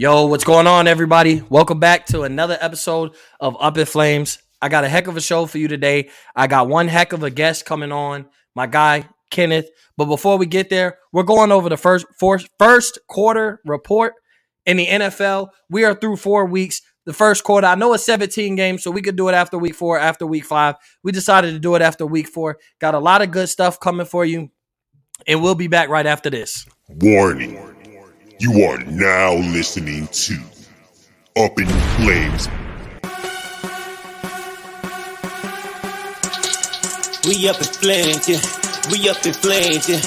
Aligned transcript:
Yo, 0.00 0.26
what's 0.26 0.44
going 0.44 0.68
on, 0.68 0.86
everybody? 0.86 1.42
Welcome 1.50 1.80
back 1.80 2.06
to 2.06 2.22
another 2.22 2.56
episode 2.60 3.16
of 3.40 3.56
Up 3.58 3.76
in 3.76 3.84
Flames. 3.84 4.38
I 4.62 4.68
got 4.68 4.84
a 4.84 4.88
heck 4.88 5.08
of 5.08 5.16
a 5.16 5.20
show 5.20 5.44
for 5.46 5.58
you 5.58 5.66
today. 5.66 6.10
I 6.36 6.46
got 6.46 6.68
one 6.68 6.86
heck 6.86 7.12
of 7.12 7.24
a 7.24 7.30
guest 7.30 7.64
coming 7.66 7.90
on, 7.90 8.26
my 8.54 8.68
guy 8.68 9.08
Kenneth. 9.32 9.68
But 9.96 10.04
before 10.04 10.38
we 10.38 10.46
get 10.46 10.70
there, 10.70 10.98
we're 11.12 11.24
going 11.24 11.50
over 11.50 11.68
the 11.68 11.76
first 11.76 12.06
first, 12.16 12.48
first 12.60 13.00
quarter 13.08 13.60
report 13.64 14.14
in 14.66 14.76
the 14.76 14.86
NFL. 14.86 15.48
We 15.68 15.82
are 15.82 15.96
through 15.96 16.18
four 16.18 16.46
weeks. 16.46 16.80
The 17.04 17.12
first 17.12 17.42
quarter, 17.42 17.66
I 17.66 17.74
know 17.74 17.92
it's 17.92 18.06
17 18.06 18.54
games, 18.54 18.84
so 18.84 18.92
we 18.92 19.02
could 19.02 19.16
do 19.16 19.28
it 19.28 19.34
after 19.34 19.58
week 19.58 19.74
four, 19.74 19.98
after 19.98 20.28
week 20.28 20.44
five. 20.44 20.76
We 21.02 21.10
decided 21.10 21.54
to 21.54 21.58
do 21.58 21.74
it 21.74 21.82
after 21.82 22.06
week 22.06 22.28
four. 22.28 22.58
Got 22.78 22.94
a 22.94 23.00
lot 23.00 23.20
of 23.20 23.32
good 23.32 23.48
stuff 23.48 23.80
coming 23.80 24.06
for 24.06 24.24
you, 24.24 24.52
and 25.26 25.42
we'll 25.42 25.56
be 25.56 25.66
back 25.66 25.88
right 25.88 26.06
after 26.06 26.30
this. 26.30 26.66
Warning. 26.88 27.77
You 28.40 28.62
are 28.66 28.78
now 28.84 29.34
listening 29.34 30.06
to 30.06 30.34
Up 31.36 31.58
in 31.58 31.66
Flames. 31.98 32.46
We 37.26 37.48
up 37.48 37.58
in 37.58 37.66
flames, 37.66 38.28
yeah. 38.28 38.40
We 38.92 39.08
up 39.10 39.26
in 39.26 39.34
flames, 39.34 39.88
yeah. 39.88 39.98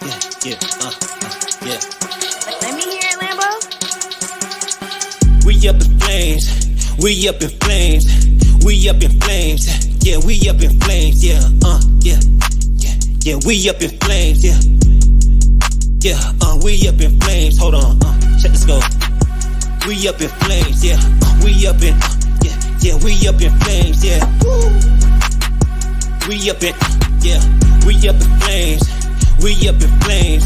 Yeah, 0.00 0.18
yeah, 0.42 0.56
uh, 0.80 0.88
uh, 0.88 1.34
yeah. 1.66 1.80
Let 2.62 2.74
me 2.76 2.80
hear 2.80 3.12
it, 3.12 3.20
Lambo. 3.20 3.50
We 5.44 5.68
up 5.68 5.76
in 5.76 5.98
flames. 6.00 6.48
We 6.96 7.28
up 7.28 7.42
in 7.42 7.50
flames. 7.60 8.06
We 8.64 8.88
up 8.88 9.02
in 9.02 9.20
flames. 9.20 9.68
Yeah, 10.02 10.16
we 10.24 10.48
up 10.48 10.62
in 10.62 10.80
flames. 10.80 11.22
Yeah, 11.22 11.46
uh, 11.62 11.80
yeah, 12.00 12.20
yeah, 12.76 12.94
yeah. 13.20 13.36
We 13.44 13.68
up 13.68 13.82
in 13.82 13.90
flames. 13.98 14.42
Yeah, 14.42 14.58
yeah. 16.06 16.32
Uh, 16.40 16.56
we 16.62 16.86
up 16.86 17.00
in 17.00 17.18
flames. 17.20 17.58
Hold 17.58 17.74
on. 17.74 17.98
Uh, 18.00 18.14
check 18.38 18.52
this 18.52 18.64
go. 18.64 18.78
We 19.88 20.06
up 20.06 20.20
in 20.20 20.28
flames. 20.28 20.84
Yeah, 20.84 20.98
uh, 21.02 21.40
we 21.42 21.66
up 21.66 21.82
in. 21.82 21.94
Uh, 21.94 22.14
yeah, 22.42 22.54
yeah. 22.78 22.96
We 23.02 23.26
up 23.26 23.40
in 23.42 23.50
flames. 23.58 24.04
Yeah. 24.04 24.22
Woo. 24.44 24.70
We 26.28 26.48
up 26.48 26.62
in. 26.62 26.74
Yeah, 27.26 27.42
we 27.84 27.96
up 28.08 28.14
in 28.22 28.30
flames. 28.38 28.86
We 29.42 29.68
up 29.68 29.82
in 29.82 29.90
flames. 30.00 30.44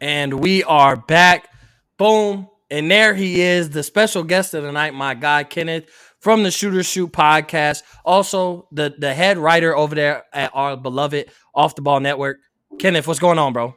And 0.00 0.34
we 0.40 0.64
are 0.64 0.96
back. 0.96 1.48
Boom. 1.96 2.48
And 2.74 2.90
there 2.90 3.14
he 3.14 3.40
is, 3.40 3.70
the 3.70 3.84
special 3.84 4.24
guest 4.24 4.52
of 4.52 4.64
the 4.64 4.72
night, 4.72 4.94
my 4.94 5.14
guy 5.14 5.44
Kenneth 5.44 5.88
from 6.18 6.42
the 6.42 6.50
Shooter 6.50 6.82
Shoot 6.82 7.12
podcast. 7.12 7.84
Also, 8.04 8.66
the, 8.72 8.92
the 8.98 9.14
head 9.14 9.38
writer 9.38 9.76
over 9.76 9.94
there 9.94 10.24
at 10.32 10.50
our 10.54 10.76
beloved 10.76 11.30
Off 11.54 11.76
the 11.76 11.82
Ball 11.82 12.00
Network. 12.00 12.38
Kenneth, 12.80 13.06
what's 13.06 13.20
going 13.20 13.38
on, 13.38 13.52
bro? 13.52 13.76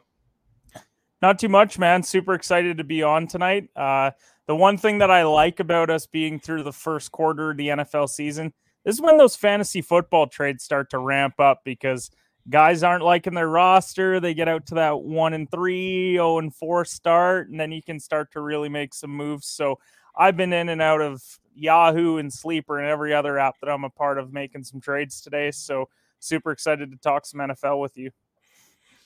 Not 1.22 1.38
too 1.38 1.48
much, 1.48 1.78
man. 1.78 2.02
Super 2.02 2.34
excited 2.34 2.78
to 2.78 2.84
be 2.84 3.04
on 3.04 3.28
tonight. 3.28 3.68
Uh, 3.76 4.10
the 4.48 4.56
one 4.56 4.76
thing 4.76 4.98
that 4.98 5.12
I 5.12 5.22
like 5.22 5.60
about 5.60 5.90
us 5.90 6.08
being 6.08 6.40
through 6.40 6.64
the 6.64 6.72
first 6.72 7.12
quarter 7.12 7.52
of 7.52 7.56
the 7.56 7.68
NFL 7.68 8.08
season 8.08 8.52
this 8.84 8.96
is 8.96 9.00
when 9.00 9.16
those 9.16 9.36
fantasy 9.36 9.80
football 9.80 10.26
trades 10.26 10.64
start 10.64 10.90
to 10.90 10.98
ramp 10.98 11.38
up 11.38 11.60
because 11.64 12.10
guys 12.48 12.82
aren't 12.82 13.04
liking 13.04 13.34
their 13.34 13.48
roster. 13.48 14.20
They 14.20 14.34
get 14.34 14.48
out 14.48 14.66
to 14.66 14.76
that 14.76 15.00
one 15.00 15.34
and 15.34 15.50
three, 15.50 16.14
zero 16.14 16.38
and 16.38 16.54
four 16.54 16.84
start, 16.84 17.48
and 17.48 17.58
then 17.58 17.72
you 17.72 17.82
can 17.82 18.00
start 18.00 18.32
to 18.32 18.40
really 18.40 18.68
make 18.68 18.94
some 18.94 19.10
moves. 19.10 19.46
So 19.46 19.78
I've 20.16 20.36
been 20.36 20.52
in 20.52 20.68
and 20.68 20.82
out 20.82 21.00
of 21.00 21.22
Yahoo 21.54 22.16
and 22.16 22.32
Sleeper 22.32 22.78
and 22.78 22.88
every 22.88 23.12
other 23.12 23.38
app 23.38 23.56
that 23.60 23.70
I'm 23.70 23.84
a 23.84 23.90
part 23.90 24.18
of 24.18 24.32
making 24.32 24.64
some 24.64 24.80
trades 24.80 25.20
today. 25.20 25.50
So 25.50 25.88
super 26.20 26.50
excited 26.50 26.90
to 26.90 26.96
talk 26.98 27.26
some 27.26 27.40
NFL 27.40 27.80
with 27.80 27.96
you. 27.96 28.10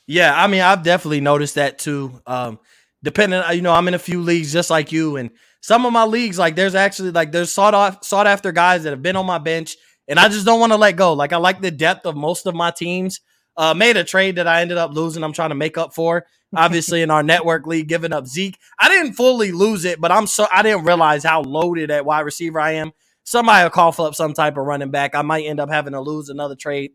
Yeah, 0.07 0.33
I 0.35 0.47
mean, 0.47 0.61
I've 0.61 0.83
definitely 0.83 1.21
noticed 1.21 1.55
that 1.55 1.79
too. 1.79 2.21
Um, 2.27 2.59
depending, 3.03 3.43
you 3.53 3.63
know, 3.63 3.73
I'm 3.73 3.89
in 3.89 3.95
a 3.95 3.99
few 3.99 4.21
leagues 4.21 4.53
just 4.53 4.71
like 4.71 4.93
you, 4.93 5.17
and 5.17 5.31
some 5.61 5.87
of 5.87 5.93
my 5.93 6.05
leagues, 6.05 6.39
like 6.39 6.57
there's 6.57 6.75
actually 6.75 7.13
like 7.13 7.33
there's 7.33 7.53
sought 7.53 7.75
off, 7.75 8.05
sought 8.05 8.27
after 8.27 8.53
guys 8.53 8.83
that 8.83 8.91
have 8.91 9.03
been 9.03 9.17
on 9.17 9.27
my 9.27 9.39
bench, 9.39 9.77
and 10.09 10.19
I 10.19 10.29
just 10.29 10.45
don't 10.45 10.61
want 10.61 10.73
to 10.73 10.77
let 10.77 10.97
go. 10.97 11.13
Like 11.13 11.33
I 11.33 11.37
like 11.37 11.61
the 11.61 11.71
depth 11.71 12.05
of 12.05 12.17
most 12.17 12.47
of 12.47 12.55
my 12.55 12.71
teams. 12.71 13.21
Uh, 13.57 13.75
made 13.75 13.97
a 13.97 14.05
trade 14.05 14.37
that 14.37 14.47
I 14.47 14.63
ended 14.63 14.79
up 14.79 14.93
losing. 14.93 15.23
I'm 15.23 15.33
trying 15.33 15.51
to 15.51 15.55
make 15.55 15.77
up 15.77 15.95
for. 15.95 16.27
Obviously, 16.55 17.01
in 17.01 17.11
our 17.11 17.23
network 17.23 17.67
league, 17.67 17.89
giving 17.89 18.13
up 18.13 18.27
Zeke. 18.27 18.59
I 18.79 18.89
didn't 18.89 19.15
fully 19.15 19.53
lose 19.53 19.87
it, 19.87 20.01
but 20.01 20.13
I'm 20.13 20.27
so 20.27 20.47
I 20.53 20.63
didn't 20.63 20.85
realize 20.85 21.25
how 21.25 21.43
loaded 21.43 21.91
at 21.91 22.05
wide 22.05 22.21
receiver 22.21 22.61
I 22.61 22.73
am. 22.73 22.93
Somebody 23.25 23.63
will 23.63 23.71
call 23.71 23.95
up 24.05 24.15
some 24.15 24.35
type 24.35 24.57
of 24.59 24.67
running 24.67 24.91
back. 24.91 25.15
I 25.15 25.23
might 25.23 25.45
end 25.45 25.61
up 25.61 25.71
having 25.71 25.95
to 25.95 26.01
lose 26.01 26.29
another 26.29 26.55
trade 26.55 26.93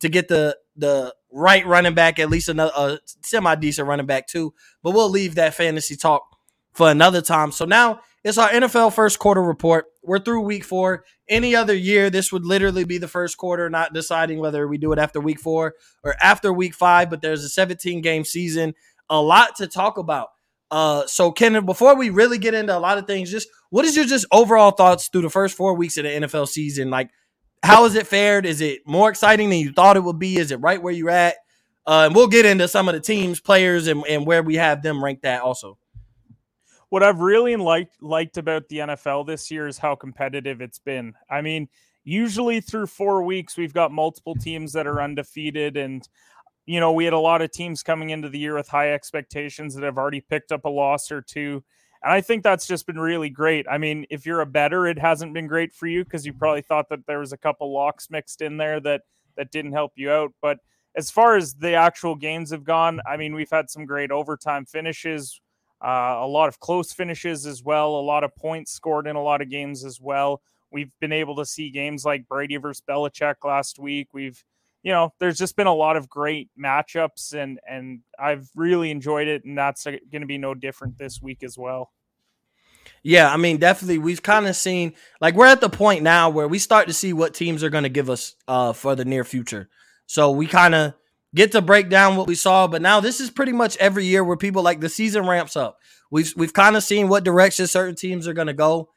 to 0.00 0.08
get 0.08 0.28
the 0.28 0.56
the 0.76 1.14
right 1.32 1.66
running 1.66 1.94
back, 1.94 2.18
at 2.18 2.30
least 2.30 2.48
another 2.48 2.72
a 2.76 2.98
semi 3.22 3.54
decent 3.56 3.88
running 3.88 4.06
back 4.06 4.26
too. 4.26 4.54
But 4.82 4.92
we'll 4.92 5.10
leave 5.10 5.34
that 5.36 5.54
fantasy 5.54 5.96
talk 5.96 6.36
for 6.72 6.90
another 6.90 7.20
time. 7.20 7.52
So 7.52 7.64
now 7.64 8.00
it's 8.22 8.38
our 8.38 8.48
NFL 8.50 8.92
first 8.92 9.18
quarter 9.18 9.42
report. 9.42 9.86
We're 10.02 10.18
through 10.18 10.42
week 10.42 10.64
four. 10.64 11.04
Any 11.28 11.54
other 11.56 11.74
year, 11.74 12.10
this 12.10 12.32
would 12.32 12.44
literally 12.44 12.84
be 12.84 12.98
the 12.98 13.08
first 13.08 13.36
quarter, 13.38 13.70
not 13.70 13.94
deciding 13.94 14.40
whether 14.40 14.66
we 14.68 14.78
do 14.78 14.92
it 14.92 14.98
after 14.98 15.20
week 15.20 15.40
four 15.40 15.74
or 16.04 16.14
after 16.20 16.52
week 16.52 16.74
five. 16.74 17.08
But 17.08 17.22
there's 17.22 17.44
a 17.44 17.48
17 17.48 18.02
game 18.02 18.24
season, 18.24 18.74
a 19.08 19.20
lot 19.20 19.56
to 19.56 19.66
talk 19.66 19.96
about. 19.96 20.28
Uh, 20.70 21.06
so 21.06 21.32
Ken, 21.32 21.64
before 21.64 21.96
we 21.96 22.10
really 22.10 22.38
get 22.38 22.54
into 22.54 22.76
a 22.76 22.78
lot 22.78 22.98
of 22.98 23.06
things, 23.06 23.30
just 23.30 23.48
what 23.70 23.84
is 23.84 23.96
your 23.96 24.04
just 24.04 24.26
overall 24.30 24.70
thoughts 24.70 25.08
through 25.08 25.22
the 25.22 25.30
first 25.30 25.56
four 25.56 25.74
weeks 25.74 25.96
of 25.96 26.04
the 26.04 26.10
NFL 26.10 26.48
season? 26.48 26.90
Like, 26.90 27.10
how 27.62 27.84
has 27.84 27.94
it 27.94 28.06
fared? 28.06 28.46
Is 28.46 28.60
it 28.60 28.80
more 28.86 29.10
exciting 29.10 29.50
than 29.50 29.58
you 29.58 29.72
thought 29.72 29.96
it 29.96 30.04
would 30.04 30.18
be? 30.18 30.36
Is 30.36 30.50
it 30.50 30.60
right 30.60 30.82
where 30.82 30.92
you're 30.92 31.10
at? 31.10 31.36
Uh, 31.86 32.04
and 32.06 32.14
we'll 32.14 32.28
get 32.28 32.46
into 32.46 32.68
some 32.68 32.88
of 32.88 32.94
the 32.94 33.00
teams, 33.00 33.40
players, 33.40 33.86
and, 33.86 34.04
and 34.06 34.26
where 34.26 34.42
we 34.42 34.56
have 34.56 34.82
them 34.82 35.02
ranked 35.02 35.24
at 35.24 35.40
also. 35.42 35.76
What 36.90 37.02
I've 37.02 37.20
really 37.20 37.56
liked 37.56 38.02
liked 38.02 38.36
about 38.36 38.68
the 38.68 38.78
NFL 38.78 39.26
this 39.26 39.50
year 39.50 39.66
is 39.66 39.78
how 39.78 39.94
competitive 39.94 40.60
it's 40.60 40.78
been. 40.78 41.14
I 41.30 41.40
mean, 41.40 41.68
usually 42.04 42.60
through 42.60 42.86
four 42.88 43.22
weeks, 43.22 43.56
we've 43.56 43.72
got 43.72 43.92
multiple 43.92 44.34
teams 44.34 44.72
that 44.72 44.86
are 44.86 45.00
undefeated, 45.00 45.76
and 45.76 46.06
you 46.66 46.80
know 46.80 46.92
we 46.92 47.04
had 47.04 47.14
a 47.14 47.18
lot 47.18 47.42
of 47.42 47.52
teams 47.52 47.82
coming 47.82 48.10
into 48.10 48.28
the 48.28 48.38
year 48.38 48.56
with 48.56 48.68
high 48.68 48.92
expectations 48.92 49.74
that 49.74 49.84
have 49.84 49.98
already 49.98 50.20
picked 50.20 50.52
up 50.52 50.64
a 50.64 50.68
loss 50.68 51.10
or 51.10 51.22
two. 51.22 51.62
And 52.02 52.12
I 52.12 52.20
think 52.20 52.42
that's 52.42 52.66
just 52.66 52.86
been 52.86 52.98
really 52.98 53.30
great. 53.30 53.66
I 53.70 53.78
mean, 53.78 54.06
if 54.10 54.26
you're 54.26 54.40
a 54.40 54.46
better, 54.46 54.86
it 54.86 54.98
hasn't 54.98 55.34
been 55.34 55.46
great 55.46 55.72
for 55.72 55.86
you 55.86 56.02
because 56.02 56.24
you 56.24 56.32
probably 56.32 56.62
thought 56.62 56.88
that 56.88 57.06
there 57.06 57.18
was 57.18 57.32
a 57.32 57.38
couple 57.38 57.72
locks 57.72 58.10
mixed 58.10 58.40
in 58.40 58.56
there 58.56 58.80
that 58.80 59.02
that 59.36 59.52
didn't 59.52 59.72
help 59.72 59.92
you 59.96 60.10
out. 60.10 60.32
But 60.42 60.58
as 60.96 61.10
far 61.10 61.36
as 61.36 61.54
the 61.54 61.74
actual 61.74 62.16
games 62.16 62.50
have 62.50 62.64
gone, 62.64 63.00
I 63.06 63.16
mean, 63.16 63.34
we've 63.34 63.50
had 63.50 63.70
some 63.70 63.86
great 63.86 64.10
overtime 64.10 64.64
finishes, 64.64 65.40
uh, 65.82 66.18
a 66.20 66.26
lot 66.26 66.48
of 66.48 66.60
close 66.60 66.92
finishes 66.92 67.46
as 67.46 67.62
well, 67.62 67.90
a 67.96 68.00
lot 68.00 68.24
of 68.24 68.34
points 68.36 68.72
scored 68.72 69.06
in 69.06 69.16
a 69.16 69.22
lot 69.22 69.40
of 69.40 69.48
games 69.48 69.84
as 69.84 70.00
well. 70.00 70.42
We've 70.70 70.92
been 71.00 71.12
able 71.12 71.36
to 71.36 71.46
see 71.46 71.70
games 71.70 72.04
like 72.04 72.28
Brady 72.28 72.56
versus 72.56 72.82
Belichick 72.88 73.36
last 73.44 73.78
week. 73.78 74.08
We've, 74.12 74.42
you 74.82 74.92
know, 74.92 75.12
there's 75.18 75.38
just 75.38 75.56
been 75.56 75.66
a 75.66 75.74
lot 75.74 75.96
of 75.96 76.08
great 76.08 76.48
matchups, 76.58 77.34
and 77.34 77.58
and 77.68 78.00
I've 78.18 78.48
really 78.54 78.90
enjoyed 78.90 79.26
it, 79.26 79.44
and 79.44 79.58
that's 79.58 79.84
going 79.84 80.20
to 80.20 80.26
be 80.26 80.38
no 80.38 80.54
different 80.54 80.98
this 80.98 81.20
week 81.20 81.42
as 81.42 81.58
well. 81.58 81.90
Yeah, 83.02 83.32
I 83.32 83.36
mean, 83.36 83.56
definitely, 83.56 83.98
we've 83.98 84.22
kind 84.22 84.46
of 84.46 84.56
seen 84.56 84.94
like 85.20 85.34
we're 85.34 85.46
at 85.46 85.60
the 85.60 85.70
point 85.70 86.02
now 86.02 86.30
where 86.30 86.48
we 86.48 86.58
start 86.58 86.86
to 86.88 86.92
see 86.92 87.12
what 87.12 87.34
teams 87.34 87.64
are 87.64 87.70
going 87.70 87.84
to 87.84 87.90
give 87.90 88.10
us 88.10 88.36
uh, 88.46 88.72
for 88.72 88.94
the 88.94 89.04
near 89.04 89.24
future. 89.24 89.68
So 90.06 90.30
we 90.30 90.46
kind 90.46 90.74
of 90.74 90.94
get 91.34 91.52
to 91.52 91.62
break 91.62 91.88
down 91.88 92.16
what 92.16 92.26
we 92.26 92.34
saw, 92.34 92.66
but 92.66 92.82
now 92.82 93.00
this 93.00 93.20
is 93.20 93.30
pretty 93.30 93.52
much 93.52 93.76
every 93.76 94.04
year 94.04 94.24
where 94.24 94.36
people 94.36 94.62
like 94.62 94.80
the 94.80 94.88
season 94.88 95.26
ramps 95.26 95.56
up. 95.56 95.78
We've 96.10 96.32
we've 96.36 96.52
kind 96.52 96.76
of 96.76 96.82
seen 96.82 97.08
what 97.08 97.24
direction 97.24 97.66
certain 97.66 97.94
teams 97.94 98.26
are 98.26 98.34
going 98.34 98.48
to 98.48 98.52
go, 98.52 98.88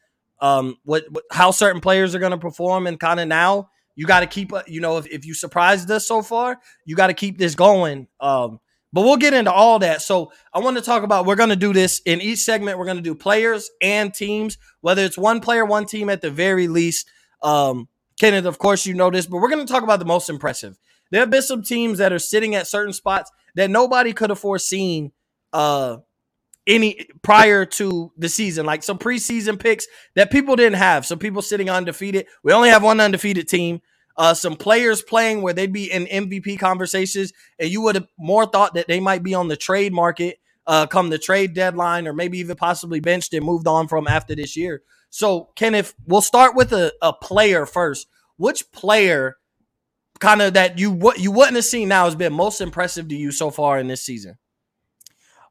um, 0.41 0.77
what, 0.83 1.05
what 1.09 1.23
how 1.31 1.51
certain 1.51 1.81
players 1.81 2.15
are 2.15 2.19
going 2.19 2.31
to 2.31 2.37
perform, 2.37 2.87
and 2.87 2.99
kind 2.99 3.19
of 3.19 3.27
now 3.27 3.69
you 3.95 4.05
got 4.05 4.21
to 4.21 4.27
keep 4.27 4.51
you 4.67 4.81
know 4.81 4.97
if, 4.97 5.07
if 5.07 5.25
you 5.25 5.33
surprised 5.33 5.89
us 5.91 6.07
so 6.07 6.21
far, 6.21 6.59
you 6.85 6.95
got 6.95 7.07
to 7.07 7.13
keep 7.13 7.37
this 7.37 7.55
going. 7.55 8.07
Um, 8.19 8.59
but 8.91 9.01
we'll 9.01 9.17
get 9.17 9.33
into 9.33 9.51
all 9.51 9.79
that. 9.79 10.03
So 10.03 10.31
I 10.53 10.59
want 10.59 10.77
to 10.77 10.83
talk 10.83 11.01
about 11.01 11.25
we're 11.25 11.35
going 11.35 11.49
to 11.49 11.55
do 11.55 11.73
this 11.73 11.99
in 12.05 12.21
each 12.21 12.39
segment. 12.39 12.77
We're 12.77 12.85
going 12.85 12.97
to 12.97 13.03
do 13.03 13.15
players 13.15 13.69
and 13.81 14.13
teams, 14.13 14.59
whether 14.81 15.03
it's 15.03 15.17
one 15.17 15.39
player, 15.39 15.65
one 15.65 15.85
team 15.85 16.09
at 16.09 16.21
the 16.21 16.29
very 16.29 16.67
least. 16.67 17.09
Um, 17.41 17.89
Kenneth, 18.19 18.45
of 18.45 18.59
course, 18.59 18.85
you 18.85 18.93
know 18.93 19.09
this, 19.09 19.25
but 19.25 19.37
we're 19.37 19.49
going 19.49 19.65
to 19.65 19.71
talk 19.71 19.81
about 19.81 19.97
the 19.97 20.05
most 20.05 20.29
impressive. 20.29 20.77
There 21.13 21.21
have 21.21 21.31
been 21.31 21.43
some 21.43 21.63
teams 21.63 21.99
that 21.99 22.11
are 22.11 22.19
sitting 22.19 22.55
at 22.55 22.67
certain 22.67 22.93
spots 22.93 23.31
that 23.55 23.71
nobody 23.71 24.13
could 24.13 24.31
have 24.31 24.39
foreseen 24.39 25.13
uh, 25.53 25.99
any 26.67 27.07
prior 27.21 27.65
to 27.65 28.11
the 28.17 28.29
season, 28.29 28.65
like 28.65 28.83
some 28.83 28.99
preseason 28.99 29.59
picks 29.59 29.87
that 30.15 30.31
people 30.31 30.57
didn't 30.57 30.79
have. 30.79 31.05
Some 31.05 31.19
people 31.19 31.41
sitting 31.41 31.69
undefeated. 31.69 32.27
We 32.43 32.53
only 32.53 32.69
have 32.69 32.83
one 32.83 32.99
undefeated 32.99 33.47
team 33.47 33.81
uh, 34.17 34.33
some 34.33 34.55
players 34.55 35.01
playing 35.01 35.41
where 35.41 35.53
they'd 35.53 35.73
be 35.73 35.91
in 35.91 36.05
MVP 36.05 36.59
conversations, 36.59 37.33
and 37.59 37.69
you 37.69 37.81
would 37.81 37.95
have 37.95 38.07
more 38.17 38.45
thought 38.45 38.75
that 38.75 38.87
they 38.87 38.99
might 38.99 39.23
be 39.23 39.33
on 39.33 39.47
the 39.47 39.57
trade 39.57 39.93
market 39.93 40.39
uh, 40.67 40.85
come 40.87 41.09
the 41.09 41.17
trade 41.17 41.53
deadline, 41.53 42.07
or 42.07 42.13
maybe 42.13 42.37
even 42.39 42.55
possibly 42.55 42.99
benched 42.99 43.33
and 43.33 43.45
moved 43.45 43.67
on 43.67 43.87
from 43.87 44.07
after 44.07 44.35
this 44.35 44.55
year. 44.55 44.81
So, 45.09 45.49
Kenneth, 45.55 45.93
we'll 46.07 46.21
start 46.21 46.55
with 46.55 46.71
a, 46.73 46.93
a 47.01 47.13
player 47.13 47.65
first. 47.65 48.07
which 48.37 48.71
player 48.71 49.37
kind 50.23 50.41
of 50.41 50.53
that 50.53 50.79
you 50.79 50.89
what 50.89 51.19
you 51.19 51.31
wouldn't 51.31 51.55
have 51.55 51.65
seen 51.65 51.89
now 51.89 52.05
has 52.05 52.15
been 52.15 52.31
most 52.31 52.61
impressive 52.61 53.09
to 53.09 53.15
you 53.15 53.29
so 53.29 53.51
far 53.51 53.77
in 53.77 53.87
this 53.87 54.01
season? 54.01 54.37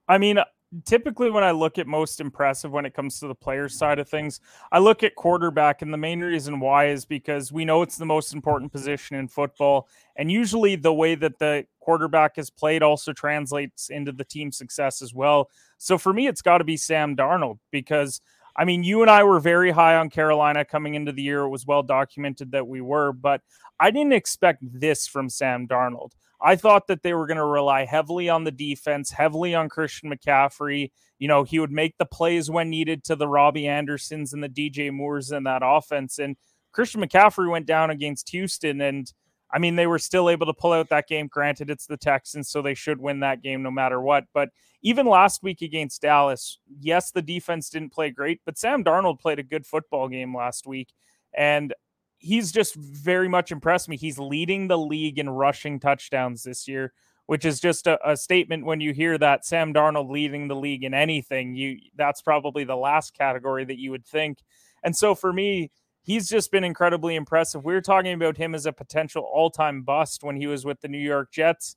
I 0.08 0.16
mean, 0.16 0.38
typically 0.86 1.30
when 1.30 1.44
I 1.44 1.50
look 1.50 1.78
at 1.78 1.86
most 1.86 2.20
impressive 2.20 2.72
when 2.72 2.86
it 2.86 2.94
comes 2.94 3.20
to 3.20 3.28
the 3.28 3.34
player 3.34 3.69
side 3.69 3.98
of 3.98 4.08
things, 4.08 4.40
I 4.72 4.78
look 4.78 5.02
at 5.02 5.14
quarterback, 5.14 5.82
and 5.82 5.92
the 5.92 5.98
main 5.98 6.20
reason 6.20 6.58
why 6.58 6.88
is 6.88 7.04
because 7.04 7.52
we 7.52 7.66
know 7.66 7.82
it's 7.82 7.98
the 7.98 8.06
most 8.06 8.32
important 8.32 8.72
position 8.72 9.14
in 9.16 9.28
football, 9.28 9.88
and 10.16 10.32
usually 10.32 10.75
the 10.75 10.94
way 10.94 11.16
that 11.16 11.38
the 11.38 11.66
quarterback 11.80 12.38
is 12.38 12.48
played 12.48 12.82
also 12.82 13.12
translates 13.12 13.90
into 13.90 14.10
the 14.10 14.25
team 14.25 14.50
success 14.50 15.02
as 15.02 15.12
well. 15.12 15.50
So 15.76 15.98
for 15.98 16.14
me, 16.14 16.28
it's 16.28 16.42
got 16.42 16.58
to 16.58 16.64
be 16.64 16.78
Sam 16.78 17.14
Darnold 17.14 17.58
because. 17.70 18.22
I 18.56 18.64
mean, 18.64 18.84
you 18.84 19.02
and 19.02 19.10
I 19.10 19.25
were 19.25 19.40
very 19.40 19.70
high 19.70 19.96
on 19.96 20.10
Carolina 20.10 20.64
coming 20.64 20.94
into 20.94 21.12
the 21.12 21.22
year. 21.22 21.43
It 21.43 21.49
was 21.49 21.66
well 21.66 21.82
documented 21.82 22.52
that 22.52 22.66
we 22.66 22.81
were, 22.81 23.12
but 23.12 23.40
I 23.81 23.90
didn't 23.90 24.12
expect 24.12 24.62
this 24.62 25.06
from 25.06 25.28
Sam 25.28 25.66
Darnold. 25.66 26.12
I 26.40 26.56
thought 26.56 26.88
that 26.88 27.02
they 27.02 27.14
were 27.14 27.26
going 27.26 27.37
to 27.37 27.44
rely 27.44 27.84
heavily 27.84 28.28
on 28.28 28.44
the 28.44 28.50
defense, 28.50 29.10
heavily 29.10 29.54
on 29.54 29.69
Christian 29.69 30.10
McCaffrey. 30.10 30.90
You 31.19 31.28
know, 31.28 31.44
he 31.44 31.60
would 31.60 31.70
make 31.70 31.96
the 31.99 32.04
plays 32.04 32.50
when 32.50 32.69
needed 32.69 33.04
to 33.04 33.16
the 33.16 33.28
Robbie 33.28 33.69
Andersons 33.69 34.32
and 34.32 34.43
the 34.43 34.49
DJ 34.49 34.93
Moores 34.93 35.31
in 35.31 35.44
that 35.44 35.62
offense. 35.64 36.19
And 36.19 36.37
Christian 36.72 37.00
McCaffrey 37.00 37.49
went 37.49 37.66
down 37.66 37.90
against 37.90 38.31
Houston. 38.31 38.81
And 38.81 39.10
I 39.52 39.58
mean, 39.58 39.76
they 39.76 39.87
were 39.87 39.99
still 39.99 40.31
able 40.31 40.46
to 40.46 40.54
pull 40.54 40.72
out 40.72 40.88
that 40.88 41.08
game. 41.08 41.26
Granted, 41.26 41.69
it's 41.69 41.87
the 41.87 41.96
Texans, 41.96 42.49
so 42.49 42.62
they 42.62 42.75
should 42.75 43.00
win 43.00 43.20
that 43.20 43.43
game 43.43 43.62
no 43.62 43.70
matter 43.70 44.00
what. 44.00 44.25
But 44.32 44.49
even 44.82 45.06
last 45.06 45.43
week 45.43 45.60
against 45.60 46.02
Dallas, 46.02 46.58
yes, 46.81 47.10
the 47.10 47.22
defense 47.22 47.69
didn't 47.69 47.93
play 47.93 48.10
great, 48.10 48.40
but 48.46 48.58
Sam 48.58 48.82
Darnold 48.82 49.20
played 49.20 49.38
a 49.38 49.44
good 49.44 49.66
football 49.66 50.08
game 50.08 50.34
last 50.34 50.66
week. 50.66 50.93
And 51.34 51.75
he's 52.19 52.52
just 52.52 52.75
very 52.76 53.28
much 53.28 53.52
impressed 53.52 53.88
me. 53.88 53.96
He's 53.96 54.19
leading 54.19 54.69
the 54.69 54.78
league 54.78 55.19
in 55.19 55.28
rushing 55.28 55.81
touchdowns 55.81 56.44
this 56.44 56.66
year, 56.66 56.93
which 57.26 57.44
is 57.44 57.60
just 57.60 57.87
a, 57.87 57.99
a, 58.08 58.16
statement 58.16 58.64
when 58.64 58.81
you 58.81 58.93
hear 58.93 59.19
that 59.19 59.44
Sam 59.44 59.75
Darnold 59.75 60.08
leading 60.08 60.49
the 60.49 60.56
league 60.56 60.84
in 60.84 60.94
anything. 60.94 61.54
You 61.54 61.78
that's 61.96 62.22
probably 62.22 62.64
the 62.64 62.76
last 62.76 63.14
category 63.14 63.64
that 63.64 63.78
you 63.78 63.90
would 63.90 64.06
think. 64.06 64.38
And 64.84 64.96
so 64.96 65.14
for 65.14 65.32
me, 65.32 65.70
he's 66.02 66.28
just 66.28 66.50
been 66.50 66.64
incredibly 66.64 67.14
impressive. 67.14 67.64
We 67.64 67.75
were 67.75 67.81
talking 67.81 68.12
about 68.12 68.37
him 68.37 68.54
as 68.54 68.66
a 68.66 68.72
potential 68.72 69.22
all-time 69.22 69.82
bust 69.82 70.22
when 70.22 70.37
he 70.37 70.46
was 70.46 70.64
with 70.64 70.81
the 70.81 70.88
New 70.88 70.99
York 70.99 71.32
Jets. 71.32 71.76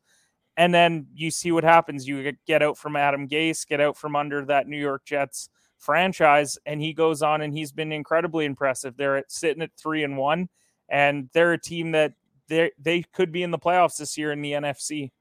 And 0.58 0.74
then 0.74 1.08
you 1.14 1.32
see 1.32 1.52
what 1.52 1.64
happens. 1.64 2.08
You 2.08 2.34
get 2.48 2.64
out 2.64 2.78
from 2.78 2.96
Adam 2.96 3.28
Gase, 3.28 3.68
get 3.68 3.82
out 3.82 3.98
from 3.98 4.16
under 4.16 4.46
that 4.46 4.68
New 4.68 4.80
York 4.80 5.06
Jets 5.06 5.50
franchise. 5.78 6.58
And 6.66 6.82
he 6.82 6.94
goes 6.94 7.22
on 7.22 7.42
and 7.42 7.54
he's 7.54 7.72
been 7.72 7.92
incredibly 7.92 8.46
impressive. 8.46 8.96
They're 8.96 9.18
at, 9.18 9.32
sitting 9.32 9.62
at 9.62 9.72
three 9.78 10.04
and 10.04 10.18
one, 10.18 10.50
and 10.88 11.30
they're 11.34 11.54
a 11.54 11.62
team 11.62 11.92
that 11.92 12.14
they 12.48 12.72
they 12.80 13.02
could 13.02 13.32
be 13.32 13.44
in 13.44 13.52
the 13.52 13.60
playoffs 13.60 13.98
this 13.98 14.18
year 14.18 14.32
in 14.32 14.42
the 14.42 14.54
NFC. 14.54 15.12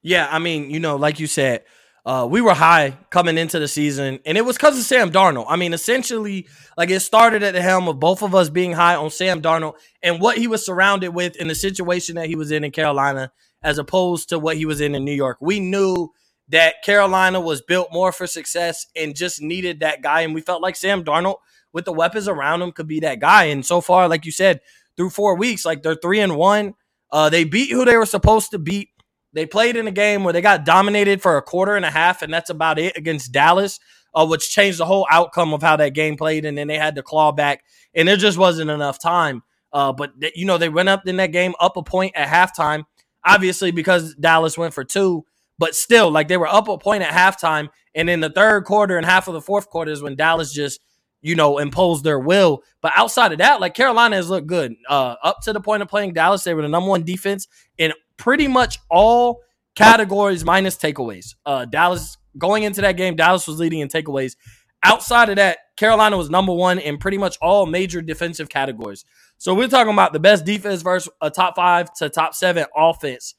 Yeah, 0.00 0.28
I 0.30 0.38
mean, 0.38 0.70
you 0.70 0.80
know, 0.80 0.96
like 0.96 1.18
you 1.18 1.26
said, 1.26 1.64
uh, 2.06 2.26
we 2.30 2.40
were 2.40 2.54
high 2.54 2.96
coming 3.10 3.38
into 3.38 3.58
the 3.58 3.68
season, 3.68 4.20
and 4.26 4.36
it 4.36 4.44
was 4.44 4.56
because 4.56 4.78
of 4.78 4.84
Sam 4.84 5.10
Darnold. 5.10 5.46
I 5.48 5.56
mean, 5.56 5.72
essentially, 5.72 6.46
like 6.76 6.90
it 6.90 7.00
started 7.00 7.42
at 7.42 7.54
the 7.54 7.62
helm 7.62 7.88
of 7.88 7.98
both 7.98 8.22
of 8.22 8.34
us 8.34 8.50
being 8.50 8.72
high 8.72 8.94
on 8.94 9.10
Sam 9.10 9.40
Darnold 9.40 9.74
and 10.02 10.20
what 10.20 10.36
he 10.36 10.46
was 10.46 10.64
surrounded 10.64 11.10
with 11.10 11.36
in 11.36 11.48
the 11.48 11.54
situation 11.54 12.16
that 12.16 12.26
he 12.26 12.36
was 12.36 12.50
in 12.50 12.62
in 12.62 12.72
Carolina, 12.72 13.32
as 13.62 13.78
opposed 13.78 14.28
to 14.28 14.38
what 14.38 14.56
he 14.56 14.66
was 14.66 14.80
in 14.80 14.94
in 14.94 15.04
New 15.04 15.14
York. 15.14 15.38
We 15.40 15.60
knew 15.60 16.10
that 16.48 16.82
Carolina 16.82 17.40
was 17.40 17.62
built 17.62 17.88
more 17.92 18.12
for 18.12 18.26
success 18.26 18.86
and 18.94 19.16
just 19.16 19.40
needed 19.40 19.80
that 19.80 20.02
guy. 20.02 20.20
And 20.20 20.34
we 20.34 20.42
felt 20.42 20.62
like 20.62 20.76
Sam 20.76 21.04
Darnold, 21.04 21.36
with 21.72 21.86
the 21.86 21.92
weapons 21.92 22.28
around 22.28 22.62
him, 22.62 22.72
could 22.72 22.86
be 22.86 23.00
that 23.00 23.20
guy. 23.20 23.44
And 23.44 23.64
so 23.64 23.80
far, 23.80 24.08
like 24.08 24.26
you 24.26 24.32
said, 24.32 24.60
through 24.96 25.10
four 25.10 25.36
weeks, 25.36 25.64
like 25.64 25.82
they're 25.82 25.94
three 25.94 26.20
and 26.20 26.36
one. 26.36 26.74
Uh, 27.10 27.30
they 27.30 27.44
beat 27.44 27.70
who 27.70 27.84
they 27.84 27.96
were 27.96 28.06
supposed 28.06 28.50
to 28.50 28.58
beat. 28.58 28.88
They 29.34 29.46
played 29.46 29.76
in 29.76 29.88
a 29.88 29.92
game 29.92 30.24
where 30.24 30.32
they 30.32 30.40
got 30.40 30.64
dominated 30.64 31.20
for 31.20 31.36
a 31.36 31.42
quarter 31.42 31.74
and 31.74 31.84
a 31.84 31.90
half, 31.90 32.22
and 32.22 32.32
that's 32.32 32.50
about 32.50 32.78
it 32.78 32.96
against 32.96 33.32
Dallas, 33.32 33.80
uh, 34.14 34.26
which 34.26 34.50
changed 34.50 34.78
the 34.78 34.86
whole 34.86 35.06
outcome 35.10 35.52
of 35.52 35.60
how 35.60 35.76
that 35.76 35.92
game 35.92 36.16
played. 36.16 36.44
And 36.44 36.56
then 36.56 36.68
they 36.68 36.78
had 36.78 36.94
to 36.94 37.02
claw 37.02 37.32
back, 37.32 37.64
and 37.94 38.06
there 38.08 38.16
just 38.16 38.38
wasn't 38.38 38.70
enough 38.70 38.98
time. 38.98 39.42
Uh, 39.72 39.92
but 39.92 40.18
th- 40.20 40.34
you 40.36 40.46
know 40.46 40.56
they 40.56 40.68
went 40.68 40.88
up 40.88 41.06
in 41.06 41.16
that 41.16 41.32
game 41.32 41.54
up 41.58 41.76
a 41.76 41.82
point 41.82 42.12
at 42.14 42.28
halftime, 42.28 42.84
obviously 43.24 43.72
because 43.72 44.14
Dallas 44.14 44.56
went 44.56 44.72
for 44.72 44.84
two. 44.84 45.24
But 45.58 45.74
still, 45.74 46.10
like 46.10 46.28
they 46.28 46.36
were 46.36 46.46
up 46.46 46.68
a 46.68 46.78
point 46.78 47.02
at 47.02 47.12
halftime, 47.12 47.68
and 47.94 48.08
in 48.08 48.20
the 48.20 48.30
third 48.30 48.64
quarter 48.64 48.96
and 48.96 49.04
half 49.04 49.28
of 49.28 49.34
the 49.34 49.40
fourth 49.40 49.68
quarter 49.68 49.90
is 49.90 50.02
when 50.02 50.16
Dallas 50.16 50.52
just, 50.52 50.80
you 51.22 51.34
know, 51.34 51.58
imposed 51.58 52.04
their 52.04 52.18
will. 52.18 52.62
But 52.82 52.92
outside 52.96 53.32
of 53.32 53.38
that, 53.38 53.60
like 53.60 53.74
Carolina 53.74 54.16
has 54.16 54.30
looked 54.30 54.46
good. 54.46 54.74
Uh, 54.88 55.16
up 55.22 55.40
to 55.42 55.52
the 55.52 55.60
point 55.60 55.82
of 55.82 55.88
playing 55.88 56.12
Dallas, 56.12 56.44
they 56.44 56.54
were 56.54 56.62
the 56.62 56.68
number 56.68 56.90
one 56.90 57.04
defense 57.04 57.48
in 57.78 57.92
pretty 58.16 58.48
much 58.48 58.78
all 58.90 59.40
categories 59.74 60.44
minus 60.44 60.76
takeaways. 60.76 61.34
Uh, 61.44 61.64
Dallas 61.64 62.16
going 62.38 62.62
into 62.62 62.80
that 62.80 62.96
game, 62.96 63.16
Dallas 63.16 63.46
was 63.46 63.58
leading 63.58 63.80
in 63.80 63.88
takeaways. 63.88 64.36
Outside 64.82 65.30
of 65.30 65.36
that, 65.36 65.58
Carolina 65.76 66.16
was 66.16 66.30
number 66.30 66.52
one 66.52 66.78
in 66.78 66.98
pretty 66.98 67.18
much 67.18 67.36
all 67.40 67.66
major 67.66 68.02
defensive 68.02 68.48
categories. 68.48 69.04
So 69.38 69.54
we're 69.54 69.68
talking 69.68 69.92
about 69.92 70.12
the 70.12 70.20
best 70.20 70.44
defense 70.44 70.82
versus 70.82 71.10
a 71.20 71.30
top 71.30 71.56
five 71.56 71.92
to 71.94 72.08
top 72.08 72.34
seven 72.34 72.66
offense 72.76 73.34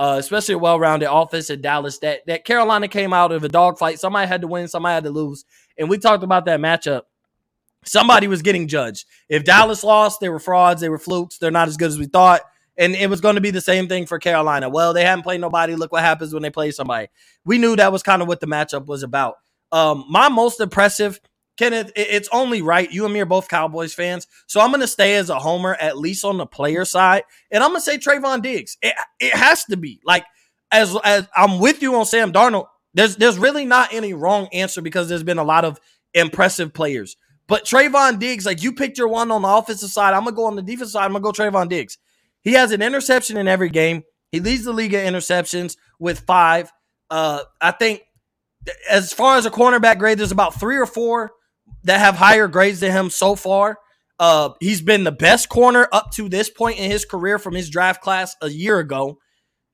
uh, 0.00 0.16
especially 0.18 0.54
a 0.54 0.58
well-rounded 0.58 1.12
offense 1.12 1.50
in 1.50 1.60
Dallas. 1.60 1.98
That 1.98 2.20
that 2.26 2.46
Carolina 2.46 2.88
came 2.88 3.12
out 3.12 3.32
of 3.32 3.44
a 3.44 3.50
dogfight. 3.50 4.00
Somebody 4.00 4.26
had 4.26 4.40
to 4.40 4.46
win, 4.46 4.66
somebody 4.66 4.94
had 4.94 5.04
to 5.04 5.10
lose, 5.10 5.44
and 5.76 5.90
we 5.90 5.98
talked 5.98 6.24
about 6.24 6.46
that 6.46 6.58
matchup. 6.58 7.02
Somebody 7.84 8.26
was 8.26 8.40
getting 8.40 8.66
judged. 8.66 9.04
If 9.28 9.44
Dallas 9.44 9.84
lost, 9.84 10.20
they 10.20 10.30
were 10.30 10.38
frauds, 10.38 10.80
they 10.80 10.88
were 10.88 10.98
flukes, 10.98 11.36
they're 11.36 11.50
not 11.50 11.68
as 11.68 11.76
good 11.76 11.88
as 11.88 11.98
we 11.98 12.06
thought. 12.06 12.40
And 12.80 12.96
it 12.96 13.08
was 13.08 13.20
going 13.20 13.36
to 13.36 13.40
be 13.40 13.52
the 13.52 13.60
same 13.60 13.86
thing 13.86 14.06
for 14.06 14.18
Carolina. 14.18 14.68
Well, 14.68 14.92
they 14.92 15.04
haven't 15.04 15.22
played 15.22 15.40
nobody. 15.40 15.76
Look 15.76 15.92
what 15.92 16.02
happens 16.02 16.32
when 16.32 16.42
they 16.42 16.50
play 16.50 16.72
somebody. 16.72 17.08
We 17.44 17.58
knew 17.58 17.76
that 17.76 17.92
was 17.92 18.02
kind 18.02 18.22
of 18.22 18.26
what 18.26 18.40
the 18.40 18.48
matchup 18.48 18.86
was 18.86 19.04
about. 19.04 19.36
Um, 19.70 20.06
my 20.08 20.28
most 20.28 20.60
impressive 20.60 21.20
Kenneth, 21.60 21.92
it's 21.94 22.28
only 22.32 22.62
right. 22.62 22.90
You 22.90 23.04
and 23.04 23.12
me 23.12 23.20
are 23.20 23.26
both 23.26 23.48
Cowboys 23.48 23.92
fans. 23.92 24.26
So 24.46 24.62
I'm 24.62 24.70
going 24.70 24.80
to 24.80 24.88
stay 24.88 25.16
as 25.16 25.28
a 25.28 25.38
homer, 25.38 25.74
at 25.74 25.98
least 25.98 26.24
on 26.24 26.38
the 26.38 26.46
player 26.46 26.86
side. 26.86 27.24
And 27.50 27.62
I'm 27.62 27.68
going 27.68 27.82
to 27.82 27.84
say 27.84 27.98
Trevon 27.98 28.40
Diggs. 28.40 28.78
It, 28.80 28.94
it 29.20 29.34
has 29.34 29.64
to 29.66 29.76
be. 29.76 30.00
Like, 30.02 30.24
as, 30.72 30.96
as 31.04 31.28
I'm 31.36 31.58
with 31.58 31.82
you 31.82 31.94
on 31.96 32.06
Sam 32.06 32.32
Darnold, 32.32 32.68
there's, 32.94 33.16
there's 33.16 33.36
really 33.36 33.66
not 33.66 33.92
any 33.92 34.14
wrong 34.14 34.48
answer 34.54 34.80
because 34.80 35.10
there's 35.10 35.22
been 35.22 35.36
a 35.36 35.44
lot 35.44 35.66
of 35.66 35.78
impressive 36.14 36.72
players. 36.72 37.18
But 37.46 37.66
Trevon 37.66 38.18
Diggs, 38.18 38.46
like 38.46 38.62
you 38.62 38.72
picked 38.72 38.96
your 38.96 39.08
one 39.08 39.30
on 39.30 39.42
the 39.42 39.48
offensive 39.48 39.90
side. 39.90 40.14
I'm 40.14 40.22
going 40.22 40.34
to 40.34 40.36
go 40.36 40.46
on 40.46 40.56
the 40.56 40.62
defensive 40.62 40.92
side. 40.92 41.04
I'm 41.04 41.12
going 41.12 41.22
to 41.22 41.40
go 41.40 41.44
Trevon 41.44 41.68
Diggs. 41.68 41.98
He 42.42 42.52
has 42.52 42.72
an 42.72 42.82
interception 42.82 43.36
in 43.36 43.48
every 43.48 43.68
game. 43.68 44.02
He 44.32 44.40
leads 44.40 44.64
the 44.64 44.72
league 44.72 44.94
in 44.94 45.12
interceptions 45.12 45.76
with 45.98 46.20
five. 46.20 46.72
Uh, 47.10 47.42
I 47.60 47.72
think 47.72 48.02
as 48.88 49.12
far 49.12 49.36
as 49.36 49.46
a 49.46 49.50
cornerback 49.50 49.98
grade, 49.98 50.18
there's 50.18 50.32
about 50.32 50.58
three 50.58 50.76
or 50.76 50.86
four 50.86 51.32
that 51.84 52.00
have 52.00 52.16
higher 52.16 52.48
grades 52.48 52.80
than 52.80 52.92
him 52.92 53.10
so 53.10 53.34
far. 53.34 53.78
Uh, 54.18 54.50
he's 54.60 54.82
been 54.82 55.04
the 55.04 55.12
best 55.12 55.48
corner 55.48 55.88
up 55.92 56.10
to 56.12 56.28
this 56.28 56.50
point 56.50 56.78
in 56.78 56.90
his 56.90 57.04
career 57.04 57.38
from 57.38 57.54
his 57.54 57.70
draft 57.70 58.02
class 58.02 58.36
a 58.42 58.48
year 58.48 58.78
ago. 58.78 59.18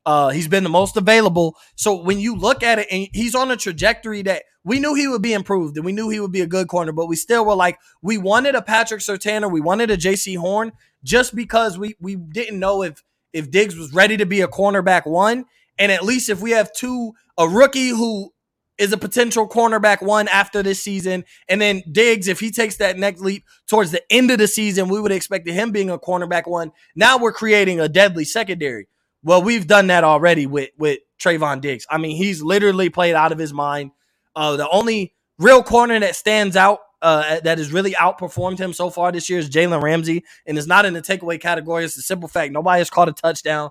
Uh, 0.04 0.28
he's 0.28 0.46
been 0.46 0.62
the 0.62 0.70
most 0.70 0.96
available. 0.96 1.56
So 1.74 2.00
when 2.00 2.20
you 2.20 2.36
look 2.36 2.62
at 2.62 2.78
it, 2.78 2.86
and 2.90 3.08
he's 3.12 3.34
on 3.34 3.50
a 3.50 3.56
trajectory 3.56 4.22
that 4.22 4.44
we 4.66 4.80
knew 4.80 4.94
he 4.94 5.06
would 5.06 5.22
be 5.22 5.32
improved, 5.32 5.76
and 5.76 5.86
we 5.86 5.92
knew 5.92 6.08
he 6.08 6.18
would 6.18 6.32
be 6.32 6.40
a 6.40 6.46
good 6.46 6.66
corner, 6.66 6.90
but 6.90 7.06
we 7.06 7.14
still 7.14 7.46
were 7.46 7.54
like, 7.54 7.78
we 8.02 8.18
wanted 8.18 8.56
a 8.56 8.62
Patrick 8.62 9.00
Surtain 9.00 9.44
or 9.44 9.48
we 9.48 9.60
wanted 9.60 9.92
a 9.92 9.96
Jaycee 9.96 10.36
Horn 10.36 10.72
just 11.04 11.36
because 11.36 11.78
we 11.78 11.94
we 12.00 12.16
didn't 12.16 12.58
know 12.58 12.82
if 12.82 13.04
if 13.32 13.48
Diggs 13.50 13.76
was 13.76 13.94
ready 13.94 14.16
to 14.16 14.26
be 14.26 14.40
a 14.40 14.48
cornerback 14.48 15.06
one, 15.06 15.44
and 15.78 15.92
at 15.92 16.04
least 16.04 16.28
if 16.28 16.40
we 16.40 16.50
have 16.50 16.72
two, 16.72 17.12
a 17.38 17.48
rookie 17.48 17.90
who 17.90 18.32
is 18.76 18.92
a 18.92 18.96
potential 18.96 19.48
cornerback 19.48 20.02
one 20.02 20.26
after 20.28 20.64
this 20.64 20.82
season. 20.82 21.24
And 21.48 21.60
then 21.60 21.82
Diggs, 21.90 22.26
if 22.26 22.40
he 22.40 22.50
takes 22.50 22.76
that 22.76 22.98
next 22.98 23.20
leap 23.20 23.44
towards 23.68 23.92
the 23.92 24.02
end 24.12 24.32
of 24.32 24.38
the 24.38 24.48
season, 24.48 24.88
we 24.88 25.00
would 25.00 25.12
expect 25.12 25.48
him 25.48 25.70
being 25.70 25.90
a 25.90 25.98
cornerback 25.98 26.46
one. 26.46 26.72
Now 26.96 27.18
we're 27.18 27.32
creating 27.32 27.78
a 27.78 27.88
deadly 27.88 28.24
secondary. 28.24 28.88
Well, 29.22 29.42
we've 29.42 29.66
done 29.66 29.86
that 29.86 30.02
already 30.02 30.46
with 30.46 30.70
with 30.76 30.98
Trevon 31.20 31.60
Diggs. 31.60 31.86
I 31.88 31.98
mean, 31.98 32.16
he's 32.16 32.42
literally 32.42 32.90
played 32.90 33.14
out 33.14 33.32
of 33.32 33.38
his 33.38 33.52
mind. 33.52 33.92
Uh, 34.36 34.56
the 34.56 34.68
only 34.68 35.14
real 35.38 35.62
corner 35.62 35.98
that 35.98 36.14
stands 36.14 36.54
out 36.54 36.78
uh, 37.02 37.40
that 37.40 37.58
has 37.58 37.72
really 37.72 37.92
outperformed 37.92 38.58
him 38.58 38.72
so 38.72 38.90
far 38.90 39.10
this 39.10 39.28
year 39.28 39.38
is 39.38 39.50
Jalen 39.50 39.82
Ramsey, 39.82 40.24
and 40.46 40.56
it's 40.56 40.66
not 40.66 40.84
in 40.84 40.94
the 40.94 41.02
takeaway 41.02 41.40
category. 41.40 41.84
It's 41.84 41.96
the 41.96 42.02
simple 42.02 42.28
fact 42.28 42.52
nobody 42.52 42.78
has 42.78 42.90
caught 42.90 43.08
a 43.08 43.12
touchdown 43.12 43.70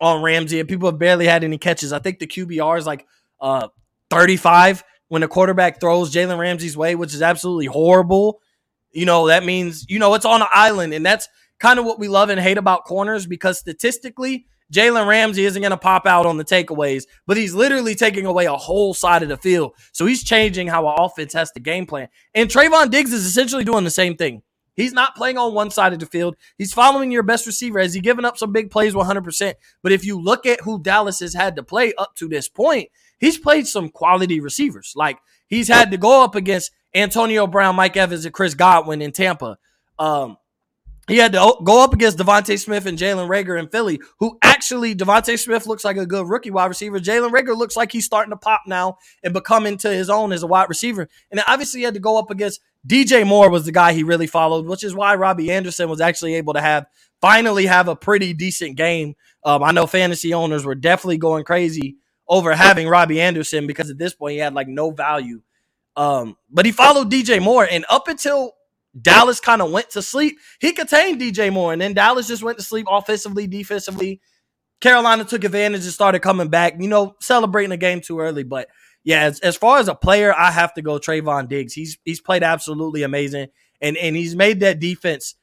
on 0.00 0.22
Ramsey, 0.22 0.60
and 0.60 0.68
people 0.68 0.90
have 0.90 0.98
barely 0.98 1.26
had 1.26 1.44
any 1.44 1.58
catches. 1.58 1.92
I 1.92 2.00
think 2.00 2.18
the 2.18 2.26
QBR 2.26 2.78
is 2.78 2.86
like 2.86 3.06
uh, 3.40 3.68
35 4.10 4.84
when 5.08 5.22
a 5.22 5.28
quarterback 5.28 5.80
throws 5.80 6.12
Jalen 6.12 6.38
Ramsey's 6.38 6.76
way, 6.76 6.94
which 6.94 7.14
is 7.14 7.22
absolutely 7.22 7.66
horrible. 7.66 8.40
You 8.92 9.06
know, 9.06 9.28
that 9.28 9.44
means, 9.44 9.84
you 9.88 9.98
know, 9.98 10.14
it's 10.14 10.24
on 10.24 10.42
an 10.42 10.48
island. 10.52 10.94
And 10.94 11.04
that's 11.04 11.28
kind 11.62 11.78
of 11.78 11.84
what 11.84 12.00
we 12.00 12.08
love 12.08 12.28
and 12.28 12.40
hate 12.40 12.58
about 12.58 12.84
corners 12.84 13.24
because 13.24 13.56
statistically, 13.56 14.46
Jalen 14.72 15.06
Ramsey 15.06 15.44
isn't 15.44 15.62
going 15.62 15.70
to 15.70 15.76
pop 15.76 16.08
out 16.08 16.26
on 16.26 16.36
the 16.36 16.44
takeaways, 16.44 17.04
but 17.24 17.36
he's 17.36 17.54
literally 17.54 17.94
taking 17.94 18.26
away 18.26 18.46
a 18.46 18.56
whole 18.56 18.94
side 18.94 19.22
of 19.22 19.28
the 19.28 19.36
field. 19.36 19.74
So 19.92 20.04
he's 20.04 20.24
changing 20.24 20.66
how 20.66 20.88
an 20.88 20.96
offense 20.98 21.32
has 21.34 21.52
to 21.52 21.60
game 21.60 21.86
plan. 21.86 22.08
And 22.34 22.50
Trevon 22.50 22.90
Diggs 22.90 23.12
is 23.12 23.24
essentially 23.24 23.62
doing 23.62 23.84
the 23.84 23.90
same 23.90 24.16
thing. 24.16 24.42
He's 24.74 24.92
not 24.92 25.14
playing 25.14 25.38
on 25.38 25.54
one 25.54 25.70
side 25.70 25.92
of 25.92 26.00
the 26.00 26.06
field. 26.06 26.34
He's 26.58 26.72
following 26.72 27.12
your 27.12 27.22
best 27.22 27.46
receiver. 27.46 27.78
Has 27.78 27.94
he 27.94 28.00
given 28.00 28.24
up 28.24 28.38
some 28.38 28.50
big 28.50 28.72
plays 28.72 28.94
100%? 28.94 29.54
But 29.84 29.92
if 29.92 30.04
you 30.04 30.20
look 30.20 30.46
at 30.46 30.62
who 30.62 30.82
Dallas 30.82 31.20
has 31.20 31.34
had 31.34 31.54
to 31.56 31.62
play 31.62 31.92
up 31.94 32.16
to 32.16 32.26
this 32.26 32.48
point, 32.48 32.88
he's 33.20 33.38
played 33.38 33.68
some 33.68 33.88
quality 33.88 34.40
receivers. 34.40 34.94
Like 34.96 35.18
he's 35.46 35.68
had 35.68 35.92
to 35.92 35.96
go 35.96 36.24
up 36.24 36.34
against 36.34 36.72
Antonio 36.92 37.46
Brown, 37.46 37.76
Mike 37.76 37.96
Evans, 37.96 38.24
and 38.24 38.34
Chris 38.34 38.54
Godwin 38.54 39.00
in 39.00 39.12
Tampa. 39.12 39.58
Um, 39.98 40.38
he 41.08 41.16
had 41.16 41.32
to 41.32 41.56
go 41.64 41.82
up 41.82 41.92
against 41.92 42.18
DeVonta 42.18 42.58
Smith 42.58 42.86
and 42.86 42.96
Jalen 42.96 43.28
Reagor 43.28 43.58
in 43.58 43.68
Philly, 43.68 44.00
who 44.20 44.38
actually 44.42 44.94
DeVonta 44.94 45.38
Smith 45.38 45.66
looks 45.66 45.84
like 45.84 45.96
a 45.96 46.06
good 46.06 46.28
rookie 46.28 46.50
wide 46.50 46.66
receiver. 46.66 47.00
Jalen 47.00 47.32
Reagor 47.32 47.56
looks 47.56 47.76
like 47.76 47.90
he's 47.90 48.04
starting 48.04 48.30
to 48.30 48.36
pop 48.36 48.62
now 48.66 48.98
and 49.24 49.34
become 49.34 49.66
into 49.66 49.90
his 49.90 50.08
own 50.08 50.32
as 50.32 50.44
a 50.44 50.46
wide 50.46 50.68
receiver. 50.68 51.08
And 51.30 51.42
obviously 51.48 51.80
he 51.80 51.84
had 51.84 51.94
to 51.94 52.00
go 52.00 52.18
up 52.18 52.30
against 52.30 52.60
DJ 52.86 53.26
Moore 53.26 53.50
was 53.50 53.64
the 53.64 53.72
guy 53.72 53.92
he 53.92 54.04
really 54.04 54.28
followed, 54.28 54.66
which 54.66 54.84
is 54.84 54.94
why 54.94 55.14
Robbie 55.16 55.50
Anderson 55.50 55.88
was 55.88 56.00
actually 56.00 56.34
able 56.34 56.54
to 56.54 56.60
have 56.60 56.86
finally 57.20 57.66
have 57.66 57.88
a 57.88 57.96
pretty 57.96 58.32
decent 58.32 58.76
game. 58.76 59.14
Um, 59.44 59.62
I 59.62 59.72
know 59.72 59.86
fantasy 59.86 60.32
owners 60.32 60.64
were 60.64 60.74
definitely 60.74 61.18
going 61.18 61.44
crazy 61.44 61.96
over 62.28 62.54
having 62.54 62.88
Robbie 62.88 63.20
Anderson 63.20 63.66
because 63.66 63.90
at 63.90 63.98
this 63.98 64.14
point 64.14 64.32
he 64.32 64.38
had 64.38 64.54
like 64.54 64.68
no 64.68 64.90
value. 64.90 65.42
Um, 65.96 66.36
but 66.50 66.64
he 66.64 66.72
followed 66.72 67.10
DJ 67.10 67.42
Moore, 67.42 67.68
and 67.70 67.84
up 67.90 68.08
until 68.08 68.54
Dallas 69.00 69.40
kind 69.40 69.62
of 69.62 69.70
went 69.70 69.90
to 69.90 70.02
sleep. 70.02 70.38
He 70.60 70.72
contained 70.72 71.20
DJ 71.20 71.52
Moore, 71.52 71.72
and 71.72 71.80
then 71.80 71.94
Dallas 71.94 72.28
just 72.28 72.42
went 72.42 72.58
to 72.58 72.64
sleep 72.64 72.86
offensively, 72.90 73.46
defensively. 73.46 74.20
Carolina 74.80 75.24
took 75.24 75.44
advantage 75.44 75.84
and 75.84 75.92
started 75.92 76.20
coming 76.20 76.48
back, 76.48 76.74
you 76.78 76.88
know, 76.88 77.14
celebrating 77.20 77.70
the 77.70 77.76
game 77.76 78.00
too 78.00 78.20
early. 78.20 78.42
But 78.42 78.68
yeah, 79.04 79.22
as, 79.22 79.40
as 79.40 79.56
far 79.56 79.78
as 79.78 79.88
a 79.88 79.94
player, 79.94 80.34
I 80.36 80.50
have 80.50 80.74
to 80.74 80.82
go 80.82 80.98
Trevon 80.98 81.48
Diggs. 81.48 81.72
He's 81.72 81.98
he's 82.04 82.20
played 82.20 82.42
absolutely 82.42 83.02
amazing. 83.02 83.48
And 83.80 83.96
and 83.96 84.14
he's 84.14 84.36
made 84.36 84.60
that 84.60 84.80
defense 84.80 85.36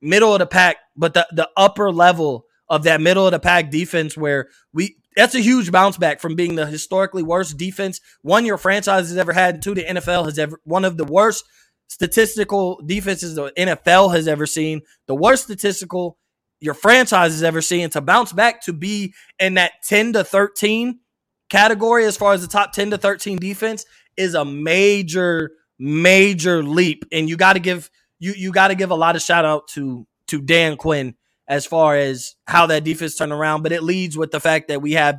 middle 0.00 0.32
of 0.32 0.38
the 0.38 0.46
pack, 0.46 0.76
but 0.96 1.14
the, 1.14 1.26
the 1.32 1.48
upper 1.56 1.90
level 1.90 2.46
of 2.68 2.84
that 2.84 3.00
middle 3.00 3.26
of 3.26 3.32
the 3.32 3.38
pack 3.38 3.70
defense 3.70 4.16
where 4.16 4.48
we 4.72 4.96
that's 5.16 5.34
a 5.34 5.40
huge 5.40 5.72
bounce 5.72 5.96
back 5.96 6.20
from 6.20 6.34
being 6.34 6.56
the 6.56 6.66
historically 6.66 7.22
worst 7.22 7.56
defense 7.56 8.00
one 8.22 8.44
your 8.44 8.58
franchise 8.58 9.08
has 9.08 9.16
ever 9.16 9.32
had, 9.32 9.62
two 9.62 9.74
the 9.74 9.84
NFL 9.84 10.26
has 10.26 10.38
ever 10.38 10.60
one 10.64 10.84
of 10.84 10.96
the 10.96 11.04
worst 11.04 11.44
statistical 11.88 12.80
defenses 12.84 13.34
the 13.34 13.52
NFL 13.56 14.14
has 14.14 14.28
ever 14.28 14.46
seen, 14.46 14.82
the 15.06 15.14
worst 15.14 15.44
statistical 15.44 16.18
your 16.60 16.74
franchise 16.74 17.32
has 17.32 17.42
ever 17.42 17.60
seen 17.60 17.90
to 17.90 18.00
bounce 18.00 18.32
back 18.32 18.62
to 18.62 18.72
be 18.72 19.14
in 19.38 19.54
that 19.54 19.72
10 19.84 20.14
to 20.14 20.24
13 20.24 21.00
category 21.48 22.04
as 22.06 22.16
far 22.16 22.32
as 22.32 22.40
the 22.40 22.48
top 22.48 22.72
10 22.72 22.90
to 22.90 22.98
13 22.98 23.38
defense 23.38 23.84
is 24.16 24.34
a 24.34 24.44
major 24.44 25.52
major 25.78 26.62
leap. 26.62 27.04
And 27.12 27.28
you 27.28 27.36
got 27.36 27.52
to 27.52 27.60
give 27.60 27.90
you 28.18 28.32
you 28.32 28.52
got 28.52 28.68
to 28.68 28.74
give 28.74 28.90
a 28.90 28.94
lot 28.96 29.16
of 29.16 29.22
shout 29.22 29.44
out 29.44 29.68
to 29.68 30.06
to 30.28 30.40
Dan 30.40 30.76
Quinn 30.76 31.14
as 31.48 31.66
far 31.66 31.96
as 31.96 32.34
how 32.46 32.66
that 32.66 32.84
defense 32.84 33.14
turned 33.14 33.32
around 33.32 33.62
but 33.62 33.70
it 33.70 33.82
leads 33.82 34.16
with 34.16 34.32
the 34.32 34.40
fact 34.40 34.68
that 34.68 34.82
we 34.82 34.92
have 34.92 35.16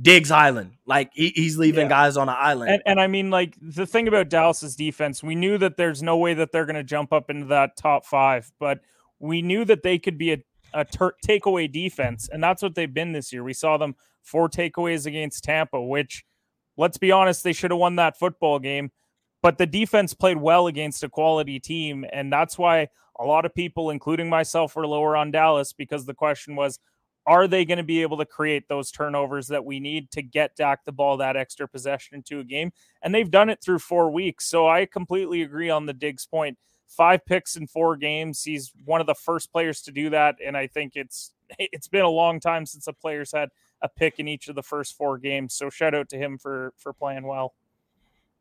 Diggs 0.00 0.30
Island. 0.30 0.72
Like 0.86 1.10
he, 1.14 1.32
he's 1.34 1.56
leaving 1.58 1.84
yeah. 1.84 1.88
guys 1.88 2.16
on 2.16 2.28
an 2.28 2.36
island. 2.38 2.70
And, 2.70 2.82
and, 2.86 3.00
I 3.00 3.06
mean, 3.06 3.30
like 3.30 3.56
the 3.60 3.86
thing 3.86 4.08
about 4.08 4.28
Dallas's 4.28 4.76
defense, 4.76 5.22
we 5.22 5.34
knew 5.34 5.58
that 5.58 5.76
there's 5.76 6.02
no 6.02 6.16
way 6.16 6.34
that 6.34 6.52
they're 6.52 6.66
going 6.66 6.76
to 6.76 6.84
jump 6.84 7.12
up 7.12 7.30
into 7.30 7.46
that 7.46 7.76
top 7.76 8.04
five, 8.04 8.52
but 8.58 8.80
we 9.18 9.42
knew 9.42 9.64
that 9.64 9.82
they 9.82 9.98
could 9.98 10.18
be 10.18 10.32
a, 10.32 10.38
a 10.74 10.84
ter- 10.84 11.16
takeaway 11.26 11.70
defense, 11.70 12.28
and 12.30 12.42
that's 12.42 12.62
what 12.62 12.74
they've 12.74 12.92
been 12.92 13.12
this 13.12 13.32
year. 13.32 13.42
We 13.42 13.54
saw 13.54 13.78
them 13.78 13.94
four 14.22 14.48
takeaways 14.48 15.06
against 15.06 15.44
Tampa, 15.44 15.80
which, 15.80 16.24
let's 16.76 16.98
be 16.98 17.10
honest, 17.10 17.42
they 17.42 17.54
should 17.54 17.70
have 17.70 17.80
won 17.80 17.96
that 17.96 18.18
football 18.18 18.58
game. 18.58 18.90
But 19.42 19.58
the 19.58 19.66
defense 19.66 20.12
played 20.12 20.38
well 20.38 20.66
against 20.66 21.04
a 21.04 21.08
quality 21.08 21.60
team, 21.60 22.04
and 22.12 22.32
that's 22.32 22.58
why 22.58 22.88
a 23.18 23.24
lot 23.24 23.46
of 23.46 23.54
people, 23.54 23.90
including 23.90 24.28
myself, 24.28 24.76
were 24.76 24.86
lower 24.86 25.16
on 25.16 25.30
Dallas 25.30 25.72
because 25.72 26.04
the 26.04 26.14
question 26.14 26.56
was, 26.56 26.78
are 27.26 27.48
they 27.48 27.64
going 27.64 27.78
to 27.78 27.84
be 27.84 28.02
able 28.02 28.18
to 28.18 28.24
create 28.24 28.68
those 28.68 28.90
turnovers 28.90 29.48
that 29.48 29.64
we 29.64 29.80
need 29.80 30.10
to 30.12 30.22
get 30.22 30.54
Dak 30.56 30.84
the 30.84 30.92
ball 30.92 31.16
that 31.16 31.36
extra 31.36 31.66
possession 31.66 32.16
into 32.16 32.38
a 32.38 32.44
game? 32.44 32.72
And 33.02 33.14
they've 33.14 33.30
done 33.30 33.50
it 33.50 33.60
through 33.62 33.80
four 33.80 34.10
weeks. 34.10 34.46
So 34.46 34.68
I 34.68 34.86
completely 34.86 35.42
agree 35.42 35.68
on 35.68 35.86
the 35.86 35.92
Diggs 35.92 36.24
point. 36.26 36.56
Five 36.86 37.26
picks 37.26 37.56
in 37.56 37.66
four 37.66 37.96
games. 37.96 38.44
He's 38.44 38.72
one 38.84 39.00
of 39.00 39.08
the 39.08 39.14
first 39.14 39.50
players 39.52 39.82
to 39.82 39.92
do 39.92 40.10
that. 40.10 40.36
And 40.44 40.56
I 40.56 40.68
think 40.68 40.92
it's 40.94 41.32
it's 41.58 41.88
been 41.88 42.04
a 42.04 42.10
long 42.10 42.40
time 42.40 42.64
since 42.64 42.86
a 42.86 42.92
player's 42.92 43.32
had 43.32 43.50
a 43.82 43.88
pick 43.88 44.18
in 44.18 44.28
each 44.28 44.48
of 44.48 44.54
the 44.54 44.62
first 44.62 44.96
four 44.96 45.18
games. 45.18 45.54
So 45.54 45.68
shout 45.68 45.94
out 45.94 46.08
to 46.10 46.16
him 46.16 46.38
for 46.38 46.72
for 46.76 46.92
playing 46.92 47.26
well. 47.26 47.54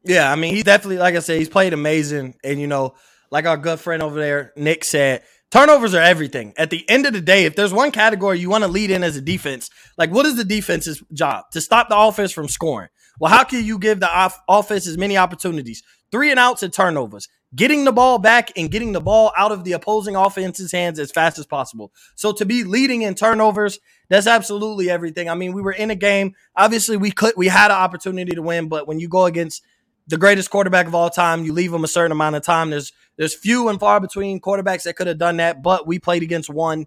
Yeah, 0.03 0.31
I 0.31 0.35
mean, 0.35 0.55
he 0.55 0.61
definitely, 0.61 0.99
like 0.99 1.15
I 1.15 1.19
said, 1.19 1.39
he's 1.39 1.49
played 1.49 1.73
amazing. 1.73 2.35
And 2.43 2.61
you 2.61 2.67
know, 2.67 2.93
like 3.31 3.45
our 3.45 3.57
good 3.57 3.79
friend 3.79 4.03
over 4.03 4.19
there, 4.19 4.53
Nick 4.55 4.83
said, 4.83 5.23
Turnovers 5.55 5.93
are 5.93 6.01
everything. 6.01 6.53
At 6.57 6.69
the 6.69 6.83
end 6.89 7.05
of 7.05 7.13
the 7.13 7.21
day, 7.21 7.45
if 7.45 7.55
there's 7.55 7.71
one 7.71 7.89
category 7.89 8.37
you 8.37 8.49
want 8.49 8.65
to 8.65 8.69
lead 8.69 8.91
in 8.91 9.05
as 9.05 9.15
a 9.15 9.21
defense, 9.21 9.69
like 9.97 10.11
what 10.11 10.25
is 10.25 10.35
the 10.35 10.43
defense's 10.43 11.01
job? 11.13 11.45
To 11.53 11.61
stop 11.61 11.87
the 11.87 11.97
offense 11.97 12.33
from 12.33 12.49
scoring. 12.49 12.89
Well, 13.21 13.31
how 13.31 13.45
can 13.45 13.63
you 13.63 13.79
give 13.79 14.01
the 14.01 14.13
off- 14.13 14.41
offense 14.49 14.85
as 14.85 14.97
many 14.97 15.15
opportunities? 15.15 15.81
Three 16.11 16.29
and 16.29 16.41
outs 16.41 16.61
and 16.61 16.73
turnovers. 16.73 17.29
Getting 17.55 17.85
the 17.85 17.93
ball 17.93 18.19
back 18.19 18.51
and 18.57 18.69
getting 18.69 18.91
the 18.91 18.99
ball 18.99 19.31
out 19.37 19.53
of 19.53 19.63
the 19.63 19.71
opposing 19.71 20.17
offense's 20.17 20.73
hands 20.73 20.99
as 20.99 21.09
fast 21.09 21.39
as 21.39 21.45
possible. 21.45 21.93
So 22.15 22.33
to 22.33 22.43
be 22.43 22.65
leading 22.65 23.03
in 23.03 23.15
turnovers, 23.15 23.79
that's 24.09 24.27
absolutely 24.27 24.89
everything. 24.89 25.29
I 25.29 25.35
mean, 25.35 25.53
we 25.53 25.61
were 25.61 25.71
in 25.71 25.89
a 25.89 25.95
game. 25.95 26.35
Obviously, 26.57 26.97
we 26.97 27.11
could 27.11 27.33
we 27.37 27.47
had 27.47 27.71
an 27.71 27.77
opportunity 27.77 28.33
to 28.33 28.41
win, 28.41 28.67
but 28.67 28.89
when 28.89 28.99
you 28.99 29.07
go 29.07 29.23
against 29.23 29.63
the 30.07 30.17
greatest 30.17 30.49
quarterback 30.49 30.87
of 30.87 30.95
all 30.95 31.09
time. 31.09 31.45
You 31.45 31.53
leave 31.53 31.73
him 31.73 31.83
a 31.83 31.87
certain 31.87 32.11
amount 32.11 32.35
of 32.35 32.43
time. 32.43 32.69
There's 32.69 32.93
there's 33.17 33.33
few 33.33 33.69
and 33.69 33.79
far 33.79 33.99
between 33.99 34.41
quarterbacks 34.41 34.83
that 34.83 34.95
could 34.95 35.07
have 35.07 35.17
done 35.17 35.37
that, 35.37 35.63
but 35.63 35.87
we 35.87 35.99
played 35.99 36.23
against 36.23 36.49
one 36.49 36.85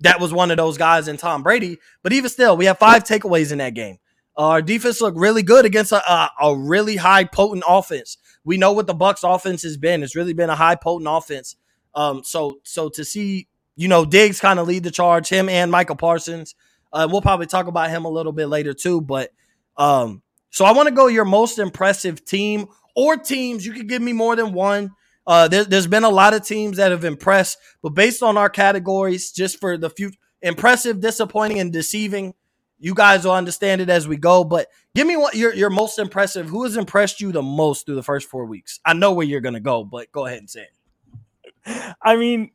that 0.00 0.20
was 0.20 0.32
one 0.32 0.50
of 0.50 0.56
those 0.56 0.78
guys 0.78 1.08
in 1.08 1.16
Tom 1.16 1.42
Brady. 1.42 1.78
But 2.02 2.12
even 2.12 2.30
still, 2.30 2.56
we 2.56 2.66
have 2.66 2.78
five 2.78 3.04
takeaways 3.04 3.52
in 3.52 3.58
that 3.58 3.74
game. 3.74 3.98
Uh, 4.36 4.48
our 4.48 4.62
defense 4.62 5.00
looked 5.00 5.18
really 5.18 5.42
good 5.42 5.64
against 5.64 5.90
a, 5.90 6.12
a, 6.12 6.30
a, 6.40 6.56
really 6.56 6.96
high 6.96 7.24
potent 7.24 7.64
offense. 7.66 8.18
We 8.44 8.56
know 8.56 8.72
what 8.72 8.86
the 8.86 8.94
Bucks 8.94 9.24
offense 9.24 9.62
has 9.62 9.76
been. 9.76 10.02
It's 10.02 10.14
really 10.14 10.32
been 10.32 10.50
a 10.50 10.54
high 10.54 10.76
potent 10.76 11.08
offense. 11.10 11.56
Um, 11.94 12.22
so 12.22 12.60
so 12.62 12.88
to 12.90 13.04
see 13.04 13.48
you 13.74 13.88
know 13.88 14.04
Diggs 14.04 14.40
kind 14.40 14.60
of 14.60 14.68
lead 14.68 14.84
the 14.84 14.90
charge, 14.90 15.28
him 15.28 15.48
and 15.48 15.70
Micah 15.70 15.96
Parsons. 15.96 16.54
Uh, 16.92 17.08
we'll 17.10 17.20
probably 17.20 17.46
talk 17.46 17.66
about 17.66 17.90
him 17.90 18.04
a 18.04 18.10
little 18.10 18.32
bit 18.32 18.46
later 18.46 18.72
too, 18.72 19.00
but 19.00 19.32
um, 19.76 20.22
so 20.50 20.64
I 20.64 20.72
want 20.72 20.88
to 20.88 20.94
go 20.94 21.06
your 21.06 21.24
most 21.24 21.58
impressive 21.58 22.24
team 22.24 22.66
or 22.96 23.16
teams. 23.16 23.64
You 23.64 23.72
could 23.72 23.88
give 23.88 24.02
me 24.02 24.12
more 24.12 24.36
than 24.36 24.52
one. 24.52 24.92
Uh, 25.26 25.46
there, 25.46 25.64
has 25.64 25.86
been 25.86 26.04
a 26.04 26.08
lot 26.08 26.32
of 26.32 26.42
teams 26.42 26.78
that 26.78 26.90
have 26.90 27.04
impressed, 27.04 27.58
but 27.82 27.90
based 27.90 28.22
on 28.22 28.38
our 28.38 28.48
categories, 28.48 29.30
just 29.30 29.60
for 29.60 29.76
the 29.76 29.90
future, 29.90 30.16
impressive, 30.40 31.00
disappointing, 31.00 31.60
and 31.60 31.70
deceiving, 31.70 32.32
you 32.78 32.94
guys 32.94 33.24
will 33.24 33.32
understand 33.32 33.82
it 33.82 33.90
as 33.90 34.08
we 34.08 34.16
go. 34.16 34.42
But 34.42 34.68
give 34.94 35.06
me 35.06 35.16
what 35.16 35.34
your 35.34 35.54
your 35.54 35.68
most 35.68 35.98
impressive. 35.98 36.48
Who 36.48 36.64
has 36.64 36.78
impressed 36.78 37.20
you 37.20 37.30
the 37.30 37.42
most 37.42 37.84
through 37.84 37.96
the 37.96 38.02
first 38.02 38.28
four 38.30 38.46
weeks? 38.46 38.80
I 38.86 38.94
know 38.94 39.12
where 39.12 39.26
you're 39.26 39.42
gonna 39.42 39.60
go, 39.60 39.84
but 39.84 40.10
go 40.12 40.24
ahead 40.24 40.38
and 40.38 40.48
say 40.48 40.62
it. 40.62 41.94
I 42.02 42.16
mean, 42.16 42.50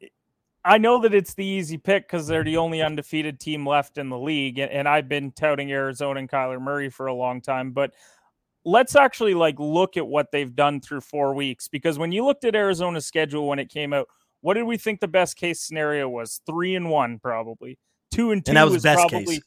I 0.66 0.78
know 0.78 1.02
that 1.02 1.14
it's 1.14 1.34
the 1.34 1.46
easy 1.46 1.78
pick 1.78 2.08
because 2.08 2.28
they're 2.28 2.44
the 2.44 2.58
only 2.58 2.82
undefeated 2.82 3.40
team 3.40 3.68
left 3.68 3.98
in 3.98 4.10
the 4.10 4.18
league, 4.18 4.60
and, 4.60 4.88
I've 4.88 5.10
been 5.10 5.32
touting 5.32 5.72
Arizona 5.72 6.20
and 6.20 6.30
Kyler 6.30 6.62
Murray 6.62 6.90
for 6.90 7.08
a 7.08 7.14
long 7.14 7.42
time. 7.42 7.72
But 7.72 7.94
let's 8.66 8.96
actually 8.96 9.34
like 9.34 9.60
look 9.60 9.98
at 9.98 10.08
what 10.08 10.32
they've 10.32 10.56
done 10.56 10.80
through 10.80 11.02
four 11.02 11.34
weeks 11.34 11.68
because 11.68 12.00
when 12.00 12.12
you 12.12 12.24
looked 12.24 12.46
at 12.46 12.56
Arizona's 12.56 13.06
schedule 13.06 13.48
when 13.48 13.60
it 13.60 13.70
came 13.70 13.94
out, 13.94 14.08
what 14.42 14.54
did 14.56 14.64
we 14.64 14.78
think 14.78 15.00
the 15.00 15.08
best 15.08 15.38
case 15.38 15.62
scenario 15.62 16.08
was? 16.08 16.42
Three 16.46 16.76
and 16.76 16.90
one, 16.90 17.20
probably. 17.20 17.78
Two 18.12 18.32
and 18.32 18.46
two 18.46 18.52
and 18.52 18.58
that 18.58 18.66
was, 18.66 18.74
was 18.74 18.84
probably 18.84 19.26
case. 19.26 19.42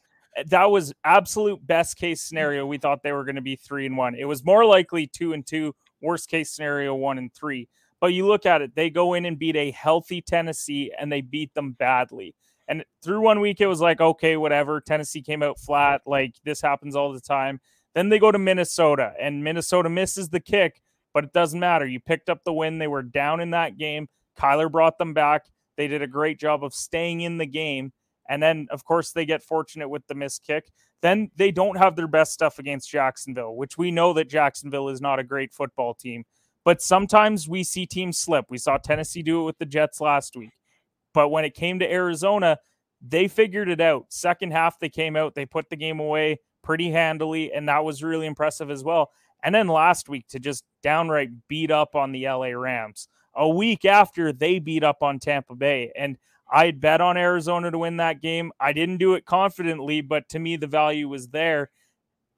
that 0.46 0.70
was 0.70 0.92
absolute 1.04 1.64
best 1.66 1.96
case 1.96 2.20
scenario. 2.22 2.66
We 2.66 2.78
thought 2.78 3.02
they 3.02 3.12
were 3.12 3.24
going 3.24 3.36
to 3.36 3.42
be 3.42 3.56
three 3.56 3.86
and 3.86 3.96
one. 3.96 4.14
It 4.14 4.24
was 4.24 4.44
more 4.44 4.64
likely 4.64 5.06
two 5.06 5.32
and 5.32 5.46
two. 5.46 5.74
Worst 6.02 6.28
case 6.28 6.50
scenario, 6.50 6.94
one 6.94 7.18
and 7.18 7.32
three. 7.32 7.68
But 8.00 8.08
you 8.08 8.26
look 8.26 8.46
at 8.46 8.62
it, 8.62 8.74
they 8.74 8.90
go 8.90 9.14
in 9.14 9.24
and 9.24 9.38
beat 9.38 9.56
a 9.56 9.70
healthy 9.70 10.20
Tennessee 10.20 10.92
and 10.98 11.10
they 11.10 11.22
beat 11.22 11.54
them 11.54 11.72
badly. 11.72 12.34
And 12.68 12.84
through 13.02 13.20
one 13.20 13.40
week, 13.40 13.60
it 13.60 13.66
was 13.66 13.80
like, 13.80 14.00
okay, 14.00 14.36
whatever. 14.36 14.80
Tennessee 14.80 15.22
came 15.22 15.42
out 15.42 15.58
flat. 15.58 16.02
Like 16.04 16.34
this 16.44 16.60
happens 16.60 16.96
all 16.96 17.12
the 17.12 17.20
time. 17.20 17.60
Then 17.94 18.08
they 18.08 18.18
go 18.18 18.30
to 18.30 18.38
Minnesota 18.38 19.14
and 19.18 19.42
Minnesota 19.42 19.88
misses 19.88 20.28
the 20.28 20.40
kick, 20.40 20.82
but 21.14 21.24
it 21.24 21.32
doesn't 21.32 21.58
matter. 21.58 21.86
You 21.86 22.00
picked 22.00 22.28
up 22.28 22.44
the 22.44 22.52
win. 22.52 22.78
They 22.78 22.88
were 22.88 23.02
down 23.02 23.40
in 23.40 23.50
that 23.50 23.78
game. 23.78 24.08
Kyler 24.38 24.70
brought 24.70 24.98
them 24.98 25.14
back. 25.14 25.46
They 25.76 25.88
did 25.88 26.02
a 26.02 26.06
great 26.06 26.38
job 26.38 26.64
of 26.64 26.74
staying 26.74 27.22
in 27.22 27.38
the 27.38 27.46
game. 27.46 27.92
And 28.28 28.42
then, 28.42 28.66
of 28.70 28.84
course, 28.84 29.12
they 29.12 29.24
get 29.24 29.42
fortunate 29.42 29.88
with 29.88 30.06
the 30.08 30.14
missed 30.14 30.44
kick. 30.44 30.70
Then 31.00 31.30
they 31.36 31.52
don't 31.52 31.78
have 31.78 31.94
their 31.94 32.08
best 32.08 32.32
stuff 32.32 32.58
against 32.58 32.90
Jacksonville, 32.90 33.54
which 33.54 33.78
we 33.78 33.90
know 33.90 34.12
that 34.14 34.28
Jacksonville 34.28 34.88
is 34.88 35.00
not 35.00 35.18
a 35.18 35.24
great 35.24 35.52
football 35.54 35.94
team. 35.94 36.24
But 36.66 36.82
sometimes 36.82 37.48
we 37.48 37.62
see 37.62 37.86
teams 37.86 38.18
slip. 38.18 38.46
We 38.50 38.58
saw 38.58 38.76
Tennessee 38.76 39.22
do 39.22 39.40
it 39.40 39.44
with 39.44 39.58
the 39.58 39.66
Jets 39.66 40.00
last 40.00 40.34
week. 40.34 40.50
But 41.14 41.28
when 41.28 41.44
it 41.44 41.54
came 41.54 41.78
to 41.78 41.88
Arizona, 41.88 42.58
they 43.00 43.28
figured 43.28 43.68
it 43.68 43.80
out. 43.80 44.06
Second 44.08 44.50
half, 44.50 44.80
they 44.80 44.88
came 44.88 45.14
out, 45.14 45.36
they 45.36 45.46
put 45.46 45.70
the 45.70 45.76
game 45.76 46.00
away 46.00 46.40
pretty 46.64 46.90
handily, 46.90 47.52
and 47.52 47.68
that 47.68 47.84
was 47.84 48.02
really 48.02 48.26
impressive 48.26 48.68
as 48.68 48.82
well. 48.82 49.12
And 49.44 49.54
then 49.54 49.68
last 49.68 50.08
week 50.08 50.26
to 50.30 50.40
just 50.40 50.64
downright 50.82 51.30
beat 51.46 51.70
up 51.70 51.94
on 51.94 52.10
the 52.10 52.26
LA 52.26 52.48
Rams. 52.48 53.06
a 53.36 53.48
week 53.48 53.84
after 53.84 54.32
they 54.32 54.58
beat 54.58 54.82
up 54.82 55.04
on 55.04 55.20
Tampa 55.20 55.54
Bay. 55.54 55.92
And 55.94 56.18
I'd 56.50 56.80
bet 56.80 57.00
on 57.00 57.16
Arizona 57.16 57.70
to 57.70 57.78
win 57.78 57.98
that 57.98 58.20
game. 58.20 58.50
I 58.58 58.72
didn't 58.72 58.96
do 58.96 59.14
it 59.14 59.24
confidently, 59.24 60.00
but 60.00 60.28
to 60.30 60.40
me, 60.40 60.56
the 60.56 60.66
value 60.66 61.08
was 61.08 61.28
there. 61.28 61.70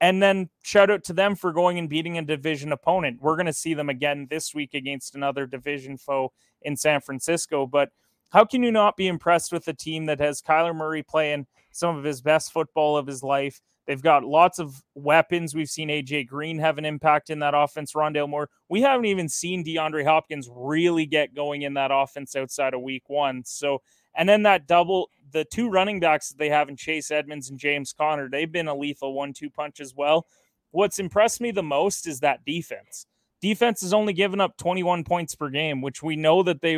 And 0.01 0.23
then 0.23 0.49
shout 0.63 0.89
out 0.89 1.03
to 1.05 1.13
them 1.13 1.35
for 1.35 1.51
going 1.51 1.77
and 1.77 1.89
beating 1.89 2.17
a 2.17 2.21
division 2.21 2.71
opponent. 2.71 3.21
We're 3.21 3.35
going 3.35 3.45
to 3.47 3.53
see 3.53 3.73
them 3.73 3.89
again 3.89 4.27
this 4.29 4.53
week 4.53 4.73
against 4.73 5.15
another 5.15 5.45
division 5.45 5.97
foe 5.97 6.31
in 6.61 6.77
San 6.77 7.01
Francisco. 7.01 7.65
But 7.65 7.89
how 8.29 8.45
can 8.45 8.63
you 8.63 8.71
not 8.71 8.95
be 8.95 9.07
impressed 9.07 9.51
with 9.51 9.67
a 9.67 9.73
team 9.73 10.05
that 10.05 10.19
has 10.19 10.41
Kyler 10.41 10.75
Murray 10.75 11.03
playing 11.03 11.47
some 11.71 11.97
of 11.97 12.03
his 12.03 12.21
best 12.21 12.53
football 12.53 12.95
of 12.95 13.07
his 13.07 13.23
life? 13.23 13.59
They've 13.89 14.01
got 14.01 14.23
lots 14.23 14.59
of 14.59 14.83
weapons. 14.93 15.55
We've 15.55 15.67
seen 15.67 15.89
AJ 15.89 16.27
Green 16.27 16.59
have 16.59 16.77
an 16.77 16.85
impact 16.85 17.31
in 17.31 17.39
that 17.39 17.55
offense, 17.55 17.93
Rondale 17.93 18.29
Moore. 18.29 18.47
We 18.69 18.81
haven't 18.83 19.07
even 19.07 19.27
seen 19.27 19.65
DeAndre 19.65 20.05
Hopkins 20.05 20.47
really 20.53 21.07
get 21.07 21.33
going 21.33 21.63
in 21.63 21.73
that 21.73 21.89
offense 21.91 22.35
outside 22.35 22.75
of 22.75 22.83
week 22.83 23.09
one. 23.09 23.43
So, 23.45 23.81
and 24.13 24.29
then 24.29 24.43
that 24.43 24.67
double, 24.67 25.09
the 25.31 25.45
two 25.45 25.69
running 25.69 25.99
backs 25.99 26.29
that 26.29 26.37
they 26.37 26.49
have 26.49 26.69
in 26.69 26.75
Chase 26.75 27.11
Edmonds 27.11 27.49
and 27.49 27.59
James 27.59 27.93
Conner, 27.93 28.29
they've 28.29 28.51
been 28.51 28.67
a 28.67 28.75
lethal 28.75 29.13
one 29.13 29.33
two 29.33 29.49
punch 29.49 29.79
as 29.79 29.95
well. 29.95 30.27
What's 30.71 30.99
impressed 30.99 31.41
me 31.41 31.51
the 31.51 31.63
most 31.63 32.07
is 32.07 32.19
that 32.19 32.45
defense. 32.45 33.05
Defense 33.41 33.81
has 33.81 33.93
only 33.93 34.13
given 34.13 34.41
up 34.41 34.57
21 34.57 35.03
points 35.03 35.35
per 35.35 35.49
game, 35.49 35.81
which 35.81 36.03
we 36.03 36.15
know 36.15 36.43
that 36.43 36.61
they 36.61 36.77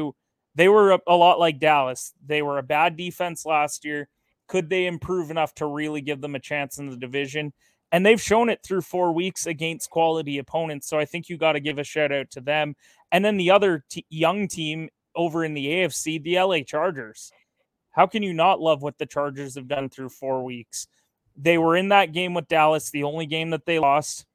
they 0.56 0.68
were 0.68 1.00
a, 1.08 1.16
lot 1.16 1.40
like 1.40 1.60
Dallas. 1.60 2.14
They 2.26 2.42
were 2.42 2.58
a 2.58 2.64
bad 2.64 2.98
defense 2.98 3.46
last 3.46 3.86
year. 3.86 4.10
Could 4.48 4.70
they 4.70 4.86
improve 4.86 5.32
enough 5.32 5.54
to 5.56 5.66
really 5.66 6.02
give 6.02 6.20
them 6.20 6.36
a 6.36 6.40
chance 6.40 6.78
in 6.78 6.90
the 6.90 6.98
division? 6.98 7.54
And 7.94 8.06
they've 8.06 8.22
shown 8.22 8.50
it 8.50 8.60
through 8.64 8.82
four 8.82 9.14
weeks 9.14 9.46
against 9.46 9.90
quality 9.90 10.38
opponents. 10.38 10.88
So 10.90 11.00
I 11.00 11.06
think 11.06 11.30
you 11.30 11.38
got 11.38 11.54
to 11.54 11.62
give 11.62 11.78
a 11.80 11.84
shout 11.84 12.12
out 12.12 12.30
to 12.32 12.42
them. 12.42 12.76
And 13.12 13.24
then 13.24 13.38
the 13.38 13.52
other 13.52 13.86
t- 13.90 14.06
young 14.10 14.48
team 14.48 14.90
over 15.16 15.44
in 15.44 15.54
the 15.54 15.66
AFC, 15.68 16.22
the 16.22 16.40
LA 16.40 16.60
Chargers. 16.62 17.32
How 17.92 18.08
can 18.08 18.24
you 18.24 18.34
not 18.34 18.60
love 18.60 18.82
what 18.82 18.98
the 18.98 19.06
Chargers 19.06 19.56
have 19.56 19.68
done 19.68 19.90
through 19.90 20.10
four 20.10 20.44
weeks? 20.44 20.88
They 21.36 21.58
were 21.58 21.76
in 21.76 21.90
that 21.90 22.14
game 22.14 22.34
with 22.34 22.48
Dallas, 22.48 22.90
the 22.90 23.04
only 23.04 23.26
game 23.26 23.50
that 23.52 23.66
they 23.66 23.80
lost. 23.80 24.26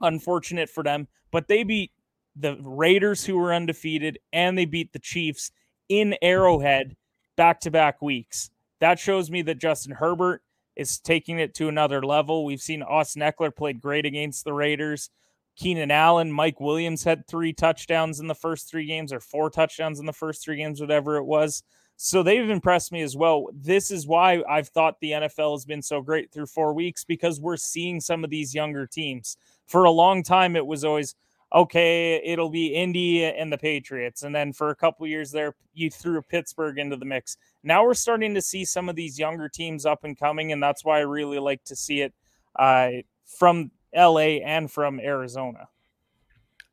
Unfortunate 0.00 0.68
for 0.68 0.82
them, 0.82 1.08
but 1.30 1.48
they 1.48 1.62
beat 1.62 1.92
the 2.36 2.56
Raiders, 2.60 3.24
who 3.24 3.36
were 3.36 3.54
undefeated, 3.54 4.18
and 4.32 4.58
they 4.58 4.64
beat 4.64 4.92
the 4.92 4.98
Chiefs 4.98 5.52
in 5.88 6.16
Arrowhead 6.20 6.96
back 7.36 7.60
to 7.60 7.70
back 7.70 8.02
weeks. 8.02 8.50
That 8.80 8.98
shows 8.98 9.30
me 9.30 9.42
that 9.42 9.60
Justin 9.60 9.94
Herbert 9.94 10.42
is 10.76 10.98
taking 10.98 11.38
it 11.38 11.54
to 11.54 11.68
another 11.68 12.02
level. 12.02 12.44
We've 12.44 12.60
seen 12.60 12.82
Austin 12.82 13.22
Ekeler 13.22 13.54
played 13.54 13.80
great 13.80 14.04
against 14.04 14.44
the 14.44 14.52
Raiders. 14.52 15.10
Keenan 15.56 15.92
Allen, 15.92 16.32
Mike 16.32 16.58
Williams 16.60 17.04
had 17.04 17.26
three 17.28 17.52
touchdowns 17.52 18.18
in 18.18 18.26
the 18.26 18.34
first 18.34 18.68
three 18.68 18.86
games, 18.86 19.12
or 19.12 19.20
four 19.20 19.50
touchdowns 19.50 20.00
in 20.00 20.06
the 20.06 20.12
first 20.12 20.42
three 20.42 20.56
games, 20.56 20.80
whatever 20.80 21.16
it 21.16 21.24
was. 21.24 21.62
So 21.96 22.22
they've 22.22 22.50
impressed 22.50 22.92
me 22.92 23.02
as 23.02 23.16
well. 23.16 23.46
This 23.52 23.90
is 23.90 24.06
why 24.06 24.42
I've 24.48 24.68
thought 24.68 24.98
the 25.00 25.12
NFL 25.12 25.54
has 25.54 25.64
been 25.64 25.82
so 25.82 26.02
great 26.02 26.32
through 26.32 26.46
four 26.46 26.72
weeks 26.74 27.04
because 27.04 27.40
we're 27.40 27.56
seeing 27.56 28.00
some 28.00 28.24
of 28.24 28.30
these 28.30 28.54
younger 28.54 28.86
teams. 28.86 29.36
For 29.66 29.84
a 29.84 29.90
long 29.90 30.22
time, 30.22 30.56
it 30.56 30.66
was 30.66 30.84
always, 30.84 31.14
okay, 31.54 32.20
it'll 32.24 32.50
be 32.50 32.74
Indy 32.74 33.24
and 33.24 33.52
the 33.52 33.58
Patriots. 33.58 34.24
And 34.24 34.34
then 34.34 34.52
for 34.52 34.70
a 34.70 34.76
couple 34.76 35.06
years 35.06 35.30
there, 35.30 35.54
you 35.72 35.88
threw 35.88 36.20
Pittsburgh 36.20 36.78
into 36.78 36.96
the 36.96 37.04
mix. 37.04 37.36
Now 37.62 37.84
we're 37.84 37.94
starting 37.94 38.34
to 38.34 38.42
see 38.42 38.64
some 38.64 38.88
of 38.88 38.96
these 38.96 39.18
younger 39.18 39.48
teams 39.48 39.86
up 39.86 40.02
and 40.02 40.18
coming. 40.18 40.50
And 40.50 40.62
that's 40.62 40.84
why 40.84 40.98
I 40.98 41.02
really 41.02 41.38
like 41.38 41.62
to 41.64 41.76
see 41.76 42.00
it 42.00 42.12
uh, 42.56 42.90
from 43.24 43.70
LA 43.94 44.40
and 44.44 44.70
from 44.70 44.98
Arizona. 44.98 45.68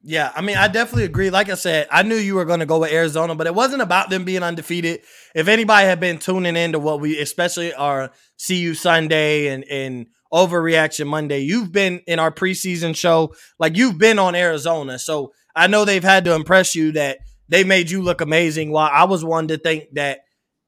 Yeah, 0.04 0.32
I 0.36 0.42
mean, 0.42 0.58
I 0.58 0.68
definitely 0.68 1.06
agree. 1.06 1.30
Like 1.30 1.50
I 1.50 1.54
said, 1.54 1.88
I 1.92 2.02
knew 2.02 2.16
you 2.16 2.36
were 2.36 2.46
going 2.46 2.60
to 2.62 2.66
go 2.66 2.80
with 2.80 2.92
Arizona, 2.92 3.36
but 3.36 3.46
it 3.46 3.54
wasn't 3.54 3.84
about 3.84 4.10
them 4.10 4.26
being 4.26 4.42
undefeated. 4.42 5.02
If 5.36 5.48
anybody 5.48 5.86
had 5.86 6.00
been 6.00 6.18
tuning 6.18 6.56
into 6.56 6.80
what 6.80 7.00
we, 7.00 7.20
especially 7.20 7.74
our 7.74 8.12
See 8.36 8.58
You 8.58 8.74
Sunday 8.74 9.48
and 9.48 9.64
and 9.66 10.08
Overreaction 10.34 11.06
Monday, 11.06 11.40
you've 11.40 11.72
been 11.72 12.02
in 12.08 12.18
our 12.18 12.32
preseason 12.32 12.96
show, 12.96 13.36
like 13.60 13.78
you've 13.78 14.00
been 14.00 14.18
on 14.18 14.34
Arizona. 14.34 14.98
So 14.98 15.34
I 15.56 15.68
know 15.68 15.86
they've 15.86 16.04
had 16.04 16.26
to 16.26 16.34
impress 16.34 16.74
you 16.74 16.94
that 16.94 17.20
they 17.50 17.64
made 17.64 17.92
you 17.92 18.02
look 18.02 18.22
amazing. 18.22 18.72
While 18.72 18.90
I 18.92 19.04
was 19.04 19.24
one 19.24 19.50
to 19.50 19.58
think 19.58 19.94
that, 19.94 20.22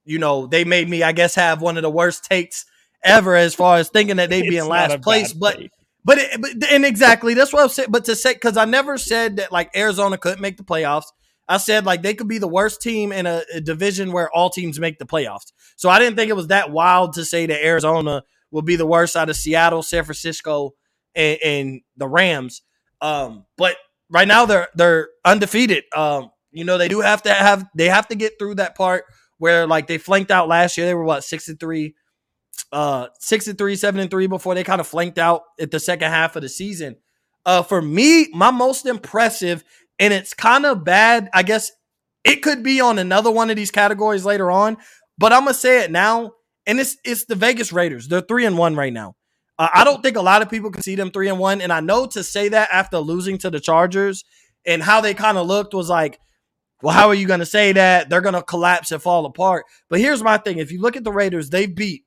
you 0.06 0.20
know, 0.20 0.46
they 0.46 0.64
made 0.64 0.88
me, 0.88 1.02
I 1.02 1.12
guess, 1.14 1.34
have 1.36 1.62
one 1.62 1.78
of 1.78 1.84
the 1.84 1.90
worst 1.90 2.26
takes 2.26 2.66
ever 3.04 3.36
as 3.36 3.56
far 3.56 3.78
as 3.78 3.90
thinking 3.90 4.18
that 4.18 4.30
they'd 4.30 4.48
be 4.48 4.58
in 4.58 4.68
last 4.68 5.02
place. 5.02 5.34
But 5.34 5.58
take. 5.58 5.72
But, 6.06 6.18
it, 6.18 6.42
but 6.42 6.72
and 6.72 6.86
exactly 6.86 7.34
that's 7.34 7.54
what 7.54 7.64
I'm 7.64 7.70
saying. 7.70 7.90
But 7.92 8.06
to 8.06 8.16
say 8.16 8.34
because 8.34 8.58
I 8.58 8.66
never 8.66 8.98
said 8.98 9.38
that 9.38 9.52
like 9.52 9.76
Arizona 9.76 10.18
couldn't 10.18 10.42
make 10.42 10.58
the 10.58 10.64
playoffs. 10.64 11.06
I 11.48 11.58
said 11.58 11.86
like 11.86 12.02
they 12.02 12.14
could 12.14 12.28
be 12.28 12.38
the 12.38 12.48
worst 12.48 12.82
team 12.82 13.12
in 13.12 13.26
a, 13.26 13.44
a, 13.54 13.62
division 13.62 14.12
where 14.12 14.32
all 14.32 14.50
teams 14.50 14.80
make 14.80 14.98
the 14.98 15.06
playoffs. 15.06 15.52
So 15.76 15.90
I 15.90 16.00
didn't 16.00 16.16
think 16.16 16.30
it 16.30 16.36
was 16.36 16.48
that 16.48 16.72
wild 16.72 17.14
to 17.14 17.26
say 17.26 17.46
that 17.46 17.66
Arizona 17.66 18.24
will 18.52 18.62
be 18.62 18.78
the 18.78 18.86
worst 18.86 19.16
out 19.16 19.30
of 19.30 19.36
Seattle, 19.36 19.84
San 19.84 20.06
Francisco, 20.06 20.72
and, 21.16 21.40
and 21.44 21.82
the 21.98 22.08
Rams. 22.08 22.62
Um, 23.02 23.46
but 23.58 23.76
right 24.10 24.28
now 24.28 24.46
they're 24.46 24.70
they're 24.76 25.10
undefeated. 25.26 25.84
Um, 25.96 26.32
you 26.52 26.64
know 26.64 26.78
they 26.78 26.88
do 26.88 27.02
have 27.02 27.24
to 27.24 27.34
have 27.34 27.66
they 27.76 27.90
have 27.90 28.08
to 28.10 28.16
get 28.16 28.40
through 28.40 28.56
that 28.56 28.76
part 28.76 29.06
where 29.38 29.68
like 29.68 29.88
they 29.88 29.98
flanked 29.98 30.32
out 30.32 30.48
last 30.48 30.78
year. 30.78 30.86
They 30.86 30.94
were 30.94 31.04
what 31.04 31.24
six 31.24 31.50
and 31.50 31.60
three 31.60 31.96
uh 32.72 33.08
six 33.20 33.48
and 33.48 33.58
three, 33.58 33.76
seven 33.76 34.02
and 34.02 34.10
three 34.12 34.28
before 34.28 34.56
they 34.56 34.64
kind 34.64 34.82
of 34.82 34.88
flanked 34.88 35.18
out 35.18 35.44
at 35.60 35.72
the 35.72 35.80
second 35.80 36.10
half 36.10 36.36
of 36.36 36.42
the 36.42 36.50
season. 36.50 36.96
Uh 37.46 37.64
for 37.64 37.82
me, 37.82 38.30
my 38.34 38.52
most 38.52 38.86
impressive, 38.86 39.64
and 40.00 40.14
it's 40.14 40.34
kind 40.34 40.66
of 40.66 40.84
bad, 40.84 41.30
I 41.34 41.44
guess 41.44 41.72
it 42.24 42.38
could 42.38 42.64
be 42.64 42.80
on 42.82 43.00
another 43.00 43.32
one 43.32 43.50
of 43.50 43.56
these 43.56 43.72
categories 43.72 44.26
later 44.26 44.50
on, 44.50 44.78
but 45.18 45.34
I'm 45.34 45.42
gonna 45.42 45.54
say 45.54 45.84
it 45.84 45.92
now, 45.92 46.32
and 46.66 46.80
it's 46.80 46.98
it's 47.04 47.26
the 47.26 47.36
Vegas 47.36 47.74
Raiders. 47.74 48.08
They're 48.08 48.22
three 48.22 48.46
and 48.46 48.58
one 48.58 48.76
right 48.76 48.94
now. 48.94 49.16
Uh, 49.60 49.70
I 49.74 49.84
don't 49.84 50.02
think 50.02 50.18
a 50.18 50.22
lot 50.22 50.42
of 50.42 50.50
people 50.50 50.72
can 50.72 50.82
see 50.82 50.96
them 50.96 51.12
three 51.12 51.30
and 51.30 51.40
one, 51.40 51.62
and 51.62 51.72
I 51.72 51.80
know 51.80 52.06
to 52.08 52.24
say 52.24 52.50
that 52.50 52.70
after 52.72 52.98
losing 52.98 53.38
to 53.40 53.50
the 53.50 53.60
Chargers 53.60 54.24
and 54.66 54.82
how 54.82 55.02
they 55.02 55.14
kind 55.14 55.38
of 55.38 55.48
looked 55.48 55.74
was 55.74 55.90
like, 55.90 56.20
well, 56.82 56.94
how 56.94 57.08
are 57.08 57.14
you 57.14 57.28
going 57.28 57.40
to 57.40 57.46
say 57.46 57.72
that? 57.74 58.10
They're 58.10 58.22
going 58.22 58.34
to 58.34 58.42
collapse 58.42 58.92
and 58.92 59.02
fall 59.02 59.26
apart. 59.26 59.66
But 59.90 60.00
here's 60.00 60.24
my 60.24 60.38
thing: 60.38 60.58
if 60.58 60.72
you 60.72 60.82
look 60.82 60.96
at 60.98 61.04
the 61.04 61.12
Raiders, 61.12 61.50
they 61.50 61.66
beat 61.66 62.03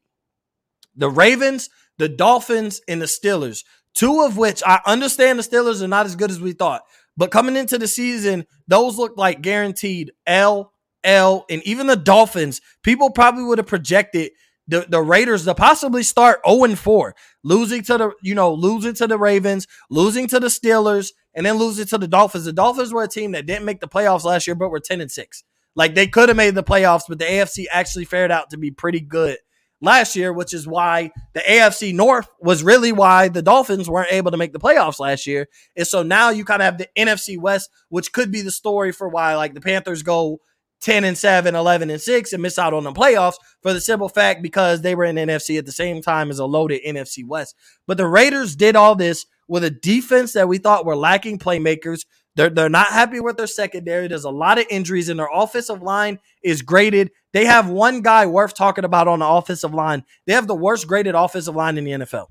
the 0.96 1.10
Ravens, 1.10 1.68
the 1.98 2.08
Dolphins, 2.08 2.80
and 2.88 3.00
the 3.00 3.06
Steelers. 3.06 3.64
Two 3.94 4.22
of 4.22 4.36
which 4.36 4.62
I 4.66 4.80
understand 4.86 5.38
the 5.38 5.42
Steelers 5.42 5.82
are 5.82 5.88
not 5.88 6.06
as 6.06 6.16
good 6.16 6.30
as 6.30 6.40
we 6.40 6.52
thought. 6.52 6.82
But 7.16 7.30
coming 7.30 7.56
into 7.56 7.78
the 7.78 7.88
season, 7.88 8.46
those 8.68 8.98
looked 8.98 9.16
like 9.16 9.40
guaranteed 9.40 10.12
L, 10.26 10.72
L, 11.02 11.46
and 11.48 11.62
even 11.62 11.86
the 11.86 11.96
Dolphins. 11.96 12.60
People 12.82 13.10
probably 13.10 13.44
would 13.44 13.58
have 13.58 13.66
projected 13.66 14.32
the, 14.68 14.84
the 14.88 15.00
Raiders 15.00 15.44
to 15.44 15.54
possibly 15.54 16.02
start 16.02 16.40
0 16.46 16.74
4, 16.74 17.14
losing 17.42 17.82
to 17.84 17.98
the, 17.98 18.10
you 18.20 18.34
know, 18.34 18.52
losing 18.52 18.94
to 18.94 19.06
the 19.06 19.16
Ravens, 19.16 19.66
losing 19.88 20.26
to 20.28 20.40
the 20.40 20.48
Steelers, 20.48 21.12
and 21.34 21.46
then 21.46 21.56
losing 21.56 21.86
to 21.86 21.98
the 21.98 22.08
Dolphins. 22.08 22.44
The 22.44 22.52
Dolphins 22.52 22.92
were 22.92 23.04
a 23.04 23.08
team 23.08 23.32
that 23.32 23.46
didn't 23.46 23.64
make 23.64 23.80
the 23.80 23.88
playoffs 23.88 24.24
last 24.24 24.46
year, 24.46 24.56
but 24.56 24.68
were 24.68 24.80
10 24.80 25.00
and 25.00 25.10
6. 25.10 25.44
Like 25.74 25.94
they 25.94 26.06
could 26.06 26.28
have 26.28 26.36
made 26.36 26.54
the 26.54 26.64
playoffs, 26.64 27.04
but 27.08 27.18
the 27.18 27.26
AFC 27.26 27.66
actually 27.70 28.06
fared 28.06 28.32
out 28.32 28.50
to 28.50 28.56
be 28.58 28.70
pretty 28.70 29.00
good 29.00 29.38
last 29.80 30.16
year, 30.16 30.32
which 30.32 30.54
is 30.54 30.66
why 30.66 31.10
the 31.34 31.40
AFC 31.40 31.94
North 31.94 32.28
was 32.40 32.62
really 32.62 32.92
why 32.92 33.28
the 33.28 33.42
Dolphins 33.42 33.90
weren't 33.90 34.12
able 34.12 34.30
to 34.30 34.36
make 34.36 34.52
the 34.52 34.58
playoffs 34.58 34.98
last 34.98 35.26
year. 35.26 35.48
And 35.76 35.86
so 35.86 36.02
now 36.02 36.30
you 36.30 36.44
kind 36.44 36.62
of 36.62 36.66
have 36.66 36.78
the 36.78 36.88
NFC 36.96 37.38
West, 37.38 37.70
which 37.88 38.12
could 38.12 38.30
be 38.32 38.42
the 38.42 38.50
story 38.50 38.92
for 38.92 39.08
why 39.08 39.36
like 39.36 39.54
the 39.54 39.60
Panthers 39.60 40.02
go 40.02 40.40
10 40.80 41.04
and 41.04 41.16
7, 41.16 41.54
11 41.54 41.90
and 41.90 42.00
6 42.00 42.32
and 42.32 42.42
miss 42.42 42.58
out 42.58 42.74
on 42.74 42.84
the 42.84 42.92
playoffs 42.92 43.36
for 43.62 43.72
the 43.72 43.80
simple 43.80 44.08
fact 44.08 44.42
because 44.42 44.82
they 44.82 44.94
were 44.94 45.04
in 45.04 45.16
NFC 45.16 45.58
at 45.58 45.66
the 45.66 45.72
same 45.72 46.02
time 46.02 46.30
as 46.30 46.38
a 46.38 46.46
loaded 46.46 46.82
NFC 46.86 47.26
West. 47.26 47.54
But 47.86 47.96
the 47.96 48.06
Raiders 48.06 48.56
did 48.56 48.76
all 48.76 48.94
this 48.94 49.26
with 49.48 49.64
a 49.64 49.70
defense 49.70 50.32
that 50.34 50.48
we 50.48 50.58
thought 50.58 50.86
were 50.86 50.96
lacking 50.96 51.38
playmakers. 51.38 52.04
They're, 52.36 52.50
they're 52.50 52.68
not 52.68 52.88
happy 52.88 53.18
with 53.18 53.38
their 53.38 53.46
secondary. 53.46 54.08
There's 54.08 54.24
a 54.24 54.30
lot 54.30 54.58
of 54.58 54.66
injuries, 54.70 55.08
and 55.08 55.18
their 55.18 55.28
offensive 55.32 55.82
line 55.82 56.18
is 56.42 56.62
graded. 56.62 57.10
They 57.32 57.46
have 57.46 57.68
one 57.68 58.02
guy 58.02 58.26
worth 58.26 58.54
talking 58.54 58.84
about 58.84 59.08
on 59.08 59.20
the 59.20 59.26
offensive 59.26 59.74
line. 59.74 60.04
They 60.26 60.34
have 60.34 60.46
the 60.46 60.54
worst 60.54 60.86
graded 60.86 61.14
offensive 61.14 61.56
line 61.56 61.78
in 61.78 61.84
the 61.84 61.92
NFL. 61.92 62.26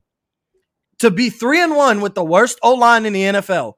To 1.00 1.12
be 1.12 1.30
three 1.30 1.62
and 1.62 1.76
one 1.76 2.02
with 2.02 2.16
the 2.16 2.24
worst 2.24 2.60
O 2.64 2.76
line 2.76 3.06
in 3.06 3.14
the 3.14 3.24
NFL 3.24 3.74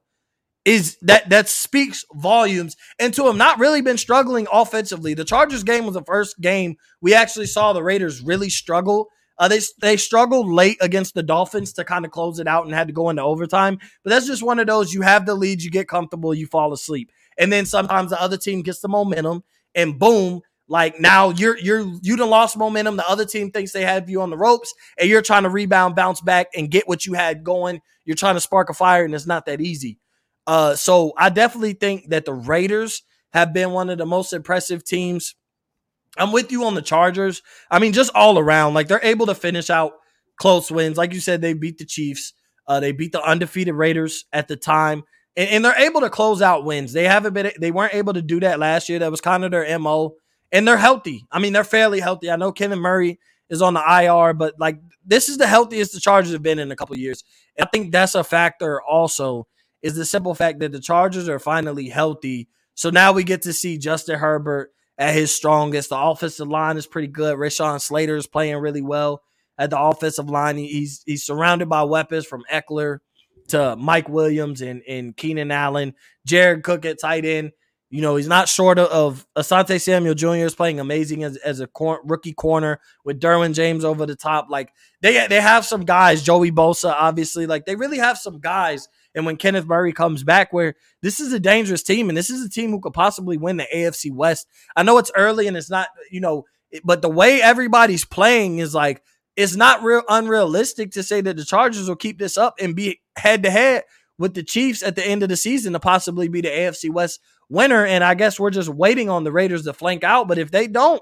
is 0.64 0.98
that 1.00 1.30
that 1.30 1.48
speaks 1.48 2.04
volumes. 2.12 2.76
And 2.98 3.14
to 3.14 3.24
have 3.26 3.36
not 3.36 3.58
really 3.58 3.80
been 3.80 3.96
struggling 3.96 4.46
offensively. 4.52 5.14
The 5.14 5.24
Chargers 5.24 5.64
game 5.64 5.86
was 5.86 5.94
the 5.94 6.04
first 6.04 6.38
game 6.40 6.76
we 7.00 7.14
actually 7.14 7.46
saw 7.46 7.72
the 7.72 7.82
Raiders 7.82 8.20
really 8.20 8.50
struggle 8.50 9.08
uh, 9.38 9.48
they 9.48 9.60
they 9.80 9.96
struggled 9.96 10.48
late 10.48 10.78
against 10.80 11.14
the 11.14 11.22
Dolphins 11.22 11.72
to 11.74 11.84
kind 11.84 12.04
of 12.04 12.10
close 12.10 12.38
it 12.38 12.48
out 12.48 12.64
and 12.64 12.74
had 12.74 12.88
to 12.88 12.92
go 12.92 13.10
into 13.10 13.22
overtime. 13.22 13.78
But 14.04 14.10
that's 14.10 14.26
just 14.26 14.42
one 14.42 14.58
of 14.58 14.66
those 14.66 14.92
you 14.92 15.02
have 15.02 15.26
the 15.26 15.34
lead, 15.34 15.62
you 15.62 15.70
get 15.70 15.88
comfortable, 15.88 16.34
you 16.34 16.46
fall 16.46 16.72
asleep, 16.72 17.10
and 17.38 17.52
then 17.52 17.66
sometimes 17.66 18.10
the 18.10 18.20
other 18.20 18.36
team 18.36 18.62
gets 18.62 18.80
the 18.80 18.88
momentum, 18.88 19.44
and 19.74 19.98
boom, 19.98 20.40
like 20.68 21.00
now 21.00 21.30
you're 21.30 21.58
you're 21.58 21.86
you 22.02 22.16
done 22.16 22.30
lost 22.30 22.56
momentum. 22.56 22.96
The 22.96 23.08
other 23.08 23.24
team 23.24 23.50
thinks 23.50 23.72
they 23.72 23.84
have 23.84 24.10
you 24.10 24.22
on 24.22 24.30
the 24.30 24.36
ropes, 24.36 24.74
and 24.98 25.08
you're 25.08 25.22
trying 25.22 25.44
to 25.44 25.50
rebound, 25.50 25.96
bounce 25.96 26.20
back, 26.20 26.48
and 26.54 26.70
get 26.70 26.88
what 26.88 27.06
you 27.06 27.14
had 27.14 27.44
going. 27.44 27.80
You're 28.04 28.16
trying 28.16 28.34
to 28.34 28.40
spark 28.40 28.70
a 28.70 28.74
fire, 28.74 29.04
and 29.04 29.14
it's 29.14 29.26
not 29.26 29.46
that 29.46 29.60
easy. 29.60 29.98
Uh, 30.46 30.74
so 30.74 31.12
I 31.16 31.28
definitely 31.28 31.74
think 31.74 32.08
that 32.10 32.24
the 32.24 32.32
Raiders 32.34 33.02
have 33.32 33.52
been 33.52 33.72
one 33.72 33.90
of 33.90 33.98
the 33.98 34.06
most 34.06 34.32
impressive 34.32 34.84
teams. 34.84 35.34
I'm 36.18 36.32
with 36.32 36.52
you 36.52 36.64
on 36.64 36.74
the 36.74 36.82
Chargers. 36.82 37.42
I 37.70 37.78
mean, 37.78 37.92
just 37.92 38.12
all 38.14 38.38
around, 38.38 38.74
like 38.74 38.88
they're 38.88 39.00
able 39.02 39.26
to 39.26 39.34
finish 39.34 39.70
out 39.70 39.92
close 40.38 40.70
wins. 40.70 40.96
Like 40.96 41.12
you 41.12 41.20
said, 41.20 41.40
they 41.40 41.52
beat 41.52 41.78
the 41.78 41.84
Chiefs. 41.84 42.32
Uh, 42.66 42.80
they 42.80 42.92
beat 42.92 43.12
the 43.12 43.22
undefeated 43.22 43.74
Raiders 43.74 44.26
at 44.32 44.48
the 44.48 44.56
time, 44.56 45.04
and, 45.36 45.48
and, 45.48 45.64
they're 45.64 45.78
able 45.78 46.02
to 46.02 46.10
close 46.10 46.42
out 46.42 46.66
wins. 46.66 46.92
They 46.92 47.04
haven't 47.04 47.32
been, 47.32 47.50
they 47.58 47.70
weren't 47.70 47.94
able 47.94 48.12
to 48.12 48.20
do 48.20 48.40
that 48.40 48.58
last 48.58 48.90
year. 48.90 48.98
That 48.98 49.10
was 49.10 49.22
kind 49.22 49.42
of 49.42 49.50
their 49.50 49.78
mo. 49.78 50.16
And 50.52 50.68
they're 50.68 50.76
healthy. 50.76 51.26
I 51.30 51.38
mean, 51.38 51.54
they're 51.54 51.64
fairly 51.64 52.00
healthy. 52.00 52.30
I 52.30 52.36
know 52.36 52.52
Kevin 52.52 52.78
Murray 52.78 53.18
is 53.48 53.62
on 53.62 53.74
the 53.74 53.80
IR, 53.80 54.34
but 54.34 54.54
like 54.58 54.80
this 55.04 55.28
is 55.28 55.38
the 55.38 55.46
healthiest 55.46 55.92
the 55.92 56.00
Chargers 56.00 56.32
have 56.32 56.42
been 56.42 56.58
in 56.58 56.70
a 56.70 56.76
couple 56.76 56.96
years. 56.98 57.24
And 57.56 57.66
I 57.66 57.70
think 57.70 57.92
that's 57.92 58.14
a 58.14 58.24
factor. 58.24 58.82
Also, 58.82 59.46
is 59.82 59.94
the 59.94 60.04
simple 60.04 60.34
fact 60.34 60.60
that 60.60 60.72
the 60.72 60.80
Chargers 60.80 61.28
are 61.28 61.38
finally 61.38 61.88
healthy. 61.88 62.48
So 62.74 62.90
now 62.90 63.12
we 63.12 63.24
get 63.24 63.42
to 63.42 63.52
see 63.52 63.78
Justin 63.78 64.18
Herbert 64.18 64.72
at 64.98 65.14
his 65.14 65.34
strongest. 65.34 65.90
The 65.90 65.98
offensive 65.98 66.48
line 66.48 66.76
is 66.76 66.86
pretty 66.86 67.08
good. 67.08 67.36
Rashawn 67.36 67.80
Slater 67.80 68.16
is 68.16 68.26
playing 68.26 68.56
really 68.56 68.82
well 68.82 69.22
at 69.56 69.70
the 69.70 69.80
offensive 69.80 70.28
line. 70.28 70.56
He's 70.56 71.02
he's 71.06 71.24
surrounded 71.24 71.68
by 71.68 71.84
weapons 71.84 72.26
from 72.26 72.42
Ekeler 72.52 72.98
to 73.48 73.76
Mike 73.76 74.08
Williams 74.08 74.60
and, 74.60 74.82
and 74.88 75.16
Keenan 75.16 75.50
Allen, 75.50 75.94
Jared 76.26 76.62
Cook 76.62 76.84
at 76.84 77.00
tight 77.00 77.24
end. 77.24 77.52
You 77.90 78.02
know, 78.02 78.16
he's 78.16 78.28
not 78.28 78.50
short 78.50 78.78
of 78.78 79.26
Asante 79.34 79.80
Samuel 79.80 80.14
Jr. 80.14 80.44
is 80.44 80.54
playing 80.54 80.78
amazing 80.78 81.24
as, 81.24 81.38
as 81.38 81.60
a 81.60 81.66
cor- 81.66 82.02
rookie 82.04 82.34
corner 82.34 82.80
with 83.02 83.18
Derwin 83.18 83.54
James 83.54 83.82
over 83.82 84.04
the 84.04 84.14
top. 84.14 84.48
Like 84.50 84.72
they 85.00 85.26
they 85.26 85.40
have 85.40 85.64
some 85.64 85.86
guys, 85.86 86.22
Joey 86.22 86.52
Bosa, 86.52 86.94
obviously. 86.94 87.46
Like 87.46 87.64
they 87.64 87.76
really 87.76 87.96
have 87.96 88.18
some 88.18 88.40
guys. 88.40 88.88
And 89.14 89.26
when 89.26 89.36
Kenneth 89.36 89.66
Murray 89.66 89.92
comes 89.92 90.22
back, 90.22 90.52
where 90.52 90.74
this 91.02 91.18
is 91.18 91.32
a 91.32 91.40
dangerous 91.40 91.82
team, 91.82 92.08
and 92.08 92.16
this 92.16 92.30
is 92.30 92.44
a 92.44 92.50
team 92.50 92.70
who 92.70 92.80
could 92.80 92.92
possibly 92.92 93.36
win 93.36 93.56
the 93.56 93.66
AFC 93.74 94.12
West. 94.12 94.46
I 94.76 94.82
know 94.82 94.98
it's 94.98 95.10
early 95.16 95.46
and 95.46 95.56
it's 95.56 95.70
not, 95.70 95.88
you 96.10 96.20
know, 96.20 96.44
but 96.84 97.02
the 97.02 97.08
way 97.08 97.40
everybody's 97.40 98.04
playing 98.04 98.58
is 98.58 98.74
like 98.74 99.02
it's 99.36 99.56
not 99.56 99.82
real 99.82 100.02
unrealistic 100.08 100.90
to 100.92 101.02
say 101.02 101.20
that 101.20 101.36
the 101.36 101.44
Chargers 101.44 101.88
will 101.88 101.96
keep 101.96 102.18
this 102.18 102.36
up 102.36 102.56
and 102.60 102.74
be 102.74 103.00
head 103.16 103.44
to 103.44 103.50
head 103.50 103.84
with 104.18 104.34
the 104.34 104.42
Chiefs 104.42 104.82
at 104.82 104.96
the 104.96 105.06
end 105.06 105.22
of 105.22 105.28
the 105.28 105.36
season 105.36 105.72
to 105.72 105.80
possibly 105.80 106.28
be 106.28 106.40
the 106.40 106.48
AFC 106.48 106.90
West 106.90 107.20
winner. 107.48 107.86
And 107.86 108.02
I 108.02 108.14
guess 108.14 108.38
we're 108.38 108.50
just 108.50 108.68
waiting 108.68 109.08
on 109.08 109.24
the 109.24 109.32
Raiders 109.32 109.62
to 109.64 109.72
flank 109.72 110.04
out. 110.04 110.28
But 110.28 110.38
if 110.38 110.50
they 110.50 110.66
don't, 110.66 111.00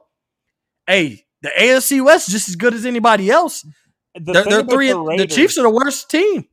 hey, 0.86 1.24
the 1.42 1.50
AFC 1.58 2.04
West 2.04 2.28
is 2.28 2.34
just 2.34 2.48
as 2.48 2.56
good 2.56 2.74
as 2.74 2.84
anybody 2.84 3.30
else. 3.30 3.66
The 4.14 4.32
they're, 4.32 4.44
they're 4.44 4.64
three. 4.64 4.88
The, 4.88 5.00
Raiders, 5.00 5.26
the 5.26 5.34
Chiefs 5.34 5.58
are 5.58 5.62
the 5.62 5.70
worst 5.70 6.10
team. 6.10 6.46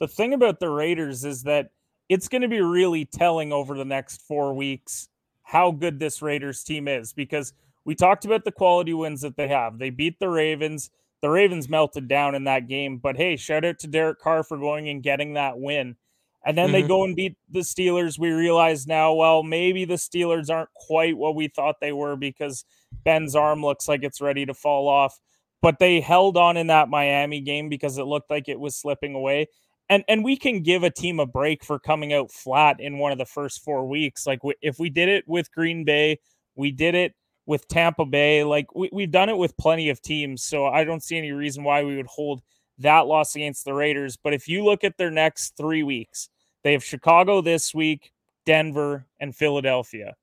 The 0.00 0.08
thing 0.08 0.34
about 0.34 0.60
the 0.60 0.70
Raiders 0.70 1.24
is 1.24 1.42
that 1.44 1.70
it's 2.08 2.28
going 2.28 2.42
to 2.42 2.48
be 2.48 2.60
really 2.60 3.04
telling 3.04 3.52
over 3.52 3.76
the 3.76 3.84
next 3.84 4.20
four 4.22 4.54
weeks 4.54 5.08
how 5.42 5.70
good 5.70 5.98
this 5.98 6.22
Raiders 6.22 6.62
team 6.62 6.88
is 6.88 7.12
because 7.12 7.52
we 7.84 7.94
talked 7.94 8.24
about 8.24 8.44
the 8.44 8.52
quality 8.52 8.94
wins 8.94 9.20
that 9.22 9.36
they 9.36 9.48
have. 9.48 9.78
They 9.78 9.90
beat 9.90 10.18
the 10.18 10.28
Ravens 10.28 10.90
the 11.24 11.30
Ravens 11.30 11.70
melted 11.70 12.06
down 12.06 12.34
in 12.34 12.44
that 12.44 12.68
game. 12.68 12.98
But 12.98 13.16
hey, 13.16 13.36
shout 13.36 13.64
out 13.64 13.78
to 13.78 13.86
Derek 13.86 14.18
Carr 14.18 14.44
for 14.44 14.58
going 14.58 14.90
and 14.90 15.02
getting 15.02 15.32
that 15.32 15.58
win. 15.58 15.96
And 16.44 16.58
then 16.58 16.66
mm-hmm. 16.66 16.72
they 16.74 16.82
go 16.82 17.02
and 17.02 17.16
beat 17.16 17.38
the 17.50 17.60
Steelers. 17.60 18.18
We 18.18 18.30
realize 18.30 18.86
now, 18.86 19.14
well, 19.14 19.42
maybe 19.42 19.86
the 19.86 19.94
Steelers 19.94 20.50
aren't 20.50 20.74
quite 20.74 21.16
what 21.16 21.34
we 21.34 21.48
thought 21.48 21.80
they 21.80 21.92
were 21.92 22.14
because 22.14 22.66
Ben's 23.04 23.34
arm 23.34 23.64
looks 23.64 23.88
like 23.88 24.02
it's 24.02 24.20
ready 24.20 24.44
to 24.44 24.52
fall 24.52 24.86
off. 24.86 25.18
But 25.62 25.78
they 25.78 26.02
held 26.02 26.36
on 26.36 26.58
in 26.58 26.66
that 26.66 26.90
Miami 26.90 27.40
game 27.40 27.70
because 27.70 27.96
it 27.96 28.04
looked 28.04 28.28
like 28.28 28.50
it 28.50 28.60
was 28.60 28.76
slipping 28.76 29.14
away. 29.14 29.46
And 29.88 30.02
and 30.08 30.24
we 30.24 30.36
can 30.36 30.62
give 30.62 30.82
a 30.82 30.90
team 30.90 31.20
a 31.20 31.26
break 31.26 31.62
for 31.62 31.78
coming 31.78 32.12
out 32.12 32.32
flat 32.32 32.80
in 32.80 32.98
one 32.98 33.12
of 33.12 33.18
the 33.18 33.26
first 33.26 33.62
four 33.62 33.86
weeks. 33.86 34.26
Like 34.26 34.40
if 34.62 34.78
we 34.78 34.88
did 34.88 35.08
it 35.08 35.24
with 35.26 35.52
Green 35.52 35.84
Bay, 35.84 36.18
we 36.56 36.70
did 36.70 36.94
it 36.94 37.14
with 37.46 37.68
Tampa 37.68 38.06
Bay. 38.06 38.44
Like 38.44 38.74
we, 38.74 38.88
we've 38.92 39.10
done 39.10 39.28
it 39.28 39.36
with 39.36 39.56
plenty 39.56 39.90
of 39.90 40.00
teams. 40.00 40.42
So 40.42 40.66
I 40.66 40.84
don't 40.84 41.02
see 41.02 41.18
any 41.18 41.32
reason 41.32 41.64
why 41.64 41.84
we 41.84 41.96
would 41.96 42.06
hold 42.06 42.42
that 42.78 43.06
loss 43.06 43.36
against 43.36 43.64
the 43.64 43.74
Raiders. 43.74 44.16
But 44.16 44.34
if 44.34 44.48
you 44.48 44.64
look 44.64 44.84
at 44.84 44.96
their 44.96 45.10
next 45.10 45.56
three 45.56 45.82
weeks, 45.82 46.28
they 46.62 46.72
have 46.72 46.82
Chicago 46.82 47.40
this 47.40 47.74
week, 47.74 48.10
Denver, 48.46 49.06
and 49.20 49.36
Philadelphia. 49.36 50.14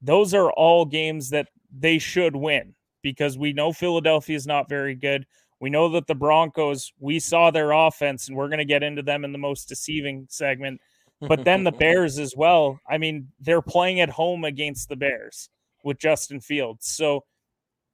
Those 0.00 0.32
are 0.34 0.50
all 0.52 0.84
games 0.84 1.30
that 1.30 1.48
they 1.76 1.98
should 1.98 2.34
win 2.36 2.74
because 3.02 3.36
we 3.36 3.52
know 3.52 3.72
Philadelphia 3.72 4.36
is 4.36 4.46
not 4.46 4.68
very 4.68 4.94
good. 4.94 5.26
We 5.60 5.70
know 5.70 5.90
that 5.90 6.06
the 6.06 6.14
Broncos, 6.14 6.92
we 6.98 7.18
saw 7.18 7.50
their 7.50 7.72
offense, 7.72 8.28
and 8.28 8.36
we're 8.36 8.48
going 8.48 8.58
to 8.58 8.64
get 8.64 8.82
into 8.82 9.02
them 9.02 9.24
in 9.24 9.32
the 9.32 9.38
most 9.38 9.68
deceiving 9.68 10.26
segment. 10.30 10.80
But 11.20 11.44
then 11.44 11.64
the 11.64 11.72
Bears 11.78 12.18
as 12.18 12.34
well. 12.34 12.80
I 12.88 12.96
mean, 12.98 13.28
they're 13.40 13.62
playing 13.62 14.00
at 14.00 14.08
home 14.08 14.44
against 14.44 14.88
the 14.88 14.96
Bears 14.96 15.50
with 15.84 15.98
Justin 15.98 16.40
Fields. 16.40 16.86
So 16.86 17.24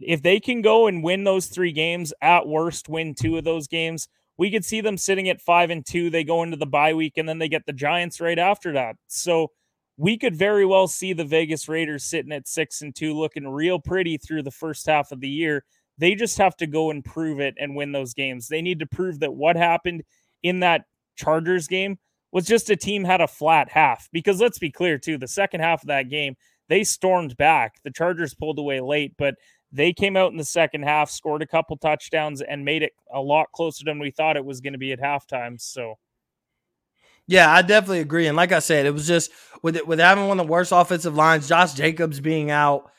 if 0.01 0.23
they 0.23 0.39
can 0.39 0.63
go 0.63 0.87
and 0.87 1.03
win 1.03 1.25
those 1.25 1.47
three 1.47 1.73
games, 1.73 2.13
at 2.23 2.47
worst 2.47 2.89
win 2.89 3.15
two 3.15 3.37
of 3.37 3.45
those 3.45 3.67
games, 3.67 4.09
we 4.39 4.51
could 4.51 4.65
see 4.65 4.81
them 4.81 4.99
sitting 4.99 5.29
at 5.29 5.41
five 5.41 5.71
and 5.71 5.85
two. 5.85 6.11
They 6.11 6.25
go 6.25 6.43
into 6.43 6.57
the 6.57 6.67
bye 6.67 6.95
week 6.95 7.15
and 7.17 7.29
then 7.29 7.39
they 7.39 7.49
get 7.49 7.67
the 7.67 7.73
Giants 7.73 8.21
right 8.21 8.39
after 8.39 8.73
that. 8.73 8.97
So 9.09 9.51
we 9.97 10.19
could 10.19 10.37
very 10.37 10.67
well 10.67 10.89
see 10.89 11.13
the 11.13 11.25
Vegas 11.25 11.69
Raiders 11.69 12.05
sitting 12.05 12.33
at 12.33 12.47
six 12.47 12.83
and 12.83 12.95
two, 12.95 13.15
looking 13.15 13.49
real 13.49 13.79
pretty 13.79 14.19
through 14.19 14.43
the 14.43 14.51
first 14.51 14.87
half 14.87 15.11
of 15.11 15.21
the 15.21 15.29
year. 15.29 15.65
They 15.99 16.15
just 16.15 16.39
have 16.39 16.57
to 16.59 16.67
go 16.67 16.91
and 16.91 17.05
prove 17.05 17.41
it 17.41 17.55
and 17.59 17.75
win 17.75 17.93
those 17.93 18.15
games. 18.15 18.49
They 18.49 18.63
need 18.63 18.81
to 18.81 18.87
prove 18.87 19.21
that 19.21 19.35
what 19.35 19.57
happened 19.57 20.03
in 20.43 20.61
that 20.61 20.85
Chargers 21.17 21.67
game 21.67 21.99
was 22.33 22.45
just 22.45 22.69
a 22.71 22.77
team 22.77 23.05
had 23.05 23.21
a 23.21 23.29
flat 23.29 23.71
half. 23.71 24.09
Because 24.13 24.41
let's 24.41 24.59
be 24.59 24.71
clear, 24.71 24.99
too, 24.99 25.17
the 25.17 25.29
second 25.29 25.61
half 25.61 25.83
of 25.83 25.89
that 25.89 26.11
game, 26.11 26.37
they 26.69 26.85
stormed 26.85 27.37
back. 27.37 27.77
The 27.83 27.91
Chargers 27.91 28.35
pulled 28.35 28.59
away 28.59 28.81
late, 28.81 29.15
but 29.17 29.37
they 29.73 29.93
came 29.93 30.17
out 30.17 30.33
in 30.33 30.37
the 30.37 30.45
second 30.45 30.83
half, 30.83 31.11
scored 31.11 31.43
a 31.43 31.47
couple 31.47 31.77
touchdowns, 31.77 32.43
and 32.43 32.65
made 32.65 32.83
it 32.83 32.93
a 33.13 33.21
lot 33.21 33.53
closer 33.53 33.85
than 33.85 33.99
we 33.99 34.11
thought 34.11 34.37
it 34.37 34.45
was 34.45 34.61
going 34.61 34.75
to 34.75 34.79
be 34.79 34.93
at 34.93 35.01
halftime. 35.01 35.61
So, 35.61 35.95
yeah, 37.27 37.51
I 37.51 37.63
definitely 37.63 38.01
agree. 38.01 38.27
And 38.27 38.37
like 38.37 38.53
I 38.53 38.59
said, 38.59 38.87
it 38.87 38.93
was 38.93 39.07
just 39.07 39.31
with 39.63 39.77
it, 39.77 39.87
with 39.87 39.99
having 39.99 40.29
one 40.29 40.39
of 40.39 40.47
the 40.47 40.53
worst 40.53 40.73
offensive 40.73 41.17
lines, 41.17 41.49
Josh 41.49 41.75
Jacobs 41.75 42.21
being 42.21 42.51
out. 42.51 42.91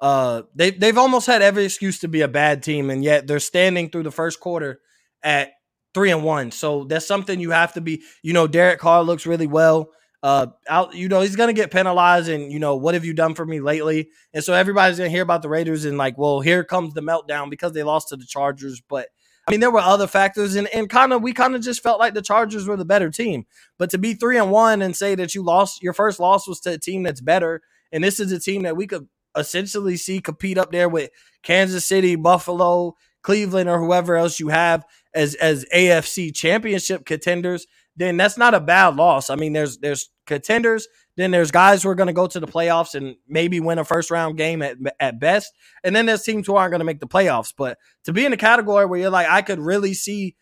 Uh, 0.00 0.42
they 0.54 0.70
they've 0.70 0.98
almost 0.98 1.26
had 1.26 1.42
every 1.42 1.64
excuse 1.64 1.98
to 2.00 2.08
be 2.08 2.22
a 2.22 2.28
bad 2.28 2.62
team, 2.62 2.90
and 2.90 3.04
yet 3.04 3.26
they're 3.26 3.40
standing 3.40 3.90
through 3.90 4.04
the 4.04 4.10
first 4.10 4.40
quarter 4.40 4.80
at 5.22 5.52
three 5.94 6.10
and 6.10 6.24
one. 6.24 6.50
So 6.50 6.84
that's 6.84 7.06
something 7.06 7.40
you 7.40 7.50
have 7.50 7.74
to 7.74 7.80
be. 7.80 8.02
You 8.22 8.32
know, 8.32 8.46
Derek 8.46 8.80
Carr 8.80 9.02
looks 9.02 9.26
really 9.26 9.46
well 9.46 9.90
uh 10.22 10.46
out 10.68 10.94
you 10.94 11.08
know 11.08 11.20
he's 11.20 11.36
gonna 11.36 11.52
get 11.52 11.70
penalized 11.70 12.28
and 12.28 12.52
you 12.52 12.58
know 12.58 12.76
what 12.76 12.94
have 12.94 13.04
you 13.04 13.14
done 13.14 13.34
for 13.34 13.46
me 13.46 13.60
lately 13.60 14.10
and 14.34 14.44
so 14.44 14.52
everybody's 14.52 14.98
gonna 14.98 15.08
hear 15.08 15.22
about 15.22 15.40
the 15.40 15.48
raiders 15.48 15.84
and 15.84 15.96
like 15.96 16.18
well 16.18 16.40
here 16.40 16.62
comes 16.62 16.92
the 16.92 17.00
meltdown 17.00 17.48
because 17.48 17.72
they 17.72 17.82
lost 17.82 18.08
to 18.08 18.16
the 18.16 18.26
chargers 18.26 18.82
but 18.86 19.08
i 19.48 19.50
mean 19.50 19.60
there 19.60 19.70
were 19.70 19.80
other 19.80 20.06
factors 20.06 20.56
and, 20.56 20.68
and 20.74 20.90
kind 20.90 21.14
of 21.14 21.22
we 21.22 21.32
kind 21.32 21.54
of 21.54 21.62
just 21.62 21.82
felt 21.82 21.98
like 21.98 22.12
the 22.12 22.20
chargers 22.20 22.66
were 22.68 22.76
the 22.76 22.84
better 22.84 23.08
team 23.10 23.46
but 23.78 23.88
to 23.88 23.96
be 23.96 24.12
three 24.12 24.36
and 24.36 24.50
one 24.50 24.82
and 24.82 24.94
say 24.94 25.14
that 25.14 25.34
you 25.34 25.42
lost 25.42 25.82
your 25.82 25.94
first 25.94 26.20
loss 26.20 26.46
was 26.46 26.60
to 26.60 26.72
a 26.72 26.78
team 26.78 27.02
that's 27.02 27.22
better 27.22 27.62
and 27.90 28.04
this 28.04 28.20
is 28.20 28.30
a 28.30 28.38
team 28.38 28.62
that 28.62 28.76
we 28.76 28.86
could 28.86 29.08
essentially 29.36 29.96
see 29.96 30.20
compete 30.20 30.58
up 30.58 30.72
there 30.72 30.88
with 30.88 31.10
kansas 31.42 31.86
city 31.86 32.16
buffalo 32.16 32.94
cleveland 33.22 33.68
or 33.68 33.78
whoever 33.78 34.16
else 34.16 34.40
you 34.40 34.48
have 34.48 34.84
as 35.14 35.34
as 35.36 35.64
afc 35.72 36.34
championship 36.34 37.04
contenders 37.04 37.66
then 38.00 38.16
that's 38.16 38.38
not 38.38 38.54
a 38.54 38.60
bad 38.60 38.96
loss. 38.96 39.28
I 39.28 39.36
mean, 39.36 39.52
there's 39.52 39.78
there's 39.78 40.08
contenders, 40.26 40.88
then 41.16 41.30
there's 41.30 41.50
guys 41.50 41.82
who 41.82 41.90
are 41.90 41.94
going 41.94 42.06
to 42.06 42.14
go 42.14 42.26
to 42.26 42.40
the 42.40 42.46
playoffs 42.46 42.94
and 42.94 43.16
maybe 43.28 43.60
win 43.60 43.78
a 43.78 43.84
first 43.84 44.10
round 44.10 44.38
game 44.38 44.62
at 44.62 44.78
at 44.98 45.20
best, 45.20 45.52
and 45.84 45.94
then 45.94 46.06
there's 46.06 46.22
teams 46.22 46.46
who 46.46 46.56
aren't 46.56 46.70
going 46.70 46.80
to 46.80 46.84
make 46.84 47.00
the 47.00 47.06
playoffs. 47.06 47.52
But 47.56 47.76
to 48.04 48.12
be 48.14 48.24
in 48.24 48.32
a 48.32 48.38
category 48.38 48.86
where 48.86 49.00
you're 49.00 49.10
like, 49.10 49.28
I 49.28 49.42
could 49.42 49.58
really 49.58 49.92
see 49.92 50.34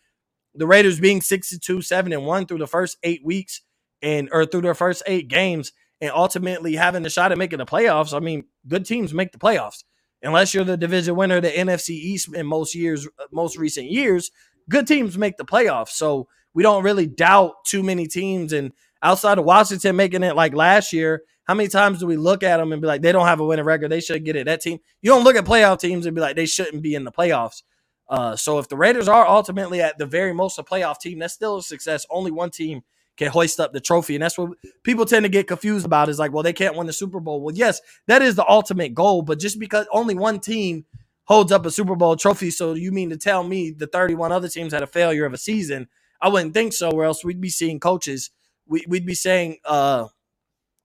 the 0.55 0.67
Raiders 0.67 1.01
being 1.01 1.19
62, 1.19 1.81
7 1.81 2.13
and 2.13 2.25
1 2.25 2.45
through 2.45 2.57
the 2.59 2.67
first 2.67 2.97
8 3.03 3.21
weeks 3.25 3.61
and 4.01 4.29
or 4.31 4.45
through 4.45 4.61
their 4.61 4.73
first 4.73 5.03
8 5.05 5.27
games 5.27 5.73
and 6.01 6.11
ultimately 6.11 6.75
having 6.75 7.03
the 7.03 7.09
shot 7.09 7.31
at 7.31 7.37
making 7.37 7.59
the 7.59 7.65
playoffs. 7.65 8.13
I 8.13 8.19
mean, 8.19 8.45
good 8.67 8.85
teams 8.85 9.13
make 9.13 9.31
the 9.31 9.37
playoffs. 9.37 9.83
Unless 10.21 10.53
you're 10.53 10.65
the 10.65 10.77
division 10.77 11.15
winner, 11.15 11.39
the 11.39 11.49
NFC 11.49 11.91
East 11.91 12.33
in 12.33 12.45
most 12.45 12.75
years, 12.75 13.07
most 13.31 13.57
recent 13.57 13.89
years, 13.89 14.31
good 14.69 14.87
teams 14.87 15.17
make 15.17 15.37
the 15.37 15.45
playoffs. 15.45 15.89
So 15.89 16.27
we 16.53 16.63
don't 16.63 16.83
really 16.83 17.07
doubt 17.07 17.63
too 17.65 17.83
many 17.83 18.07
teams. 18.07 18.51
And 18.51 18.73
outside 19.01 19.37
of 19.37 19.45
Washington 19.45 19.95
making 19.95 20.23
it 20.23 20.35
like 20.35 20.53
last 20.53 20.91
year, 20.91 21.23
how 21.45 21.53
many 21.55 21.69
times 21.69 21.99
do 21.99 22.05
we 22.05 22.17
look 22.17 22.43
at 22.43 22.57
them 22.57 22.73
and 22.73 22.81
be 22.81 22.87
like, 22.87 23.01
they 23.01 23.11
don't 23.11 23.25
have 23.25 23.39
a 23.39 23.45
winning 23.45 23.65
record? 23.65 23.89
They 23.89 24.01
should 24.01 24.23
get 24.23 24.35
it. 24.35 24.45
That 24.45 24.61
team, 24.61 24.79
you 25.01 25.09
don't 25.09 25.23
look 25.23 25.35
at 25.35 25.45
playoff 25.45 25.79
teams 25.79 26.05
and 26.05 26.13
be 26.13 26.21
like, 26.21 26.35
they 26.35 26.45
shouldn't 26.45 26.83
be 26.83 26.95
in 26.95 27.05
the 27.05 27.11
playoffs. 27.11 27.63
Uh, 28.07 28.35
so 28.35 28.59
if 28.59 28.67
the 28.67 28.77
Raiders 28.77 29.07
are 29.07 29.27
ultimately 29.27 29.81
at 29.81 29.97
the 29.97 30.05
very 30.05 30.33
most 30.33 30.59
a 30.59 30.63
playoff 30.63 30.99
team, 30.99 31.19
that's 31.19 31.33
still 31.33 31.57
a 31.57 31.63
success. 31.63 32.05
Only 32.09 32.31
one 32.31 32.49
team 32.49 32.81
can 33.19 33.29
hoist 33.29 33.59
up 33.59 33.71
the 33.73 33.79
trophy. 33.79 34.15
And 34.15 34.23
that's 34.23 34.37
what 34.37 34.53
people 34.83 35.05
tend 35.05 35.25
to 35.25 35.29
get 35.29 35.47
confused 35.47 35.85
about 35.85 36.09
is 36.09 36.17
like, 36.17 36.33
well, 36.33 36.41
they 36.41 36.53
can't 36.53 36.75
win 36.75 36.87
the 36.87 36.93
Super 36.93 37.19
Bowl. 37.19 37.41
Well, 37.41 37.53
yes, 37.53 37.79
that 38.07 38.23
is 38.23 38.33
the 38.33 38.49
ultimate 38.49 38.95
goal. 38.95 39.21
But 39.21 39.39
just 39.39 39.59
because 39.59 39.85
only 39.91 40.15
one 40.15 40.39
team 40.39 40.85
holds 41.25 41.51
up 41.51 41.67
a 41.67 41.71
Super 41.71 41.95
Bowl 41.95 42.15
trophy, 42.15 42.49
so 42.49 42.73
you 42.73 42.91
mean 42.91 43.11
to 43.11 43.17
tell 43.17 43.43
me 43.43 43.69
the 43.69 43.85
31 43.85 44.31
other 44.31 44.47
teams 44.47 44.73
had 44.73 44.81
a 44.81 44.87
failure 44.87 45.25
of 45.25 45.33
a 45.33 45.37
season 45.37 45.87
I 46.21 46.29
wouldn't 46.29 46.53
think 46.53 46.73
so, 46.73 46.91
or 46.91 47.05
else 47.05 47.23
we'd 47.23 47.41
be 47.41 47.49
seeing 47.49 47.79
coaches. 47.79 48.31
We, 48.67 48.83
would 48.87 49.05
be 49.05 49.15
saying 49.15 49.57
uh, 49.65 50.07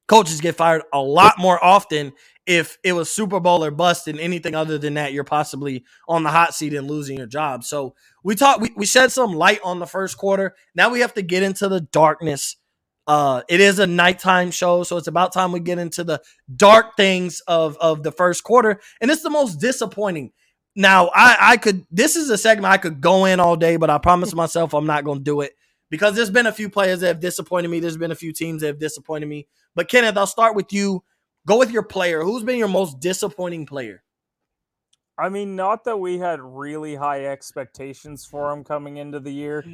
coaches 0.06 0.40
get 0.40 0.56
fired 0.56 0.82
a 0.92 1.00
lot 1.00 1.38
more 1.38 1.62
often 1.62 2.12
if 2.46 2.78
it 2.84 2.92
was 2.92 3.10
Super 3.10 3.40
Bowl 3.40 3.64
or 3.64 3.70
bust 3.70 4.06
and 4.08 4.20
anything 4.20 4.54
other 4.54 4.78
than 4.78 4.94
that, 4.94 5.12
you're 5.12 5.24
possibly 5.24 5.84
on 6.08 6.22
the 6.22 6.30
hot 6.30 6.54
seat 6.54 6.74
and 6.74 6.88
losing 6.88 7.16
your 7.16 7.26
job. 7.26 7.64
So 7.64 7.94
we 8.22 8.34
talked, 8.34 8.60
we, 8.60 8.70
we 8.76 8.86
shed 8.86 9.12
some 9.12 9.32
light 9.32 9.60
on 9.64 9.78
the 9.78 9.86
first 9.86 10.18
quarter. 10.18 10.54
Now 10.74 10.90
we 10.90 11.00
have 11.00 11.14
to 11.14 11.22
get 11.22 11.42
into 11.42 11.68
the 11.68 11.80
darkness. 11.80 12.56
Uh, 13.06 13.42
it 13.48 13.60
is 13.60 13.78
a 13.78 13.86
nighttime 13.86 14.50
show, 14.50 14.82
so 14.82 14.96
it's 14.96 15.08
about 15.08 15.32
time 15.32 15.52
we 15.52 15.60
get 15.60 15.78
into 15.78 16.04
the 16.04 16.22
dark 16.56 16.96
things 16.96 17.40
of 17.46 17.76
of 17.76 18.02
the 18.02 18.10
first 18.10 18.44
quarter, 18.44 18.80
and 18.98 19.10
it's 19.10 19.22
the 19.22 19.28
most 19.28 19.56
disappointing. 19.56 20.32
Now, 20.74 21.10
I 21.14 21.36
I 21.38 21.56
could 21.58 21.84
this 21.90 22.16
is 22.16 22.30
a 22.30 22.38
segment 22.38 22.72
I 22.72 22.78
could 22.78 23.02
go 23.02 23.26
in 23.26 23.40
all 23.40 23.56
day, 23.56 23.76
but 23.76 23.90
I 23.90 23.98
promise 23.98 24.34
myself 24.34 24.72
I'm 24.72 24.86
not 24.86 25.04
going 25.04 25.18
to 25.18 25.24
do 25.24 25.42
it 25.42 25.52
because 25.90 26.16
there's 26.16 26.30
been 26.30 26.46
a 26.46 26.52
few 26.52 26.70
players 26.70 27.00
that 27.00 27.08
have 27.08 27.20
disappointed 27.20 27.68
me. 27.68 27.78
There's 27.78 27.98
been 27.98 28.10
a 28.10 28.16
few 28.16 28.32
teams 28.32 28.62
that 28.62 28.68
have 28.68 28.78
disappointed 28.78 29.26
me. 29.26 29.48
But 29.74 29.88
Kenneth, 29.88 30.16
I'll 30.16 30.26
start 30.26 30.56
with 30.56 30.72
you. 30.72 31.04
Go 31.46 31.58
with 31.58 31.70
your 31.70 31.82
player. 31.82 32.22
Who's 32.22 32.42
been 32.42 32.58
your 32.58 32.68
most 32.68 33.00
disappointing 33.00 33.66
player? 33.66 34.02
I 35.16 35.28
mean, 35.28 35.54
not 35.54 35.84
that 35.84 35.98
we 35.98 36.18
had 36.18 36.40
really 36.40 36.96
high 36.96 37.26
expectations 37.26 38.24
for 38.24 38.50
him 38.50 38.64
coming 38.64 38.96
into 38.96 39.20
the 39.20 39.32
year, 39.32 39.64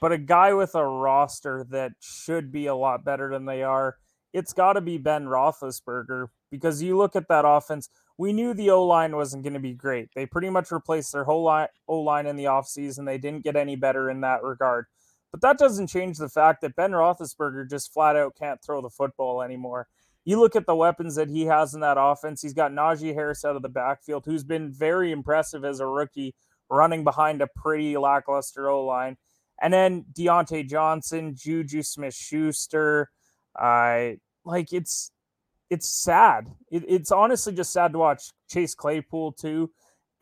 but 0.00 0.12
a 0.12 0.18
guy 0.18 0.54
with 0.54 0.74
a 0.74 0.86
roster 0.86 1.66
that 1.70 1.92
should 2.00 2.50
be 2.50 2.66
a 2.66 2.74
lot 2.74 3.04
better 3.04 3.28
than 3.28 3.44
they 3.44 3.62
are, 3.62 3.96
it's 4.32 4.54
got 4.54 4.74
to 4.74 4.80
be 4.80 4.96
Ben 4.96 5.26
Roethlisberger 5.26 6.28
because 6.50 6.82
you 6.82 6.96
look 6.96 7.14
at 7.14 7.28
that 7.28 7.44
offense. 7.46 7.90
We 8.16 8.32
knew 8.32 8.54
the 8.54 8.70
O 8.70 8.84
line 8.84 9.14
wasn't 9.14 9.42
going 9.42 9.52
to 9.52 9.60
be 9.60 9.74
great. 9.74 10.08
They 10.14 10.24
pretty 10.24 10.48
much 10.48 10.70
replaced 10.70 11.12
their 11.12 11.24
whole 11.24 11.46
O 11.88 12.00
line 12.00 12.26
in 12.26 12.36
the 12.36 12.44
offseason. 12.44 13.04
They 13.04 13.18
didn't 13.18 13.44
get 13.44 13.56
any 13.56 13.76
better 13.76 14.08
in 14.08 14.22
that 14.22 14.42
regard. 14.42 14.86
But 15.30 15.42
that 15.42 15.58
doesn't 15.58 15.88
change 15.88 16.16
the 16.16 16.30
fact 16.30 16.62
that 16.62 16.76
Ben 16.76 16.92
Roethlisberger 16.92 17.68
just 17.68 17.92
flat 17.92 18.16
out 18.16 18.36
can't 18.38 18.62
throw 18.62 18.80
the 18.80 18.88
football 18.88 19.42
anymore. 19.42 19.88
You 20.26 20.40
look 20.40 20.56
at 20.56 20.66
the 20.66 20.74
weapons 20.74 21.14
that 21.14 21.30
he 21.30 21.46
has 21.46 21.72
in 21.72 21.80
that 21.80 21.98
offense. 21.98 22.42
He's 22.42 22.52
got 22.52 22.72
Najee 22.72 23.14
Harris 23.14 23.44
out 23.44 23.54
of 23.54 23.62
the 23.62 23.68
backfield, 23.68 24.24
who's 24.26 24.42
been 24.42 24.72
very 24.72 25.12
impressive 25.12 25.64
as 25.64 25.78
a 25.78 25.86
rookie, 25.86 26.34
running 26.68 27.04
behind 27.04 27.40
a 27.40 27.46
pretty 27.46 27.96
lackluster 27.96 28.68
O 28.68 28.84
line. 28.84 29.16
And 29.62 29.72
then 29.72 30.04
Diontae 30.12 30.68
Johnson, 30.68 31.36
Juju 31.36 31.82
Smith 31.82 32.12
Schuster. 32.14 33.08
Uh, 33.58 34.14
like 34.44 34.72
it's 34.72 35.12
it's 35.70 35.88
sad. 35.88 36.48
It, 36.72 36.84
it's 36.88 37.12
honestly 37.12 37.54
just 37.54 37.72
sad 37.72 37.92
to 37.92 37.98
watch 37.98 38.32
Chase 38.50 38.74
Claypool 38.74 39.32
too. 39.32 39.70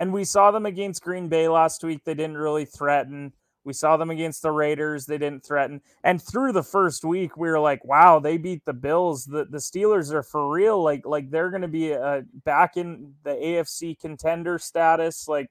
And 0.00 0.12
we 0.12 0.24
saw 0.24 0.50
them 0.50 0.66
against 0.66 1.02
Green 1.02 1.28
Bay 1.28 1.48
last 1.48 1.82
week. 1.82 2.02
They 2.04 2.14
didn't 2.14 2.36
really 2.36 2.66
threaten. 2.66 3.32
We 3.64 3.72
saw 3.72 3.96
them 3.96 4.10
against 4.10 4.42
the 4.42 4.50
Raiders. 4.50 5.06
They 5.06 5.18
didn't 5.18 5.44
threaten. 5.44 5.80
And 6.02 6.20
through 6.22 6.52
the 6.52 6.62
first 6.62 7.04
week, 7.04 7.36
we 7.36 7.48
were 7.48 7.60
like, 7.60 7.84
wow, 7.84 8.18
they 8.18 8.36
beat 8.36 8.64
the 8.64 8.72
Bills. 8.72 9.24
The 9.24 9.46
the 9.46 9.58
Steelers 9.58 10.12
are 10.12 10.22
for 10.22 10.50
real. 10.50 10.82
Like, 10.82 11.06
like 11.06 11.30
they're 11.30 11.50
gonna 11.50 11.68
be 11.68 11.94
uh, 11.94 12.22
back 12.44 12.76
in 12.76 13.14
the 13.22 13.30
AFC 13.30 13.98
contender 13.98 14.58
status. 14.58 15.28
Like, 15.28 15.50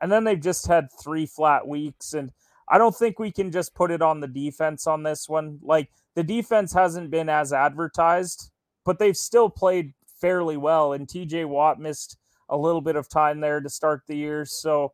and 0.00 0.12
then 0.12 0.24
they've 0.24 0.40
just 0.40 0.66
had 0.66 0.88
three 1.02 1.26
flat 1.26 1.66
weeks. 1.66 2.12
And 2.12 2.30
I 2.68 2.78
don't 2.78 2.94
think 2.94 3.18
we 3.18 3.30
can 3.30 3.50
just 3.50 3.74
put 3.74 3.90
it 3.90 4.02
on 4.02 4.20
the 4.20 4.28
defense 4.28 4.86
on 4.86 5.02
this 5.02 5.28
one. 5.28 5.58
Like 5.62 5.90
the 6.14 6.24
defense 6.24 6.72
hasn't 6.72 7.10
been 7.10 7.28
as 7.28 7.52
advertised, 7.52 8.50
but 8.84 8.98
they've 8.98 9.16
still 9.16 9.48
played 9.48 9.94
fairly 10.20 10.56
well. 10.56 10.92
And 10.92 11.06
TJ 11.06 11.46
Watt 11.46 11.78
missed 11.80 12.16
a 12.48 12.56
little 12.56 12.80
bit 12.80 12.96
of 12.96 13.08
time 13.08 13.40
there 13.40 13.60
to 13.60 13.68
start 13.68 14.02
the 14.06 14.16
year. 14.16 14.44
So 14.44 14.92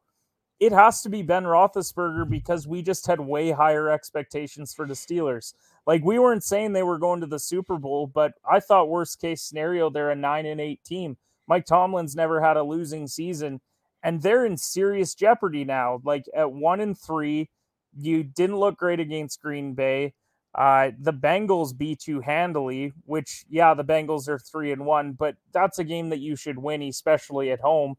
it 0.62 0.70
has 0.70 1.02
to 1.02 1.08
be 1.08 1.22
Ben 1.22 1.42
Roethlisberger 1.42 2.30
because 2.30 2.68
we 2.68 2.82
just 2.82 3.08
had 3.08 3.18
way 3.18 3.50
higher 3.50 3.90
expectations 3.90 4.72
for 4.72 4.86
the 4.86 4.94
Steelers. 4.94 5.54
Like 5.88 6.04
we 6.04 6.20
weren't 6.20 6.44
saying 6.44 6.72
they 6.72 6.84
were 6.84 7.00
going 7.00 7.20
to 7.20 7.26
the 7.26 7.40
Super 7.40 7.78
Bowl, 7.78 8.06
but 8.06 8.34
I 8.48 8.60
thought 8.60 8.88
worst 8.88 9.20
case 9.20 9.42
scenario 9.42 9.90
they're 9.90 10.12
a 10.12 10.14
nine 10.14 10.46
and 10.46 10.60
eight 10.60 10.84
team. 10.84 11.16
Mike 11.48 11.66
Tomlin's 11.66 12.14
never 12.14 12.40
had 12.40 12.56
a 12.56 12.62
losing 12.62 13.08
season, 13.08 13.60
and 14.04 14.22
they're 14.22 14.46
in 14.46 14.56
serious 14.56 15.16
jeopardy 15.16 15.64
now. 15.64 16.00
Like 16.04 16.26
at 16.32 16.52
one 16.52 16.78
and 16.78 16.96
three, 16.96 17.50
you 17.98 18.22
didn't 18.22 18.60
look 18.60 18.76
great 18.76 19.00
against 19.00 19.42
Green 19.42 19.74
Bay. 19.74 20.14
Uh, 20.54 20.92
the 20.96 21.12
Bengals 21.12 21.76
beat 21.76 22.06
you 22.06 22.20
handily, 22.20 22.92
which 23.04 23.44
yeah, 23.50 23.74
the 23.74 23.82
Bengals 23.84 24.28
are 24.28 24.38
three 24.38 24.70
and 24.70 24.86
one, 24.86 25.14
but 25.14 25.34
that's 25.52 25.80
a 25.80 25.84
game 25.84 26.10
that 26.10 26.20
you 26.20 26.36
should 26.36 26.58
win, 26.58 26.82
especially 26.82 27.50
at 27.50 27.58
home 27.58 27.96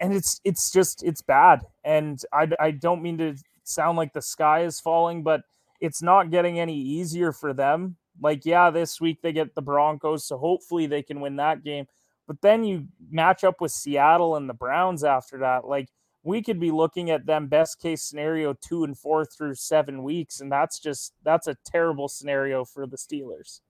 and 0.00 0.12
it's 0.12 0.40
it's 0.44 0.70
just 0.72 1.02
it's 1.02 1.22
bad. 1.22 1.60
And 1.84 2.20
I, 2.32 2.48
I 2.60 2.70
don't 2.72 3.02
mean 3.02 3.18
to 3.18 3.36
sound 3.64 3.96
like 3.96 4.12
the 4.12 4.22
sky 4.22 4.64
is 4.64 4.80
falling 4.80 5.22
but 5.22 5.42
it's 5.80 6.02
not 6.02 6.30
getting 6.30 6.60
any 6.60 6.76
easier 6.78 7.32
for 7.32 7.52
them. 7.52 7.96
Like 8.20 8.44
yeah 8.44 8.70
this 8.70 9.00
week 9.00 9.22
they 9.22 9.32
get 9.32 9.54
the 9.54 9.62
broncos 9.62 10.26
so 10.26 10.38
hopefully 10.38 10.86
they 10.86 11.02
can 11.02 11.20
win 11.20 11.36
that 11.36 11.64
game. 11.64 11.86
But 12.26 12.40
then 12.40 12.64
you 12.64 12.86
match 13.10 13.44
up 13.44 13.60
with 13.60 13.70
seattle 13.70 14.36
and 14.36 14.48
the 14.48 14.54
browns 14.54 15.04
after 15.04 15.38
that. 15.38 15.66
Like 15.66 15.88
we 16.22 16.42
could 16.42 16.58
be 16.58 16.70
looking 16.70 17.10
at 17.10 17.26
them 17.26 17.48
best 17.48 17.80
case 17.80 18.02
scenario 18.02 18.54
two 18.54 18.84
and 18.84 18.96
four 18.98 19.24
through 19.26 19.54
seven 19.54 20.02
weeks 20.02 20.40
and 20.40 20.50
that's 20.50 20.78
just 20.78 21.12
that's 21.22 21.46
a 21.46 21.56
terrible 21.66 22.08
scenario 22.08 22.64
for 22.64 22.86
the 22.86 22.96
steelers 22.96 23.60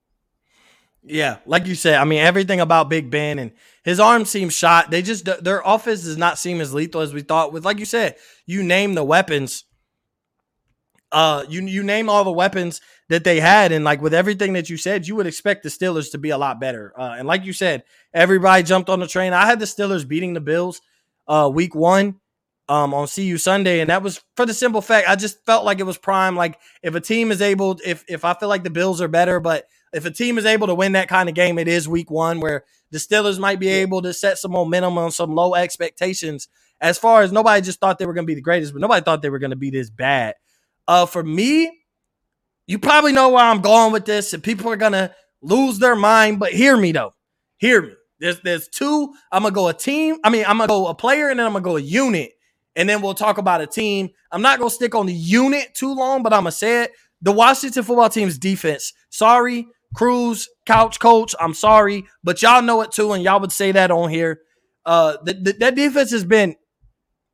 yeah, 1.06 1.38
like 1.44 1.66
you 1.66 1.74
said, 1.74 1.96
I 1.96 2.04
mean 2.04 2.20
everything 2.20 2.60
about 2.60 2.88
Big 2.88 3.10
Ben 3.10 3.38
and 3.38 3.52
his 3.82 4.00
arm 4.00 4.24
seems 4.24 4.54
shot. 4.54 4.90
They 4.90 5.02
just 5.02 5.26
their 5.44 5.62
offense 5.64 6.04
does 6.04 6.16
not 6.16 6.38
seem 6.38 6.60
as 6.60 6.72
lethal 6.72 7.02
as 7.02 7.12
we 7.12 7.20
thought. 7.20 7.52
With 7.52 7.64
like 7.64 7.78
you 7.78 7.84
said, 7.84 8.16
you 8.46 8.62
name 8.62 8.94
the 8.94 9.04
weapons. 9.04 9.64
Uh, 11.12 11.44
you 11.48 11.62
you 11.62 11.82
name 11.82 12.08
all 12.08 12.24
the 12.24 12.32
weapons 12.32 12.80
that 13.08 13.22
they 13.22 13.38
had, 13.38 13.70
and 13.70 13.84
like 13.84 14.00
with 14.00 14.14
everything 14.14 14.54
that 14.54 14.70
you 14.70 14.76
said, 14.76 15.06
you 15.06 15.14
would 15.14 15.26
expect 15.26 15.62
the 15.62 15.68
Steelers 15.68 16.10
to 16.12 16.18
be 16.18 16.30
a 16.30 16.38
lot 16.38 16.58
better. 16.58 16.92
Uh, 16.98 17.16
and 17.18 17.28
like 17.28 17.44
you 17.44 17.52
said, 17.52 17.84
everybody 18.12 18.62
jumped 18.62 18.88
on 18.88 19.00
the 19.00 19.06
train. 19.06 19.32
I 19.32 19.46
had 19.46 19.60
the 19.60 19.66
Steelers 19.66 20.08
beating 20.08 20.32
the 20.32 20.40
Bills, 20.40 20.80
uh, 21.28 21.50
week 21.52 21.74
one, 21.74 22.16
um, 22.68 22.94
on 22.94 23.06
See 23.06 23.26
You 23.26 23.36
Sunday, 23.36 23.80
and 23.80 23.90
that 23.90 24.02
was 24.02 24.22
for 24.36 24.46
the 24.46 24.54
simple 24.54 24.80
fact 24.80 25.08
I 25.08 25.16
just 25.16 25.44
felt 25.44 25.66
like 25.66 25.78
it 25.80 25.84
was 25.84 25.98
prime. 25.98 26.34
Like 26.34 26.58
if 26.82 26.94
a 26.94 27.00
team 27.00 27.30
is 27.30 27.42
able, 27.42 27.78
if 27.84 28.04
if 28.08 28.24
I 28.24 28.32
feel 28.32 28.48
like 28.48 28.64
the 28.64 28.70
Bills 28.70 29.02
are 29.02 29.08
better, 29.08 29.38
but 29.38 29.68
if 29.94 30.04
a 30.04 30.10
team 30.10 30.38
is 30.38 30.44
able 30.46 30.66
to 30.66 30.74
win 30.74 30.92
that 30.92 31.08
kind 31.08 31.28
of 31.28 31.34
game, 31.34 31.58
it 31.58 31.68
is 31.68 31.88
week 31.88 32.10
one 32.10 32.40
where 32.40 32.64
the 32.90 32.98
Steelers 32.98 33.38
might 33.38 33.60
be 33.60 33.68
able 33.68 34.02
to 34.02 34.12
set 34.12 34.38
some 34.38 34.52
momentum 34.52 34.98
on 34.98 35.10
some 35.10 35.34
low 35.34 35.54
expectations. 35.54 36.48
As 36.80 36.98
far 36.98 37.22
as 37.22 37.32
nobody 37.32 37.62
just 37.62 37.80
thought 37.80 37.98
they 37.98 38.06
were 38.06 38.12
going 38.12 38.26
to 38.26 38.30
be 38.30 38.34
the 38.34 38.42
greatest, 38.42 38.72
but 38.72 38.82
nobody 38.82 39.02
thought 39.02 39.22
they 39.22 39.30
were 39.30 39.38
going 39.38 39.50
to 39.50 39.56
be 39.56 39.70
this 39.70 39.88
bad. 39.90 40.34
Uh, 40.86 41.06
for 41.06 41.22
me, 41.22 41.70
you 42.66 42.78
probably 42.78 43.12
know 43.12 43.30
where 43.30 43.44
I'm 43.44 43.60
going 43.60 43.92
with 43.92 44.04
this, 44.04 44.32
and 44.32 44.42
people 44.42 44.70
are 44.70 44.76
gonna 44.76 45.14
lose 45.42 45.78
their 45.78 45.96
mind. 45.96 46.38
But 46.38 46.52
hear 46.52 46.76
me 46.76 46.92
though, 46.92 47.12
hear 47.56 47.82
me. 47.82 47.92
There's 48.20 48.40
there's 48.40 48.68
two. 48.68 49.14
I'm 49.30 49.42
gonna 49.42 49.54
go 49.54 49.68
a 49.68 49.74
team. 49.74 50.16
I 50.24 50.30
mean, 50.30 50.44
I'm 50.46 50.58
gonna 50.58 50.68
go 50.68 50.86
a 50.86 50.94
player, 50.94 51.28
and 51.28 51.38
then 51.38 51.46
I'm 51.46 51.52
gonna 51.52 51.64
go 51.64 51.76
a 51.76 51.80
unit, 51.80 52.32
and 52.76 52.88
then 52.88 53.02
we'll 53.02 53.14
talk 53.14 53.38
about 53.38 53.60
a 53.60 53.66
team. 53.66 54.10
I'm 54.30 54.42
not 54.42 54.58
gonna 54.58 54.70
stick 54.70 54.94
on 54.94 55.06
the 55.06 55.12
unit 55.12 55.74
too 55.74 55.94
long, 55.94 56.22
but 56.22 56.32
I'm 56.32 56.40
gonna 56.40 56.52
say 56.52 56.84
it. 56.84 56.92
The 57.20 57.32
Washington 57.32 57.82
football 57.82 58.08
team's 58.08 58.38
defense. 58.38 58.92
Sorry, 59.10 59.66
Cruz, 59.94 60.48
couch 60.66 60.98
coach, 61.00 61.34
I'm 61.40 61.54
sorry, 61.54 62.06
but 62.22 62.42
y'all 62.42 62.62
know 62.62 62.82
it 62.82 62.92
too, 62.92 63.12
and 63.12 63.22
y'all 63.22 63.40
would 63.40 63.52
say 63.52 63.72
that 63.72 63.90
on 63.90 64.10
here. 64.10 64.40
Uh, 64.84 65.16
the, 65.22 65.34
the, 65.34 65.52
that 65.60 65.74
defense 65.74 66.10
has 66.10 66.24
been 66.24 66.56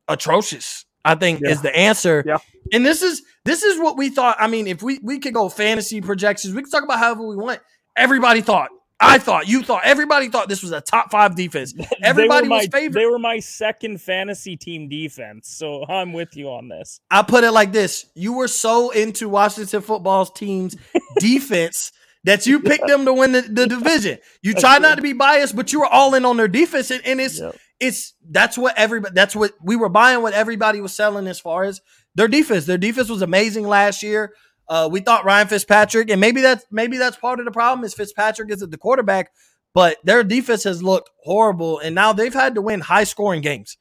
atrocious. 0.07 0.85
I 1.03 1.15
think 1.15 1.41
yeah. 1.43 1.51
is 1.51 1.61
the 1.61 1.75
answer. 1.75 2.23
Yeah. 2.25 2.37
And 2.71 2.85
this 2.85 3.01
is 3.01 3.23
this 3.43 3.63
is 3.63 3.79
what 3.79 3.97
we 3.97 4.09
thought. 4.09 4.37
I 4.39 4.47
mean, 4.47 4.67
if 4.67 4.83
we 4.83 4.99
we 5.01 5.19
could 5.19 5.33
go 5.33 5.49
fantasy 5.49 5.99
projections, 5.99 6.53
we 6.53 6.61
could 6.61 6.71
talk 6.71 6.83
about 6.83 6.99
however 6.99 7.25
we 7.25 7.35
want. 7.35 7.59
Everybody 7.97 8.41
thought 8.41 8.69
I 9.03 9.17
thought, 9.17 9.47
you 9.47 9.63
thought, 9.63 9.81
everybody 9.83 10.29
thought 10.29 10.47
this 10.47 10.61
was 10.61 10.71
a 10.71 10.79
top 10.79 11.09
five 11.09 11.35
defense. 11.35 11.73
Everybody 12.03 12.47
my, 12.47 12.57
was 12.57 12.67
favorite. 12.67 12.93
They 12.93 13.07
were 13.07 13.17
my 13.17 13.39
second 13.39 13.99
fantasy 13.99 14.55
team 14.55 14.87
defense, 14.89 15.49
so 15.49 15.83
I'm 15.87 16.13
with 16.13 16.37
you 16.37 16.49
on 16.49 16.69
this. 16.69 17.01
I 17.09 17.23
put 17.23 17.43
it 17.43 17.51
like 17.51 17.71
this: 17.71 18.05
you 18.13 18.33
were 18.33 18.47
so 18.47 18.91
into 18.91 19.27
Washington 19.27 19.81
football's 19.81 20.31
team's 20.31 20.77
defense 21.19 21.91
that 22.23 22.45
you 22.45 22.59
picked 22.59 22.87
them 22.87 23.05
to 23.05 23.13
win 23.13 23.31
the, 23.31 23.41
the 23.41 23.67
division. 23.67 24.19
You 24.41 24.53
try 24.53 24.77
not 24.77 24.95
to 24.95 25.01
be 25.01 25.13
biased, 25.13 25.55
but 25.55 25.73
you 25.73 25.79
were 25.79 25.87
all 25.87 26.13
in 26.13 26.25
on 26.25 26.37
their 26.37 26.47
defense, 26.47 26.91
and, 26.91 27.05
and 27.05 27.19
it's 27.19 27.39
yep. 27.39 27.55
it's 27.79 28.13
that's 28.29 28.57
what 28.57 28.77
everybody 28.77 29.13
that's 29.13 29.35
what 29.35 29.53
we 29.63 29.75
were 29.75 29.89
buying. 29.89 30.21
What 30.21 30.33
everybody 30.33 30.81
was 30.81 30.93
selling 30.93 31.27
as 31.27 31.39
far 31.39 31.63
as 31.63 31.81
their 32.15 32.27
defense. 32.27 32.65
Their 32.65 32.77
defense 32.77 33.09
was 33.09 33.21
amazing 33.21 33.67
last 33.67 34.03
year. 34.03 34.33
Uh, 34.67 34.87
we 34.89 35.01
thought 35.01 35.25
Ryan 35.25 35.47
Fitzpatrick, 35.47 36.09
and 36.09 36.21
maybe 36.21 36.41
that's 36.41 36.65
maybe 36.71 36.97
that's 36.97 37.17
part 37.17 37.39
of 37.39 37.45
the 37.45 37.51
problem 37.51 37.83
is 37.83 37.93
Fitzpatrick 37.93 38.51
isn't 38.51 38.69
the 38.71 38.77
quarterback, 38.77 39.31
but 39.73 39.97
their 40.03 40.23
defense 40.23 40.63
has 40.63 40.83
looked 40.83 41.09
horrible, 41.23 41.79
and 41.79 41.95
now 41.95 42.13
they've 42.13 42.33
had 42.33 42.55
to 42.55 42.61
win 42.61 42.81
high 42.81 43.03
scoring 43.03 43.41
games. 43.41 43.77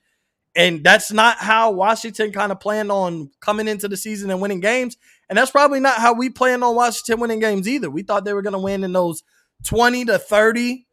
And 0.56 0.82
that's 0.82 1.12
not 1.12 1.38
how 1.38 1.70
Washington 1.70 2.32
kind 2.32 2.50
of 2.50 2.58
planned 2.60 2.90
on 2.90 3.30
coming 3.40 3.68
into 3.68 3.88
the 3.88 3.96
season 3.96 4.30
and 4.30 4.40
winning 4.40 4.60
games. 4.60 4.96
And 5.28 5.38
that's 5.38 5.50
probably 5.52 5.78
not 5.78 5.98
how 5.98 6.12
we 6.12 6.28
planned 6.28 6.64
on 6.64 6.74
Washington 6.74 7.20
winning 7.20 7.38
games 7.38 7.68
either. 7.68 7.88
We 7.88 8.02
thought 8.02 8.24
they 8.24 8.32
were 8.32 8.42
going 8.42 8.54
to 8.54 8.58
win 8.58 8.82
in 8.82 8.92
those 8.92 9.22
20 9.64 10.06
to 10.06 10.18
30, 10.18 10.86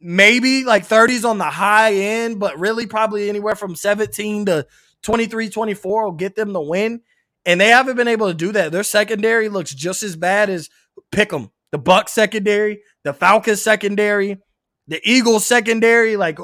maybe 0.00 0.64
like 0.64 0.86
30s 0.86 1.24
on 1.24 1.38
the 1.38 1.44
high 1.44 1.94
end, 1.94 2.40
but 2.40 2.58
really 2.58 2.86
probably 2.86 3.28
anywhere 3.28 3.54
from 3.54 3.76
17 3.76 4.46
to 4.46 4.66
23, 5.02 5.48
24 5.48 6.04
will 6.04 6.12
get 6.12 6.34
them 6.34 6.52
the 6.52 6.60
win. 6.60 7.02
And 7.44 7.60
they 7.60 7.68
haven't 7.68 7.96
been 7.96 8.08
able 8.08 8.28
to 8.28 8.34
do 8.34 8.52
that. 8.52 8.72
Their 8.72 8.82
secondary 8.82 9.48
looks 9.48 9.74
just 9.74 10.02
as 10.02 10.16
bad 10.16 10.50
as 10.50 10.68
Pick'em, 11.12 11.50
the 11.70 11.78
Buck 11.78 12.08
secondary. 12.08 12.82
the 13.04 13.12
Falcons 13.12 13.62
secondary, 13.62 14.38
the 14.86 15.00
Eagles 15.04 15.46
secondary. 15.46 16.16
Like, 16.16 16.38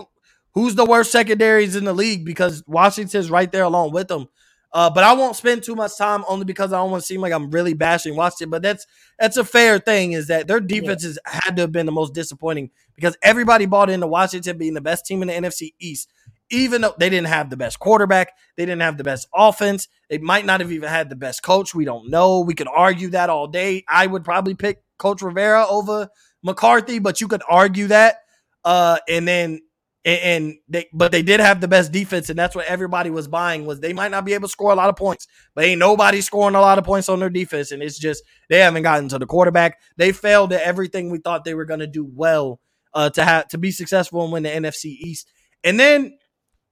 who's 0.58 0.74
the 0.74 0.84
worst 0.84 1.12
secondaries 1.12 1.76
in 1.76 1.84
the 1.84 1.92
league? 1.92 2.24
Because 2.24 2.64
Washington's 2.66 3.30
right 3.30 3.50
there 3.50 3.62
along 3.62 3.92
with 3.92 4.08
them. 4.08 4.28
Uh, 4.72 4.90
but 4.90 5.02
I 5.02 5.14
won't 5.14 5.36
spend 5.36 5.62
too 5.62 5.74
much 5.74 5.96
time 5.96 6.24
only 6.28 6.44
because 6.44 6.72
I 6.72 6.78
don't 6.78 6.90
want 6.90 7.02
to 7.02 7.06
seem 7.06 7.20
like 7.20 7.32
I'm 7.32 7.50
really 7.50 7.72
bashing 7.72 8.16
Washington. 8.16 8.50
But 8.50 8.62
that's 8.62 8.86
that's 9.18 9.36
a 9.36 9.44
fair 9.44 9.78
thing 9.78 10.12
is 10.12 10.26
that 10.26 10.46
their 10.46 10.60
defenses 10.60 11.18
yeah. 11.24 11.40
had 11.44 11.56
to 11.56 11.62
have 11.62 11.72
been 11.72 11.86
the 11.86 11.92
most 11.92 12.12
disappointing 12.12 12.70
because 12.94 13.16
everybody 13.22 13.66
bought 13.66 13.88
into 13.88 14.06
Washington 14.06 14.58
being 14.58 14.74
the 14.74 14.80
best 14.80 15.06
team 15.06 15.22
in 15.22 15.28
the 15.28 15.34
NFC 15.34 15.72
East, 15.78 16.10
even 16.50 16.82
though 16.82 16.94
they 16.98 17.08
didn't 17.08 17.28
have 17.28 17.48
the 17.48 17.56
best 17.56 17.78
quarterback, 17.78 18.32
they 18.56 18.66
didn't 18.66 18.82
have 18.82 18.98
the 18.98 19.04
best 19.04 19.26
offense, 19.34 19.88
they 20.10 20.18
might 20.18 20.44
not 20.44 20.60
have 20.60 20.72
even 20.72 20.88
had 20.88 21.08
the 21.08 21.16
best 21.16 21.42
coach. 21.42 21.74
We 21.74 21.84
don't 21.84 22.10
know. 22.10 22.40
We 22.40 22.54
could 22.54 22.68
argue 22.68 23.08
that 23.10 23.30
all 23.30 23.46
day. 23.46 23.84
I 23.88 24.06
would 24.06 24.24
probably 24.24 24.54
pick 24.54 24.82
Coach 24.98 25.22
Rivera 25.22 25.66
over 25.66 26.08
McCarthy, 26.42 26.98
but 26.98 27.20
you 27.20 27.28
could 27.28 27.42
argue 27.48 27.86
that. 27.86 28.22
Uh, 28.64 28.98
and 29.08 29.26
then 29.26 29.60
and, 30.08 30.20
and 30.22 30.58
they 30.68 30.88
but 30.94 31.12
they 31.12 31.22
did 31.22 31.38
have 31.38 31.60
the 31.60 31.68
best 31.68 31.92
defense, 31.92 32.30
and 32.30 32.38
that's 32.38 32.56
what 32.56 32.64
everybody 32.64 33.10
was 33.10 33.28
buying 33.28 33.66
was 33.66 33.80
they 33.80 33.92
might 33.92 34.10
not 34.10 34.24
be 34.24 34.32
able 34.32 34.48
to 34.48 34.52
score 34.52 34.72
a 34.72 34.74
lot 34.74 34.88
of 34.88 34.96
points, 34.96 35.26
but 35.54 35.64
ain't 35.64 35.78
nobody 35.78 36.22
scoring 36.22 36.54
a 36.54 36.60
lot 36.62 36.78
of 36.78 36.84
points 36.84 37.10
on 37.10 37.20
their 37.20 37.28
defense, 37.28 37.72
and 37.72 37.82
it's 37.82 37.98
just 37.98 38.22
they 38.48 38.60
haven't 38.60 38.84
gotten 38.84 39.08
to 39.10 39.18
the 39.18 39.26
quarterback. 39.26 39.78
They 39.98 40.12
failed 40.12 40.54
at 40.54 40.62
everything 40.62 41.10
we 41.10 41.18
thought 41.18 41.44
they 41.44 41.52
were 41.52 41.66
going 41.66 41.80
to 41.80 41.86
do 41.86 42.10
well 42.10 42.58
uh, 42.94 43.10
to 43.10 43.22
have 43.22 43.48
to 43.48 43.58
be 43.58 43.70
successful 43.70 44.22
and 44.24 44.32
win 44.32 44.44
the 44.44 44.48
NFC 44.48 44.86
East. 44.86 45.30
And 45.62 45.78
then 45.78 46.16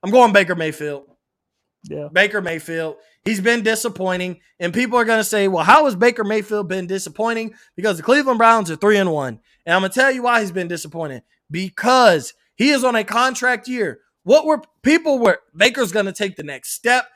I'm 0.02 0.10
going 0.10 0.32
Baker 0.32 0.54
Mayfield. 0.54 1.04
Yeah, 1.84 2.08
Baker 2.10 2.40
Mayfield. 2.40 2.96
He's 3.22 3.40
been 3.42 3.62
disappointing, 3.62 4.40
and 4.58 4.72
people 4.72 4.98
are 4.98 5.04
going 5.04 5.20
to 5.20 5.24
say, 5.24 5.46
"Well, 5.46 5.62
how 5.62 5.84
has 5.84 5.94
Baker 5.94 6.24
Mayfield 6.24 6.68
been 6.68 6.86
disappointing?" 6.86 7.52
Because 7.76 7.98
the 7.98 8.02
Cleveland 8.02 8.38
Browns 8.38 8.70
are 8.70 8.76
three 8.76 8.96
and 8.96 9.12
one, 9.12 9.40
and 9.66 9.74
I'm 9.74 9.82
going 9.82 9.92
to 9.92 10.00
tell 10.00 10.10
you 10.10 10.22
why 10.22 10.40
he's 10.40 10.52
been 10.52 10.68
disappointing. 10.68 11.20
Because 11.50 12.32
he 12.56 12.70
is 12.70 12.84
on 12.84 12.96
a 12.96 13.04
contract 13.04 13.68
year. 13.68 14.00
What 14.24 14.46
were 14.46 14.62
people 14.82 15.18
were 15.18 15.40
Baker's 15.56 15.92
going 15.92 16.06
to 16.06 16.12
take 16.12 16.36
the 16.36 16.42
next 16.42 16.72
step? 16.72 17.06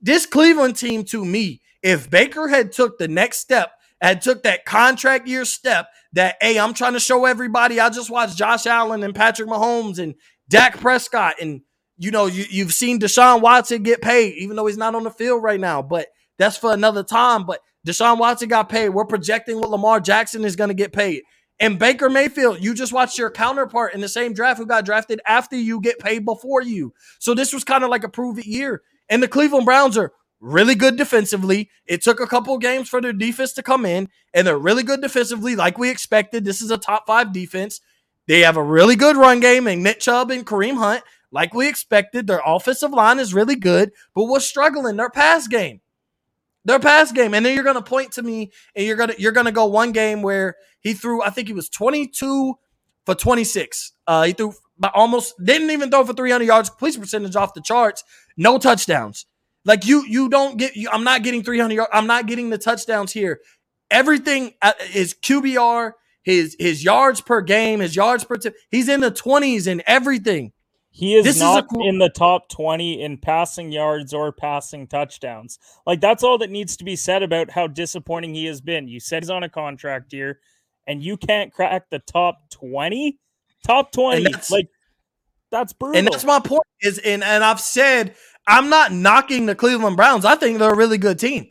This 0.00 0.26
Cleveland 0.26 0.76
team 0.76 1.04
to 1.04 1.24
me, 1.24 1.60
if 1.82 2.10
Baker 2.10 2.48
had 2.48 2.72
took 2.72 2.98
the 2.98 3.08
next 3.08 3.38
step, 3.38 3.72
had 4.00 4.22
took 4.22 4.42
that 4.42 4.64
contract 4.64 5.26
year 5.26 5.44
step 5.44 5.88
that 6.12 6.36
hey, 6.40 6.58
I'm 6.58 6.74
trying 6.74 6.92
to 6.92 7.00
show 7.00 7.24
everybody 7.24 7.80
I 7.80 7.90
just 7.90 8.10
watched 8.10 8.36
Josh 8.36 8.66
Allen 8.66 9.02
and 9.02 9.14
Patrick 9.14 9.48
Mahomes 9.48 9.98
and 9.98 10.14
Dak 10.48 10.78
Prescott 10.78 11.36
and 11.40 11.62
you 11.98 12.12
know, 12.12 12.26
you, 12.26 12.44
you've 12.48 12.72
seen 12.72 13.00
Deshaun 13.00 13.40
Watson 13.40 13.82
get 13.82 14.00
paid, 14.00 14.34
even 14.38 14.56
though 14.56 14.66
he's 14.66 14.78
not 14.78 14.94
on 14.94 15.02
the 15.02 15.10
field 15.10 15.42
right 15.42 15.58
now, 15.58 15.82
but 15.82 16.06
that's 16.38 16.56
for 16.56 16.72
another 16.72 17.02
time. 17.02 17.44
But 17.44 17.60
Deshaun 17.86 18.18
Watson 18.18 18.48
got 18.48 18.68
paid. 18.68 18.90
We're 18.90 19.04
projecting 19.04 19.58
what 19.58 19.70
Lamar 19.70 20.00
Jackson 20.00 20.44
is 20.44 20.56
going 20.56 20.68
to 20.68 20.74
get 20.74 20.92
paid. 20.92 21.22
And 21.60 21.78
Baker 21.78 22.08
Mayfield, 22.08 22.62
you 22.62 22.72
just 22.72 22.92
watched 22.92 23.18
your 23.18 23.30
counterpart 23.30 23.94
in 23.94 24.00
the 24.00 24.08
same 24.08 24.32
draft 24.32 24.58
who 24.58 24.66
got 24.66 24.84
drafted 24.84 25.20
after 25.26 25.56
you 25.56 25.80
get 25.80 25.98
paid 25.98 26.24
before 26.24 26.62
you. 26.62 26.94
So 27.18 27.34
this 27.34 27.52
was 27.52 27.64
kind 27.64 27.82
of 27.82 27.90
like 27.90 28.04
a 28.04 28.08
prove 28.08 28.38
it 28.38 28.46
year. 28.46 28.82
And 29.08 29.22
the 29.22 29.28
Cleveland 29.28 29.66
Browns 29.66 29.98
are 29.98 30.12
really 30.40 30.76
good 30.76 30.96
defensively. 30.96 31.70
It 31.84 32.02
took 32.02 32.20
a 32.20 32.26
couple 32.26 32.56
games 32.58 32.88
for 32.88 33.00
their 33.00 33.12
defense 33.12 33.52
to 33.54 33.62
come 33.62 33.84
in, 33.84 34.08
and 34.32 34.46
they're 34.46 34.58
really 34.58 34.84
good 34.84 35.00
defensively, 35.00 35.56
like 35.56 35.78
we 35.78 35.90
expected. 35.90 36.44
This 36.44 36.62
is 36.62 36.70
a 36.70 36.78
top 36.78 37.06
five 37.06 37.32
defense. 37.32 37.80
They 38.28 38.40
have 38.40 38.56
a 38.56 38.62
really 38.62 38.94
good 38.94 39.16
run 39.16 39.40
game, 39.40 39.66
and 39.66 39.82
Nick 39.82 40.00
Chubb 40.00 40.30
and 40.30 40.46
Kareem 40.46 40.76
Hunt, 40.76 41.02
like 41.32 41.54
we 41.54 41.68
expected. 41.68 42.26
Their 42.26 42.42
offensive 42.44 42.92
line 42.92 43.18
is 43.18 43.34
really 43.34 43.56
good, 43.56 43.90
but 44.14 44.24
we're 44.24 44.40
struggling 44.40 44.96
their 44.96 45.10
pass 45.10 45.48
game 45.48 45.80
their 46.68 46.78
pass 46.78 47.10
game. 47.12 47.34
And 47.34 47.44
then 47.44 47.54
you're 47.54 47.64
gonna 47.64 47.82
point 47.82 48.12
to 48.12 48.22
me 48.22 48.52
and 48.76 48.86
you're 48.86 48.96
gonna 48.96 49.14
you're 49.18 49.32
gonna 49.32 49.52
go 49.52 49.66
one 49.66 49.92
game 49.92 50.22
where 50.22 50.56
he 50.80 50.92
threw, 50.92 51.22
I 51.22 51.30
think 51.30 51.48
he 51.48 51.54
was 51.54 51.68
22 51.68 52.54
for 53.06 53.14
26. 53.14 53.92
Uh 54.06 54.24
he 54.24 54.32
threw 54.32 54.52
almost 54.94 55.34
didn't 55.42 55.70
even 55.70 55.90
throw 55.90 56.04
for 56.04 56.12
300 56.14 56.44
yards, 56.44 56.70
completion 56.70 57.00
percentage 57.00 57.36
off 57.36 57.54
the 57.54 57.60
charts, 57.60 58.04
no 58.36 58.58
touchdowns. 58.58 59.26
Like 59.64 59.86
you 59.86 60.04
you 60.06 60.28
don't 60.28 60.56
get 60.56 60.76
you, 60.76 60.88
I'm 60.90 61.04
not 61.04 61.22
getting 61.22 61.42
300 61.42 61.74
yards, 61.74 61.90
I'm 61.92 62.06
not 62.06 62.26
getting 62.26 62.50
the 62.50 62.58
touchdowns 62.58 63.12
here. 63.12 63.40
Everything 63.90 64.52
uh, 64.62 64.72
is 64.94 65.14
QBR, 65.14 65.92
his 66.22 66.56
his 66.58 66.84
yards 66.84 67.20
per 67.20 67.40
game, 67.40 67.80
his 67.80 67.96
yards 67.96 68.24
per 68.24 68.36
he's 68.70 68.88
in 68.88 69.00
the 69.00 69.10
20s 69.10 69.66
and 69.66 69.82
everything. 69.86 70.52
He 70.90 71.14
is 71.14 71.24
this 71.24 71.38
not 71.38 71.64
is 71.64 71.70
cool- 71.72 71.88
in 71.88 71.98
the 71.98 72.08
top 72.08 72.48
20 72.48 73.02
in 73.02 73.18
passing 73.18 73.70
yards 73.70 74.12
or 74.12 74.32
passing 74.32 74.86
touchdowns. 74.86 75.58
Like 75.86 76.00
that's 76.00 76.22
all 76.22 76.38
that 76.38 76.50
needs 76.50 76.76
to 76.78 76.84
be 76.84 76.96
said 76.96 77.22
about 77.22 77.50
how 77.50 77.66
disappointing 77.66 78.34
he 78.34 78.46
has 78.46 78.60
been. 78.60 78.88
You 78.88 79.00
said 79.00 79.22
he's 79.22 79.30
on 79.30 79.42
a 79.42 79.48
contract 79.48 80.12
year 80.12 80.40
and 80.86 81.02
you 81.02 81.16
can't 81.16 81.52
crack 81.52 81.90
the 81.90 82.00
top 82.00 82.50
20? 82.50 83.18
Top 83.64 83.92
20. 83.92 84.24
That's, 84.24 84.50
like 84.50 84.68
that's 85.50 85.72
brutal. 85.72 85.98
And 85.98 86.08
that's 86.08 86.24
my 86.24 86.40
point 86.40 86.66
is 86.80 86.98
and 86.98 87.22
and 87.22 87.44
I've 87.44 87.60
said 87.60 88.14
I'm 88.46 88.70
not 88.70 88.92
knocking 88.92 89.46
the 89.46 89.54
Cleveland 89.54 89.96
Browns. 89.96 90.24
I 90.24 90.34
think 90.34 90.58
they're 90.58 90.72
a 90.72 90.76
really 90.76 90.98
good 90.98 91.18
team. 91.18 91.48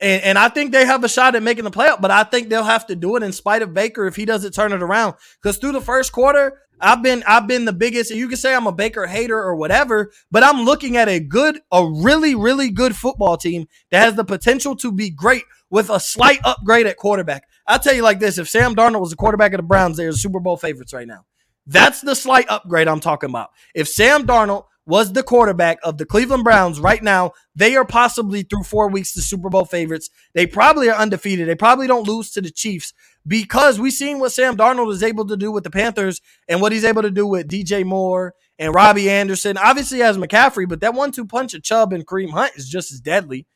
And, 0.00 0.22
and 0.22 0.38
I 0.38 0.48
think 0.48 0.72
they 0.72 0.86
have 0.86 1.04
a 1.04 1.08
shot 1.08 1.34
at 1.34 1.42
making 1.42 1.64
the 1.64 1.70
playoff, 1.70 2.00
but 2.00 2.10
I 2.10 2.24
think 2.24 2.48
they'll 2.48 2.62
have 2.64 2.86
to 2.86 2.96
do 2.96 3.16
it 3.16 3.22
in 3.22 3.32
spite 3.32 3.62
of 3.62 3.74
Baker 3.74 4.06
if 4.06 4.16
he 4.16 4.24
doesn't 4.24 4.52
turn 4.52 4.72
it 4.72 4.82
around. 4.82 5.14
Because 5.42 5.58
through 5.58 5.72
the 5.72 5.80
first 5.80 6.12
quarter, 6.12 6.60
I've 6.80 7.02
been 7.02 7.22
I've 7.26 7.46
been 7.46 7.64
the 7.64 7.72
biggest. 7.72 8.10
You 8.10 8.28
can 8.28 8.36
say 8.36 8.54
I'm 8.54 8.66
a 8.66 8.72
Baker 8.72 9.06
hater 9.06 9.38
or 9.38 9.56
whatever, 9.56 10.10
but 10.30 10.42
I'm 10.42 10.64
looking 10.64 10.96
at 10.96 11.08
a 11.08 11.20
good, 11.20 11.60
a 11.72 11.84
really, 11.84 12.34
really 12.34 12.70
good 12.70 12.94
football 12.94 13.36
team 13.36 13.66
that 13.90 14.04
has 14.04 14.14
the 14.14 14.24
potential 14.24 14.76
to 14.76 14.92
be 14.92 15.10
great 15.10 15.44
with 15.70 15.90
a 15.90 16.00
slight 16.00 16.40
upgrade 16.44 16.86
at 16.86 16.96
quarterback. 16.96 17.44
I'll 17.66 17.78
tell 17.78 17.94
you 17.94 18.02
like 18.02 18.20
this: 18.20 18.38
if 18.38 18.48
Sam 18.48 18.74
Darnold 18.74 19.00
was 19.00 19.10
the 19.10 19.16
quarterback 19.16 19.52
of 19.52 19.58
the 19.58 19.64
Browns, 19.64 19.96
they're 19.96 20.12
Super 20.12 20.40
Bowl 20.40 20.56
favorites 20.56 20.92
right 20.92 21.06
now. 21.06 21.24
That's 21.66 22.00
the 22.00 22.14
slight 22.14 22.46
upgrade 22.48 22.88
I'm 22.88 23.00
talking 23.00 23.30
about. 23.30 23.50
If 23.74 23.88
Sam 23.88 24.26
Darnold 24.26 24.64
was 24.86 25.12
the 25.12 25.22
quarterback 25.22 25.78
of 25.82 25.98
the 25.98 26.06
Cleveland 26.06 26.44
Browns 26.44 26.80
right 26.80 27.02
now, 27.02 27.32
they 27.54 27.76
are 27.76 27.84
possibly 27.84 28.42
through 28.42 28.62
four 28.62 28.88
weeks 28.88 29.12
the 29.12 29.20
Super 29.20 29.50
Bowl 29.50 29.66
favorites. 29.66 30.08
They 30.32 30.46
probably 30.46 30.88
are 30.88 30.98
undefeated. 30.98 31.46
They 31.46 31.54
probably 31.54 31.86
don't 31.86 32.08
lose 32.08 32.30
to 32.30 32.40
the 32.40 32.50
Chiefs 32.50 32.94
because 33.26 33.78
we've 33.78 33.92
seen 33.92 34.18
what 34.18 34.32
Sam 34.32 34.56
Darnold 34.56 34.92
is 34.92 35.02
able 35.02 35.26
to 35.26 35.36
do 35.36 35.52
with 35.52 35.64
the 35.64 35.70
Panthers 35.70 36.20
and 36.48 36.60
what 36.60 36.72
he's 36.72 36.84
able 36.84 37.02
to 37.02 37.10
do 37.10 37.26
with 37.26 37.48
DJ 37.48 37.84
Moore 37.84 38.34
and 38.58 38.74
Robbie 38.74 39.10
Anderson. 39.10 39.58
Obviously, 39.58 39.98
has 39.98 40.16
McCaffrey, 40.16 40.68
but 40.68 40.80
that 40.80 40.94
one 40.94 41.12
two 41.12 41.26
punch 41.26 41.54
of 41.54 41.62
Chubb 41.62 41.92
and 41.92 42.06
Kareem 42.06 42.30
Hunt 42.30 42.52
is 42.56 42.68
just 42.68 42.92
as 42.92 43.00
deadly. 43.00 43.46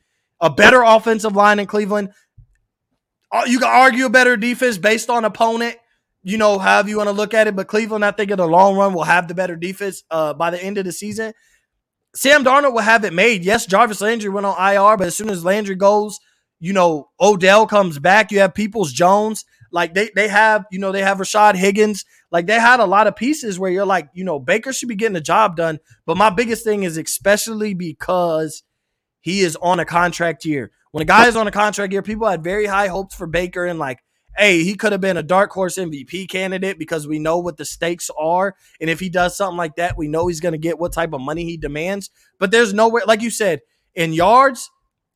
A 0.40 0.50
better 0.50 0.82
offensive 0.82 1.36
line 1.36 1.58
in 1.58 1.66
Cleveland. 1.66 2.10
Uh, 3.30 3.44
you 3.46 3.58
can 3.58 3.68
argue 3.68 4.06
a 4.06 4.10
better 4.10 4.36
defense 4.36 4.76
based 4.76 5.08
on 5.08 5.24
opponent 5.24 5.76
you 6.22 6.38
know, 6.38 6.58
however 6.58 6.88
you 6.88 6.96
want 6.96 7.08
to 7.08 7.12
look 7.12 7.34
at 7.34 7.46
it. 7.46 7.56
But 7.56 7.68
Cleveland, 7.68 8.04
I 8.04 8.12
think 8.12 8.30
in 8.30 8.38
the 8.38 8.46
long 8.46 8.76
run, 8.76 8.94
will 8.94 9.04
have 9.04 9.28
the 9.28 9.34
better 9.34 9.56
defense 9.56 10.02
uh, 10.10 10.34
by 10.34 10.50
the 10.50 10.62
end 10.62 10.78
of 10.78 10.84
the 10.84 10.92
season. 10.92 11.32
Sam 12.14 12.44
Darnold 12.44 12.74
will 12.74 12.80
have 12.80 13.04
it 13.04 13.12
made. 13.12 13.44
Yes, 13.44 13.66
Jarvis 13.66 14.00
Landry 14.00 14.30
went 14.30 14.46
on 14.46 14.56
IR, 14.56 14.96
but 14.96 15.06
as 15.06 15.16
soon 15.16 15.30
as 15.30 15.44
Landry 15.44 15.74
goes, 15.74 16.20
you 16.60 16.72
know, 16.72 17.08
Odell 17.20 17.66
comes 17.66 17.98
back. 17.98 18.30
You 18.30 18.40
have 18.40 18.54
Peoples 18.54 18.92
Jones. 18.92 19.44
Like 19.72 19.94
they 19.94 20.10
they 20.14 20.28
have, 20.28 20.66
you 20.70 20.78
know, 20.78 20.92
they 20.92 21.02
have 21.02 21.18
Rashad 21.18 21.54
Higgins. 21.54 22.04
Like 22.30 22.46
they 22.46 22.60
had 22.60 22.80
a 22.80 22.84
lot 22.84 23.06
of 23.06 23.16
pieces 23.16 23.58
where 23.58 23.70
you're 23.70 23.86
like, 23.86 24.08
you 24.12 24.24
know, 24.24 24.38
Baker 24.38 24.72
should 24.72 24.88
be 24.88 24.96
getting 24.96 25.14
the 25.14 25.20
job 25.20 25.56
done. 25.56 25.78
But 26.06 26.16
my 26.16 26.30
biggest 26.30 26.64
thing 26.64 26.82
is 26.82 26.96
especially 26.96 27.74
because 27.74 28.62
he 29.20 29.40
is 29.40 29.56
on 29.56 29.80
a 29.80 29.84
contract 29.84 30.44
year. 30.44 30.70
When 30.90 31.02
a 31.02 31.06
guy 31.06 31.26
is 31.26 31.36
on 31.36 31.46
a 31.46 31.52
contract 31.52 31.92
year, 31.92 32.02
people 32.02 32.28
had 32.28 32.44
very 32.44 32.66
high 32.66 32.88
hopes 32.88 33.14
for 33.14 33.26
Baker 33.26 33.64
and 33.64 33.78
like 33.78 34.00
hey, 34.36 34.64
he 34.64 34.74
could 34.74 34.92
have 34.92 35.00
been 35.00 35.16
a 35.16 35.22
dark 35.22 35.52
horse 35.52 35.76
MVP 35.76 36.28
candidate 36.28 36.78
because 36.78 37.06
we 37.06 37.18
know 37.18 37.38
what 37.38 37.56
the 37.56 37.64
stakes 37.64 38.10
are. 38.18 38.54
And 38.80 38.88
if 38.88 39.00
he 39.00 39.08
does 39.08 39.36
something 39.36 39.58
like 39.58 39.76
that, 39.76 39.98
we 39.98 40.08
know 40.08 40.26
he's 40.26 40.40
going 40.40 40.52
to 40.52 40.58
get 40.58 40.78
what 40.78 40.92
type 40.92 41.12
of 41.12 41.20
money 41.20 41.44
he 41.44 41.56
demands. 41.56 42.10
But 42.38 42.50
there's 42.50 42.72
nowhere, 42.72 43.02
like 43.06 43.22
you 43.22 43.30
said, 43.30 43.60
in 43.94 44.12
yards 44.12 44.70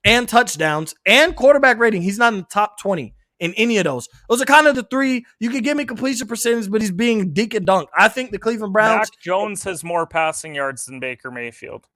and 0.05 0.29
touchdowns 0.29 0.95
and 1.07 1.35
quarterback 1.35 1.79
rating, 1.79 2.03
he's 2.03 2.19
not 2.19 2.35
in 2.35 2.41
the 2.41 2.47
top 2.51 2.79
20 2.79 3.15
in 3.41 3.55
any 3.55 3.79
of 3.79 3.85
those. 3.85 4.09
Those 4.29 4.43
are 4.43 4.47
kind 4.47 4.67
of 4.67 4.75
the 4.75 4.83
three. 4.83 5.25
You 5.41 5.51
can 5.51 5.63
give 5.63 5.77
me 5.77 5.85
completion 5.85 6.27
percentage, 6.27 6.71
but 6.71 6.81
he's 6.81 6.91
being 6.91 7.33
dink 7.33 7.55
and 7.55 7.67
dunk. 7.67 7.89
I 7.97 8.09
think 8.09 8.31
the 8.31 8.39
Cleveland 8.39 8.73
Browns. 8.73 9.11
Mac 9.11 9.21
Jones 9.23 9.65
has 9.65 9.85
more 9.85 10.07
passing 10.07 10.55
yards 10.55 10.87
than 10.87 11.01
Baker 11.01 11.31
Mayfield. 11.31 11.87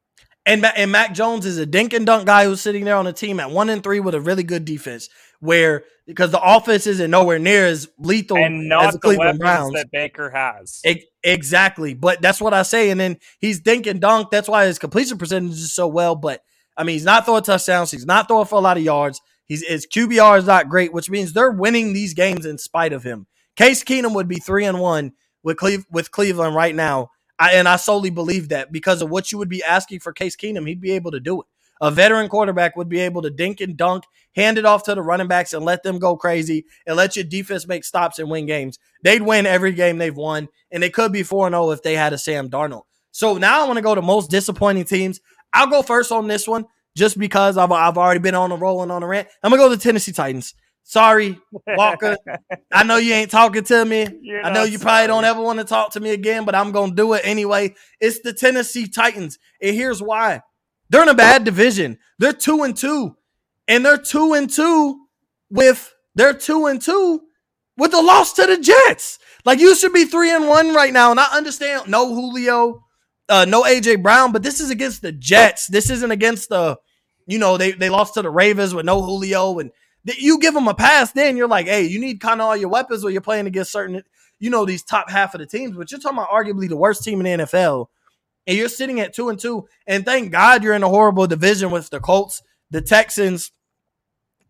And, 0.47 0.65
and 0.65 0.91
Mac 0.91 1.13
Jones 1.15 1.45
is 1.45 1.59
a 1.59 1.67
dink 1.67 1.93
and 1.93 2.07
dunk 2.07 2.27
guy 2.27 2.45
who's 2.45 2.61
sitting 2.61 2.85
there 2.85 2.97
on 2.97 3.07
a 3.07 3.13
team 3.13 3.41
at 3.41 3.51
one 3.51 3.69
and 3.69 3.83
three 3.83 4.01
with 4.01 4.15
a 4.15 4.21
really 4.21 4.43
good 4.43 4.65
defense 4.65 5.09
where 5.41 5.85
because 6.07 6.31
the 6.31 6.41
offense 6.43 6.87
isn't 6.87 7.11
nowhere 7.11 7.39
near 7.39 7.67
as 7.67 7.89
lethal 7.99 8.37
and 8.37 8.69
not 8.69 8.87
as 8.87 8.93
the, 8.95 8.99
the 8.99 9.01
Cleveland 9.01 9.39
Browns 9.39 9.75
that 9.75 9.91
Baker 9.93 10.31
has. 10.31 10.81
E- 10.85 11.05
exactly, 11.23 11.95
but 11.95 12.21
that's 12.21 12.41
what 12.41 12.55
I 12.55 12.63
say. 12.63 12.91
And 12.91 12.99
then 12.99 13.19
he's 13.39 13.61
dink 13.61 13.87
and 13.87 14.01
dunk. 14.01 14.31
That's 14.31 14.49
why 14.49 14.67
his 14.67 14.79
completion 14.79 15.19
percentage 15.19 15.53
is 15.53 15.73
so 15.73 15.87
well. 15.87 16.17
But 16.17 16.43
I 16.77 16.85
mean, 16.85 16.95
he's 16.95 17.05
not 17.05 17.27
throwing 17.27 17.43
touchdowns. 17.43 17.91
He's 17.91 18.07
not 18.07 18.27
throwing 18.27 18.47
for 18.47 18.57
a 18.57 18.63
lot 18.63 18.77
of 18.77 18.83
yards. 18.83 19.21
He's 19.51 19.67
his 19.67 19.85
QBR 19.85 20.39
is 20.39 20.47
not 20.47 20.69
great, 20.69 20.93
which 20.93 21.11
means 21.11 21.33
they're 21.33 21.51
winning 21.51 21.93
these 21.93 22.15
games 22.15 22.47
in 22.47 22.57
spite 22.57 22.93
of 22.93 23.03
him. 23.03 23.27
Case 23.57 23.83
Keenum 23.83 24.15
would 24.15 24.29
be 24.29 24.37
three 24.37 24.65
and 24.65 24.79
one 24.79 25.11
with 25.43 25.57
Cleve- 25.57 25.87
with 25.91 26.13
Cleveland 26.13 26.55
right 26.55 26.73
now. 26.73 27.11
I, 27.37 27.55
and 27.55 27.67
I 27.67 27.75
solely 27.75 28.11
believe 28.11 28.51
that 28.51 28.71
because 28.71 29.03
of 29.03 29.11
what 29.11 29.33
you 29.33 29.39
would 29.39 29.49
be 29.49 29.65
asking 29.65 30.01
for 30.01 30.13
Case 30.13 30.37
Keenum, 30.37 30.69
he'd 30.69 30.81
be 30.81 30.93
able 30.93 31.11
to 31.11 31.19
do 31.19 31.41
it. 31.41 31.49
a 31.81 31.91
veteran 31.91 32.29
quarterback 32.29 32.77
would 32.77 32.89
be 32.89 33.01
able 33.01 33.23
to 33.23 33.31
dink 33.31 33.61
and 33.61 33.77
dunk, 33.77 34.05
hand 34.37 34.57
it 34.57 34.65
off 34.65 34.85
to 34.85 34.95
the 34.95 35.03
running 35.03 35.27
backs 35.27 35.53
and 35.53 35.65
let 35.65 35.83
them 35.83 35.99
go 35.99 36.17
crazy 36.17 36.65
and 36.87 36.97
let 36.97 37.17
your 37.17 37.25
defense 37.25 37.67
make 37.67 37.83
stops 37.85 38.21
and 38.21 38.31
win 38.31 38.47
games. 38.47 38.79
They'd 39.03 39.23
win 39.23 39.47
every 39.47 39.73
game 39.73 39.99
they've 39.99 40.17
won, 40.17 40.49
and 40.71 40.81
they 40.81 40.91
could 40.91 41.11
be 41.11 41.25
4 41.25 41.51
0 41.51 41.73
if 41.73 41.83
they 41.83 41.97
had 41.97 42.13
a 42.13 42.19
Sam 42.19 42.51
Darnold. 42.51 42.83
So 43.11 43.37
now 43.37 43.65
I 43.65 43.67
want 43.67 43.79
to 43.79 43.83
go 43.83 43.97
to 43.97 44.03
most 44.03 44.31
disappointing 44.31 44.85
teams. 44.85 45.21
I'll 45.53 45.67
go 45.67 45.83
first 45.83 46.13
on 46.13 46.29
this 46.29 46.47
one 46.47 46.67
just 47.01 47.19
because 47.19 47.57
I've, 47.57 47.73
I've 47.73 47.97
already 47.97 48.21
been 48.21 48.35
on 48.35 48.53
a 48.53 48.57
roll 48.57 48.83
and 48.83 48.93
on 48.93 49.03
a 49.03 49.07
rant. 49.07 49.27
I'm 49.43 49.49
going 49.51 49.59
to 49.59 49.65
go 49.65 49.71
to 49.71 49.77
the 49.77 49.83
Tennessee 49.83 50.13
Titans. 50.13 50.55
Sorry, 50.83 51.41
Walker. 51.67 52.19
I 52.73 52.85
know 52.85 52.99
you 52.99 53.15
ain't 53.15 53.31
talking 53.31 53.65
to 53.65 53.85
me. 53.87 54.07
You're 54.21 54.45
I 54.45 54.53
know 54.53 54.65
you 54.65 54.79
probably 54.79 55.07
don't 55.07 55.25
ever 55.25 55.41
want 55.41 55.61
to 55.61 55.65
talk 55.65 55.93
to 55.93 56.01
me 56.01 56.11
again, 56.11 56.45
but 56.45 56.55
I'm 56.55 56.73
going 56.73 56.91
to 56.91 56.97
do 56.97 57.15
it 57.15 57.23
anyway. 57.25 57.75
It's 58.01 58.21
the 58.21 58.35
Tennessee 58.35 58.87
Titans. 58.87 59.39
And 59.63 59.75
here's 59.75 60.03
why. 60.03 60.43
They're 60.91 61.03
in 61.03 61.09
a 61.09 61.15
bad 61.15 61.45
division. 61.45 61.97
They're 62.19 62.35
2 62.35 62.65
and 62.65 62.77
2. 62.77 63.17
And 63.67 63.83
they're 63.83 63.97
2 63.97 64.35
and 64.35 64.51
2 64.51 65.01
with 65.49 65.95
they're 66.15 66.35
2 66.35 66.67
and 66.67 66.83
2 66.83 67.21
with 67.79 67.95
a 67.95 68.01
loss 68.03 68.35
to 68.35 68.45
the 68.45 68.59
Jets. 68.59 69.19
Like 69.47 69.59
you 69.59 69.75
should 69.75 69.95
be 69.95 70.05
3 70.05 70.33
and 70.33 70.49
1 70.49 70.75
right 70.75 70.93
now. 70.93 71.13
And 71.13 71.21
I 71.21 71.35
understand 71.35 71.89
no 71.89 72.15
Julio, 72.15 72.85
uh 73.31 73.47
no 73.49 73.63
AJ 73.63 74.03
Brown, 74.03 74.33
but 74.33 74.43
this 74.43 74.61
is 74.61 74.69
against 74.69 75.01
the 75.01 75.13
Jets. 75.13 75.67
This 75.67 75.89
isn't 75.89 76.11
against 76.11 76.51
the 76.51 76.77
you 77.31 77.39
know, 77.39 77.57
they 77.57 77.73
they 77.73 77.91
lost 77.91 78.15
to 78.15 78.23
the 78.23 78.31
Ravens 78.31 78.75
with 78.75 78.87
no 78.87 79.03
Julio 79.03 79.59
and 79.59 79.71
th- 80.07 80.21
you 80.21 80.39
give 80.39 80.55
them 80.55 80.69
a 80.69 80.75
pass, 80.75 81.13
then 81.13 81.37
you're 81.37 81.49
like, 81.49 81.67
hey, 81.67 81.85
you 81.85 82.01
need 82.01 82.21
kind 82.21 82.41
of 82.41 82.47
all 82.47 82.57
your 82.57 82.69
weapons 82.69 83.05
when 83.05 83.13
you're 83.13 83.23
playing 83.23 83.47
against 83.47 83.73
certain, 83.73 84.03
you 84.39 84.51
know, 84.51 84.65
these 84.65 84.83
top 84.83 85.11
half 85.11 85.35
of 85.35 85.41
the 85.41 85.47
teams. 85.47 85.77
But 85.77 85.91
you're 85.91 86.01
talking 86.01 86.19
about 86.19 86.31
arguably 86.31 86.69
the 86.69 86.77
worst 86.77 87.05
team 87.05 87.25
in 87.25 87.41
the 87.41 87.45
NFL, 87.45 87.87
and 88.47 88.57
you're 88.57 88.69
sitting 88.69 89.01
at 89.01 89.15
two 89.15 89.29
and 89.29 89.39
two. 89.39 89.69
And 89.87 90.05
thank 90.05 90.33
God 90.33 90.63
you're 90.63 90.75
in 90.75 90.83
a 90.83 90.89
horrible 90.89 91.27
division 91.27 91.71
with 91.71 91.91
the 91.91 92.01
Colts, 92.01 92.43
the 92.71 92.81
Texans, 92.81 93.53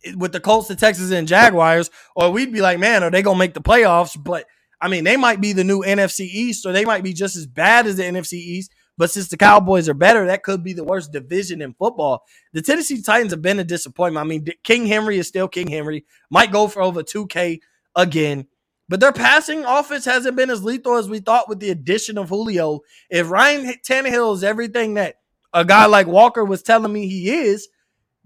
eh, 0.04 0.14
with 0.16 0.32
the 0.32 0.40
Colts, 0.40 0.68
the 0.68 0.76
Texans, 0.76 1.10
and 1.10 1.28
Jaguars. 1.28 1.90
Or 2.14 2.30
we'd 2.30 2.52
be 2.52 2.60
like, 2.60 2.78
man, 2.78 3.02
are 3.02 3.10
they 3.10 3.22
gonna 3.22 3.38
make 3.38 3.54
the 3.54 3.60
playoffs? 3.60 4.16
But 4.22 4.46
I 4.80 4.88
mean, 4.88 5.04
they 5.04 5.16
might 5.16 5.40
be 5.40 5.52
the 5.52 5.64
new 5.64 5.82
NFC 5.82 6.20
East, 6.20 6.64
or 6.64 6.72
they 6.72 6.84
might 6.84 7.02
be 7.02 7.12
just 7.12 7.36
as 7.36 7.46
bad 7.46 7.86
as 7.86 7.96
the 7.96 8.04
NFC 8.04 8.34
East. 8.34 8.70
But 9.00 9.10
since 9.10 9.28
the 9.28 9.38
Cowboys 9.38 9.88
are 9.88 9.94
better, 9.94 10.26
that 10.26 10.42
could 10.42 10.62
be 10.62 10.74
the 10.74 10.84
worst 10.84 11.10
division 11.10 11.62
in 11.62 11.72
football. 11.72 12.22
The 12.52 12.60
Tennessee 12.60 13.00
Titans 13.00 13.32
have 13.32 13.40
been 13.40 13.58
a 13.58 13.64
disappointment. 13.64 14.22
I 14.22 14.28
mean, 14.28 14.46
King 14.62 14.84
Henry 14.84 15.16
is 15.16 15.26
still 15.26 15.48
King 15.48 15.68
Henry. 15.68 16.04
Might 16.30 16.52
go 16.52 16.68
for 16.68 16.82
over 16.82 17.02
2K 17.02 17.60
again. 17.96 18.46
But 18.90 19.00
their 19.00 19.14
passing 19.14 19.64
offense 19.64 20.04
hasn't 20.04 20.36
been 20.36 20.50
as 20.50 20.62
lethal 20.62 20.96
as 20.96 21.08
we 21.08 21.20
thought 21.20 21.48
with 21.48 21.60
the 21.60 21.70
addition 21.70 22.18
of 22.18 22.28
Julio. 22.28 22.80
If 23.08 23.30
Ryan 23.30 23.72
Tannehill 23.88 24.34
is 24.34 24.44
everything 24.44 24.92
that 24.94 25.14
a 25.54 25.64
guy 25.64 25.86
like 25.86 26.06
Walker 26.06 26.44
was 26.44 26.62
telling 26.62 26.92
me 26.92 27.08
he 27.08 27.30
is, 27.30 27.70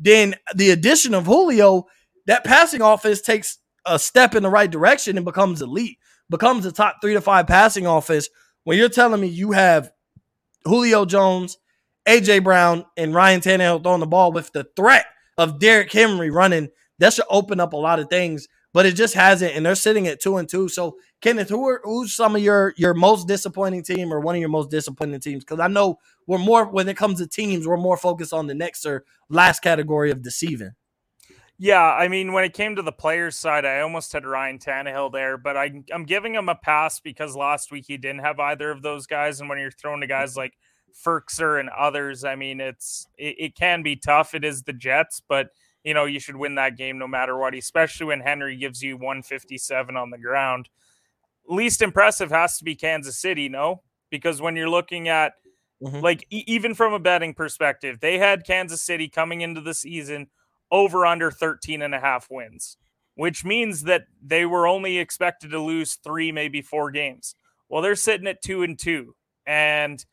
then 0.00 0.34
the 0.56 0.70
addition 0.70 1.14
of 1.14 1.26
Julio, 1.26 1.86
that 2.26 2.42
passing 2.42 2.82
offense 2.82 3.20
takes 3.20 3.58
a 3.86 3.96
step 3.96 4.34
in 4.34 4.42
the 4.42 4.50
right 4.50 4.68
direction 4.68 5.16
and 5.18 5.24
becomes 5.24 5.62
elite, 5.62 5.98
becomes 6.28 6.66
a 6.66 6.72
top 6.72 6.96
three 7.00 7.14
to 7.14 7.20
five 7.20 7.46
passing 7.46 7.86
offense. 7.86 8.28
When 8.64 8.76
you're 8.76 8.88
telling 8.88 9.20
me 9.20 9.28
you 9.28 9.52
have 9.52 9.92
Julio 10.64 11.04
Jones, 11.04 11.58
AJ 12.06 12.44
Brown, 12.44 12.84
and 12.96 13.14
Ryan 13.14 13.40
Tannehill 13.40 13.82
throwing 13.82 14.00
the 14.00 14.06
ball 14.06 14.32
with 14.32 14.52
the 14.52 14.66
threat 14.76 15.06
of 15.38 15.58
Derrick 15.58 15.92
Henry 15.92 16.30
running, 16.30 16.68
that 16.98 17.12
should 17.12 17.24
open 17.28 17.60
up 17.60 17.72
a 17.72 17.76
lot 17.78 17.98
of 17.98 18.08
things. 18.08 18.48
But 18.72 18.86
it 18.86 18.96
just 18.96 19.14
hasn't, 19.14 19.54
and 19.54 19.64
they're 19.64 19.76
sitting 19.76 20.08
at 20.08 20.20
two 20.20 20.36
and 20.36 20.48
two. 20.48 20.68
So, 20.68 20.96
Kenneth, 21.20 21.48
who 21.48 21.68
are 21.68 21.80
who's 21.84 22.12
some 22.12 22.34
of 22.34 22.42
your 22.42 22.74
your 22.76 22.92
most 22.92 23.28
disappointing 23.28 23.84
team 23.84 24.12
or 24.12 24.18
one 24.18 24.34
of 24.34 24.40
your 24.40 24.48
most 24.48 24.68
disappointing 24.68 25.20
teams? 25.20 25.44
Because 25.44 25.60
I 25.60 25.68
know 25.68 25.98
we're 26.26 26.38
more 26.38 26.66
when 26.66 26.88
it 26.88 26.96
comes 26.96 27.20
to 27.20 27.28
teams, 27.28 27.68
we're 27.68 27.76
more 27.76 27.96
focused 27.96 28.32
on 28.32 28.48
the 28.48 28.54
next 28.54 28.84
or 28.84 29.04
last 29.28 29.60
category 29.60 30.10
of 30.10 30.22
deceiving. 30.22 30.72
Yeah, 31.58 31.82
I 31.82 32.08
mean, 32.08 32.32
when 32.32 32.44
it 32.44 32.52
came 32.52 32.74
to 32.76 32.82
the 32.82 32.92
players' 32.92 33.36
side, 33.36 33.64
I 33.64 33.80
almost 33.80 34.12
had 34.12 34.26
Ryan 34.26 34.58
Tannehill 34.58 35.12
there, 35.12 35.38
but 35.38 35.56
I, 35.56 35.70
I'm 35.92 36.04
giving 36.04 36.34
him 36.34 36.48
a 36.48 36.54
pass 36.56 36.98
because 36.98 37.36
last 37.36 37.70
week 37.70 37.84
he 37.86 37.96
didn't 37.96 38.22
have 38.22 38.40
either 38.40 38.70
of 38.70 38.82
those 38.82 39.06
guys. 39.06 39.40
And 39.40 39.48
when 39.48 39.58
you're 39.58 39.70
throwing 39.70 40.00
to 40.00 40.08
guys 40.08 40.36
like 40.36 40.54
Firkser 41.04 41.60
and 41.60 41.68
others, 41.70 42.24
I 42.24 42.34
mean, 42.34 42.60
it's 42.60 43.06
it, 43.16 43.36
it 43.38 43.54
can 43.54 43.82
be 43.82 43.94
tough. 43.94 44.34
It 44.34 44.44
is 44.44 44.64
the 44.64 44.72
Jets, 44.72 45.22
but 45.28 45.48
you 45.84 45.94
know 45.94 46.06
you 46.06 46.18
should 46.18 46.36
win 46.36 46.56
that 46.56 46.76
game 46.76 46.98
no 46.98 47.06
matter 47.06 47.36
what, 47.38 47.54
especially 47.54 48.06
when 48.06 48.20
Henry 48.20 48.56
gives 48.56 48.82
you 48.82 48.96
157 48.96 49.96
on 49.96 50.10
the 50.10 50.18
ground. 50.18 50.68
Least 51.46 51.82
impressive 51.82 52.30
has 52.30 52.58
to 52.58 52.64
be 52.64 52.74
Kansas 52.74 53.18
City, 53.18 53.48
no, 53.48 53.82
because 54.10 54.40
when 54.40 54.56
you're 54.56 54.68
looking 54.70 55.08
at 55.08 55.34
Mhm. 55.82 56.02
like 56.02 56.26
e- 56.30 56.44
even 56.46 56.74
from 56.74 56.94
a 56.94 56.98
betting 56.98 57.34
perspective, 57.34 58.00
they 58.00 58.18
had 58.18 58.46
Kansas 58.46 58.80
City 58.82 59.08
coming 59.08 59.42
into 59.42 59.60
the 59.60 59.74
season 59.74 60.28
over 60.74 61.06
under 61.06 61.30
13 61.30 61.82
and 61.82 61.94
a 61.94 62.00
half 62.00 62.26
wins, 62.28 62.76
which 63.14 63.44
means 63.44 63.84
that 63.84 64.06
they 64.20 64.44
were 64.44 64.66
only 64.66 64.98
expected 64.98 65.52
to 65.52 65.60
lose 65.60 65.94
three, 65.94 66.32
maybe 66.32 66.60
four 66.60 66.90
games. 66.90 67.36
Well, 67.68 67.80
they're 67.80 67.94
sitting 67.94 68.26
at 68.26 68.42
two 68.42 68.64
and 68.64 68.76
two, 68.76 69.14
and 69.46 70.04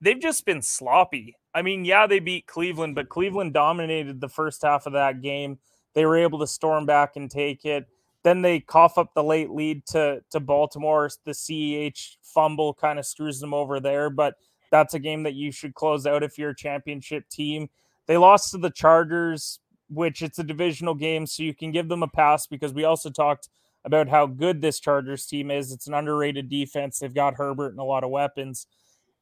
they've 0.00 0.18
just 0.18 0.46
been 0.46 0.62
sloppy. 0.62 1.36
I 1.54 1.60
mean, 1.60 1.84
yeah, 1.84 2.06
they 2.06 2.18
beat 2.18 2.46
Cleveland, 2.46 2.94
but 2.94 3.10
Cleveland 3.10 3.52
dominated 3.52 4.22
the 4.22 4.28
first 4.30 4.62
half 4.62 4.86
of 4.86 4.94
that 4.94 5.20
game. 5.20 5.58
They 5.94 6.06
were 6.06 6.16
able 6.16 6.38
to 6.38 6.46
storm 6.46 6.86
back 6.86 7.16
and 7.16 7.30
take 7.30 7.66
it. 7.66 7.84
Then 8.24 8.40
they 8.40 8.60
cough 8.60 8.96
up 8.96 9.12
the 9.14 9.22
late 9.22 9.50
lead 9.50 9.84
to 9.88 10.22
to 10.30 10.40
Baltimore. 10.40 11.10
The 11.26 11.32
CEH 11.32 12.16
fumble 12.22 12.72
kind 12.72 12.98
of 12.98 13.04
screws 13.04 13.38
them 13.38 13.52
over 13.52 13.80
there, 13.80 14.08
but 14.08 14.34
that's 14.70 14.94
a 14.94 14.98
game 14.98 15.24
that 15.24 15.34
you 15.34 15.52
should 15.52 15.74
close 15.74 16.06
out 16.06 16.22
if 16.22 16.38
you're 16.38 16.50
a 16.50 16.56
championship 16.56 17.28
team. 17.28 17.68
They 18.06 18.16
lost 18.16 18.52
to 18.52 18.58
the 18.58 18.70
Chargers, 18.70 19.60
which 19.88 20.22
it's 20.22 20.38
a 20.38 20.44
divisional 20.44 20.94
game, 20.94 21.26
so 21.26 21.42
you 21.42 21.54
can 21.54 21.72
give 21.72 21.88
them 21.88 22.02
a 22.02 22.08
pass 22.08 22.46
because 22.46 22.72
we 22.72 22.84
also 22.84 23.10
talked 23.10 23.48
about 23.84 24.08
how 24.08 24.26
good 24.26 24.60
this 24.60 24.80
Chargers 24.80 25.26
team 25.26 25.50
is. 25.50 25.72
It's 25.72 25.86
an 25.86 25.94
underrated 25.94 26.48
defense. 26.48 26.98
They've 26.98 27.14
got 27.14 27.34
Herbert 27.34 27.70
and 27.70 27.78
a 27.78 27.84
lot 27.84 28.04
of 28.04 28.10
weapons. 28.10 28.66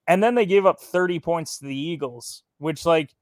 And 0.09 0.23
then 0.23 0.35
they 0.35 0.47
gave 0.47 0.67
up 0.67 0.81
30 0.81 1.21
points 1.21 1.59
to 1.59 1.67
the 1.67 1.77
Eagles, 1.77 2.43
which 2.59 2.87
like 2.87 3.15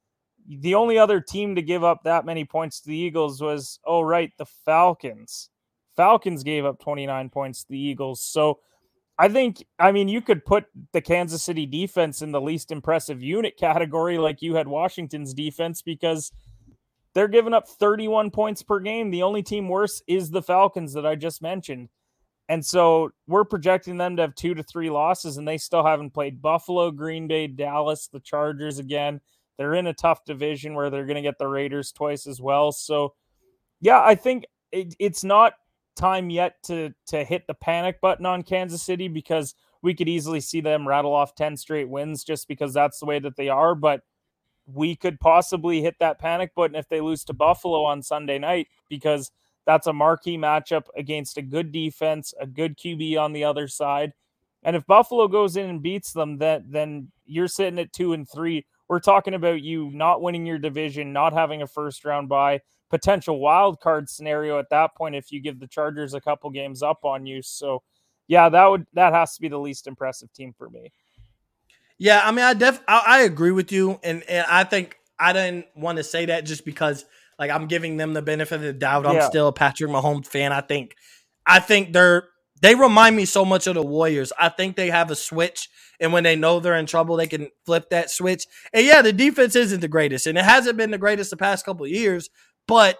the 0.48 0.74
only 0.74 0.98
other 0.98 1.20
team 1.20 1.54
to 1.56 1.62
give 1.62 1.84
up 1.84 2.02
that 2.04 2.24
many 2.24 2.44
points 2.44 2.80
to 2.80 2.88
the 2.88 2.96
Eagles 2.96 3.40
was 3.40 3.78
oh 3.84 4.02
right, 4.02 4.32
the 4.38 4.46
Falcons. 4.46 5.50
Falcons 5.96 6.42
gave 6.42 6.64
up 6.64 6.80
29 6.80 7.28
points 7.28 7.62
to 7.62 7.70
the 7.70 7.78
Eagles. 7.78 8.22
So 8.22 8.60
I 9.18 9.28
think, 9.28 9.64
I 9.78 9.92
mean, 9.92 10.08
you 10.08 10.20
could 10.20 10.44
put 10.44 10.64
the 10.92 11.00
Kansas 11.00 11.42
City 11.42 11.66
defense 11.66 12.22
in 12.22 12.32
the 12.32 12.40
least 12.40 12.72
impressive 12.72 13.22
unit 13.22 13.56
category, 13.56 14.18
like 14.18 14.42
you 14.42 14.54
had 14.54 14.66
Washington's 14.66 15.34
defense, 15.34 15.82
because 15.82 16.32
they're 17.14 17.28
giving 17.28 17.54
up 17.54 17.68
31 17.68 18.30
points 18.30 18.62
per 18.62 18.80
game. 18.80 19.10
The 19.10 19.22
only 19.22 19.42
team 19.42 19.68
worse 19.68 20.02
is 20.06 20.30
the 20.30 20.42
Falcons 20.42 20.92
that 20.94 21.06
I 21.06 21.14
just 21.14 21.42
mentioned. 21.42 21.88
And 22.48 22.64
so 22.64 23.10
we're 23.26 23.44
projecting 23.44 23.96
them 23.96 24.16
to 24.16 24.22
have 24.22 24.34
two 24.34 24.54
to 24.54 24.62
three 24.62 24.90
losses, 24.90 25.36
and 25.36 25.46
they 25.46 25.58
still 25.58 25.84
haven't 25.84 26.10
played 26.10 26.42
Buffalo, 26.42 26.90
Green 26.90 27.28
Bay, 27.28 27.46
Dallas, 27.46 28.08
the 28.08 28.20
Chargers 28.20 28.78
again. 28.78 29.20
They're 29.58 29.74
in 29.74 29.86
a 29.86 29.94
tough 29.94 30.24
division 30.24 30.74
where 30.74 30.90
they're 30.90 31.06
going 31.06 31.16
to 31.16 31.22
get 31.22 31.38
the 31.38 31.46
Raiders 31.46 31.92
twice 31.92 32.26
as 32.26 32.40
well. 32.40 32.72
So, 32.72 33.14
yeah, 33.80 34.02
I 34.02 34.14
think 34.14 34.44
it, 34.72 34.94
it's 34.98 35.22
not 35.22 35.54
time 35.94 36.30
yet 36.30 36.54
to 36.64 36.92
to 37.06 37.22
hit 37.22 37.46
the 37.46 37.54
panic 37.54 38.00
button 38.00 38.26
on 38.26 38.42
Kansas 38.42 38.82
City 38.82 39.08
because 39.08 39.54
we 39.82 39.94
could 39.94 40.08
easily 40.08 40.40
see 40.40 40.60
them 40.60 40.88
rattle 40.88 41.12
off 41.12 41.34
10 41.34 41.56
straight 41.56 41.88
wins 41.88 42.24
just 42.24 42.48
because 42.48 42.72
that's 42.72 42.98
the 42.98 43.06
way 43.06 43.18
that 43.18 43.36
they 43.36 43.48
are 43.48 43.74
but 43.74 44.00
we 44.66 44.94
could 44.96 45.18
possibly 45.20 45.82
hit 45.82 45.96
that 45.98 46.18
panic 46.18 46.54
button 46.54 46.76
if 46.76 46.88
they 46.88 47.00
lose 47.00 47.24
to 47.24 47.32
Buffalo 47.32 47.84
on 47.84 48.02
Sunday 48.02 48.38
night 48.38 48.68
because 48.88 49.30
that's 49.66 49.86
a 49.86 49.92
marquee 49.92 50.38
matchup 50.38 50.84
against 50.96 51.38
a 51.38 51.42
good 51.42 51.72
defense, 51.72 52.34
a 52.40 52.46
good 52.46 52.76
QB 52.76 53.18
on 53.18 53.32
the 53.32 53.44
other 53.44 53.68
side. 53.68 54.12
And 54.62 54.76
if 54.76 54.86
Buffalo 54.86 55.28
goes 55.28 55.56
in 55.56 55.68
and 55.68 55.82
beats 55.82 56.12
them, 56.12 56.38
that 56.38 56.70
then 56.70 57.10
you're 57.26 57.48
sitting 57.48 57.78
at 57.78 57.92
2 57.92 58.12
and 58.12 58.28
3. 58.28 58.64
We're 58.88 59.00
talking 59.00 59.34
about 59.34 59.62
you 59.62 59.90
not 59.92 60.22
winning 60.22 60.46
your 60.46 60.58
division, 60.58 61.12
not 61.12 61.32
having 61.32 61.62
a 61.62 61.66
first 61.66 62.04
round 62.04 62.28
bye, 62.28 62.60
potential 62.90 63.40
wild 63.40 63.80
card 63.80 64.08
scenario 64.08 64.58
at 64.58 64.70
that 64.70 64.94
point 64.94 65.14
if 65.14 65.32
you 65.32 65.40
give 65.40 65.58
the 65.58 65.66
Chargers 65.66 66.14
a 66.14 66.20
couple 66.20 66.50
games 66.50 66.82
up 66.82 67.04
on 67.04 67.26
you. 67.26 67.42
So, 67.42 67.82
yeah, 68.28 68.48
that 68.48 68.66
would 68.66 68.86
that 68.92 69.12
has 69.12 69.34
to 69.34 69.40
be 69.40 69.48
the 69.48 69.58
least 69.58 69.86
impressive 69.86 70.32
team 70.32 70.52
for 70.56 70.70
me. 70.70 70.92
Yeah, 72.02 72.20
I 72.24 72.32
mean, 72.32 72.44
I 72.44 72.52
def 72.54 72.80
I, 72.88 73.02
I 73.06 73.20
agree 73.20 73.52
with 73.52 73.70
you, 73.70 74.00
and 74.02 74.24
and 74.28 74.44
I 74.50 74.64
think 74.64 74.96
I 75.20 75.32
didn't 75.32 75.66
want 75.76 75.98
to 75.98 76.04
say 76.04 76.26
that 76.26 76.44
just 76.44 76.64
because 76.64 77.04
like 77.38 77.48
I'm 77.52 77.68
giving 77.68 77.96
them 77.96 78.12
the 78.12 78.22
benefit 78.22 78.56
of 78.56 78.62
the 78.62 78.72
doubt. 78.72 79.06
I'm 79.06 79.14
Yeah. 79.14 79.28
still 79.28 79.46
a 79.46 79.52
Patrick 79.52 79.88
Mahomes 79.88 80.26
fan. 80.26 80.52
I 80.52 80.62
think 80.62 80.96
I 81.46 81.60
think 81.60 81.92
they're 81.92 82.24
they 82.60 82.74
remind 82.74 83.14
me 83.14 83.24
so 83.24 83.44
much 83.44 83.68
of 83.68 83.74
the 83.74 83.82
Warriors. 83.82 84.32
I 84.36 84.48
think 84.48 84.74
they 84.74 84.90
have 84.90 85.12
a 85.12 85.14
switch, 85.14 85.68
and 86.00 86.12
when 86.12 86.24
they 86.24 86.34
know 86.34 86.58
they're 86.58 86.74
in 86.74 86.86
trouble, 86.86 87.16
they 87.16 87.28
can 87.28 87.50
flip 87.66 87.90
that 87.90 88.10
switch. 88.10 88.46
And 88.72 88.84
yeah, 88.84 89.00
the 89.00 89.12
defense 89.12 89.54
isn't 89.54 89.78
the 89.78 89.86
greatest, 89.86 90.26
and 90.26 90.36
it 90.36 90.44
hasn't 90.44 90.76
been 90.76 90.90
the 90.90 90.98
greatest 90.98 91.30
the 91.30 91.36
past 91.36 91.64
couple 91.64 91.84
of 91.84 91.92
years. 91.92 92.30
But 92.66 92.98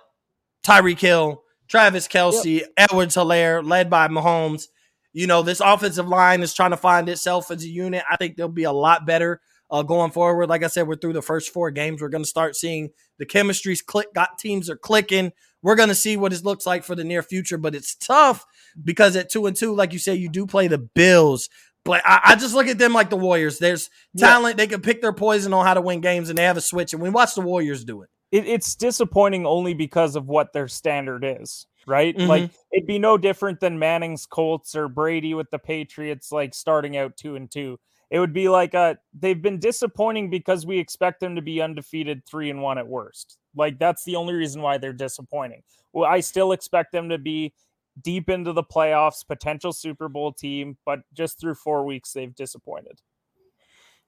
Tyreek 0.64 1.00
Hill, 1.00 1.42
Travis 1.66 2.06
Kelce, 2.06 2.62
Edwards 2.76 3.16
Helaire, 3.16 3.68
led 3.68 3.90
by 3.90 4.06
Mahomes, 4.06 4.68
you 5.12 5.26
know, 5.26 5.42
this 5.42 5.60
offensive 5.60 6.08
line 6.08 6.42
is 6.42 6.54
trying 6.54 6.70
to 6.70 6.76
find 6.76 7.08
itself 7.08 7.50
as 7.50 7.64
a 7.64 7.68
unit. 7.68 8.04
I 8.10 8.16
think 8.16 8.36
they'll 8.36 8.48
be 8.48 8.64
a 8.64 8.72
lot 8.72 9.06
better 9.06 9.40
uh, 9.70 9.82
going 9.82 10.10
forward. 10.10 10.48
Like 10.48 10.62
I 10.62 10.68
said, 10.68 10.86
we're 10.86 10.96
through 10.96 11.14
the 11.14 11.22
first 11.22 11.52
four 11.52 11.70
games. 11.70 12.00
We're 12.00 12.08
going 12.08 12.24
to 12.24 12.28
start 12.28 12.56
seeing 12.56 12.90
the 13.18 13.26
chemistries 13.26 13.84
click. 13.84 14.12
Got 14.14 14.38
teams 14.38 14.68
are 14.68 14.76
clicking. 14.76 15.32
We're 15.62 15.76
going 15.76 15.88
to 15.88 15.94
see 15.94 16.16
what 16.16 16.32
it 16.32 16.44
looks 16.44 16.66
like 16.66 16.84
for 16.84 16.94
the 16.94 17.04
near 17.04 17.22
future. 17.22 17.58
But 17.58 17.74
it's 17.74 17.94
tough 17.94 18.44
because 18.82 19.16
at 19.16 19.30
two 19.30 19.46
and 19.46 19.56
two, 19.56 19.74
like 19.74 19.92
you 19.92 19.98
say, 19.98 20.14
you 20.14 20.28
do 20.28 20.46
play 20.46 20.68
the 20.68 20.78
Bills. 20.78 21.48
But 21.84 22.02
I, 22.04 22.20
I 22.24 22.36
just 22.36 22.54
look 22.54 22.66
at 22.68 22.78
them 22.78 22.92
like 22.92 23.10
the 23.10 23.16
Warriors. 23.16 23.58
There's 23.58 23.90
talent. 24.16 24.56
They 24.56 24.66
can 24.66 24.82
pick 24.82 25.00
their 25.00 25.12
poison 25.12 25.52
on 25.52 25.66
how 25.66 25.74
to 25.74 25.80
win 25.80 26.00
games, 26.00 26.28
and 26.28 26.38
they 26.38 26.44
have 26.44 26.56
a 26.56 26.60
switch. 26.62 26.92
And 26.92 27.02
we 27.02 27.10
watch 27.10 27.34
the 27.34 27.40
Warriors 27.40 27.84
do 27.84 28.02
it. 28.02 28.10
it, 28.30 28.46
it's 28.46 28.74
disappointing 28.74 29.46
only 29.46 29.74
because 29.74 30.16
of 30.16 30.26
what 30.26 30.52
their 30.52 30.68
standard 30.68 31.24
is, 31.24 31.66
right? 31.86 32.16
Mhm. 32.16 32.26
Like 32.28 32.50
it'd 32.72 32.86
be 32.86 32.98
no 32.98 33.16
different 33.18 33.60
than 33.60 33.78
Manning's 33.78 34.26
Colts 34.26 34.74
or 34.74 34.88
Brady 34.88 35.34
with 35.34 35.50
the 35.50 35.58
Patriots, 35.58 36.32
like 36.32 36.54
starting 36.54 36.96
out 36.96 37.16
two 37.16 37.36
and 37.36 37.50
two. 37.50 37.78
It 38.10 38.18
would 38.18 38.32
be 38.32 38.48
like 38.48 38.74
uh 38.74 38.94
they've 39.18 39.40
been 39.40 39.58
disappointing 39.58 40.30
because 40.30 40.66
we 40.66 40.78
expect 40.78 41.20
them 41.20 41.36
to 41.36 41.42
be 41.42 41.62
undefeated 41.62 42.24
three 42.26 42.50
and 42.50 42.60
one 42.62 42.78
at 42.78 42.86
worst. 42.86 43.38
Like 43.56 43.78
that's 43.78 44.04
the 44.04 44.16
only 44.16 44.34
reason 44.34 44.62
why 44.62 44.78
they're 44.78 44.92
disappointing. 44.92 45.62
Well, 45.92 46.08
I 46.10 46.20
still 46.20 46.52
expect 46.52 46.92
them 46.92 47.08
to 47.10 47.18
be 47.18 47.54
deep 48.00 48.30
into 48.30 48.52
the 48.52 48.62
playoffs, 48.62 49.26
potential 49.26 49.72
Super 49.72 50.08
Bowl 50.08 50.32
team, 50.32 50.78
but 50.86 51.00
just 51.12 51.38
through 51.40 51.54
four 51.54 51.84
weeks 51.84 52.12
they've 52.12 52.34
disappointed. 52.34 53.00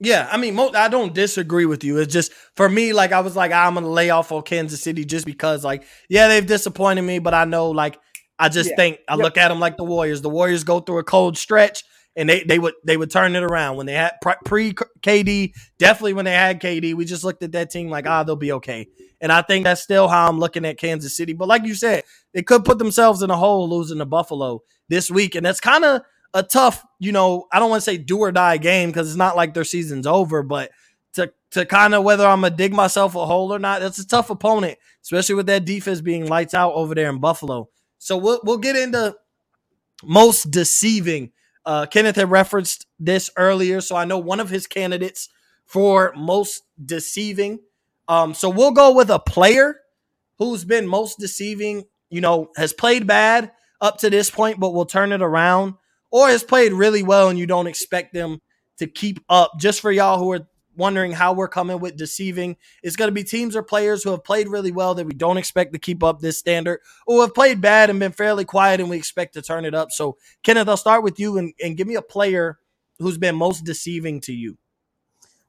Yeah, 0.00 0.28
I 0.30 0.36
mean, 0.36 0.54
mo- 0.54 0.72
I 0.74 0.88
don't 0.88 1.14
disagree 1.14 1.66
with 1.66 1.84
you. 1.84 1.98
It's 1.98 2.12
just 2.12 2.32
for 2.56 2.68
me, 2.68 2.92
like 2.92 3.12
I 3.12 3.20
was 3.20 3.36
like, 3.36 3.52
I'm 3.52 3.74
gonna 3.74 3.88
lay 3.88 4.10
off 4.10 4.32
on 4.32 4.42
Kansas 4.42 4.82
City 4.82 5.04
just 5.04 5.24
because, 5.24 5.64
like, 5.64 5.84
yeah, 6.08 6.28
they've 6.28 6.44
disappointed 6.46 7.02
me, 7.02 7.20
but 7.20 7.32
I 7.32 7.44
know, 7.44 7.70
like, 7.70 7.98
I 8.38 8.48
just 8.48 8.70
Yeah. 8.70 8.76
think 8.76 8.98
I 9.08 9.14
Yep. 9.14 9.22
look 9.22 9.38
at 9.38 9.48
them 9.48 9.60
like 9.60 9.76
the 9.76 9.84
Warriors. 9.84 10.20
The 10.20 10.28
Warriors 10.30 10.64
go 10.64 10.80
through 10.80 10.98
a 10.98 11.04
cold 11.04 11.38
stretch, 11.38 11.84
and 12.16 12.28
they 12.28 12.42
they 12.42 12.58
would 12.58 12.74
they 12.84 12.96
would 12.96 13.10
turn 13.12 13.36
it 13.36 13.44
around 13.44 13.76
when 13.76 13.86
they 13.86 13.92
had 13.92 14.14
pre 14.44 14.74
KD. 15.02 15.52
Definitely 15.78 16.14
when 16.14 16.24
they 16.24 16.32
had 16.32 16.60
KD, 16.60 16.94
we 16.94 17.04
just 17.04 17.22
looked 17.24 17.44
at 17.44 17.52
that 17.52 17.70
team 17.70 17.88
like, 17.88 18.06
ah, 18.08 18.24
they'll 18.24 18.34
be 18.36 18.52
okay. 18.52 18.88
And 19.20 19.30
I 19.32 19.42
think 19.42 19.62
that's 19.64 19.82
still 19.82 20.08
how 20.08 20.28
I'm 20.28 20.40
looking 20.40 20.64
at 20.64 20.76
Kansas 20.76 21.16
City. 21.16 21.32
But 21.32 21.48
like 21.48 21.64
you 21.64 21.74
said, 21.74 22.02
they 22.34 22.42
could 22.42 22.64
put 22.64 22.78
themselves 22.78 23.22
in 23.22 23.30
a 23.30 23.36
hole 23.36 23.68
losing 23.70 23.98
to 23.98 24.04
Buffalo 24.04 24.62
this 24.88 25.08
week, 25.10 25.36
and 25.36 25.46
that's 25.46 25.60
kind 25.60 25.84
of 25.84 26.02
a 26.34 26.42
tough, 26.42 26.84
you 26.98 27.12
know, 27.12 27.46
I 27.52 27.60
don't 27.60 27.70
want 27.70 27.80
to 27.80 27.90
say 27.90 27.96
do 27.96 28.18
or 28.18 28.32
die 28.32 28.56
game 28.56 28.90
because 28.90 29.08
it's 29.08 29.16
not 29.16 29.36
like 29.36 29.54
their 29.54 29.64
season's 29.64 30.06
over, 30.06 30.42
but 30.42 30.72
to 31.14 31.32
to 31.52 31.64
kind 31.64 31.94
of 31.94 32.02
whether 32.02 32.26
I'm 32.26 32.40
gonna 32.40 32.54
dig 32.54 32.74
myself 32.74 33.14
a 33.14 33.24
hole 33.24 33.54
or 33.54 33.60
not, 33.60 33.80
that's 33.80 34.00
a 34.00 34.06
tough 34.06 34.30
opponent, 34.30 34.78
especially 35.02 35.36
with 35.36 35.46
that 35.46 35.64
defense 35.64 36.00
being 36.00 36.26
lights 36.26 36.52
out 36.52 36.74
over 36.74 36.94
there 36.94 37.08
in 37.08 37.20
Buffalo. 37.20 37.68
So 37.98 38.16
we'll 38.16 38.40
we'll 38.44 38.58
get 38.58 38.76
into 38.76 39.16
most 40.02 40.50
deceiving. 40.50 41.30
Uh, 41.64 41.86
Kenneth 41.86 42.16
had 42.16 42.30
referenced 42.30 42.86
this 42.98 43.30
earlier, 43.36 43.80
so 43.80 43.96
I 43.96 44.04
know 44.04 44.18
one 44.18 44.40
of 44.40 44.50
his 44.50 44.66
candidates 44.66 45.28
for 45.66 46.12
most 46.16 46.62
deceiving. 46.84 47.60
Um, 48.08 48.34
so 48.34 48.50
we'll 48.50 48.72
go 48.72 48.92
with 48.92 49.08
a 49.08 49.18
player 49.18 49.76
who's 50.38 50.64
been 50.64 50.86
most 50.86 51.18
deceiving. 51.18 51.84
You 52.10 52.20
know, 52.20 52.50
has 52.56 52.72
played 52.72 53.06
bad 53.06 53.52
up 53.80 53.98
to 53.98 54.10
this 54.10 54.30
point, 54.30 54.58
but 54.60 54.74
will 54.74 54.84
turn 54.84 55.12
it 55.12 55.22
around 55.22 55.74
or 56.14 56.28
has 56.28 56.44
played 56.44 56.72
really 56.72 57.02
well 57.02 57.28
and 57.28 57.36
you 57.36 57.44
don't 57.44 57.66
expect 57.66 58.14
them 58.14 58.40
to 58.78 58.86
keep 58.86 59.18
up. 59.28 59.50
Just 59.58 59.80
for 59.80 59.90
y'all 59.90 60.16
who 60.16 60.30
are 60.30 60.46
wondering 60.76 61.10
how 61.10 61.32
we're 61.32 61.48
coming 61.48 61.80
with 61.80 61.96
deceiving, 61.96 62.56
it's 62.84 62.94
going 62.94 63.08
to 63.08 63.12
be 63.12 63.24
teams 63.24 63.56
or 63.56 63.64
players 63.64 64.04
who 64.04 64.12
have 64.12 64.22
played 64.22 64.46
really 64.46 64.70
well 64.70 64.94
that 64.94 65.06
we 65.06 65.12
don't 65.12 65.38
expect 65.38 65.72
to 65.72 65.78
keep 65.80 66.04
up 66.04 66.20
this 66.20 66.38
standard 66.38 66.78
or 67.08 67.22
have 67.22 67.34
played 67.34 67.60
bad 67.60 67.90
and 67.90 67.98
been 67.98 68.12
fairly 68.12 68.44
quiet 68.44 68.78
and 68.78 68.88
we 68.88 68.96
expect 68.96 69.34
to 69.34 69.42
turn 69.42 69.64
it 69.64 69.74
up. 69.74 69.90
So, 69.90 70.16
Kenneth, 70.44 70.68
I'll 70.68 70.76
start 70.76 71.02
with 71.02 71.18
you 71.18 71.36
and, 71.36 71.52
and 71.60 71.76
give 71.76 71.88
me 71.88 71.96
a 71.96 72.02
player 72.02 72.60
who's 73.00 73.18
been 73.18 73.34
most 73.34 73.64
deceiving 73.64 74.20
to 74.20 74.32
you. 74.32 74.56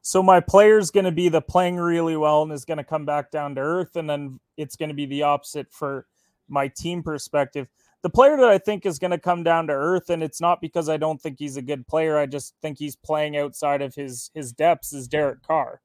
So 0.02 0.20
my 0.20 0.40
player's 0.40 0.90
going 0.90 1.06
to 1.06 1.12
be 1.12 1.28
the 1.28 1.42
playing 1.42 1.76
really 1.76 2.16
well 2.16 2.42
and 2.42 2.50
is 2.50 2.64
going 2.64 2.78
to 2.78 2.84
come 2.84 3.06
back 3.06 3.30
down 3.30 3.54
to 3.54 3.60
earth, 3.60 3.94
and 3.94 4.10
then 4.10 4.40
it's 4.56 4.74
going 4.74 4.88
to 4.88 4.96
be 4.96 5.06
the 5.06 5.22
opposite 5.22 5.68
for 5.70 6.06
my 6.48 6.66
team 6.66 7.04
perspective. 7.04 7.68
The 8.06 8.10
player 8.10 8.36
that 8.36 8.48
I 8.48 8.58
think 8.58 8.86
is 8.86 9.00
going 9.00 9.10
to 9.10 9.18
come 9.18 9.42
down 9.42 9.66
to 9.66 9.72
earth, 9.72 10.10
and 10.10 10.22
it's 10.22 10.40
not 10.40 10.60
because 10.60 10.88
I 10.88 10.96
don't 10.96 11.20
think 11.20 11.40
he's 11.40 11.56
a 11.56 11.60
good 11.60 11.88
player. 11.88 12.16
I 12.16 12.26
just 12.26 12.54
think 12.62 12.78
he's 12.78 12.94
playing 12.94 13.36
outside 13.36 13.82
of 13.82 13.96
his 13.96 14.30
his 14.32 14.52
depths. 14.52 14.92
Is 14.92 15.08
Derek 15.08 15.42
Carr? 15.42 15.80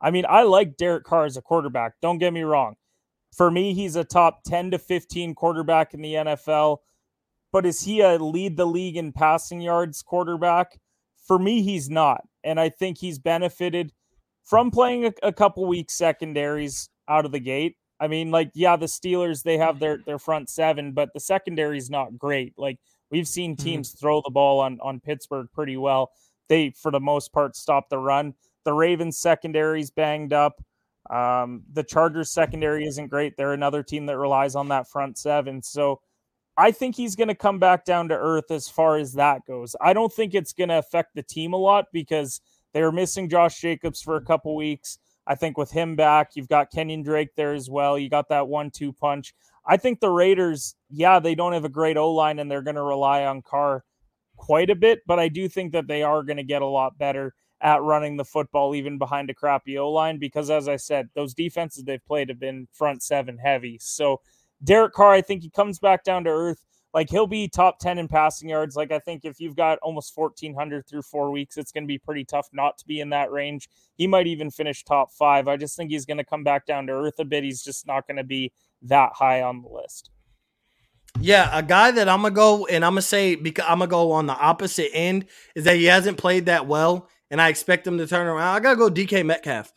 I 0.00 0.10
mean, 0.10 0.24
I 0.28 0.42
like 0.42 0.76
Derek 0.76 1.04
Carr 1.04 1.26
as 1.26 1.36
a 1.36 1.42
quarterback. 1.42 1.92
Don't 2.02 2.18
get 2.18 2.32
me 2.32 2.42
wrong. 2.42 2.74
For 3.36 3.52
me, 3.52 3.72
he's 3.72 3.94
a 3.94 4.02
top 4.02 4.42
ten 4.42 4.72
to 4.72 4.80
fifteen 4.80 5.32
quarterback 5.32 5.94
in 5.94 6.02
the 6.02 6.14
NFL. 6.14 6.78
But 7.52 7.66
is 7.66 7.82
he 7.82 8.00
a 8.00 8.18
lead 8.18 8.56
the 8.56 8.66
league 8.66 8.96
in 8.96 9.12
passing 9.12 9.60
yards 9.60 10.02
quarterback? 10.02 10.80
For 11.24 11.38
me, 11.38 11.62
he's 11.62 11.88
not. 11.88 12.22
And 12.42 12.58
I 12.58 12.68
think 12.68 12.98
he's 12.98 13.20
benefited 13.20 13.92
from 14.42 14.72
playing 14.72 15.04
a, 15.04 15.12
a 15.22 15.32
couple 15.32 15.64
weeks 15.66 15.96
secondaries 15.96 16.88
out 17.08 17.24
of 17.24 17.30
the 17.30 17.38
gate. 17.38 17.76
I 18.00 18.08
mean, 18.08 18.30
like, 18.30 18.50
yeah, 18.54 18.76
the 18.76 18.86
Steelers, 18.86 19.42
they 19.42 19.58
have 19.58 19.78
their 19.78 19.98
their 20.06 20.18
front 20.18 20.48
seven, 20.48 20.92
but 20.92 21.12
the 21.12 21.20
secondary 21.20 21.76
is 21.76 21.90
not 21.90 22.18
great. 22.18 22.54
Like 22.56 22.78
we've 23.10 23.28
seen 23.28 23.56
teams 23.56 23.90
throw 23.90 24.22
the 24.24 24.30
ball 24.30 24.60
on 24.60 24.78
on 24.80 25.00
Pittsburgh 25.00 25.48
pretty 25.52 25.76
well. 25.76 26.10
They, 26.48 26.70
for 26.70 26.90
the 26.90 27.00
most 27.00 27.32
part, 27.32 27.54
stop 27.56 27.88
the 27.90 27.98
run. 27.98 28.34
The 28.64 28.72
Ravens 28.72 29.18
secondary's 29.18 29.90
banged 29.90 30.32
up. 30.32 30.62
Um, 31.10 31.62
the 31.72 31.84
Chargers 31.84 32.30
secondary 32.30 32.86
isn't 32.86 33.08
great. 33.08 33.36
They're 33.36 33.52
another 33.52 33.82
team 33.82 34.06
that 34.06 34.18
relies 34.18 34.54
on 34.54 34.68
that 34.68 34.88
front 34.88 35.18
seven. 35.18 35.62
So 35.62 36.00
I 36.56 36.72
think 36.72 36.96
he's 36.96 37.16
going 37.16 37.28
to 37.28 37.34
come 37.34 37.58
back 37.58 37.84
down 37.84 38.08
to 38.08 38.16
earth 38.16 38.50
as 38.50 38.68
far 38.68 38.96
as 38.96 39.14
that 39.14 39.46
goes. 39.46 39.74
I 39.80 39.92
don't 39.92 40.12
think 40.12 40.34
it's 40.34 40.52
going 40.52 40.68
to 40.68 40.78
affect 40.78 41.14
the 41.14 41.22
team 41.22 41.52
a 41.52 41.56
lot 41.56 41.86
because 41.92 42.40
they 42.72 42.82
were 42.82 42.92
missing 42.92 43.28
Josh 43.28 43.60
Jacobs 43.60 44.02
for 44.02 44.16
a 44.16 44.24
couple 44.24 44.54
weeks. 44.54 44.98
I 45.30 45.36
think 45.36 45.56
with 45.56 45.70
him 45.70 45.94
back, 45.94 46.30
you've 46.34 46.48
got 46.48 46.72
Kenyan 46.72 47.04
Drake 47.04 47.36
there 47.36 47.52
as 47.52 47.70
well. 47.70 47.96
You 47.96 48.10
got 48.10 48.28
that 48.30 48.48
one 48.48 48.68
two 48.72 48.92
punch. 48.92 49.32
I 49.64 49.76
think 49.76 50.00
the 50.00 50.10
Raiders, 50.10 50.74
yeah, 50.90 51.20
they 51.20 51.36
don't 51.36 51.52
have 51.52 51.64
a 51.64 51.68
great 51.68 51.96
O 51.96 52.10
line 52.12 52.40
and 52.40 52.50
they're 52.50 52.62
going 52.62 52.74
to 52.74 52.82
rely 52.82 53.24
on 53.26 53.40
Carr 53.42 53.84
quite 54.36 54.70
a 54.70 54.74
bit, 54.74 55.02
but 55.06 55.20
I 55.20 55.28
do 55.28 55.48
think 55.48 55.70
that 55.70 55.86
they 55.86 56.02
are 56.02 56.24
going 56.24 56.38
to 56.38 56.42
get 56.42 56.62
a 56.62 56.66
lot 56.66 56.98
better 56.98 57.32
at 57.60 57.80
running 57.80 58.16
the 58.16 58.24
football, 58.24 58.74
even 58.74 58.98
behind 58.98 59.30
a 59.30 59.34
crappy 59.34 59.78
O 59.78 59.88
line, 59.88 60.18
because 60.18 60.50
as 60.50 60.66
I 60.66 60.74
said, 60.74 61.10
those 61.14 61.32
defenses 61.32 61.84
they've 61.84 62.04
played 62.04 62.28
have 62.28 62.40
been 62.40 62.66
front 62.72 63.02
seven 63.04 63.38
heavy. 63.38 63.78
So 63.80 64.22
Derek 64.64 64.94
Carr, 64.94 65.12
I 65.12 65.20
think 65.20 65.42
he 65.42 65.50
comes 65.50 65.78
back 65.78 66.02
down 66.02 66.24
to 66.24 66.30
earth. 66.30 66.64
Like 66.92 67.10
he'll 67.10 67.26
be 67.26 67.48
top 67.48 67.78
10 67.78 67.98
in 67.98 68.08
passing 68.08 68.48
yards. 68.48 68.76
Like 68.76 68.90
I 68.90 68.98
think 68.98 69.24
if 69.24 69.40
you've 69.40 69.56
got 69.56 69.78
almost 69.78 70.16
1,400 70.16 70.86
through 70.86 71.02
four 71.02 71.30
weeks, 71.30 71.56
it's 71.56 71.72
going 71.72 71.84
to 71.84 71.88
be 71.88 71.98
pretty 71.98 72.24
tough 72.24 72.48
not 72.52 72.78
to 72.78 72.86
be 72.86 73.00
in 73.00 73.10
that 73.10 73.30
range. 73.30 73.68
He 73.96 74.06
might 74.06 74.26
even 74.26 74.50
finish 74.50 74.84
top 74.84 75.12
five. 75.12 75.46
I 75.46 75.56
just 75.56 75.76
think 75.76 75.90
he's 75.90 76.06
going 76.06 76.18
to 76.18 76.24
come 76.24 76.42
back 76.42 76.66
down 76.66 76.86
to 76.88 76.92
earth 76.92 77.18
a 77.18 77.24
bit. 77.24 77.44
He's 77.44 77.62
just 77.62 77.86
not 77.86 78.06
going 78.06 78.16
to 78.16 78.24
be 78.24 78.52
that 78.82 79.12
high 79.14 79.42
on 79.42 79.62
the 79.62 79.68
list. 79.68 80.10
Yeah, 81.18 81.50
a 81.52 81.62
guy 81.62 81.90
that 81.90 82.08
I'm 82.08 82.22
gonna 82.22 82.34
go 82.34 82.66
and 82.66 82.84
I'm 82.84 82.92
gonna 82.92 83.02
say 83.02 83.34
because 83.34 83.64
I'm 83.68 83.80
gonna 83.80 83.90
go 83.90 84.12
on 84.12 84.26
the 84.26 84.36
opposite 84.36 84.90
end 84.94 85.26
is 85.56 85.64
that 85.64 85.76
he 85.76 85.86
hasn't 85.86 86.18
played 86.18 86.46
that 86.46 86.68
well, 86.68 87.08
and 87.30 87.40
I 87.40 87.48
expect 87.48 87.86
him 87.86 87.98
to 87.98 88.06
turn 88.06 88.26
around. 88.26 88.54
I 88.54 88.60
gotta 88.60 88.76
go 88.76 88.88
DK 88.88 89.26
Metcalf. 89.26 89.72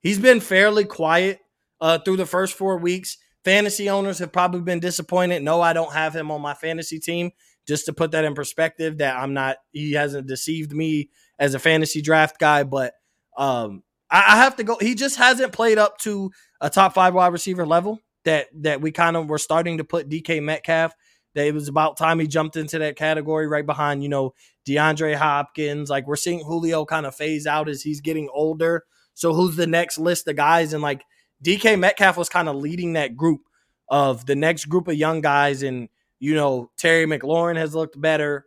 He's 0.00 0.18
been 0.18 0.40
fairly 0.40 0.84
quiet 0.84 1.40
uh, 1.80 1.98
through 1.98 2.16
the 2.16 2.26
first 2.26 2.54
four 2.54 2.78
weeks. 2.78 3.18
Fantasy 3.44 3.88
owners 3.88 4.18
have 4.18 4.32
probably 4.32 4.60
been 4.60 4.80
disappointed. 4.80 5.42
No, 5.42 5.60
I 5.60 5.72
don't 5.72 5.92
have 5.92 6.14
him 6.14 6.30
on 6.30 6.40
my 6.40 6.54
fantasy 6.54 6.98
team. 6.98 7.30
Just 7.66 7.86
to 7.86 7.92
put 7.92 8.12
that 8.12 8.24
in 8.24 8.34
perspective, 8.34 8.98
that 8.98 9.16
I'm 9.16 9.34
not. 9.34 9.58
He 9.72 9.92
hasn't 9.92 10.26
deceived 10.26 10.72
me 10.72 11.10
as 11.38 11.54
a 11.54 11.58
fantasy 11.58 12.00
draft 12.00 12.38
guy, 12.38 12.62
but 12.62 12.94
um, 13.36 13.82
I, 14.10 14.24
I 14.28 14.36
have 14.38 14.56
to 14.56 14.64
go. 14.64 14.76
He 14.80 14.94
just 14.94 15.16
hasn't 15.16 15.52
played 15.52 15.78
up 15.78 15.98
to 15.98 16.30
a 16.60 16.70
top 16.70 16.94
five 16.94 17.14
wide 17.14 17.32
receiver 17.32 17.66
level 17.66 18.00
that 18.24 18.48
that 18.62 18.80
we 18.80 18.90
kind 18.90 19.16
of 19.16 19.28
were 19.28 19.38
starting 19.38 19.78
to 19.78 19.84
put 19.84 20.08
DK 20.08 20.42
Metcalf. 20.42 20.94
That 21.34 21.46
it 21.46 21.54
was 21.54 21.68
about 21.68 21.98
time 21.98 22.18
he 22.18 22.26
jumped 22.26 22.56
into 22.56 22.78
that 22.78 22.96
category 22.96 23.46
right 23.46 23.66
behind, 23.66 24.02
you 24.02 24.08
know, 24.08 24.34
DeAndre 24.66 25.14
Hopkins. 25.14 25.90
Like 25.90 26.06
we're 26.06 26.16
seeing 26.16 26.40
Julio 26.40 26.84
kind 26.84 27.06
of 27.06 27.14
phase 27.14 27.46
out 27.46 27.68
as 27.68 27.82
he's 27.82 28.00
getting 28.00 28.28
older. 28.32 28.84
So 29.14 29.34
who's 29.34 29.56
the 29.56 29.66
next 29.66 29.98
list 29.98 30.26
of 30.26 30.36
guys? 30.36 30.72
And 30.72 30.82
like 30.82 31.04
DK 31.44 31.78
Metcalf 31.78 32.16
was 32.16 32.28
kind 32.28 32.48
of 32.48 32.56
leading 32.56 32.94
that 32.94 33.16
group 33.16 33.42
of 33.88 34.26
the 34.26 34.36
next 34.36 34.66
group 34.66 34.88
of 34.88 34.94
young 34.94 35.20
guys. 35.20 35.62
And, 35.62 35.88
you 36.18 36.34
know, 36.34 36.70
Terry 36.76 37.06
McLaurin 37.06 37.56
has 37.56 37.74
looked 37.74 38.00
better. 38.00 38.46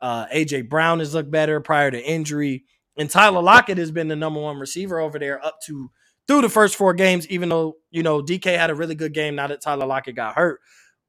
Uh, 0.00 0.26
AJ 0.26 0.68
Brown 0.68 1.00
has 1.00 1.14
looked 1.14 1.30
better 1.30 1.60
prior 1.60 1.90
to 1.90 2.02
injury. 2.02 2.64
And 2.96 3.08
Tyler 3.08 3.42
Lockett 3.42 3.78
has 3.78 3.90
been 3.90 4.08
the 4.08 4.16
number 4.16 4.40
one 4.40 4.58
receiver 4.58 5.00
over 5.00 5.18
there 5.18 5.44
up 5.44 5.60
to 5.66 5.90
through 6.26 6.42
the 6.42 6.48
first 6.48 6.76
four 6.76 6.94
games, 6.94 7.26
even 7.28 7.48
though, 7.48 7.76
you 7.90 8.02
know, 8.02 8.22
DK 8.22 8.56
had 8.56 8.70
a 8.70 8.74
really 8.74 8.94
good 8.94 9.12
game 9.12 9.34
now 9.34 9.46
that 9.46 9.60
Tyler 9.60 9.86
Lockett 9.86 10.16
got 10.16 10.36
hurt. 10.36 10.60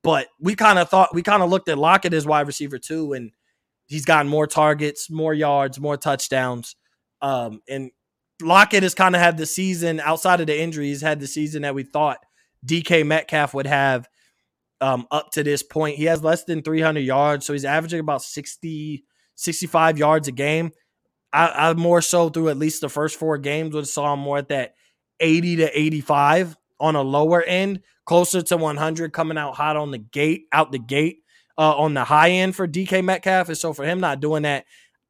But 0.04 0.28
we 0.40 0.56
kind 0.56 0.80
of 0.80 0.90
thought, 0.90 1.14
we 1.14 1.22
kind 1.22 1.44
of 1.44 1.50
looked 1.50 1.70
at 1.70 1.78
Lockett 1.78 2.14
as 2.14 2.26
wide 2.26 2.48
receiver 2.48 2.80
too. 2.80 3.14
And 3.14 3.32
he's 3.86 4.06
gotten 4.06 4.30
more 4.30 4.48
targets, 4.48 5.10
more 5.10 5.34
yards, 5.34 5.80
more 5.80 5.98
touchdowns. 5.98 6.76
Um, 7.22 7.62
and 7.70 7.92
Lockett 8.42 8.84
has 8.84 8.94
kind 8.94 9.16
of 9.16 9.22
had 9.22 9.38
the 9.38 9.46
season 9.46 10.00
outside 10.00 10.42
of 10.42 10.48
the 10.48 10.60
injuries, 10.60 11.02
had 11.02 11.20
the 11.20 11.28
season 11.28 11.62
that 11.64 11.76
we 11.76 11.84
thought 11.84 12.20
DK 12.66 13.06
Metcalf 13.06 13.54
would 13.54 13.68
have 13.68 14.08
um, 14.80 15.08
up 15.12 15.32
to 15.32 15.44
this 15.44 15.64
point. 15.64 15.98
He 15.98 16.06
has 16.06 16.24
less 16.24 16.44
than 16.44 16.62
300 16.62 17.00
yards, 17.02 17.46
so 17.46 17.54
he's 17.54 17.66
averaging 17.66 18.00
about 18.00 18.22
60, 18.22 19.04
65 19.36 19.98
yards 19.98 20.28
a 20.28 20.32
game. 20.32 20.72
I, 21.34 21.70
I 21.70 21.74
more 21.74 22.02
so 22.02 22.30
through 22.30 22.50
at 22.50 22.58
least 22.58 22.82
the 22.82 22.90
first 22.90 23.18
four 23.18 23.38
games 23.38 23.74
would 23.74 23.88
saw 23.88 24.14
him 24.14 24.20
more 24.20 24.40
at 24.40 24.50
that 24.50 24.74
80 25.20 25.58
to 25.58 25.80
85 25.80 26.58
on 26.80 26.96
a 26.96 27.02
lower 27.02 27.42
end, 27.42 27.82
closer 28.06 28.42
to 28.42 28.58
100 28.58 29.14
coming 29.14 29.38
out 29.38 29.56
hot 29.56 29.78
on 29.78 29.92
the 29.92 30.00
gate, 30.00 30.48
out 30.52 30.72
the 30.72 30.80
gate 30.80 31.20
uh, 31.58 31.78
on 31.78 31.94
the 31.94 32.04
high 32.04 32.32
end 32.32 32.56
for 32.56 32.68
DK 32.68 33.04
Metcalf. 33.04 33.48
And 33.48 33.58
so 33.58 33.72
for 33.72 33.86
him 33.86 34.00
not 34.00 34.20
doing 34.20 34.44
that, 34.44 34.66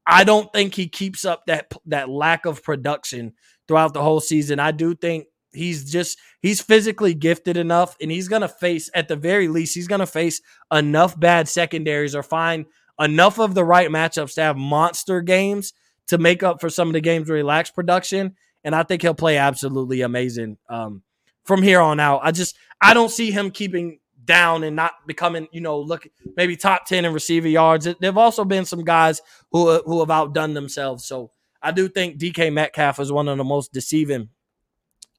I 0.06 0.24
don't 0.24 0.52
think 0.52 0.74
he 0.76 0.88
keeps 0.88 1.26
up 1.26 1.45
that 1.47 1.72
that 1.86 2.10
lack 2.10 2.45
of 2.45 2.64
production 2.64 3.34
throughout 3.68 3.93
the 3.93 4.02
whole 4.02 4.20
season. 4.20 4.60
I 4.60 4.72
do 4.72 4.95
think 4.95 5.28
he's 5.54 5.91
just 5.91 6.18
he's 6.41 6.62
physically 6.62 7.14
gifted 7.14 7.58
enough 7.58 7.95
and 8.02 8.12
he's 8.12 8.28
going 8.28 8.41
to 8.41 8.47
face 8.47 8.89
at 8.93 9.08
the 9.08 9.16
very 9.16 9.47
least 9.47 9.76
he's 9.76 9.88
going 9.88 9.99
to 9.99 10.06
face 10.06 10.41
enough 10.72 11.20
bad 11.20 11.47
secondaries 11.47 12.16
or 12.16 12.24
find 12.24 12.66
enough 12.99 13.39
of 13.39 13.54
the 13.54 13.64
right 13.64 13.89
matchups 13.89 14.36
to 14.36 14.41
have 14.41 14.58
monster 14.58 15.22
games 15.22 15.74
to 16.08 16.18
make 16.18 16.43
up 16.43 16.62
for 16.62 16.70
some 16.70 16.88
of 16.88 16.93
the 16.93 17.02
games 17.02 17.28
where 17.28 17.38
he 17.38 17.43
lacks 17.43 17.70
production 17.70 18.36
and 18.64 18.76
I 18.76 18.84
think 18.84 19.02
he'll 19.02 19.14
play 19.14 19.38
absolutely 19.38 20.02
amazing 20.02 20.58
um, 20.70 21.02
from 21.43 21.62
here 21.62 21.82
on 21.82 21.99
out. 21.99 22.22
I 22.24 22.32
just 22.32 22.56
I 22.82 22.93
don't 22.93 23.12
see 23.12 23.32
him 23.32 23.52
keeping 23.52 23.99
down 24.32 24.63
and 24.63 24.77
not 24.77 24.93
becoming, 25.05 25.49
you 25.51 25.59
know, 25.59 25.82
look 25.82 26.07
maybe 26.38 26.55
top 26.55 26.86
10 26.86 27.03
in 27.03 27.11
receiver 27.13 27.49
yards. 27.49 27.86
There've 27.99 28.17
also 28.17 28.45
been 28.45 28.63
some 28.63 28.86
guys 28.86 29.21
who 29.51 29.82
who 29.84 29.99
have 29.99 30.09
outdone 30.09 30.53
themselves. 30.53 31.05
So 31.05 31.32
I 31.61 31.71
do 31.71 31.89
think 31.89 32.17
DK 32.17 32.53
Metcalf 32.53 33.01
is 33.01 33.11
one 33.11 33.27
of 33.27 33.38
the 33.38 33.43
most 33.43 33.73
deceiving 33.73 34.29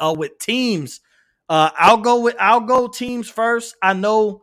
uh, 0.00 0.14
with 0.16 0.38
teams. 0.38 1.00
Uh, 1.46 1.68
I'll 1.76 1.98
go 1.98 2.20
with 2.20 2.36
I'll 2.40 2.60
go 2.60 2.88
teams 2.88 3.28
first. 3.28 3.76
I 3.82 3.92
know 3.92 4.42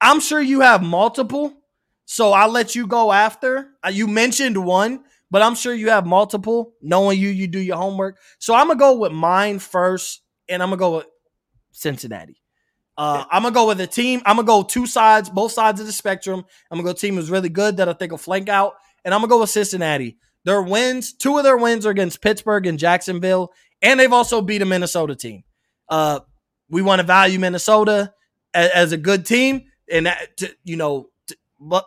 I'm 0.00 0.18
sure 0.18 0.40
you 0.40 0.60
have 0.62 0.82
multiple, 0.82 1.54
so 2.04 2.32
I'll 2.32 2.50
let 2.50 2.74
you 2.74 2.88
go 2.88 3.12
after. 3.12 3.68
Uh, 3.84 3.90
you 3.90 4.08
mentioned 4.08 4.56
one, 4.58 5.04
but 5.30 5.40
I'm 5.42 5.54
sure 5.54 5.72
you 5.72 5.90
have 5.90 6.04
multiple. 6.04 6.74
Knowing 6.82 7.20
you, 7.20 7.28
you 7.28 7.46
do 7.46 7.60
your 7.60 7.76
homework. 7.76 8.18
So 8.40 8.54
I'm 8.54 8.66
gonna 8.66 8.78
go 8.80 8.98
with 8.98 9.12
mine 9.12 9.60
first, 9.60 10.22
and 10.48 10.62
I'm 10.64 10.70
gonna 10.70 10.80
go 10.80 10.96
with 10.96 11.06
Cincinnati. 11.70 12.39
Uh, 13.00 13.24
I'm 13.30 13.40
gonna 13.40 13.54
go 13.54 13.66
with 13.66 13.80
a 13.80 13.86
team. 13.86 14.20
I'm 14.26 14.36
gonna 14.36 14.46
go 14.46 14.62
two 14.62 14.86
sides, 14.86 15.30
both 15.30 15.52
sides 15.52 15.80
of 15.80 15.86
the 15.86 15.92
spectrum. 15.92 16.44
I'm 16.70 16.76
gonna 16.76 16.86
go 16.86 16.92
team 16.92 17.14
who's 17.14 17.30
really 17.30 17.48
good 17.48 17.78
that 17.78 17.88
I 17.88 17.94
think 17.94 18.10
will 18.10 18.18
flank 18.18 18.50
out, 18.50 18.74
and 19.06 19.14
I'm 19.14 19.22
gonna 19.22 19.30
go 19.30 19.40
with 19.40 19.48
Cincinnati. 19.48 20.18
Their 20.44 20.60
wins, 20.60 21.14
two 21.14 21.38
of 21.38 21.44
their 21.44 21.56
wins 21.56 21.86
are 21.86 21.90
against 21.90 22.20
Pittsburgh 22.20 22.66
and 22.66 22.78
Jacksonville, 22.78 23.54
and 23.80 23.98
they've 23.98 24.12
also 24.12 24.42
beat 24.42 24.60
a 24.60 24.66
Minnesota 24.66 25.16
team. 25.16 25.44
Uh, 25.88 26.20
we 26.68 26.82
want 26.82 27.00
to 27.00 27.06
value 27.06 27.38
Minnesota 27.38 28.12
as, 28.52 28.70
as, 28.70 28.92
a 28.92 28.98
good 28.98 29.24
team, 29.24 29.62
and 29.90 30.04
that 30.04 30.36
to, 30.36 30.54
you 30.64 30.76
know, 30.76 31.08
to, 31.28 31.36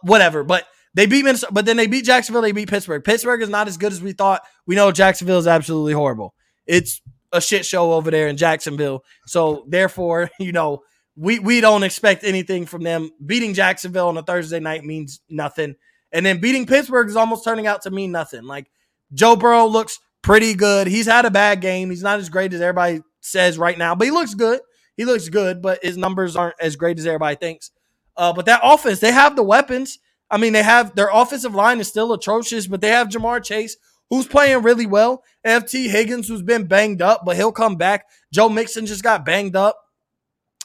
whatever. 0.02 0.44
But 0.44 0.66
they 0.96 1.06
beat 1.06 1.26
Minnesota, 1.26 1.54
but 1.54 1.68
then 1.68 1.78
they 1.78 1.86
beat 1.86 2.06
Jacksonville. 2.06 2.42
They 2.42 2.54
beat 2.54 2.70
Pittsburgh. 2.70 3.04
Pittsburgh 3.04 3.44
is 3.44 3.50
not 3.50 3.68
as 3.68 3.78
good 3.78 3.92
as 3.92 4.02
we 4.02 4.14
thought. 4.14 4.42
We 4.66 4.74
know 4.74 4.92
Jacksonville 4.92 5.38
is 5.38 5.46
absolutely 5.46 5.94
horrible. 5.94 6.34
It's 6.66 7.04
a 7.32 7.40
shit 7.40 7.68
show 7.68 7.94
over 7.94 8.10
there 8.10 8.28
in 8.30 8.36
Jacksonville. 8.36 9.04
So 9.28 9.64
therefore, 9.68 10.32
you 10.40 10.52
know, 10.52 10.82
we 11.16 11.40
we 11.40 11.62
don't 11.62 11.84
expect 11.84 12.24
anything 12.24 12.66
from 12.66 12.84
them. 12.84 13.12
Beating 13.24 13.54
Jacksonville 13.54 14.08
on 14.08 14.18
a 14.18 14.24
Thursday 14.24 14.60
night 14.60 14.84
means 14.84 15.22
nothing, 15.30 15.76
and 16.12 16.26
then 16.26 16.40
beating 16.40 16.66
Pittsburgh 16.66 17.08
is 17.08 17.16
almost 17.16 17.44
turning 17.44 17.68
out 17.68 17.84
to 17.84 17.92
mean 17.92 18.12
nothing. 18.12 18.44
Like 18.44 18.70
Joe 19.14 19.36
Burrow 19.36 19.68
looks 19.68 20.00
pretty 20.22 20.54
good. 20.56 20.88
He's 20.88 21.06
had 21.06 21.26
a 21.26 21.32
bad 21.32 21.62
game. 21.62 21.90
He's 21.90 22.04
not 22.04 22.20
as 22.20 22.30
great 22.30 22.54
as 22.54 22.62
everybody 22.62 23.02
says 23.22 23.58
right 23.58 23.78
now, 23.78 23.94
but 23.96 24.06
he 24.06 24.12
looks 24.12 24.34
good. 24.34 24.62
He 24.98 25.06
looks 25.06 25.30
good, 25.30 25.62
but 25.62 25.84
his 25.84 25.98
numbers 25.98 26.36
aren't 26.36 26.56
as 26.60 26.76
great 26.76 27.00
as 27.00 27.06
everybody 27.06 27.36
thinks. 27.36 27.72
Uh, 28.16 28.32
but 28.34 28.46
that 28.46 28.62
offense, 28.64 29.00
they 29.00 29.12
have 29.12 29.36
the 29.36 29.44
weapons. 29.44 30.00
I 30.30 30.38
mean, 30.38 30.54
they 30.54 30.64
have 30.64 30.96
their 30.96 31.10
offensive 31.12 31.56
line 31.56 31.80
is 31.80 31.88
still 31.88 32.14
atrocious, 32.14 32.68
but 32.68 32.82
they 32.82 32.90
have 32.90 33.10
Ja'Marr 33.10 33.44
Chase, 33.44 33.78
who's 34.10 34.28
playing 34.28 34.64
really 34.64 34.86
well. 34.86 35.24
Tee 35.68 35.88
Higgins, 35.88 36.28
who's 36.28 36.42
been 36.42 36.66
banged 36.66 37.02
up, 37.02 37.24
but 37.26 37.36
he'll 37.36 37.52
come 37.52 37.76
back. 37.76 38.06
Joe 38.32 38.50
Mixon 38.50 38.86
just 38.86 39.04
got 39.04 39.26
banged 39.26 39.56
up. 39.56 39.78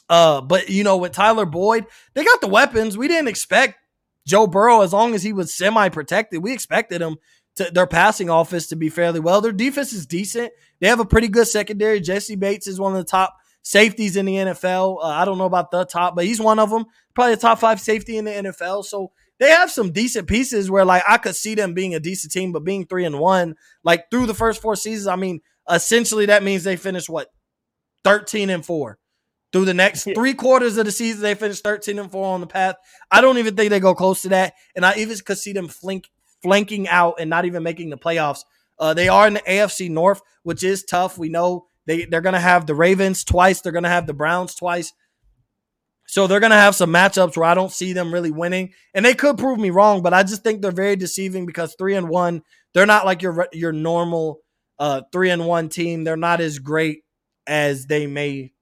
Uh, 0.09 0.41
but 0.41 0.69
you 0.69 0.85
know, 0.85 0.97
with 0.97 1.13
Tyler 1.13 1.47
Boyd, 1.47 1.87
they 2.15 2.25
got 2.25 2.41
the 2.41 2.49
weapons. 2.49 2.97
We 2.97 3.09
didn't 3.09 3.29
expect 3.29 3.79
Joe 4.27 4.47
Burrow 4.47 4.83
as 4.83 4.93
long 4.93 5.15
as 5.15 5.23
he 5.23 5.33
was 5.33 5.55
semi 5.55 5.89
protected. 5.89 6.43
We 6.43 6.53
expected 6.53 7.01
him 7.01 7.17
to 7.57 7.71
their 7.73 7.87
passing 7.87 8.31
office 8.31 8.69
to 8.69 8.77
be 8.77 8.89
fairly 8.89 9.21
well. 9.21 9.41
Their 9.41 9.53
defense 9.53 9.93
is 9.93 10.07
decent. 10.07 10.53
They 10.81 10.89
have 10.89 11.01
a 11.01 11.05
pretty 11.05 11.29
good 11.29 11.49
secondary. 11.49 12.01
Jessie 12.01 12.37
Bates 12.37 12.67
is 12.67 12.81
one 12.81 12.93
of 12.93 12.99
the 12.99 13.11
top 13.11 13.37
safeties 13.63 14.17
in 14.17 14.27
the 14.27 14.37
NFL. 14.37 14.99
Uh, 15.03 15.09
I 15.09 15.25
don't 15.25 15.39
know 15.39 15.45
about 15.45 15.71
the 15.71 15.85
top, 15.85 16.15
but 16.15 16.25
he's 16.25 16.41
one 16.41 16.59
of 16.59 16.71
them. 16.71 16.87
Probably 17.15 17.35
a 17.35 17.37
top 17.37 17.59
five 17.59 17.81
safety 17.81 18.17
in 18.17 18.25
the 18.25 18.31
NFL. 18.31 18.85
So 18.85 19.13
they 19.39 19.51
have 19.51 19.71
some 19.71 19.93
decent 19.93 20.29
pieces 20.29 20.71
where 20.71 20.85
like 20.85 21.03
I 21.07 21.19
could 21.19 21.37
see 21.37 21.55
them 21.55 21.75
being 21.75 21.95
a 21.95 22.01
decent 22.01 22.33
team, 22.33 22.53
but 22.53 22.65
being 22.65 22.87
three 22.87 23.05
and 23.05 23.19
one, 23.19 23.57
like 23.85 24.11
through 24.11 24.27
the 24.27 24.35
first 24.35 24.63
four 24.63 24.77
seasons, 24.77 25.07
I 25.07 25.17
mean, 25.17 25.41
essentially 25.71 26.27
that 26.27 26.43
means 26.43 26.65
they 26.65 26.77
finished 26.77 27.09
what 27.09 27.29
13 28.05 28.51
and 28.51 28.65
four. 28.65 28.99
Through 29.53 29.65
the 29.65 29.75
next 29.75 30.05
three 30.15 30.35
quarters 30.35 30.77
of 30.77 30.85
the 30.85 30.93
season, 30.93 31.23
they 31.23 31.35
finished 31.35 31.65
13 31.65 31.99
and 31.99 32.11
4 32.11 32.35
on 32.35 32.41
the 32.41 32.47
path. 32.47 32.77
I 33.11 33.21
don't 33.21 33.39
even 33.39 33.57
think 33.57 33.71
they 33.71 33.81
go 33.81 33.95
close 33.95 34.23
to 34.23 34.29
that. 34.31 34.55
And 34.77 34.85
I 34.85 34.97
even 34.97 35.17
could 35.25 35.39
see 35.39 35.53
them 35.53 35.69
flink, 35.69 36.11
flanking 36.43 36.87
out 36.87 37.15
and 37.19 37.31
not 37.31 37.47
even 37.47 37.63
making 37.63 37.89
the 37.91 37.97
playoffs. 37.97 38.41
Uh, 38.79 38.93
they 38.95 39.09
are 39.09 39.27
in 39.27 39.35
the 39.35 39.41
AFC 39.41 39.91
North, 39.91 40.21
which 40.43 40.63
is 40.63 40.85
tough. 40.85 41.17
We 41.17 41.31
know 41.31 41.67
they, 41.87 42.05
they're 42.05 42.21
going 42.21 42.35
to 42.35 42.41
have 42.41 42.67
the 42.67 42.75
Ravens 42.75 43.25
twice, 43.25 43.61
they're 43.61 43.73
going 43.73 43.85
to 43.85 43.89
have 43.89 44.07
the 44.07 44.15
Browns 44.15 44.55
twice. 44.55 44.93
So 46.07 46.27
they're 46.27 46.41
going 46.41 46.51
to 46.51 46.57
have 46.57 46.75
some 46.75 46.91
matchups 46.91 47.37
where 47.37 47.49
I 47.49 47.55
don't 47.55 47.73
see 47.73 47.93
them 47.93 48.13
really 48.13 48.31
winning. 48.31 48.73
And 48.95 49.05
they 49.05 49.15
could 49.15 49.37
prove 49.37 49.59
me 49.59 49.69
wrong, 49.69 50.03
but 50.03 50.15
I 50.15 50.23
just 50.23 50.43
think 50.43 50.63
they're 50.63 50.73
very 50.73 50.97
deceiving 50.97 51.45
because 51.45 51.75
3 51.79 51.97
and 51.97 52.09
1, 52.09 52.43
they're 52.73 52.87
not 52.87 53.05
like 53.05 53.21
your 53.21 53.47
your 53.53 53.73
normal 53.73 54.41
uh 54.79 55.03
3 55.13 55.31
and 55.31 55.47
1 55.47 55.69
team. 55.69 56.05
They're 56.05 56.17
not 56.17 56.41
as 56.41 56.59
great 56.59 57.03
as 57.47 57.87
they 57.87 58.07
may 58.07 58.53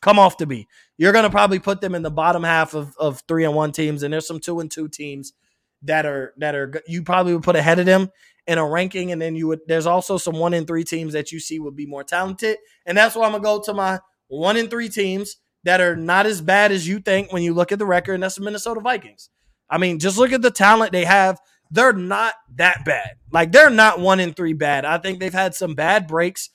come 0.00 0.18
off 0.18 0.36
to 0.38 0.46
be. 0.46 0.68
You're 0.98 1.12
going 1.12 1.24
to 1.24 1.30
probably 1.30 1.58
put 1.58 1.80
them 1.80 1.94
in 1.94 2.02
the 2.02 2.10
bottom 2.10 2.42
half 2.42 2.74
of, 2.74 2.96
of 2.98 3.22
three 3.28 3.44
and 3.44 3.54
one 3.54 3.72
teams, 3.72 4.02
and 4.02 4.12
there's 4.12 4.26
some 4.26 4.40
two 4.40 4.60
and 4.60 4.70
two 4.70 4.88
teams 4.88 5.32
that 5.82 6.04
are 6.04 6.34
that 6.36 6.54
are 6.54 6.82
you 6.86 7.02
probably 7.02 7.34
would 7.34 7.42
put 7.42 7.56
ahead 7.56 7.78
of 7.78 7.86
them 7.86 8.10
in 8.46 8.58
a 8.58 8.66
ranking, 8.66 9.12
and 9.12 9.20
then 9.20 9.34
you 9.34 9.46
would. 9.48 9.60
There's 9.66 9.86
also 9.86 10.18
some 10.18 10.38
one 10.38 10.54
in 10.54 10.66
three 10.66 10.84
teams 10.84 11.12
that 11.12 11.32
you 11.32 11.40
see 11.40 11.58
would 11.58 11.76
be 11.76 11.86
more 11.86 12.04
talented, 12.04 12.58
and 12.86 12.96
that's 12.96 13.14
why 13.14 13.24
I'm 13.24 13.32
gonna 13.32 13.42
go 13.42 13.60
to 13.62 13.74
my 13.74 14.00
one 14.28 14.56
in 14.56 14.68
three 14.68 14.88
teams 14.88 15.36
that 15.64 15.80
are 15.80 15.96
not 15.96 16.26
as 16.26 16.40
bad 16.40 16.72
as 16.72 16.88
you 16.88 17.00
think 17.00 17.32
when 17.32 17.42
you 17.42 17.54
look 17.54 17.72
at 17.72 17.78
the 17.78 17.86
record, 17.86 18.14
and 18.14 18.22
that's 18.22 18.36
the 18.36 18.42
Minnesota 18.42 18.80
Vikings. 18.80 19.30
I 19.68 19.78
mean, 19.78 19.98
just 19.98 20.18
look 20.18 20.32
at 20.32 20.42
the 20.42 20.50
talent 20.50 20.92
they 20.92 21.04
have. 21.04 21.38
They're 21.70 21.92
not 21.92 22.34
that 22.56 22.84
bad. 22.84 23.12
Like 23.30 23.52
they're 23.52 23.70
not 23.70 24.00
one 24.00 24.20
in 24.20 24.32
three 24.32 24.54
bad. 24.54 24.84
I 24.84 24.98
think 24.98 25.20
they've 25.20 25.32
had 25.32 25.54
some 25.54 25.74
bad 25.74 26.08
breaks 26.08 26.50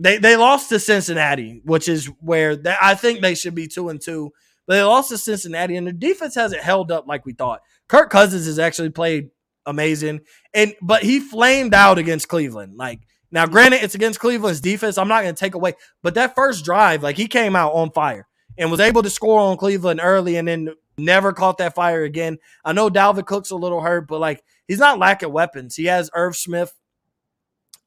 they 0.00 0.16
they 0.16 0.36
lost 0.36 0.70
to 0.70 0.78
Cincinnati, 0.78 1.60
which 1.64 1.88
is 1.88 2.06
where 2.20 2.56
they, 2.56 2.74
I 2.80 2.94
think 2.94 3.20
they 3.20 3.34
should 3.34 3.54
be 3.54 3.68
two 3.68 3.90
and 3.90 4.00
two. 4.00 4.32
But 4.66 4.74
they 4.74 4.82
lost 4.82 5.10
to 5.10 5.18
Cincinnati, 5.18 5.76
and 5.76 5.86
their 5.86 5.92
defense 5.92 6.34
hasn't 6.34 6.62
held 6.62 6.90
up 6.90 7.06
like 7.06 7.26
we 7.26 7.34
thought. 7.34 7.60
Kirk 7.88 8.08
Cousins 8.08 8.46
has 8.46 8.58
actually 8.58 8.90
played 8.90 9.30
amazing, 9.66 10.20
and 10.54 10.74
but 10.80 11.02
he 11.02 11.20
flamed 11.20 11.74
out 11.74 11.98
against 11.98 12.28
Cleveland. 12.28 12.76
Like 12.76 13.00
now, 13.30 13.46
granted, 13.46 13.82
it's 13.82 13.94
against 13.94 14.20
Cleveland's 14.20 14.60
defense. 14.60 14.96
I'm 14.96 15.08
not 15.08 15.22
going 15.22 15.34
to 15.34 15.38
take 15.38 15.54
away, 15.54 15.74
but 16.02 16.14
that 16.14 16.34
first 16.34 16.64
drive, 16.64 17.02
like 17.02 17.16
he 17.16 17.26
came 17.26 17.54
out 17.54 17.72
on 17.72 17.90
fire 17.90 18.26
and 18.56 18.70
was 18.70 18.80
able 18.80 19.02
to 19.02 19.10
score 19.10 19.40
on 19.40 19.58
Cleveland 19.58 20.00
early, 20.02 20.36
and 20.36 20.48
then 20.48 20.70
never 20.96 21.34
caught 21.34 21.58
that 21.58 21.74
fire 21.74 22.04
again. 22.04 22.38
I 22.64 22.72
know 22.72 22.88
Dalvin 22.88 23.26
Cook's 23.26 23.50
a 23.50 23.56
little 23.56 23.82
hurt, 23.82 24.08
but 24.08 24.18
like 24.20 24.42
he's 24.66 24.78
not 24.78 24.98
lacking 24.98 25.32
weapons. 25.32 25.76
He 25.76 25.86
has 25.86 26.10
Irv 26.14 26.36
Smith 26.36 26.72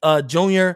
uh, 0.00 0.22
Jr 0.22 0.74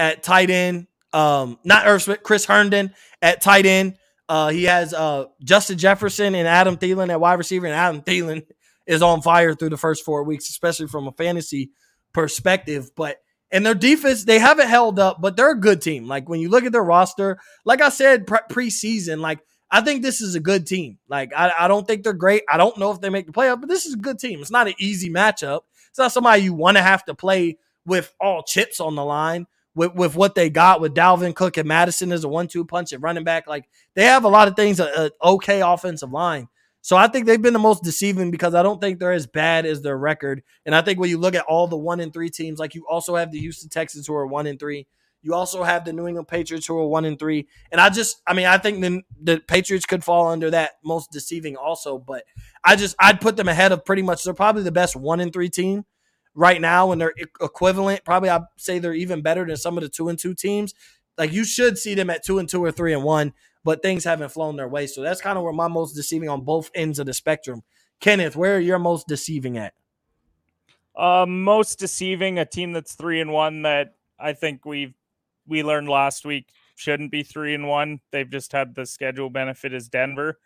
at 0.00 0.22
tight 0.22 0.50
end. 0.50 0.86
Um, 1.12 1.58
not 1.62 1.86
Irv 1.86 2.02
Smith, 2.02 2.22
Chris 2.22 2.46
Herndon 2.46 2.94
at 3.20 3.42
tight 3.42 3.66
end. 3.66 3.96
Uh, 4.28 4.48
he 4.48 4.64
has 4.64 4.94
uh, 4.94 5.26
Justin 5.44 5.76
Jefferson 5.76 6.34
and 6.34 6.48
Adam 6.48 6.76
Thielen 6.76 7.10
at 7.10 7.20
wide 7.20 7.34
receiver, 7.34 7.66
and 7.66 7.74
Adam 7.74 8.00
Thielen 8.00 8.46
is 8.86 9.02
on 9.02 9.20
fire 9.20 9.54
through 9.54 9.70
the 9.70 9.76
first 9.76 10.04
four 10.04 10.24
weeks, 10.24 10.48
especially 10.48 10.86
from 10.86 11.06
a 11.06 11.12
fantasy 11.12 11.70
perspective. 12.12 12.90
But 12.96 13.18
and 13.52 13.66
their 13.66 13.74
defense, 13.74 14.24
they 14.24 14.38
haven't 14.38 14.68
held 14.68 14.98
up, 14.98 15.20
but 15.20 15.36
they're 15.36 15.52
a 15.52 15.60
good 15.60 15.82
team. 15.82 16.06
Like 16.06 16.28
when 16.28 16.40
you 16.40 16.48
look 16.48 16.64
at 16.64 16.72
their 16.72 16.82
roster, 16.82 17.38
like 17.64 17.82
I 17.82 17.90
said 17.90 18.26
pre- 18.26 18.38
preseason, 18.48 19.20
like 19.20 19.40
I 19.70 19.82
think 19.82 20.02
this 20.02 20.20
is 20.20 20.34
a 20.36 20.40
good 20.40 20.66
team. 20.66 20.98
Like 21.08 21.32
I, 21.36 21.52
I 21.58 21.68
don't 21.68 21.86
think 21.86 22.04
they're 22.04 22.12
great. 22.12 22.44
I 22.48 22.56
don't 22.56 22.78
know 22.78 22.92
if 22.92 23.00
they 23.00 23.10
make 23.10 23.26
the 23.26 23.32
playoff, 23.32 23.60
but 23.60 23.68
this 23.68 23.84
is 23.84 23.94
a 23.94 23.98
good 23.98 24.18
team. 24.18 24.40
It's 24.40 24.50
not 24.50 24.68
an 24.68 24.74
easy 24.78 25.10
matchup. 25.10 25.62
It's 25.90 25.98
not 25.98 26.12
somebody 26.12 26.42
you 26.42 26.54
want 26.54 26.76
to 26.76 26.82
have 26.84 27.04
to 27.06 27.14
play 27.14 27.58
with 27.84 28.14
all 28.20 28.44
chips 28.44 28.78
on 28.78 28.94
the 28.94 29.04
line 29.04 29.46
with, 29.74 29.94
with 29.94 30.16
what 30.16 30.34
they 30.34 30.50
got 30.50 30.80
with 30.80 30.94
Dalvin 30.94 31.34
Cook 31.34 31.56
and 31.56 31.68
Mattison 31.68 32.12
as 32.12 32.24
a 32.24 32.28
one-two 32.28 32.64
punch 32.64 32.92
at 32.92 33.02
running 33.02 33.24
back. 33.24 33.46
Like 33.46 33.68
they 33.94 34.04
have 34.04 34.24
a 34.24 34.28
lot 34.28 34.48
of 34.48 34.56
things, 34.56 34.80
a, 34.80 35.10
a 35.22 35.28
okay 35.28 35.60
offensive 35.60 36.10
line. 36.10 36.48
So 36.82 36.96
I 36.96 37.08
think 37.08 37.26
they've 37.26 37.40
been 37.40 37.52
the 37.52 37.58
most 37.58 37.82
deceiving 37.82 38.30
because 38.30 38.54
I 38.54 38.62
don't 38.62 38.80
think 38.80 38.98
they're 38.98 39.12
as 39.12 39.26
bad 39.26 39.66
as 39.66 39.82
their 39.82 39.98
record. 39.98 40.42
And 40.64 40.74
I 40.74 40.80
think 40.80 40.98
when 40.98 41.10
you 41.10 41.18
look 41.18 41.34
at 41.34 41.44
all 41.44 41.66
the 41.66 41.76
one 41.76 42.00
and 42.00 42.12
three 42.12 42.30
teams, 42.30 42.58
like 42.58 42.74
you 42.74 42.86
also 42.88 43.16
have 43.16 43.30
the 43.30 43.38
Houston 43.38 43.68
Texans 43.68 44.06
who 44.06 44.14
are 44.14 44.26
one 44.26 44.46
and 44.46 44.58
three. 44.58 44.86
You 45.22 45.34
also 45.34 45.62
have 45.62 45.84
the 45.84 45.92
New 45.92 46.06
England 46.06 46.28
Patriots 46.28 46.66
who 46.66 46.78
are 46.78 46.86
one 46.86 47.04
and 47.04 47.18
three, 47.18 47.46
and 47.70 47.78
I 47.78 47.90
just, 47.90 48.22
I 48.26 48.32
mean, 48.32 48.46
I 48.46 48.56
think 48.56 48.80
the 48.80 49.02
the 49.22 49.38
Patriots 49.46 49.84
could 49.84 50.02
fall 50.02 50.28
under 50.28 50.50
that 50.50 50.70
most 50.82 51.10
deceiving 51.12 51.56
also, 51.56 51.98
but 51.98 52.24
I 52.64 52.74
just 52.74 52.96
I'd 52.98 53.20
put 53.20 53.36
them 53.36 53.46
ahead 53.46 53.70
of 53.70 53.84
pretty 53.84 54.00
much. 54.00 54.24
They're 54.24 54.32
probably 54.32 54.62
the 54.62 54.72
best 54.72 54.96
one 54.96 55.20
and 55.20 55.30
three 55.30 55.50
team 55.50 55.84
right 56.34 56.60
now, 56.60 56.92
and 56.92 57.00
they're 57.00 57.14
equivalent. 57.40 58.04
Probably 58.04 58.28
I'd 58.28 58.42
say 58.56 58.78
they're 58.78 58.94
even 58.94 59.22
better 59.22 59.44
than 59.44 59.56
some 59.56 59.76
of 59.76 59.82
the 59.82 59.88
two 59.88 60.08
and 60.08 60.18
two 60.18 60.34
teams. 60.34 60.74
Like 61.18 61.32
you 61.32 61.44
should 61.44 61.78
see 61.78 61.94
them 61.94 62.10
at 62.10 62.24
two 62.24 62.38
and 62.38 62.48
two 62.48 62.64
or 62.64 62.72
three 62.72 62.92
and 62.92 63.04
one, 63.04 63.32
but 63.64 63.82
things 63.82 64.04
haven't 64.04 64.30
flown 64.30 64.56
their 64.56 64.68
way. 64.68 64.86
So 64.86 65.02
that's 65.02 65.20
kind 65.20 65.36
of 65.36 65.44
where 65.44 65.52
my 65.52 65.68
most 65.68 65.94
deceiving 65.94 66.28
on 66.28 66.42
both 66.42 66.70
ends 66.74 66.98
of 66.98 67.06
the 67.06 67.12
spectrum. 67.12 67.62
Kenneth, 68.00 68.36
where 68.36 68.56
are 68.56 68.60
your 68.60 68.78
most 68.78 69.06
deceiving 69.06 69.58
at? 69.58 69.74
Uh, 70.96 71.26
most 71.26 71.78
deceiving, 71.78 72.38
a 72.38 72.44
team 72.44 72.72
that's 72.72 72.94
three 72.94 73.20
and 73.20 73.32
one 73.32 73.62
that 73.62 73.94
I 74.18 74.32
think 74.32 74.64
we 74.64 74.94
we 75.46 75.62
learned 75.62 75.88
last 75.88 76.24
week 76.24 76.48
shouldn't 76.76 77.10
be 77.10 77.22
three 77.22 77.54
and 77.54 77.66
one. 77.66 78.00
They've 78.10 78.30
just 78.30 78.52
had 78.52 78.74
the 78.74 78.86
schedule 78.86 79.30
benefit 79.30 79.72
as 79.72 79.88
Denver. 79.88 80.38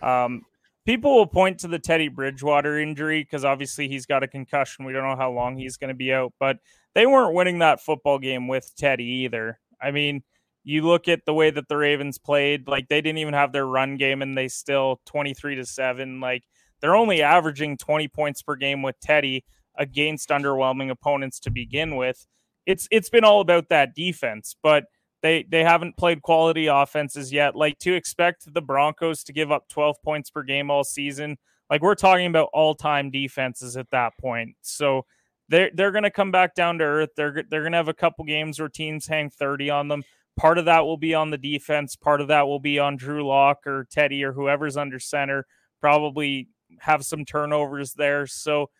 Um, 0.00 0.42
people 0.84 1.16
will 1.16 1.26
point 1.26 1.58
to 1.60 1.68
the 1.68 1.78
Teddy 1.78 2.08
Bridgewater 2.08 2.78
injury 2.78 3.22
because 3.22 3.44
obviously 3.44 3.88
he's 3.88 4.06
got 4.06 4.22
a 4.22 4.28
concussion. 4.28 4.84
We 4.84 4.92
don't 4.92 5.08
know 5.08 5.16
how 5.16 5.30
long 5.30 5.56
he's 5.56 5.76
going 5.76 5.88
to 5.88 5.94
be 5.94 6.12
out, 6.12 6.32
but 6.40 6.58
they 6.94 7.06
weren't 7.06 7.34
winning 7.34 7.60
that 7.60 7.80
football 7.80 8.18
game 8.18 8.48
with 8.48 8.72
Teddy 8.76 9.04
either. 9.04 9.58
I 9.80 9.90
mean, 9.90 10.22
you 10.64 10.82
look 10.82 11.08
at 11.08 11.24
the 11.24 11.34
way 11.34 11.50
that 11.50 11.68
the 11.68 11.76
Ravens 11.76 12.18
played, 12.18 12.68
like 12.68 12.88
they 12.88 13.00
didn't 13.00 13.18
even 13.18 13.34
have 13.34 13.52
their 13.52 13.66
run 13.66 13.96
game 13.96 14.22
and 14.22 14.36
they 14.36 14.48
still 14.48 15.00
23 15.06 15.56
to 15.56 15.66
7. 15.66 16.20
Like 16.20 16.44
they're 16.80 16.96
only 16.96 17.22
averaging 17.22 17.76
20 17.76 18.08
points 18.08 18.42
per 18.42 18.56
game 18.56 18.82
with 18.82 18.98
Teddy 19.00 19.44
against 19.76 20.28
underwhelming 20.28 20.90
opponents 20.90 21.40
to 21.40 21.50
begin 21.50 21.96
with. 21.96 22.26
It's 22.66 22.86
it's 22.90 23.10
been 23.10 23.24
all 23.24 23.40
about 23.40 23.70
that 23.70 23.94
defense, 23.94 24.54
but 24.62 24.84
they 25.22 25.44
they 25.48 25.64
haven't 25.64 25.96
played 25.96 26.20
quality 26.20 26.66
offenses 26.66 27.32
yet. 27.32 27.56
Like 27.56 27.78
to 27.80 27.94
expect 27.94 28.52
the 28.52 28.60
Broncos 28.60 29.22
to 29.24 29.32
give 29.32 29.50
up 29.50 29.68
12 29.68 30.02
points 30.02 30.30
per 30.30 30.42
game 30.42 30.70
all 30.70 30.84
season, 30.84 31.38
like 31.70 31.80
we're 31.80 31.94
talking 31.94 32.26
about 32.26 32.50
all-time 32.52 33.10
defenses 33.10 33.76
at 33.76 33.90
that 33.90 34.12
point. 34.18 34.56
So 34.62 35.06
they're 35.48 35.70
they're 35.74 35.92
going 35.92 36.02
to 36.02 36.10
come 36.10 36.30
back 36.30 36.54
down 36.54 36.78
to 36.78 36.84
earth. 36.84 37.10
They're 37.16 37.44
they're 37.48 37.62
going 37.62 37.72
to 37.72 37.78
have 37.78 37.88
a 37.88 37.94
couple 37.94 38.24
games 38.24 38.58
where 38.58 38.68
teams 38.68 39.06
hang 39.06 39.30
30 39.30 39.70
on 39.70 39.88
them. 39.88 40.02
Part 40.36 40.58
of 40.58 40.64
that 40.64 40.84
will 40.84 40.96
be 40.96 41.14
on 41.14 41.30
the 41.30 41.38
defense. 41.38 41.94
Part 41.94 42.20
of 42.20 42.28
that 42.28 42.46
will 42.46 42.60
be 42.60 42.78
on 42.78 42.96
Drew 42.96 43.26
Lock 43.26 43.66
or 43.66 43.86
Teddy 43.90 44.24
or 44.24 44.32
whoever's 44.32 44.76
under 44.76 44.98
center. 44.98 45.46
Probably 45.80 46.48
have 46.80 47.04
some 47.04 47.24
turnovers 47.24 47.92
there. 47.92 48.26
So 48.26 48.70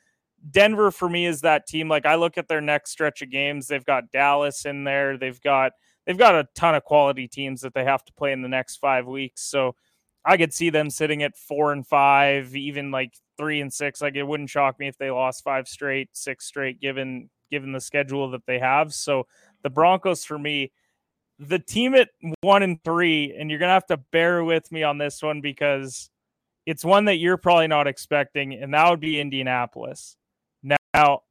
Denver 0.50 0.90
for 0.90 1.08
me 1.08 1.26
is 1.26 1.42
that 1.42 1.66
team. 1.66 1.88
Like 1.88 2.06
I 2.06 2.16
look 2.16 2.38
at 2.38 2.48
their 2.48 2.60
next 2.60 2.90
stretch 2.90 3.22
of 3.22 3.30
games, 3.30 3.68
they've 3.68 3.84
got 3.84 4.10
Dallas 4.10 4.64
in 4.64 4.84
there. 4.84 5.16
They've 5.16 5.40
got 5.40 5.72
they've 6.06 6.18
got 6.18 6.34
a 6.34 6.48
ton 6.54 6.74
of 6.74 6.84
quality 6.84 7.28
teams 7.28 7.60
that 7.62 7.74
they 7.74 7.84
have 7.84 8.04
to 8.04 8.12
play 8.12 8.32
in 8.32 8.42
the 8.42 8.48
next 8.48 8.76
five 8.76 9.06
weeks. 9.06 9.42
So 9.42 9.74
I 10.24 10.36
could 10.36 10.52
see 10.52 10.70
them 10.70 10.90
sitting 10.90 11.22
at 11.22 11.36
four 11.36 11.72
and 11.72 11.86
five, 11.86 12.54
even 12.54 12.90
like 12.90 13.14
three 13.36 13.60
and 13.60 13.72
six. 13.72 14.00
Like 14.00 14.14
it 14.14 14.22
wouldn't 14.22 14.50
shock 14.50 14.78
me 14.78 14.88
if 14.88 14.98
they 14.98 15.10
lost 15.10 15.44
five 15.44 15.66
straight, 15.68 16.10
six 16.12 16.46
straight, 16.46 16.80
given 16.80 17.28
given 17.50 17.72
the 17.72 17.80
schedule 17.80 18.30
that 18.30 18.46
they 18.46 18.58
have. 18.58 18.94
So 18.94 19.26
the 19.62 19.70
Broncos 19.70 20.24
for 20.24 20.38
me, 20.38 20.72
the 21.38 21.58
team 21.58 21.94
at 21.94 22.08
one 22.40 22.62
and 22.62 22.82
three, 22.82 23.34
and 23.36 23.50
you're 23.50 23.58
gonna 23.58 23.72
have 23.72 23.86
to 23.86 23.96
bear 23.96 24.44
with 24.44 24.70
me 24.72 24.82
on 24.82 24.98
this 24.98 25.22
one 25.22 25.40
because 25.40 26.08
it's 26.66 26.84
one 26.84 27.06
that 27.06 27.16
you're 27.16 27.36
probably 27.36 27.66
not 27.66 27.88
expecting, 27.88 28.54
and 28.54 28.72
that 28.74 28.88
would 28.88 29.00
be 29.00 29.20
Indianapolis. 29.20 30.16
Now, 30.62 31.22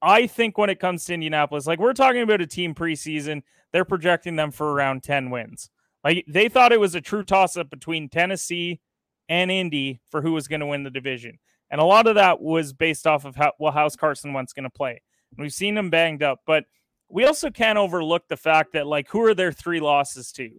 I 0.00 0.26
think 0.26 0.56
when 0.58 0.70
it 0.70 0.80
comes 0.80 1.04
to 1.04 1.14
Indianapolis, 1.14 1.66
like 1.66 1.78
we're 1.78 1.92
talking 1.92 2.22
about 2.22 2.40
a 2.40 2.46
team 2.46 2.74
preseason, 2.74 3.42
they're 3.72 3.84
projecting 3.84 4.36
them 4.36 4.50
for 4.50 4.72
around 4.72 5.02
10 5.02 5.30
wins. 5.30 5.70
Like 6.04 6.24
they 6.28 6.48
thought 6.48 6.72
it 6.72 6.80
was 6.80 6.94
a 6.94 7.00
true 7.00 7.24
toss 7.24 7.56
up 7.56 7.70
between 7.70 8.08
Tennessee 8.08 8.80
and 9.28 9.50
Indy 9.50 10.00
for 10.10 10.22
who 10.22 10.32
was 10.32 10.48
going 10.48 10.60
to 10.60 10.66
win 10.66 10.84
the 10.84 10.90
division. 10.90 11.38
And 11.70 11.80
a 11.80 11.84
lot 11.84 12.06
of 12.06 12.14
that 12.14 12.40
was 12.40 12.72
based 12.72 13.06
off 13.06 13.24
of 13.24 13.36
how 13.36 13.52
well 13.58 13.72
how's 13.72 13.96
Carson 13.96 14.32
Wentz 14.32 14.52
going 14.52 14.64
to 14.64 14.70
play. 14.70 15.02
And 15.30 15.42
we've 15.42 15.52
seen 15.52 15.76
him 15.76 15.90
banged 15.90 16.22
up, 16.22 16.40
but 16.46 16.64
we 17.10 17.24
also 17.24 17.50
can't 17.50 17.78
overlook 17.78 18.28
the 18.28 18.36
fact 18.36 18.72
that 18.72 18.86
like 18.86 19.08
who 19.08 19.22
are 19.24 19.34
their 19.34 19.52
three 19.52 19.80
losses 19.80 20.32
to? 20.32 20.50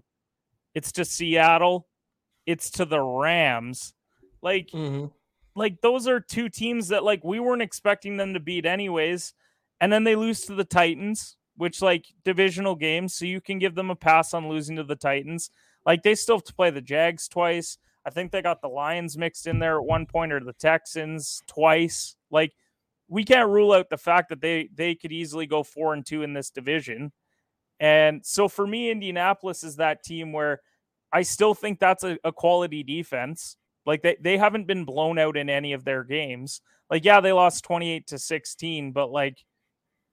It's 0.76 0.92
to 0.94 1.06
Seattle, 1.06 1.88
it's 2.46 2.70
to 2.72 2.86
the 2.86 3.02
Rams. 3.02 3.94
Like 4.42 4.68
mm-hmm 4.68 5.08
like 5.60 5.82
those 5.82 6.08
are 6.08 6.22
two 6.22 6.48
teams 6.48 6.88
that 6.88 7.04
like 7.04 7.24
we 7.24 7.40
weren't 7.40 7.62
expecting 7.62 8.16
them 8.16 8.34
to 8.34 8.40
beat 8.40 8.66
anyways. 8.66 9.34
And 9.82 9.92
then 9.92 10.06
they 10.06 10.16
lose 10.16 10.42
to 10.46 10.56
the 10.56 10.64
Titans, 10.64 11.36
which 11.58 11.82
like 11.82 12.06
divisional 12.24 12.76
games, 12.76 13.14
so 13.14 13.26
you 13.26 13.42
can 13.42 13.60
give 13.60 13.76
them 13.76 13.90
a 13.90 13.96
pass 13.96 14.34
on 14.34 14.48
losing 14.48 14.78
to 14.78 14.84
the 14.84 14.96
Titans. 14.96 15.52
Like 15.86 16.02
they 16.02 16.16
still 16.16 16.38
have 16.38 16.46
to 16.46 16.54
play 16.54 16.70
the 16.70 16.82
Jags 16.82 17.28
twice. 17.28 17.78
I 18.06 18.10
think 18.10 18.32
they 18.32 18.42
got 18.42 18.62
the 18.62 18.70
Lions 18.70 19.18
mixed 19.18 19.48
in 19.48 19.60
there 19.60 19.78
at 19.78 19.86
one 19.86 20.06
point 20.06 20.32
or 20.32 20.40
the 20.40 20.54
Texans 20.54 21.44
twice. 21.46 22.16
Like 22.32 22.54
we 23.10 23.26
can't 23.26 23.50
rule 23.50 23.74
out 23.74 23.90
the 23.90 23.98
fact 23.98 24.30
that 24.30 24.40
they 24.40 24.70
they 24.74 24.96
could 24.96 25.12
easily 25.12 25.46
go 25.46 25.64
4 25.64 25.94
and 25.94 26.06
2 26.06 26.24
in 26.24 26.34
this 26.34 26.50
division. 26.50 27.12
And 27.82 28.26
so 28.26 28.48
for 28.48 28.66
me 28.66 28.92
Indianapolis 28.92 29.64
is 29.64 29.76
that 29.76 30.04
team 30.04 30.32
where 30.32 30.62
I 31.12 31.24
still 31.24 31.54
think 31.54 31.80
that's 31.80 32.06
a, 32.06 32.18
a 32.24 32.32
quality 32.32 32.84
defense. 32.84 33.58
Like 33.90 34.04
they, 34.04 34.18
they 34.22 34.38
haven't 34.38 34.68
been 34.68 34.86
blown 34.86 35.18
out 35.18 35.36
in 35.36 35.50
any 35.50 35.74
of 35.74 35.84
their 35.84 36.04
games. 36.04 36.62
Like, 36.92 37.04
yeah, 37.04 37.22
they 37.22 37.34
lost 37.34 37.64
28 37.64 38.06
to 38.08 38.20
16, 38.20 38.92
but 38.92 39.10
like 39.12 39.44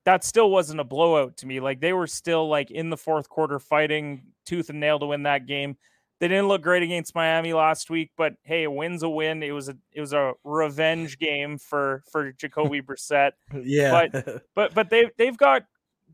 that 0.06 0.24
still 0.24 0.50
wasn't 0.50 0.80
a 0.80 0.84
blowout 0.84 1.36
to 1.36 1.46
me. 1.46 1.60
Like 1.60 1.80
they 1.82 1.92
were 1.92 2.06
still 2.06 2.48
like 2.48 2.70
in 2.70 2.88
the 2.88 2.96
fourth 2.96 3.28
quarter 3.28 3.58
fighting 3.58 4.22
tooth 4.46 4.70
and 4.70 4.80
nail 4.80 4.98
to 4.98 5.04
win 5.04 5.24
that 5.24 5.44
game. 5.44 5.76
They 6.20 6.28
didn't 6.28 6.48
look 6.48 6.62
great 6.62 6.82
against 6.82 7.14
Miami 7.14 7.52
last 7.52 7.90
week, 7.90 8.12
but 8.16 8.32
hey, 8.44 8.64
a 8.64 8.70
win's 8.70 9.02
a 9.02 9.10
win. 9.10 9.42
It 9.42 9.50
was 9.50 9.68
a 9.68 9.76
it 9.92 10.00
was 10.00 10.14
a 10.14 10.32
revenge 10.42 11.18
game 11.18 11.58
for 11.58 12.02
for 12.10 12.32
Jacoby 12.32 12.80
Brissett. 12.86 13.32
yeah. 13.62 14.06
But 14.10 14.42
but 14.54 14.74
but 14.74 14.88
they 14.88 15.10
they've 15.18 15.36
got 15.36 15.64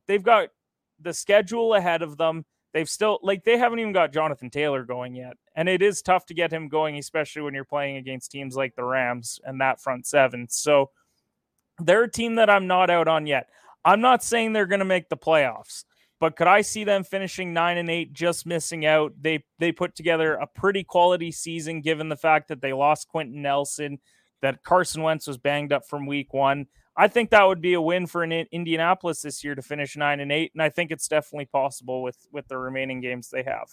they've 0.08 0.22
got 0.22 0.48
the 1.00 1.12
schedule 1.14 1.74
ahead 1.74 2.02
of 2.02 2.16
them. 2.16 2.44
They've 2.72 2.88
still 2.88 3.18
like 3.22 3.44
they 3.44 3.58
haven't 3.58 3.80
even 3.80 3.92
got 3.92 4.12
Jonathan 4.12 4.50
Taylor 4.50 4.84
going 4.84 5.14
yet. 5.14 5.36
And 5.54 5.68
it 5.68 5.82
is 5.82 6.00
tough 6.00 6.26
to 6.26 6.34
get 6.34 6.52
him 6.52 6.68
going, 6.68 6.96
especially 6.96 7.42
when 7.42 7.54
you're 7.54 7.64
playing 7.64 7.96
against 7.96 8.30
teams 8.30 8.56
like 8.56 8.74
the 8.74 8.84
Rams 8.84 9.38
and 9.44 9.60
that 9.60 9.80
front 9.80 10.06
seven. 10.06 10.46
So 10.48 10.90
they're 11.78 12.04
a 12.04 12.10
team 12.10 12.36
that 12.36 12.48
I'm 12.48 12.66
not 12.66 12.90
out 12.90 13.08
on 13.08 13.26
yet. 13.26 13.48
I'm 13.84 14.00
not 14.00 14.22
saying 14.22 14.52
they're 14.52 14.66
going 14.66 14.78
to 14.78 14.84
make 14.84 15.08
the 15.08 15.16
playoffs, 15.16 15.84
but 16.20 16.36
could 16.36 16.46
I 16.46 16.62
see 16.62 16.84
them 16.84 17.04
finishing 17.04 17.52
nine 17.52 17.78
and 17.78 17.90
eight, 17.90 18.12
just 18.12 18.46
missing 18.46 18.86
out? 18.86 19.12
They 19.20 19.44
they 19.58 19.72
put 19.72 19.94
together 19.94 20.34
a 20.34 20.46
pretty 20.46 20.84
quality 20.84 21.32
season, 21.32 21.80
given 21.80 22.08
the 22.08 22.16
fact 22.16 22.48
that 22.48 22.62
they 22.62 22.72
lost 22.72 23.08
Quenton 23.08 23.42
Nelson, 23.42 23.98
that 24.40 24.62
Carson 24.62 25.02
Wentz 25.02 25.26
was 25.26 25.36
banged 25.36 25.72
up 25.72 25.86
from 25.86 26.06
week 26.06 26.32
one. 26.32 26.66
I 26.96 27.08
think 27.08 27.30
that 27.30 27.44
would 27.44 27.62
be 27.62 27.72
a 27.72 27.80
win 27.80 28.06
for 28.06 28.22
an 28.22 28.32
Indianapolis 28.32 29.22
this 29.22 29.42
year 29.42 29.54
to 29.54 29.62
finish 29.62 29.96
nine 29.96 30.20
and 30.20 30.30
eight, 30.30 30.52
and 30.54 30.62
I 30.62 30.68
think 30.68 30.90
it's 30.90 31.08
definitely 31.08 31.46
possible 31.46 32.02
with 32.02 32.26
with 32.32 32.48
the 32.48 32.58
remaining 32.58 33.00
games 33.00 33.30
they 33.30 33.42
have. 33.42 33.70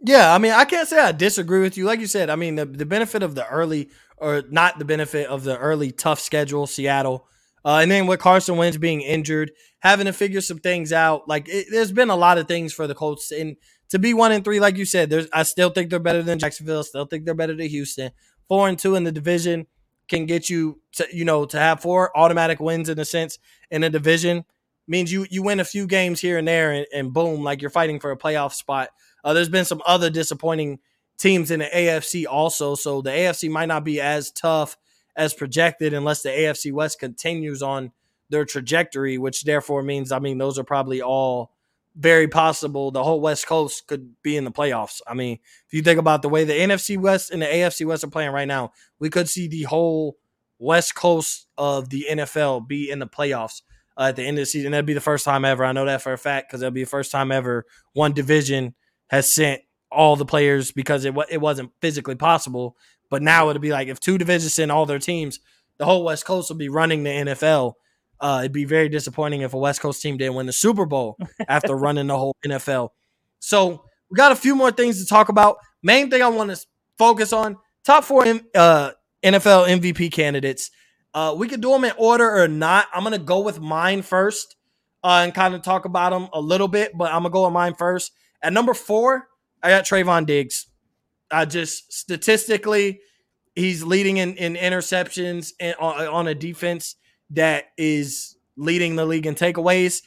Yeah, 0.00 0.34
I 0.34 0.38
mean, 0.38 0.52
I 0.52 0.64
can't 0.64 0.88
say 0.88 0.98
I 0.98 1.12
disagree 1.12 1.60
with 1.60 1.76
you. 1.76 1.84
Like 1.84 2.00
you 2.00 2.06
said, 2.06 2.28
I 2.28 2.36
mean, 2.36 2.56
the, 2.56 2.66
the 2.66 2.84
benefit 2.84 3.22
of 3.22 3.34
the 3.34 3.46
early, 3.46 3.90
or 4.16 4.42
not 4.50 4.78
the 4.78 4.84
benefit 4.84 5.28
of 5.28 5.44
the 5.44 5.56
early 5.58 5.92
tough 5.92 6.20
schedule, 6.20 6.66
Seattle, 6.66 7.26
uh, 7.64 7.78
and 7.78 7.90
then 7.90 8.06
with 8.06 8.20
Carson 8.20 8.56
Wentz 8.56 8.76
being 8.76 9.00
injured, 9.00 9.52
having 9.80 10.06
to 10.06 10.12
figure 10.12 10.42
some 10.42 10.58
things 10.58 10.92
out. 10.92 11.26
Like, 11.26 11.48
it, 11.48 11.68
there's 11.70 11.92
been 11.92 12.10
a 12.10 12.16
lot 12.16 12.36
of 12.38 12.48
things 12.48 12.72
for 12.72 12.86
the 12.86 12.94
Colts, 12.94 13.30
and 13.30 13.56
to 13.90 13.98
be 13.98 14.12
one 14.12 14.32
and 14.32 14.44
three, 14.44 14.60
like 14.60 14.76
you 14.76 14.84
said, 14.84 15.10
there's 15.10 15.28
I 15.32 15.42
still 15.42 15.70
think 15.70 15.90
they're 15.90 15.98
better 16.00 16.22
than 16.22 16.38
Jacksonville. 16.38 16.82
Still 16.82 17.06
think 17.06 17.24
they're 17.24 17.34
better 17.34 17.54
than 17.54 17.68
Houston. 17.68 18.10
Four 18.48 18.68
and 18.68 18.78
two 18.78 18.96
in 18.96 19.04
the 19.04 19.12
division 19.12 19.66
can 20.08 20.26
get 20.26 20.50
you 20.50 20.80
to, 20.92 21.06
you 21.12 21.24
know, 21.24 21.44
to 21.46 21.58
have 21.58 21.80
four 21.80 22.16
automatic 22.16 22.60
wins 22.60 22.88
in 22.88 22.98
a 22.98 23.04
sense 23.04 23.38
in 23.70 23.82
a 23.82 23.90
division 23.90 24.44
means 24.86 25.12
you 25.12 25.26
you 25.30 25.42
win 25.42 25.60
a 25.60 25.64
few 25.64 25.86
games 25.86 26.20
here 26.20 26.38
and 26.38 26.46
there, 26.46 26.72
and, 26.72 26.86
and 26.92 27.12
boom, 27.12 27.42
like 27.42 27.60
you're 27.60 27.70
fighting 27.70 28.00
for 28.00 28.10
a 28.10 28.16
playoff 28.16 28.52
spot. 28.52 28.90
Uh, 29.22 29.32
there's 29.32 29.48
been 29.48 29.64
some 29.64 29.82
other 29.86 30.10
disappointing 30.10 30.78
teams 31.18 31.50
in 31.50 31.60
the 31.60 31.66
AFC 31.66 32.26
also, 32.26 32.74
so 32.74 33.00
the 33.00 33.10
AFC 33.10 33.50
might 33.50 33.66
not 33.66 33.84
be 33.84 34.00
as 34.00 34.30
tough 34.30 34.76
as 35.16 35.32
projected 35.32 35.94
unless 35.94 36.22
the 36.22 36.28
AFC 36.28 36.72
West 36.72 36.98
continues 36.98 37.62
on 37.62 37.92
their 38.30 38.44
trajectory, 38.44 39.16
which 39.16 39.44
therefore 39.44 39.82
means 39.82 40.12
I 40.12 40.18
mean 40.18 40.38
those 40.38 40.58
are 40.58 40.64
probably 40.64 41.00
all 41.00 41.52
very 41.96 42.28
possible. 42.28 42.90
The 42.90 43.04
whole 43.04 43.20
West 43.20 43.46
Coast 43.46 43.86
could 43.86 44.14
be 44.22 44.36
in 44.36 44.44
the 44.44 44.50
playoffs. 44.50 45.00
I 45.06 45.14
mean, 45.14 45.38
if 45.66 45.72
you 45.72 45.82
think 45.82 45.98
about 45.98 46.22
the 46.22 46.28
way 46.28 46.44
the 46.44 46.52
NFC 46.52 46.98
West 46.98 47.30
and 47.30 47.42
the 47.42 47.46
AFC 47.46 47.86
West 47.86 48.04
are 48.04 48.08
playing 48.08 48.32
right 48.32 48.48
now, 48.48 48.72
we 48.98 49.10
could 49.10 49.28
see 49.28 49.46
the 49.46 49.62
whole 49.62 50.16
West 50.58 50.94
Coast 50.94 51.46
of 51.56 51.90
the 51.90 52.06
NFL 52.10 52.66
be 52.66 52.90
in 52.90 52.98
the 52.98 53.06
playoffs 53.06 53.62
uh, 53.96 54.04
at 54.04 54.16
the 54.16 54.22
end 54.22 54.38
of 54.38 54.42
the 54.42 54.46
season. 54.46 54.72
That'd 54.72 54.86
be 54.86 54.92
the 54.92 55.00
first 55.00 55.24
time 55.24 55.44
ever. 55.44 55.64
I 55.64 55.72
know 55.72 55.84
that 55.84 56.02
for 56.02 56.12
a 56.12 56.18
fact 56.18 56.48
because 56.48 56.60
that'll 56.60 56.72
be 56.72 56.84
the 56.84 56.90
first 56.90 57.12
time 57.12 57.30
ever 57.30 57.64
one 57.92 58.12
division 58.12 58.74
has 59.08 59.32
sent 59.32 59.62
all 59.90 60.16
the 60.16 60.24
players 60.24 60.72
because 60.72 61.04
it 61.04 61.14
it 61.30 61.40
wasn't 61.40 61.70
physically 61.80 62.16
possible. 62.16 62.76
But 63.10 63.22
now 63.22 63.50
it'll 63.50 63.60
be 63.60 63.70
like 63.70 63.88
if 63.88 64.00
two 64.00 64.18
divisions 64.18 64.54
send 64.54 64.72
all 64.72 64.86
their 64.86 64.98
teams, 64.98 65.38
the 65.78 65.84
whole 65.84 66.04
West 66.04 66.24
Coast 66.24 66.50
will 66.50 66.56
be 66.56 66.68
running 66.68 67.04
the 67.04 67.10
NFL. 67.10 67.74
Uh, 68.24 68.38
it'd 68.38 68.52
be 68.52 68.64
very 68.64 68.88
disappointing 68.88 69.42
if 69.42 69.52
a 69.52 69.58
West 69.58 69.82
Coast 69.82 70.00
team 70.00 70.16
didn't 70.16 70.34
win 70.34 70.46
the 70.46 70.52
Super 70.52 70.86
Bowl 70.86 71.18
after 71.46 71.76
running 71.76 72.06
the 72.06 72.16
whole 72.16 72.34
NFL. 72.42 72.88
So 73.38 73.84
we 74.08 74.16
got 74.16 74.32
a 74.32 74.36
few 74.36 74.56
more 74.56 74.72
things 74.72 74.98
to 74.98 75.06
talk 75.06 75.28
about. 75.28 75.58
Main 75.82 76.08
thing 76.08 76.22
I 76.22 76.28
want 76.28 76.50
to 76.50 76.58
focus 76.96 77.34
on: 77.34 77.58
top 77.84 78.02
four 78.02 78.26
uh, 78.26 78.92
NFL 79.22 79.68
MVP 79.68 80.10
candidates. 80.10 80.70
Uh, 81.12 81.34
we 81.36 81.48
could 81.48 81.60
do 81.60 81.68
them 81.68 81.84
in 81.84 81.92
order 81.98 82.42
or 82.42 82.48
not. 82.48 82.86
I'm 82.94 83.04
gonna 83.04 83.18
go 83.18 83.40
with 83.40 83.60
mine 83.60 84.00
first 84.00 84.56
uh, 85.02 85.20
and 85.22 85.34
kind 85.34 85.54
of 85.54 85.60
talk 85.60 85.84
about 85.84 86.12
them 86.12 86.30
a 86.32 86.40
little 86.40 86.66
bit, 86.66 86.92
but 86.96 87.12
I'm 87.12 87.24
gonna 87.24 87.28
go 87.28 87.44
with 87.44 87.52
mine 87.52 87.74
first. 87.74 88.10
At 88.42 88.54
number 88.54 88.72
four, 88.72 89.28
I 89.62 89.68
got 89.68 89.84
Trevon 89.84 90.24
Diggs. 90.24 90.66
I 91.30 91.44
just 91.44 91.92
statistically, 91.92 93.00
he's 93.54 93.82
leading 93.84 94.16
in, 94.16 94.34
in 94.38 94.54
interceptions 94.54 95.52
and 95.60 95.74
on, 95.78 96.06
on 96.06 96.26
a 96.26 96.34
defense 96.34 96.96
that 97.30 97.66
is 97.76 98.36
leading 98.56 98.96
the 98.96 99.06
league 99.06 99.26
in 99.26 99.34
takeaways. 99.34 100.02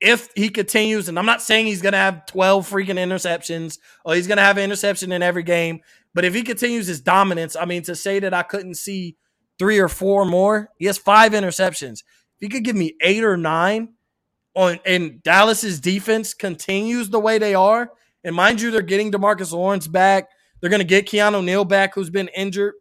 If 0.00 0.30
he 0.34 0.48
continues, 0.48 1.08
and 1.08 1.18
I'm 1.18 1.26
not 1.26 1.42
saying 1.42 1.66
he's 1.66 1.82
going 1.82 1.92
to 1.92 1.98
have 1.98 2.26
12 2.26 2.68
freaking 2.68 2.98
interceptions 2.98 3.78
or 4.04 4.14
he's 4.14 4.26
going 4.26 4.38
to 4.38 4.42
have 4.42 4.56
an 4.56 4.64
interception 4.64 5.12
in 5.12 5.22
every 5.22 5.42
game, 5.42 5.80
but 6.14 6.24
if 6.24 6.34
he 6.34 6.42
continues 6.42 6.86
his 6.86 7.00
dominance, 7.00 7.54
I 7.54 7.66
mean, 7.66 7.82
to 7.82 7.94
say 7.94 8.18
that 8.20 8.34
I 8.34 8.42
couldn't 8.42 8.74
see 8.76 9.16
three 9.58 9.78
or 9.78 9.88
four 9.88 10.24
more, 10.24 10.70
he 10.78 10.86
has 10.86 10.98
five 10.98 11.32
interceptions. 11.32 12.02
If 12.40 12.40
he 12.40 12.48
could 12.48 12.64
give 12.64 12.76
me 12.76 12.94
eight 13.02 13.22
or 13.22 13.36
nine 13.36 13.94
on, 14.54 14.80
and 14.86 15.22
Dallas's 15.22 15.80
defense 15.80 16.32
continues 16.32 17.10
the 17.10 17.20
way 17.20 17.38
they 17.38 17.54
are, 17.54 17.90
and 18.24 18.34
mind 18.34 18.60
you, 18.60 18.70
they're 18.70 18.82
getting 18.82 19.12
Demarcus 19.12 19.52
Lawrence 19.52 19.86
back. 19.86 20.28
They're 20.60 20.70
going 20.70 20.80
to 20.80 20.86
get 20.86 21.06
Keanu 21.06 21.44
Neal 21.44 21.64
back, 21.64 21.94
who's 21.94 22.10
been 22.10 22.28
injured. 22.28 22.74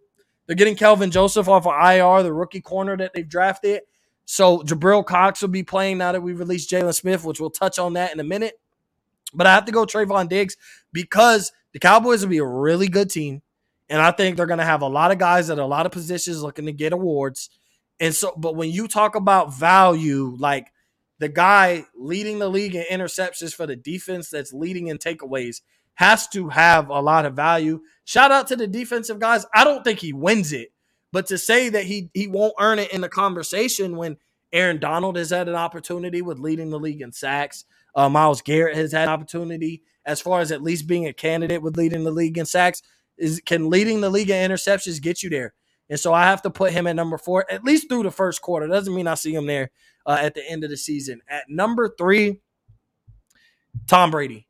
They're 0.49 0.55
getting 0.55 0.75
Kelvin 0.75 1.11
Joseph 1.11 1.47
off 1.47 1.67
of 1.67 1.73
IR, 1.73 2.23
the 2.23 2.33
rookie 2.33 2.59
corner 2.59 2.97
that 2.97 3.13
they've 3.13 3.29
drafted. 3.29 3.83
So 4.25 4.63
Jabril 4.63 5.05
Cox 5.05 5.43
will 5.43 5.49
be 5.49 5.61
playing 5.61 5.99
now 5.99 6.11
that 6.11 6.23
we 6.23 6.33
released 6.33 6.71
Jaylon 6.71 6.95
Smith, 6.95 7.23
which 7.23 7.39
we'll 7.39 7.51
touch 7.51 7.77
on 7.77 7.93
that 7.93 8.11
in 8.11 8.19
a 8.19 8.23
minute. 8.23 8.59
But 9.31 9.45
I 9.45 9.53
have 9.53 9.65
to 9.65 9.71
go 9.71 9.85
Trevon 9.85 10.27
Diggs 10.27 10.57
because 10.91 11.51
the 11.71 11.77
Cowboys 11.77 12.23
will 12.23 12.31
be 12.31 12.39
a 12.39 12.45
really 12.45 12.87
good 12.87 13.11
team. 13.11 13.43
And 13.89 14.01
I 14.01 14.09
think 14.09 14.37
they're 14.37 14.47
going 14.47 14.57
to 14.57 14.65
have 14.65 14.81
a 14.81 14.87
lot 14.87 15.11
of 15.11 15.19
guys 15.19 15.51
at 15.51 15.59
a 15.59 15.65
lot 15.67 15.85
of 15.85 15.91
positions 15.91 16.41
looking 16.41 16.65
to 16.65 16.71
get 16.71 16.93
awards. 16.93 17.51
And 17.99 18.15
so, 18.15 18.33
but 18.35 18.55
when 18.55 18.71
you 18.71 18.87
talk 18.87 19.13
about 19.13 19.53
value, 19.53 20.35
like 20.39 20.73
the 21.19 21.29
guy 21.29 21.85
leading 21.95 22.39
the 22.39 22.49
league 22.49 22.73
in 22.73 22.85
interceptions 22.89 23.53
for 23.53 23.67
the 23.67 23.75
defense 23.75 24.31
that's 24.31 24.51
leading 24.51 24.87
in 24.87 24.97
takeaways 24.97 25.61
has 25.99 26.29
to 26.29 26.47
have 26.47 26.87
a 26.87 27.01
lot 27.01 27.25
of 27.25 27.33
value. 27.33 27.81
Shout 28.05 28.31
out 28.31 28.47
to 28.47 28.55
the 28.55 28.67
defensive 28.67 29.19
guys. 29.19 29.45
I 29.53 29.65
don't 29.65 29.83
think 29.83 29.99
he 29.99 30.13
wins 30.13 30.53
it, 30.53 30.71
but 31.11 31.27
to 31.27 31.37
say 31.37 31.67
that 31.67 31.83
he 31.83 32.09
he 32.13 32.25
won't 32.25 32.53
earn 32.57 32.79
it 32.79 32.93
in 32.93 33.01
the 33.01 33.09
conversation 33.09 33.97
when 33.97 34.15
Aaron 34.53 34.79
Donald 34.79 35.17
has 35.17 35.31
had 35.31 35.49
an 35.49 35.55
opportunity 35.55 36.21
with 36.21 36.39
leading 36.39 36.69
the 36.69 36.79
league 36.79 37.01
in 37.01 37.11
sacks, 37.11 37.65
uh, 37.95 38.07
Myles 38.07 38.41
Garrett 38.41 38.77
has 38.77 38.93
had 38.93 39.09
an 39.09 39.13
opportunity 39.13 39.83
as 40.05 40.21
far 40.21 40.39
as 40.39 40.53
at 40.53 40.63
least 40.63 40.87
being 40.87 41.05
a 41.05 41.11
candidate 41.11 41.61
with 41.61 41.75
leading 41.75 42.05
the 42.05 42.11
league 42.11 42.37
in 42.37 42.45
sacks. 42.45 42.81
Is 43.17 43.41
can 43.45 43.69
leading 43.69 43.99
the 43.99 44.09
league 44.09 44.29
in 44.29 44.49
interceptions 44.49 45.01
get 45.01 45.21
you 45.21 45.29
there? 45.29 45.53
And 45.89 45.99
so 45.99 46.13
I 46.13 46.27
have 46.27 46.41
to 46.43 46.49
put 46.49 46.71
him 46.71 46.87
at 46.87 46.95
number 46.95 47.17
four, 47.17 47.45
at 47.51 47.65
least 47.65 47.89
through 47.89 48.03
the 48.03 48.11
first 48.11 48.41
quarter. 48.41 48.67
Doesn't 48.67 48.95
mean 48.95 49.07
I 49.07 49.15
see 49.15 49.35
him 49.35 49.47
there 49.47 49.71
uh, 50.05 50.17
at 50.21 50.33
the 50.33 50.49
end 50.49 50.63
of 50.63 50.69
the 50.69 50.77
season. 50.77 51.19
At 51.27 51.49
number 51.49 51.93
three, 51.97 52.39
Tom 53.85 54.11
Brady. 54.11 54.47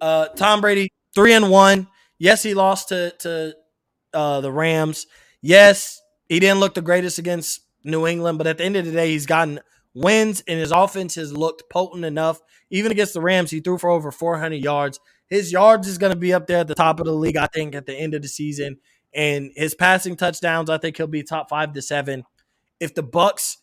Uh, 0.00 0.28
Tom 0.28 0.60
Brady, 0.60 0.90
three 1.14 1.32
and 1.32 1.50
one. 1.50 1.88
Yes, 2.18 2.42
he 2.42 2.54
lost 2.54 2.88
to 2.88 3.14
to 3.20 3.54
uh, 4.12 4.40
the 4.40 4.52
Rams. 4.52 5.06
Yes, 5.42 6.00
he 6.28 6.40
didn't 6.40 6.60
look 6.60 6.74
the 6.74 6.82
greatest 6.82 7.18
against 7.18 7.60
New 7.84 8.06
England, 8.06 8.38
but 8.38 8.46
at 8.46 8.58
the 8.58 8.64
end 8.64 8.76
of 8.76 8.84
the 8.84 8.92
day, 8.92 9.10
he's 9.10 9.26
gotten 9.26 9.60
wins 9.94 10.42
and 10.46 10.58
his 10.58 10.70
offense 10.70 11.14
has 11.16 11.32
looked 11.32 11.68
potent 11.70 12.04
enough. 12.04 12.40
Even 12.70 12.92
against 12.92 13.14
the 13.14 13.20
Rams, 13.20 13.50
he 13.50 13.60
threw 13.60 13.78
for 13.78 13.90
over 13.90 14.10
400 14.10 14.56
yards. 14.56 15.00
His 15.28 15.52
yards 15.52 15.88
is 15.88 15.98
going 15.98 16.12
to 16.12 16.18
be 16.18 16.32
up 16.32 16.46
there 16.46 16.58
at 16.58 16.68
the 16.68 16.74
top 16.74 17.00
of 17.00 17.06
the 17.06 17.12
league, 17.12 17.36
I 17.36 17.46
think, 17.46 17.74
at 17.74 17.86
the 17.86 17.94
end 17.94 18.14
of 18.14 18.22
the 18.22 18.28
season. 18.28 18.78
And 19.14 19.50
his 19.56 19.74
passing 19.74 20.16
touchdowns, 20.16 20.70
I 20.70 20.78
think 20.78 20.96
he'll 20.96 21.06
be 21.06 21.22
top 21.22 21.48
five 21.48 21.72
to 21.72 21.82
seven. 21.82 22.24
If 22.78 22.94
the 22.94 23.02
Bucs 23.02 23.56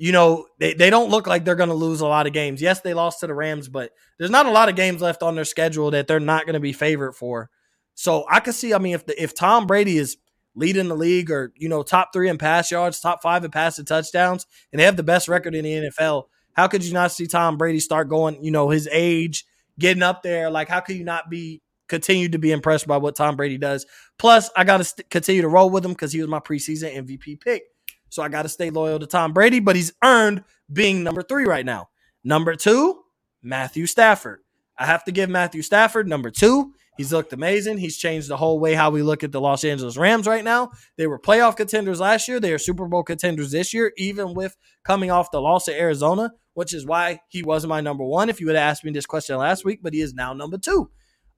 you 0.00 0.12
know, 0.12 0.46
they, 0.58 0.72
they 0.72 0.88
don't 0.88 1.10
look 1.10 1.26
like 1.26 1.44
they're 1.44 1.54
going 1.54 1.68
to 1.68 1.74
lose 1.74 2.00
a 2.00 2.06
lot 2.06 2.26
of 2.26 2.32
games. 2.32 2.62
Yes, 2.62 2.80
they 2.80 2.94
lost 2.94 3.20
to 3.20 3.26
the 3.26 3.34
Rams, 3.34 3.68
but 3.68 3.92
there's 4.18 4.30
not 4.30 4.46
a 4.46 4.50
lot 4.50 4.70
of 4.70 4.74
games 4.74 5.02
left 5.02 5.22
on 5.22 5.34
their 5.34 5.44
schedule 5.44 5.90
that 5.90 6.06
they're 6.06 6.18
not 6.18 6.46
going 6.46 6.54
to 6.54 6.60
be 6.60 6.72
favored 6.72 7.12
for. 7.12 7.50
So 7.96 8.24
I 8.30 8.40
could 8.40 8.54
see, 8.54 8.72
I 8.72 8.78
mean, 8.78 8.94
if 8.94 9.04
the, 9.04 9.22
if 9.22 9.34
Tom 9.34 9.66
Brady 9.66 9.98
is 9.98 10.16
leading 10.54 10.88
the 10.88 10.96
league 10.96 11.30
or, 11.30 11.52
you 11.54 11.68
know, 11.68 11.82
top 11.82 12.14
three 12.14 12.30
in 12.30 12.38
pass 12.38 12.70
yards, 12.70 12.98
top 12.98 13.20
five 13.20 13.44
in 13.44 13.50
passing 13.50 13.84
touchdowns, 13.84 14.46
and 14.72 14.80
they 14.80 14.84
have 14.84 14.96
the 14.96 15.02
best 15.02 15.28
record 15.28 15.54
in 15.54 15.64
the 15.64 15.90
NFL, 15.90 16.24
how 16.54 16.66
could 16.66 16.82
you 16.82 16.94
not 16.94 17.12
see 17.12 17.26
Tom 17.26 17.58
Brady 17.58 17.78
start 17.78 18.08
going, 18.08 18.42
you 18.42 18.52
know, 18.52 18.70
his 18.70 18.88
age, 18.90 19.44
getting 19.78 20.02
up 20.02 20.22
there? 20.22 20.48
Like, 20.48 20.70
how 20.70 20.80
could 20.80 20.96
you 20.96 21.04
not 21.04 21.28
be 21.28 21.60
continue 21.88 22.30
to 22.30 22.38
be 22.38 22.52
impressed 22.52 22.86
by 22.86 22.96
what 22.96 23.16
Tom 23.16 23.36
Brady 23.36 23.58
does? 23.58 23.84
Plus, 24.18 24.48
I 24.56 24.64
got 24.64 24.78
to 24.78 24.84
st- 24.84 25.10
continue 25.10 25.42
to 25.42 25.48
roll 25.48 25.68
with 25.68 25.84
him 25.84 25.92
because 25.92 26.14
he 26.14 26.20
was 26.20 26.28
my 26.28 26.40
preseason 26.40 26.96
MVP 26.96 27.38
pick. 27.38 27.64
So 28.10 28.22
I 28.22 28.28
got 28.28 28.42
to 28.42 28.48
stay 28.48 28.70
loyal 28.70 28.98
to 28.98 29.06
Tom 29.06 29.32
Brady, 29.32 29.60
but 29.60 29.76
he's 29.76 29.92
earned 30.04 30.44
being 30.72 31.02
number 31.02 31.22
three 31.22 31.46
right 31.46 31.64
now. 31.64 31.88
Number 32.22 32.54
two, 32.54 33.00
Matthew 33.42 33.86
Stafford. 33.86 34.40
I 34.78 34.86
have 34.86 35.04
to 35.04 35.12
give 35.12 35.30
Matthew 35.30 35.62
Stafford 35.62 36.08
number 36.08 36.30
two. 36.30 36.72
He's 36.96 37.12
looked 37.12 37.32
amazing. 37.32 37.78
He's 37.78 37.96
changed 37.96 38.28
the 38.28 38.36
whole 38.36 38.60
way 38.60 38.74
how 38.74 38.90
we 38.90 39.02
look 39.02 39.24
at 39.24 39.32
the 39.32 39.40
Los 39.40 39.64
Angeles 39.64 39.96
Rams 39.96 40.26
right 40.26 40.44
now. 40.44 40.70
They 40.98 41.06
were 41.06 41.18
playoff 41.18 41.56
contenders 41.56 42.00
last 42.00 42.28
year. 42.28 42.40
They 42.40 42.52
are 42.52 42.58
Super 42.58 42.86
Bowl 42.86 43.02
contenders 43.02 43.52
this 43.52 43.72
year, 43.72 43.92
even 43.96 44.34
with 44.34 44.56
coming 44.84 45.10
off 45.10 45.30
the 45.30 45.40
loss 45.40 45.64
to 45.64 45.78
Arizona, 45.78 46.32
which 46.54 46.74
is 46.74 46.84
why 46.84 47.20
he 47.28 47.42
wasn't 47.42 47.70
my 47.70 47.80
number 47.80 48.04
one 48.04 48.28
if 48.28 48.40
you 48.40 48.46
would 48.46 48.56
have 48.56 48.68
asked 48.70 48.84
me 48.84 48.90
this 48.90 49.06
question 49.06 49.36
last 49.38 49.64
week, 49.64 49.80
but 49.82 49.94
he 49.94 50.00
is 50.02 50.12
now 50.12 50.34
number 50.34 50.58
two. 50.58 50.90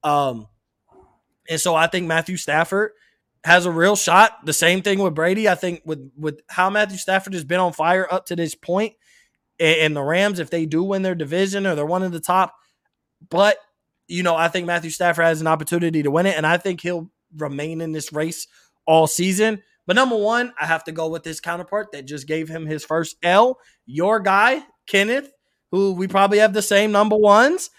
Um, 0.02 0.48
and 1.48 1.60
so 1.60 1.74
I 1.76 1.86
think 1.86 2.06
Matthew 2.06 2.36
Stafford 2.36 2.92
has 3.44 3.66
a 3.66 3.70
real 3.70 3.96
shot. 3.96 4.44
The 4.44 4.52
same 4.52 4.82
thing 4.82 5.00
with 5.00 5.14
Brady. 5.14 5.48
I 5.48 5.54
think 5.54 5.82
with 5.84 6.10
with 6.16 6.40
how 6.48 6.70
Matthew 6.70 6.98
Stafford 6.98 7.34
has 7.34 7.44
been 7.44 7.60
on 7.60 7.72
fire 7.72 8.06
up 8.10 8.26
to 8.26 8.36
this 8.36 8.54
point, 8.54 8.94
and, 9.58 9.76
and 9.78 9.96
the 9.96 10.02
Rams, 10.02 10.38
if 10.38 10.50
they 10.50 10.66
do 10.66 10.82
win 10.82 11.02
their 11.02 11.14
division 11.14 11.66
or 11.66 11.74
they're 11.74 11.86
one 11.86 12.02
of 12.02 12.12
the 12.12 12.20
top, 12.20 12.54
but 13.28 13.56
you 14.08 14.22
know, 14.22 14.36
I 14.36 14.48
think 14.48 14.66
Matthew 14.66 14.90
Stafford 14.90 15.24
has 15.24 15.40
an 15.40 15.46
opportunity 15.46 16.02
to 16.02 16.10
win 16.10 16.26
it, 16.26 16.36
and 16.36 16.46
I 16.46 16.56
think 16.56 16.80
he'll 16.80 17.10
remain 17.36 17.80
in 17.80 17.92
this 17.92 18.12
race 18.12 18.46
all 18.86 19.06
season. 19.06 19.62
But 19.86 19.96
number 19.96 20.16
one, 20.16 20.52
I 20.60 20.66
have 20.66 20.84
to 20.84 20.92
go 20.92 21.08
with 21.08 21.24
his 21.24 21.40
counterpart 21.40 21.92
that 21.92 22.06
just 22.06 22.28
gave 22.28 22.48
him 22.48 22.66
his 22.66 22.84
first 22.84 23.16
L. 23.22 23.58
Your 23.86 24.20
guy, 24.20 24.62
Kenneth, 24.86 25.32
who 25.72 25.92
we 25.92 26.06
probably 26.06 26.38
have 26.38 26.52
the 26.52 26.62
same 26.62 26.92
number 26.92 27.16
ones. 27.16 27.70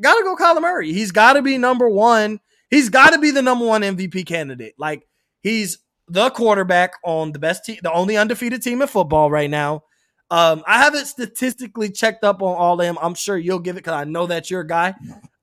Got 0.00 0.18
to 0.18 0.24
go 0.24 0.36
Kyler 0.36 0.60
Murray. 0.60 0.92
He's 0.92 1.10
got 1.10 1.32
to 1.32 1.42
be 1.42 1.58
number 1.58 1.88
one 1.88 2.40
He's 2.70 2.88
got 2.88 3.10
to 3.10 3.18
be 3.18 3.30
the 3.30 3.42
number 3.42 3.66
one 3.66 3.82
MVP 3.82 4.26
candidate. 4.26 4.74
Like 4.78 5.06
he's 5.40 5.78
the 6.08 6.30
quarterback 6.30 6.92
on 7.04 7.32
the 7.32 7.38
best 7.38 7.64
team, 7.64 7.78
the 7.82 7.92
only 7.92 8.16
undefeated 8.16 8.62
team 8.62 8.82
in 8.82 8.88
football 8.88 9.30
right 9.30 9.50
now. 9.50 9.82
Um, 10.30 10.64
I 10.66 10.78
haven't 10.78 11.06
statistically 11.06 11.90
checked 11.90 12.24
up 12.24 12.42
on 12.42 12.56
all 12.56 12.74
of 12.74 12.80
them. 12.80 12.98
I'm 13.00 13.14
sure 13.14 13.38
you'll 13.38 13.60
give 13.60 13.76
it 13.76 13.84
because 13.84 13.94
I 13.94 14.04
know 14.04 14.26
that's 14.26 14.50
your 14.50 14.64
guy. 14.64 14.94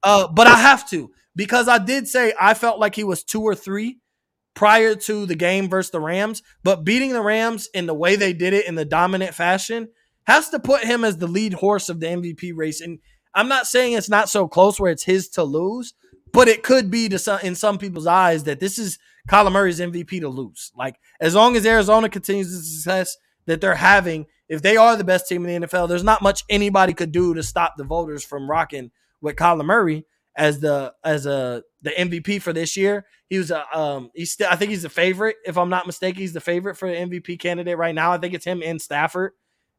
Uh, 0.03 0.27
but 0.27 0.47
I 0.47 0.57
have 0.57 0.89
to 0.89 1.09
because 1.35 1.67
I 1.67 1.77
did 1.77 2.07
say 2.07 2.33
I 2.39 2.53
felt 2.53 2.79
like 2.79 2.95
he 2.95 3.05
was 3.05 3.23
two 3.23 3.41
or 3.41 3.55
three 3.55 3.99
prior 4.55 4.95
to 4.95 5.25
the 5.25 5.35
game 5.35 5.69
versus 5.69 5.91
the 5.91 5.99
Rams. 6.01 6.43
But 6.63 6.83
beating 6.83 7.13
the 7.13 7.21
Rams 7.21 7.69
in 7.73 7.85
the 7.85 7.93
way 7.93 8.15
they 8.15 8.33
did 8.33 8.53
it 8.53 8.67
in 8.67 8.75
the 8.75 8.85
dominant 8.85 9.33
fashion 9.33 9.89
has 10.25 10.49
to 10.49 10.59
put 10.59 10.83
him 10.83 11.03
as 11.03 11.17
the 11.17 11.27
lead 11.27 11.53
horse 11.53 11.89
of 11.89 11.99
the 11.99 12.07
MVP 12.07 12.51
race. 12.55 12.81
And 12.81 12.99
I'm 13.33 13.47
not 13.47 13.67
saying 13.67 13.93
it's 13.93 14.09
not 14.09 14.29
so 14.29 14.47
close 14.47 14.79
where 14.79 14.91
it's 14.91 15.03
his 15.03 15.29
to 15.29 15.43
lose, 15.43 15.93
but 16.33 16.47
it 16.47 16.63
could 16.63 16.91
be 16.91 17.07
to 17.09 17.19
some 17.19 17.39
in 17.41 17.55
some 17.55 17.77
people's 17.77 18.07
eyes 18.07 18.43
that 18.43 18.59
this 18.59 18.77
is 18.77 18.99
Kyler 19.29 19.51
Murray's 19.51 19.79
MVP 19.79 20.19
to 20.19 20.27
lose. 20.27 20.71
Like 20.75 20.95
as 21.21 21.35
long 21.35 21.55
as 21.55 21.65
Arizona 21.65 22.09
continues 22.09 22.51
the 22.51 22.57
success 22.57 23.15
that 23.45 23.61
they're 23.61 23.75
having, 23.75 24.25
if 24.49 24.61
they 24.61 24.75
are 24.75 24.97
the 24.97 25.03
best 25.03 25.27
team 25.27 25.45
in 25.45 25.61
the 25.61 25.67
NFL, 25.67 25.87
there's 25.87 26.03
not 26.03 26.21
much 26.21 26.43
anybody 26.49 26.93
could 26.93 27.11
do 27.11 27.33
to 27.33 27.43
stop 27.43 27.75
the 27.77 27.83
voters 27.83 28.25
from 28.25 28.49
rocking 28.49 28.91
with 29.21 29.35
Kyler 29.35 29.63
Murray 29.63 30.05
as 30.35 30.59
the 30.59 30.93
as 31.03 31.25
a 31.25 31.63
the 31.81 31.91
MVP 31.91 32.41
for 32.41 32.51
this 32.51 32.75
year. 32.75 33.05
He 33.29 33.37
was 33.37 33.51
a 33.51 33.65
um 33.77 34.09
he's 34.13 34.31
still 34.31 34.47
I 34.49 34.55
think 34.55 34.71
he's 34.71 34.83
the 34.83 34.89
favorite 34.89 35.37
if 35.45 35.57
I'm 35.57 35.69
not 35.69 35.85
mistaken. 35.85 36.19
He's 36.19 36.33
the 36.33 36.41
favorite 36.41 36.75
for 36.75 36.89
the 36.89 36.95
MVP 36.95 37.39
candidate 37.39 37.77
right 37.77 37.95
now. 37.95 38.11
I 38.11 38.17
think 38.17 38.33
it's 38.33 38.45
him 38.45 38.61
and 38.63 38.81
Stafford 38.81 39.33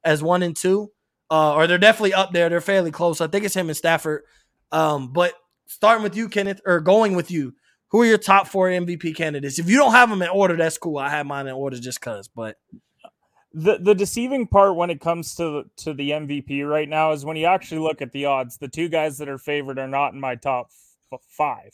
as 0.05 0.23
one 0.23 0.43
and 0.43 0.57
two. 0.57 0.91
Uh, 1.31 1.55
or 1.55 1.67
they're 1.67 1.79
definitely 1.79 2.15
up 2.15 2.33
there. 2.33 2.49
They're 2.49 2.61
fairly 2.61 2.91
close. 2.91 3.21
I 3.21 3.27
think 3.27 3.45
it's 3.45 3.57
him 3.57 3.69
and 3.69 3.77
Stafford. 3.77 4.23
Um, 4.71 5.13
but 5.13 5.33
starting 5.67 6.03
with 6.03 6.17
you, 6.17 6.29
Kenneth, 6.29 6.61
or 6.67 6.81
going 6.81 7.15
with 7.15 7.31
you, 7.31 7.55
who 7.89 8.03
are 8.03 8.07
your 8.07 8.19
top 8.19 8.49
four 8.49 8.69
MVP 8.69 9.15
candidates? 9.15 9.59
If 9.59 9.69
you 9.69 9.77
don't 9.77 9.93
have 9.93 10.11
them 10.11 10.23
in 10.23 10.29
order, 10.29 10.57
that's 10.57 10.79
cool. 10.79 10.99
I 10.99 11.11
have 11.11 11.27
mine 11.27 11.47
in 11.47 11.55
order 11.55 11.79
just 11.79 12.01
cause, 12.01 12.29
but 12.29 12.57
the 13.53 13.79
the 13.79 13.95
deceiving 13.95 14.49
part 14.49 14.75
when 14.75 14.91
it 14.91 15.01
comes 15.01 15.37
to 15.37 15.65
to 15.77 15.95
the 15.95 16.11
MVP 16.11 16.69
right 16.69 16.89
now 16.89 17.13
is 17.13 17.25
when 17.25 17.37
you 17.37 17.47
actually 17.47 17.81
look 17.81 18.03
at 18.03 18.11
the 18.11 18.25
odds. 18.25 18.59
The 18.59 18.69
two 18.69 18.89
guys 18.89 19.19
that 19.19 19.29
are 19.29 19.39
favored 19.39 19.79
are 19.79 19.89
not 19.89 20.13
in 20.13 20.21
my 20.21 20.35
top 20.35 20.71
f- 21.13 21.21
five 21.29 21.73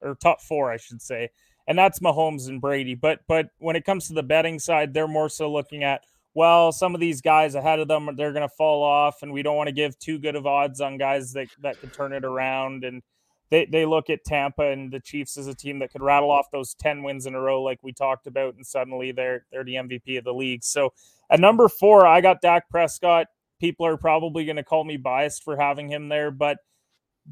or 0.00 0.14
top 0.14 0.40
four, 0.40 0.70
I 0.70 0.76
should 0.76 1.02
say, 1.02 1.30
and 1.66 1.76
that's 1.76 1.98
Mahomes 1.98 2.48
and 2.48 2.60
Brady. 2.60 2.94
But 2.94 3.20
but 3.26 3.48
when 3.58 3.74
it 3.74 3.84
comes 3.84 4.06
to 4.06 4.14
the 4.14 4.22
betting 4.22 4.60
side, 4.60 4.94
they're 4.94 5.08
more 5.08 5.28
so 5.28 5.52
looking 5.52 5.82
at 5.82 6.02
well, 6.32 6.70
some 6.70 6.94
of 6.94 7.00
these 7.00 7.22
guys 7.22 7.54
ahead 7.54 7.80
of 7.80 7.88
them 7.88 8.10
they're 8.14 8.32
going 8.32 8.48
to 8.48 8.54
fall 8.56 8.84
off, 8.84 9.22
and 9.22 9.32
we 9.32 9.42
don't 9.42 9.56
want 9.56 9.68
to 9.68 9.72
give 9.72 9.98
too 9.98 10.18
good 10.18 10.36
of 10.36 10.46
odds 10.46 10.80
on 10.80 10.96
guys 10.96 11.32
that 11.32 11.48
that 11.62 11.80
could 11.80 11.92
turn 11.92 12.12
it 12.12 12.24
around. 12.24 12.84
And 12.84 13.02
they 13.50 13.66
they 13.66 13.86
look 13.86 14.10
at 14.10 14.24
Tampa 14.24 14.62
and 14.62 14.92
the 14.92 15.00
Chiefs 15.00 15.36
as 15.36 15.46
a 15.46 15.54
team 15.54 15.78
that 15.78 15.92
could 15.92 16.02
rattle 16.02 16.30
off 16.30 16.50
those 16.50 16.74
ten 16.74 17.02
wins 17.02 17.26
in 17.26 17.34
a 17.34 17.40
row, 17.40 17.62
like 17.62 17.78
we 17.82 17.92
talked 17.92 18.26
about, 18.26 18.54
and 18.54 18.66
suddenly 18.66 19.12
they're 19.12 19.46
they're 19.50 19.64
the 19.64 19.74
MVP 19.74 20.18
of 20.18 20.24
the 20.24 20.34
league. 20.34 20.64
So 20.64 20.92
at 21.30 21.40
number 21.40 21.68
four, 21.68 22.06
I 22.06 22.20
got 22.20 22.40
Dak 22.40 22.68
Prescott. 22.70 23.26
People 23.60 23.86
are 23.86 23.96
probably 23.96 24.44
going 24.44 24.56
to 24.56 24.64
call 24.64 24.84
me 24.84 24.96
biased 24.96 25.42
for 25.42 25.56
having 25.56 25.88
him 25.88 26.08
there, 26.08 26.30
but 26.30 26.58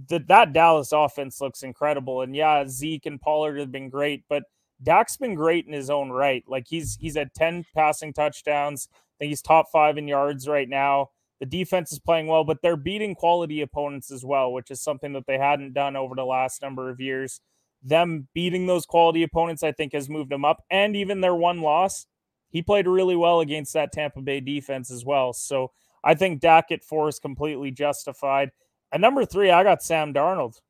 the, 0.08 0.18
that 0.28 0.52
Dallas 0.52 0.92
offense 0.92 1.40
looks 1.40 1.62
incredible. 1.62 2.22
And 2.22 2.34
yeah, 2.34 2.64
Zeke 2.66 3.06
and 3.06 3.20
Pollard 3.20 3.58
have 3.58 3.70
been 3.70 3.90
great, 3.90 4.24
but 4.28 4.44
Dak's 4.82 5.16
been 5.16 5.34
great 5.34 5.66
in 5.66 5.72
his 5.72 5.90
own 5.90 6.10
right. 6.10 6.44
Like 6.46 6.66
he's 6.68 6.96
he's 7.00 7.16
had 7.16 7.32
10 7.34 7.64
passing 7.74 8.12
touchdowns. 8.12 8.88
I 8.92 8.96
think 9.18 9.28
he's 9.30 9.42
top 9.42 9.66
five 9.72 9.98
in 9.98 10.08
yards 10.08 10.48
right 10.48 10.68
now. 10.68 11.10
The 11.40 11.46
defense 11.46 11.92
is 11.92 11.98
playing 11.98 12.26
well, 12.26 12.44
but 12.44 12.58
they're 12.62 12.76
beating 12.76 13.14
quality 13.14 13.60
opponents 13.60 14.10
as 14.10 14.24
well, 14.24 14.52
which 14.52 14.70
is 14.70 14.82
something 14.82 15.12
that 15.14 15.26
they 15.26 15.38
hadn't 15.38 15.74
done 15.74 15.96
over 15.96 16.14
the 16.14 16.24
last 16.24 16.62
number 16.62 16.90
of 16.90 17.00
years. 17.00 17.40
Them 17.82 18.28
beating 18.34 18.66
those 18.66 18.86
quality 18.86 19.22
opponents, 19.22 19.62
I 19.62 19.72
think, 19.72 19.92
has 19.92 20.08
moved 20.08 20.30
them 20.30 20.44
up. 20.44 20.62
And 20.70 20.96
even 20.96 21.20
their 21.20 21.34
one 21.34 21.60
loss, 21.60 22.06
he 22.48 22.62
played 22.62 22.86
really 22.86 23.16
well 23.16 23.40
against 23.40 23.72
that 23.74 23.92
Tampa 23.92 24.22
Bay 24.22 24.40
defense 24.40 24.90
as 24.90 25.04
well. 25.04 25.32
So 25.32 25.72
I 26.04 26.14
think 26.14 26.40
Dak 26.40 26.70
at 26.70 26.84
four 26.84 27.08
is 27.08 27.18
completely 27.18 27.70
justified. 27.72 28.50
At 28.92 29.00
number 29.00 29.24
three, 29.24 29.50
I 29.50 29.64
got 29.64 29.82
Sam 29.82 30.14
Darnold. 30.14 30.60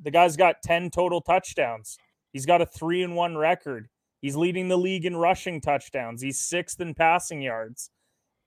The 0.00 0.10
guy's 0.10 0.36
got 0.36 0.62
10 0.62 0.90
total 0.90 1.20
touchdowns. 1.20 1.98
He's 2.32 2.46
got 2.46 2.62
a 2.62 2.66
three 2.66 3.02
and 3.02 3.16
one 3.16 3.36
record. 3.36 3.88
He's 4.20 4.36
leading 4.36 4.68
the 4.68 4.78
league 4.78 5.04
in 5.04 5.16
rushing 5.16 5.60
touchdowns. 5.60 6.22
He's 6.22 6.38
sixth 6.38 6.80
in 6.80 6.94
passing 6.94 7.42
yards. 7.42 7.90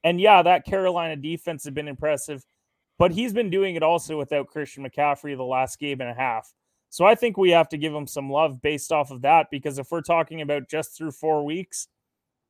And 0.07 0.21
yeah, 0.21 0.41
that 0.41 0.65
Carolina 0.65 1.17
defense 1.17 1.65
has 1.65 1.73
been 1.73 1.89
impressive, 1.89 2.45
but 2.97 3.11
he's 3.11 3.33
been 3.33 3.49
doing 3.49 3.75
it 3.75 3.83
also 3.83 4.17
without 4.17 4.47
Christian 4.47 4.85
McCaffrey 4.85 5.35
the 5.35 5.43
last 5.43 5.79
game 5.79 5.99
and 5.99 6.09
a 6.09 6.13
half. 6.13 6.53
So 6.89 7.03
I 7.03 7.13
think 7.13 7.35
we 7.35 7.49
have 7.49 7.67
to 7.69 7.77
give 7.77 7.93
him 7.93 8.07
some 8.07 8.31
love 8.31 8.61
based 8.61 8.93
off 8.93 9.11
of 9.11 9.23
that 9.23 9.47
because 9.51 9.79
if 9.79 9.91
we're 9.91 9.99
talking 9.99 10.41
about 10.41 10.69
just 10.69 10.95
through 10.97 11.11
four 11.11 11.43
weeks, 11.43 11.89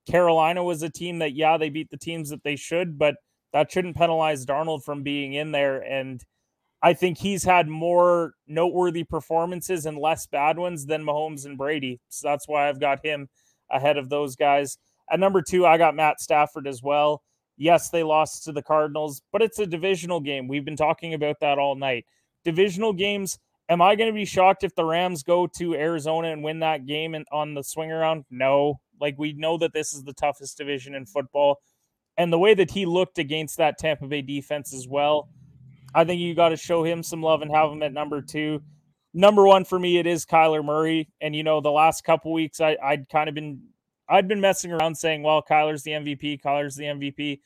Carolina 0.08 0.64
was 0.64 0.84
a 0.84 0.90
team 0.90 1.18
that, 1.18 1.34
yeah, 1.34 1.58
they 1.58 1.70
beat 1.70 1.90
the 1.90 1.98
teams 1.98 2.30
that 2.30 2.44
they 2.44 2.56
should, 2.56 3.00
but 3.00 3.16
that 3.54 3.72
shouldn't 3.72 3.98
penalize 3.98 4.46
Darnold 4.46 4.84
from 4.84 5.02
being 5.02 5.34
in 5.34 5.52
there. 5.52 5.80
And 5.80 6.24
I 6.84 6.94
think 6.94 7.18
he's 7.18 7.44
had 7.44 7.68
more 7.68 8.34
noteworthy 8.46 9.04
performances 9.04 9.88
and 9.88 9.98
less 9.98 10.28
bad 10.28 10.60
ones 10.60 10.86
than 10.86 11.04
Mahomes 11.04 11.48
and 11.48 11.58
Brady. 11.58 12.02
So 12.10 12.28
that's 12.28 12.48
why 12.48 12.70
I've 12.70 12.80
got 12.80 13.04
him 13.04 13.30
ahead 13.72 13.98
of 13.98 14.10
those 14.10 14.36
guys. 14.36 14.78
At 15.10 15.20
number 15.20 15.42
two, 15.42 15.66
I 15.66 15.80
got 15.80 15.96
Matt 15.96 16.22
Stafford 16.22 16.68
as 16.68 16.84
well. 16.84 17.24
Yes, 17.58 17.90
they 17.90 18.04
lost 18.04 18.44
to 18.46 18.52
the 18.52 18.62
Cardinals, 18.62 19.22
but 19.32 19.42
it's 19.42 19.60
a 19.60 19.66
divisional 19.66 20.20
game. 20.20 20.48
We've 20.48 20.66
been 20.66 20.78
talking 20.78 21.16
about 21.16 21.40
that 21.42 21.58
all 21.58 21.76
night. 21.76 22.06
Divisional 22.46 22.94
games. 22.94 23.40
Am 23.70 23.82
I 23.82 23.96
going 23.96 24.10
to 24.10 24.14
be 24.14 24.26
shocked 24.26 24.64
if 24.64 24.76
the 24.76 24.86
Rams 24.86 25.24
go 25.24 25.48
to 25.58 25.74
Arizona 25.74 26.32
and 26.32 26.44
win 26.44 26.60
that 26.60 26.86
game 26.86 27.16
and 27.16 27.26
on 27.32 27.54
the 27.54 27.64
swing 27.64 27.92
around? 27.92 28.26
No. 28.30 28.80
Like 29.02 29.18
we 29.18 29.34
know 29.34 29.58
that 29.58 29.74
this 29.74 29.94
is 29.94 30.04
the 30.04 30.14
toughest 30.14 30.58
division 30.58 30.96
in 30.96 31.06
football. 31.06 31.60
And 32.16 32.32
the 32.32 32.40
way 32.40 32.54
that 32.54 32.72
he 32.72 32.86
looked 32.86 33.20
against 33.20 33.58
that 33.58 33.78
Tampa 33.78 34.08
Bay 34.08 34.22
defense 34.22 34.74
as 34.74 34.88
well, 34.88 35.30
I 35.94 36.06
think 36.06 36.22
you 36.22 36.34
got 36.34 36.50
to 36.50 36.58
show 36.58 36.84
him 36.84 37.04
some 37.04 37.22
love 37.22 37.42
and 37.42 37.52
have 37.52 37.72
him 37.72 37.84
at 37.84 37.94
number 37.94 38.22
two. 38.22 38.62
Number 39.14 39.46
one 39.46 39.66
for 39.66 39.80
me, 39.80 39.98
it 39.98 40.08
is 40.08 40.26
Kyler 40.26 40.64
Murray. 40.64 41.10
And 41.22 41.36
you 41.36 41.44
know, 41.44 41.60
the 41.60 41.72
last 41.72 42.04
couple 42.04 42.32
weeks, 42.32 42.62
I, 42.62 42.78
I'd 42.82 43.10
kind 43.10 43.28
of 43.28 43.36
been 43.36 43.62
I'd 44.10 44.28
been 44.28 44.42
messing 44.42 44.72
around 44.72 44.96
saying, 44.96 45.24
well, 45.24 45.42
Kyler's 45.42 45.84
the 45.84 45.92
MVP, 45.92 46.42
Kyler's 46.42 46.76
the 46.76 46.86
MVP. 46.86 47.40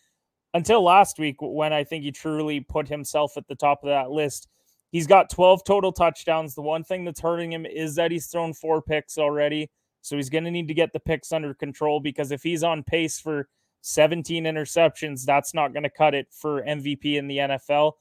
Until 0.53 0.83
last 0.83 1.17
week, 1.17 1.37
when 1.39 1.73
I 1.73 1.83
think 1.83 2.03
he 2.03 2.11
truly 2.11 2.59
put 2.59 2.87
himself 2.87 3.37
at 3.37 3.47
the 3.47 3.55
top 3.55 3.83
of 3.83 3.89
that 3.89 4.11
list. 4.11 4.47
He's 4.91 5.07
got 5.07 5.29
12 5.29 5.63
total 5.63 5.93
touchdowns. 5.93 6.53
The 6.53 6.61
one 6.61 6.83
thing 6.83 7.05
that's 7.05 7.21
hurting 7.21 7.53
him 7.53 7.65
is 7.65 7.95
that 7.95 8.11
he's 8.11 8.27
thrown 8.27 8.53
four 8.53 8.81
picks 8.81 9.17
already. 9.17 9.71
So 10.01 10.17
he's 10.17 10.29
going 10.29 10.43
to 10.43 10.51
need 10.51 10.67
to 10.67 10.73
get 10.73 10.91
the 10.91 10.99
picks 10.99 11.31
under 11.31 11.53
control 11.53 12.01
because 12.01 12.31
if 12.31 12.43
he's 12.43 12.63
on 12.63 12.83
pace 12.83 13.19
for 13.19 13.47
17 13.81 14.43
interceptions, 14.43 15.23
that's 15.23 15.53
not 15.53 15.73
going 15.73 15.83
to 15.83 15.89
cut 15.89 16.13
it 16.13 16.27
for 16.31 16.61
MVP 16.63 17.15
in 17.15 17.27
the 17.27 17.37
NFL. 17.37 17.93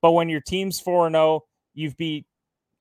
But 0.00 0.12
when 0.12 0.28
your 0.28 0.40
team's 0.40 0.80
4 0.80 1.10
0, 1.10 1.44
you've 1.74 1.96
beat 1.96 2.26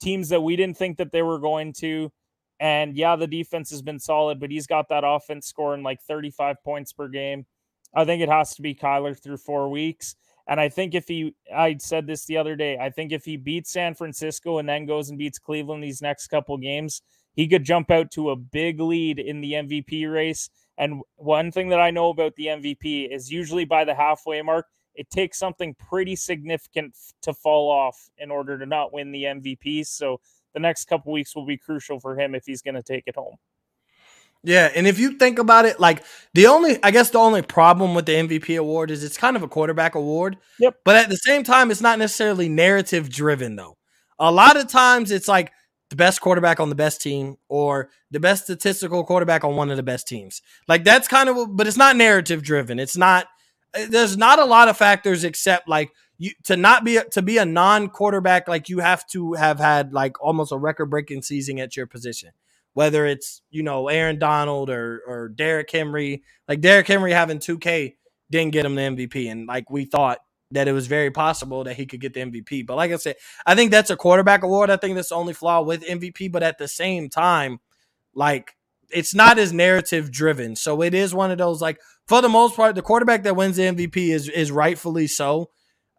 teams 0.02 0.30
that 0.30 0.42
we 0.42 0.56
didn't 0.56 0.78
think 0.78 0.98
that 0.98 1.12
they 1.12 1.22
were 1.22 1.40
going 1.40 1.74
to. 1.74 2.12
And 2.60 2.96
yeah, 2.96 3.16
the 3.16 3.28
defense 3.28 3.70
has 3.70 3.82
been 3.82 4.00
solid, 4.00 4.40
but 4.40 4.52
he's 4.52 4.68
got 4.68 4.90
that 4.90 5.04
offense 5.06 5.48
scoring 5.48 5.84
like 5.84 6.02
35 6.02 6.64
points 6.64 6.92
per 6.94 7.08
game. 7.08 7.46
I 7.94 8.06
think 8.06 8.22
it 8.22 8.30
has 8.30 8.56
to 8.56 8.62
be 8.62 8.76
Kyler 8.76 9.22
through 9.22 9.38
four 9.38 9.70
weeks. 9.70 10.16
And 10.48 10.60
I 10.60 10.70
think 10.70 10.96
if 10.96 11.08
he, 11.08 11.36
I 11.54 11.78
said 11.80 12.08
this 12.08 12.26
the 12.26 12.38
other 12.38 12.56
day, 12.56 12.78
I 12.78 12.90
think 12.90 13.12
if 13.12 13.26
he 13.26 13.38
beats 13.38 13.72
San 13.72 13.94
Francisco 13.94 14.60
and 14.60 14.68
then 14.68 14.86
goes 14.86 15.10
and 15.10 15.18
beats 15.18 15.40
Cleveland 15.40 15.84
these 15.84 16.02
next 16.02 16.28
couple 16.28 16.58
games, 16.58 17.02
he 17.36 17.48
could 17.48 17.64
jump 17.64 17.92
out 17.92 18.12
to 18.12 18.32
a 18.32 18.36
big 18.36 18.80
lead 18.80 19.20
in 19.20 19.42
the 19.42 19.54
MVP 19.54 20.12
race. 20.12 20.50
And 20.78 21.02
one 21.16 21.52
thing 21.52 21.70
that 21.70 21.80
I 21.80 21.92
know 21.92 22.10
about 22.10 22.36
the 22.36 22.48
MVP 22.48 23.14
is 23.14 23.32
usually 23.32 23.66
by 23.66 23.84
the 23.84 23.94
halfway 23.94 24.42
mark, 24.42 24.68
it 24.96 25.10
takes 25.10 25.38
something 25.38 25.76
pretty 25.76 26.16
significant 26.16 26.96
to 27.22 27.34
fall 27.34 27.70
off 27.70 28.10
in 28.18 28.32
order 28.32 28.58
to 28.58 28.66
not 28.66 28.94
win 28.94 29.12
the 29.12 29.24
MVP. 29.24 29.86
So 29.86 30.20
the 30.58 30.62
next 30.62 30.86
couple 30.86 31.14
weeks 31.14 31.36
will 31.36 31.46
be 31.46 31.56
crucial 31.56 32.00
for 32.00 32.20
him 32.20 32.34
if 32.34 32.44
he's 32.48 32.64
going 32.64 32.74
to 32.74 32.82
take 32.82 33.04
it 33.06 33.16
home. 33.16 33.36
Yeah, 34.44 34.72
and 34.74 34.88
if 34.88 34.98
you 34.98 35.12
think 35.14 35.38
about 35.38 35.66
it, 35.66 35.80
like 35.80 36.04
the 36.34 36.48
only, 36.48 36.82
I 36.82 36.90
guess 36.90 37.12
the 37.12 37.20
only 37.20 37.44
problem 37.44 37.94
with 37.94 38.08
the 38.08 38.14
MVP 38.14 38.58
award 38.58 38.90
is 38.90 39.04
it's 39.04 39.18
kind 39.18 39.36
of 39.36 39.44
a 39.44 39.48
quarterback 39.48 39.94
award. 39.94 40.38
Yep. 40.60 40.80
But 40.84 40.96
at 40.96 41.10
the 41.10 41.18
same 41.18 41.44
time, 41.44 41.70
it's 41.70 41.82
not 41.82 42.00
necessarily 42.00 42.50
narrative 42.50 43.10
driven 43.10 43.56
though. 43.56 43.78
A 44.18 44.32
lot 44.32 44.58
of 44.58 44.68
times, 44.68 45.12
it's 45.12 45.28
like 45.28 45.52
the 45.92 45.96
best 45.96 46.22
quarterback 46.22 46.60
on 46.60 46.70
the 46.70 46.76
best 46.76 47.02
team 47.02 47.38
or 47.50 47.90
the 48.10 48.20
best 48.20 48.46
statistical 48.46 49.04
quarterback 49.04 49.44
on 49.44 49.56
one 49.56 49.70
of 49.70 49.78
the 49.78 49.84
best 49.84 50.08
teams. 50.08 50.42
Like 50.68 50.84
that's 50.84 51.08
kind 51.08 51.30
of, 51.30 51.56
but 51.56 51.68
it's 51.68 51.78
not 51.78 51.96
narrative 51.96 52.42
driven. 52.42 52.80
It's 52.80 52.98
not. 52.98 53.28
Eh, 53.76 53.86
there's 53.90 54.18
not 54.18 54.40
a 54.40 54.46
lot 54.46 54.70
of 54.70 54.78
factors 54.78 55.24
except 55.24 55.68
like 55.68 55.92
you 56.18 56.32
to 56.44 56.58
not 56.58 56.84
be 56.84 57.00
to 57.12 57.22
be 57.22 57.38
a 57.38 57.46
non-quarterback 57.46 58.48
like 58.48 58.70
you 58.70 58.80
have 58.80 59.06
to 59.08 59.34
have 59.34 59.60
had 59.60 59.94
like 59.94 60.22
almost 60.22 60.52
a 60.52 60.58
record-breaking 60.58 61.22
season 61.22 61.60
at 61.60 61.76
your 61.76 61.88
position. 61.88 62.32
Whether 62.74 63.06
it's 63.06 63.42
you 63.50 63.64
know 63.64 63.88
Aaron 63.88 64.20
Donald 64.20 64.70
or 64.70 65.02
or 65.08 65.30
Derrick 65.30 65.72
Henry 65.72 66.24
like 66.48 66.62
Derrick 66.62 66.88
Henry 66.88 67.12
having 67.12 67.40
2K 67.40 67.96
didn't 68.30 68.54
get 68.54 68.66
him 68.66 68.76
the 68.76 68.82
MVP 68.82 69.32
and 69.32 69.48
like 69.48 69.70
we 69.70 69.86
thought 69.86 70.20
that 70.52 70.68
it 70.68 70.74
was 70.74 70.88
very 70.88 71.12
possible 71.12 71.66
that 71.66 71.76
he 71.76 71.86
could 71.86 72.00
get 72.00 72.14
the 72.14 72.22
MVP 72.22 72.66
but 72.66 72.78
like 72.78 72.92
I 72.92 72.98
said 72.98 73.16
I 73.46 73.56
think 73.56 73.72
that's 73.72 73.90
a 73.90 73.96
quarterback 73.96 74.44
award. 74.44 74.70
I 74.70 74.78
think 74.78 74.96
that's 74.96 75.10
the 75.10 75.16
only 75.16 75.34
flaw 75.34 75.62
with 75.62 75.84
MVP 75.84 76.32
but 76.32 76.44
at 76.44 76.58
the 76.58 76.68
same 76.68 77.10
time 77.10 77.60
like 78.14 78.54
it's 78.90 79.14
not 79.14 79.38
as 79.38 79.52
narrative 79.52 80.12
driven. 80.12 80.56
So 80.56 80.82
it 80.82 80.94
is 80.94 81.14
one 81.14 81.32
of 81.32 81.38
those 81.38 81.62
like 81.62 81.80
for 82.08 82.22
the 82.22 82.30
most 82.30 82.56
part 82.56 82.76
the 82.76 82.82
quarterback 82.82 83.24
that 83.24 83.36
wins 83.36 83.58
the 83.58 83.64
MVP 83.64 84.10
is 84.10 84.30
is 84.30 84.52
rightfully 84.52 85.08
so 85.08 85.50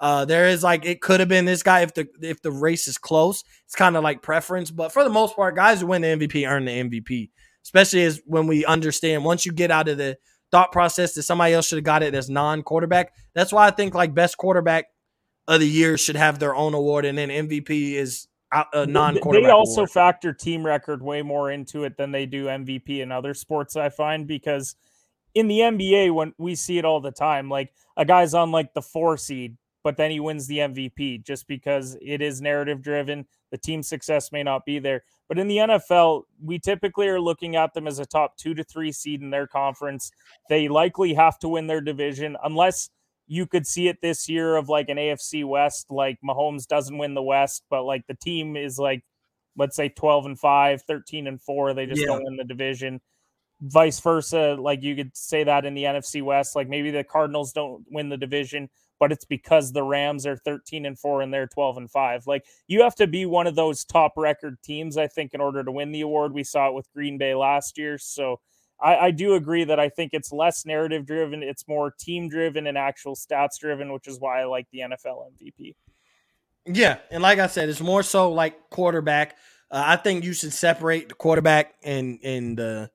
uh, 0.00 0.24
there 0.24 0.48
is 0.48 0.62
like 0.62 0.84
it 0.84 1.00
could 1.00 1.20
have 1.20 1.28
been 1.28 1.44
this 1.44 1.62
guy 1.62 1.80
if 1.80 1.94
the 1.94 2.08
if 2.22 2.40
the 2.42 2.52
race 2.52 2.86
is 2.86 2.98
close. 2.98 3.42
It's 3.64 3.74
kind 3.74 3.96
of 3.96 4.04
like 4.04 4.22
preference, 4.22 4.70
but 4.70 4.92
for 4.92 5.02
the 5.02 5.10
most 5.10 5.34
part, 5.34 5.56
guys 5.56 5.80
who 5.80 5.88
win 5.88 6.02
the 6.02 6.08
MVP 6.08 6.48
earn 6.48 6.64
the 6.64 6.72
MVP. 6.72 7.30
Especially 7.64 8.04
as 8.04 8.22
when 8.24 8.46
we 8.46 8.64
understand 8.64 9.24
once 9.24 9.44
you 9.44 9.52
get 9.52 9.70
out 9.70 9.88
of 9.88 9.98
the 9.98 10.16
thought 10.50 10.72
process 10.72 11.14
that 11.14 11.24
somebody 11.24 11.52
else 11.52 11.66
should 11.66 11.76
have 11.76 11.84
got 11.84 12.02
it 12.02 12.14
as 12.14 12.30
non-quarterback. 12.30 13.12
That's 13.34 13.52
why 13.52 13.66
I 13.66 13.70
think 13.70 13.94
like 13.94 14.14
best 14.14 14.38
quarterback 14.38 14.86
of 15.46 15.60
the 15.60 15.68
year 15.68 15.98
should 15.98 16.16
have 16.16 16.38
their 16.38 16.54
own 16.54 16.74
award, 16.74 17.04
and 17.04 17.18
then 17.18 17.28
MVP 17.28 17.94
is 17.94 18.28
a 18.52 18.86
non-quarterback. 18.86 19.48
They 19.48 19.52
also 19.52 19.80
award. 19.80 19.90
factor 19.90 20.32
team 20.32 20.64
record 20.64 21.02
way 21.02 21.22
more 21.22 21.50
into 21.50 21.84
it 21.84 21.96
than 21.96 22.12
they 22.12 22.24
do 22.24 22.46
MVP 22.46 23.00
in 23.00 23.12
other 23.12 23.34
sports. 23.34 23.76
I 23.76 23.88
find 23.88 24.26
because 24.26 24.76
in 25.34 25.48
the 25.48 25.58
NBA, 25.58 26.14
when 26.14 26.32
we 26.38 26.54
see 26.54 26.78
it 26.78 26.84
all 26.84 27.00
the 27.00 27.10
time, 27.10 27.50
like 27.50 27.72
a 27.96 28.04
guy's 28.04 28.32
on 28.32 28.50
like 28.52 28.72
the 28.74 28.82
four 28.82 29.16
seed 29.16 29.56
but 29.84 29.96
then 29.96 30.10
he 30.10 30.20
wins 30.20 30.46
the 30.46 30.58
MVP 30.58 31.24
just 31.24 31.46
because 31.46 31.96
it 32.02 32.20
is 32.20 32.40
narrative 32.40 32.82
driven. 32.82 33.26
The 33.50 33.58
team 33.58 33.82
success 33.82 34.32
may 34.32 34.42
not 34.42 34.64
be 34.64 34.78
there. 34.78 35.02
But 35.28 35.38
in 35.38 35.48
the 35.48 35.58
NFL, 35.58 36.22
we 36.42 36.58
typically 36.58 37.08
are 37.08 37.20
looking 37.20 37.56
at 37.56 37.74
them 37.74 37.86
as 37.86 37.98
a 37.98 38.06
top 38.06 38.36
two 38.36 38.54
to 38.54 38.64
three 38.64 38.92
seed 38.92 39.22
in 39.22 39.30
their 39.30 39.46
conference. 39.46 40.10
They 40.48 40.68
likely 40.68 41.14
have 41.14 41.38
to 41.40 41.48
win 41.48 41.66
their 41.66 41.80
division 41.80 42.36
unless 42.42 42.90
you 43.28 43.46
could 43.46 43.66
see 43.66 43.88
it 43.88 44.00
this 44.00 44.28
year 44.28 44.56
of 44.56 44.68
like 44.68 44.88
an 44.88 44.96
AFC 44.96 45.44
West, 45.44 45.90
like 45.90 46.18
Mahomes 46.24 46.66
doesn't 46.66 46.96
win 46.96 47.14
the 47.14 47.22
West, 47.22 47.62
but 47.68 47.84
like 47.84 48.06
the 48.06 48.14
team 48.14 48.56
is 48.56 48.78
like, 48.78 49.04
let's 49.56 49.76
say 49.76 49.90
12 49.90 50.26
and 50.26 50.38
5, 50.40 50.82
13 50.82 51.26
and 51.26 51.40
4. 51.40 51.74
They 51.74 51.86
just 51.86 52.00
yeah. 52.00 52.06
don't 52.06 52.24
win 52.24 52.36
the 52.36 52.44
division. 52.44 53.00
Vice 53.60 54.00
versa, 54.00 54.56
like 54.58 54.82
you 54.82 54.96
could 54.96 55.14
say 55.16 55.44
that 55.44 55.66
in 55.66 55.74
the 55.74 55.84
NFC 55.84 56.22
West, 56.22 56.56
like 56.56 56.68
maybe 56.68 56.90
the 56.90 57.04
Cardinals 57.04 57.52
don't 57.52 57.84
win 57.90 58.08
the 58.08 58.16
division, 58.16 58.70
but 58.98 59.12
it's 59.12 59.24
because 59.24 59.72
the 59.72 59.82
Rams 59.82 60.26
are 60.26 60.36
13 60.36 60.86
and 60.86 60.98
4 60.98 61.22
and 61.22 61.32
they're 61.32 61.46
12 61.46 61.76
and 61.76 61.90
5. 61.90 62.26
Like 62.26 62.44
you 62.66 62.82
have 62.82 62.94
to 62.96 63.06
be 63.06 63.26
one 63.26 63.46
of 63.46 63.54
those 63.54 63.84
top 63.84 64.12
record 64.16 64.58
teams, 64.62 64.96
I 64.96 65.06
think, 65.06 65.34
in 65.34 65.40
order 65.40 65.62
to 65.62 65.72
win 65.72 65.92
the 65.92 66.02
award. 66.02 66.32
We 66.32 66.44
saw 66.44 66.68
it 66.68 66.74
with 66.74 66.92
Green 66.92 67.18
Bay 67.18 67.34
last 67.34 67.78
year. 67.78 67.98
So 67.98 68.40
I, 68.80 68.96
I 68.96 69.10
do 69.10 69.34
agree 69.34 69.64
that 69.64 69.80
I 69.80 69.88
think 69.88 70.10
it's 70.12 70.32
less 70.32 70.64
narrative 70.64 71.06
driven, 71.06 71.42
it's 71.42 71.66
more 71.66 71.90
team 71.90 72.28
driven 72.28 72.66
and 72.66 72.78
actual 72.78 73.16
stats 73.16 73.58
driven, 73.60 73.92
which 73.92 74.06
is 74.06 74.20
why 74.20 74.40
I 74.40 74.44
like 74.44 74.66
the 74.72 74.80
NFL 74.80 75.24
MVP. 75.42 75.74
Yeah, 76.66 76.98
and 77.10 77.22
like 77.22 77.38
I 77.38 77.46
said, 77.46 77.68
it's 77.68 77.80
more 77.80 78.02
so 78.02 78.30
like 78.30 78.70
quarterback. 78.70 79.36
Uh, 79.70 79.82
I 79.86 79.96
think 79.96 80.24
you 80.24 80.32
should 80.32 80.52
separate 80.52 81.08
the 81.08 81.14
quarterback 81.14 81.74
and 81.82 82.18
and 82.22 82.58
the 82.58 82.90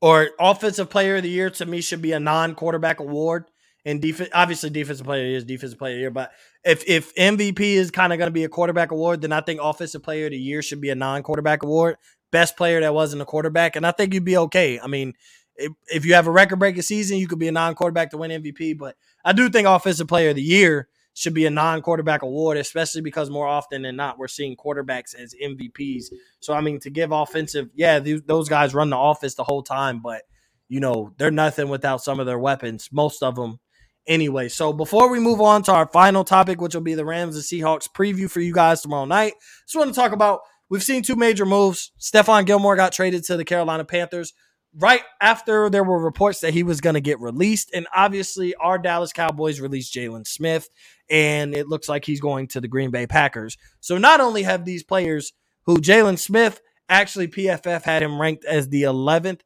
or 0.00 0.30
offensive 0.38 0.90
player 0.90 1.16
of 1.16 1.22
the 1.22 1.28
year 1.28 1.50
to 1.50 1.66
me 1.66 1.80
should 1.80 2.02
be 2.02 2.12
a 2.12 2.20
non-quarterback 2.20 3.00
award. 3.00 3.46
And 3.84 4.02
defense, 4.02 4.30
obviously, 4.34 4.70
defensive 4.70 5.06
player 5.06 5.22
of 5.24 5.30
the 5.30 5.36
is 5.36 5.44
defensive 5.44 5.78
player 5.78 5.92
of 5.92 5.96
the 5.96 6.00
year. 6.00 6.10
But 6.10 6.32
if 6.64 6.84
if 6.86 7.14
MVP 7.14 7.60
is 7.60 7.90
kind 7.90 8.12
of 8.12 8.18
going 8.18 8.28
to 8.28 8.32
be 8.32 8.44
a 8.44 8.48
quarterback 8.48 8.90
award, 8.90 9.22
then 9.22 9.32
I 9.32 9.40
think 9.40 9.60
offensive 9.62 10.02
player 10.02 10.26
of 10.26 10.32
the 10.32 10.38
year 10.38 10.62
should 10.62 10.80
be 10.80 10.90
a 10.90 10.94
non-quarterback 10.94 11.62
award. 11.62 11.96
Best 12.30 12.56
player 12.56 12.80
that 12.80 12.92
wasn't 12.92 13.22
a 13.22 13.24
quarterback, 13.24 13.76
and 13.76 13.86
I 13.86 13.92
think 13.92 14.12
you'd 14.12 14.24
be 14.24 14.36
okay. 14.36 14.78
I 14.78 14.86
mean, 14.86 15.14
if, 15.56 15.72
if 15.86 16.04
you 16.04 16.14
have 16.14 16.26
a 16.26 16.30
record-breaking 16.30 16.82
season, 16.82 17.18
you 17.18 17.26
could 17.26 17.38
be 17.38 17.48
a 17.48 17.52
non-quarterback 17.52 18.10
to 18.10 18.18
win 18.18 18.30
MVP. 18.30 18.76
But 18.76 18.96
I 19.24 19.32
do 19.32 19.48
think 19.48 19.66
offensive 19.66 20.08
player 20.08 20.30
of 20.30 20.36
the 20.36 20.42
year 20.42 20.88
should 21.18 21.34
be 21.34 21.46
a 21.46 21.50
non-quarterback 21.50 22.22
award, 22.22 22.56
especially 22.58 23.00
because 23.00 23.28
more 23.28 23.46
often 23.46 23.82
than 23.82 23.96
not 23.96 24.18
we're 24.18 24.28
seeing 24.28 24.56
quarterbacks 24.56 25.14
as 25.16 25.34
MVPs. 25.42 26.12
So 26.40 26.54
I 26.54 26.60
mean, 26.60 26.78
to 26.80 26.90
give 26.90 27.10
offensive, 27.10 27.70
yeah, 27.74 27.98
th- 27.98 28.22
those 28.26 28.48
guys 28.48 28.74
run 28.74 28.90
the 28.90 28.96
office 28.96 29.34
the 29.34 29.44
whole 29.44 29.62
time, 29.62 30.00
but 30.00 30.22
you 30.68 30.80
know 30.80 31.12
they're 31.18 31.30
nothing 31.30 31.68
without 31.68 32.02
some 32.02 32.20
of 32.20 32.26
their 32.26 32.38
weapons. 32.38 32.90
Most 32.92 33.22
of 33.22 33.34
them, 33.34 33.58
anyway. 34.06 34.48
So 34.48 34.72
before 34.72 35.10
we 35.10 35.20
move 35.20 35.40
on 35.40 35.62
to 35.64 35.72
our 35.72 35.86
final 35.86 36.24
topic, 36.24 36.60
which 36.60 36.74
will 36.74 36.82
be 36.82 36.94
the 36.94 37.04
Rams 37.04 37.36
and 37.36 37.44
Seahawks 37.44 37.88
preview 37.90 38.30
for 38.30 38.40
you 38.40 38.52
guys 38.52 38.80
tomorrow 38.80 39.04
night, 39.04 39.34
just 39.64 39.76
want 39.76 39.92
to 39.92 40.00
talk 40.00 40.12
about. 40.12 40.40
We've 40.70 40.82
seen 40.82 41.02
two 41.02 41.16
major 41.16 41.46
moves. 41.46 41.92
Stephon 41.98 42.44
Gilmore 42.44 42.76
got 42.76 42.92
traded 42.92 43.24
to 43.24 43.38
the 43.38 43.44
Carolina 43.44 43.86
Panthers 43.86 44.34
right 44.74 45.02
after 45.20 45.70
there 45.70 45.84
were 45.84 45.98
reports 45.98 46.40
that 46.40 46.52
he 46.52 46.62
was 46.62 46.80
going 46.80 46.94
to 46.94 47.00
get 47.00 47.20
released. 47.20 47.70
And 47.74 47.86
obviously, 47.94 48.54
our 48.56 48.78
Dallas 48.78 49.12
Cowboys 49.12 49.60
released 49.60 49.94
Jaylon 49.94 50.26
Smith 50.26 50.68
and 51.08 51.54
it 51.54 51.68
looks 51.68 51.88
like 51.88 52.04
he's 52.04 52.20
going 52.20 52.48
to 52.48 52.60
the 52.60 52.68
Green 52.68 52.90
Bay 52.90 53.06
Packers. 53.06 53.56
So 53.80 53.98
not 53.98 54.20
only 54.20 54.42
have 54.42 54.64
these 54.64 54.82
players 54.82 55.32
who 55.64 55.78
Jaylon 55.78 56.18
Smith 56.18 56.60
actually 56.88 57.28
PFF 57.28 57.82
had 57.82 58.02
him 58.02 58.20
ranked 58.20 58.44
as 58.44 58.68
the 58.68 58.82
11th 58.82 59.40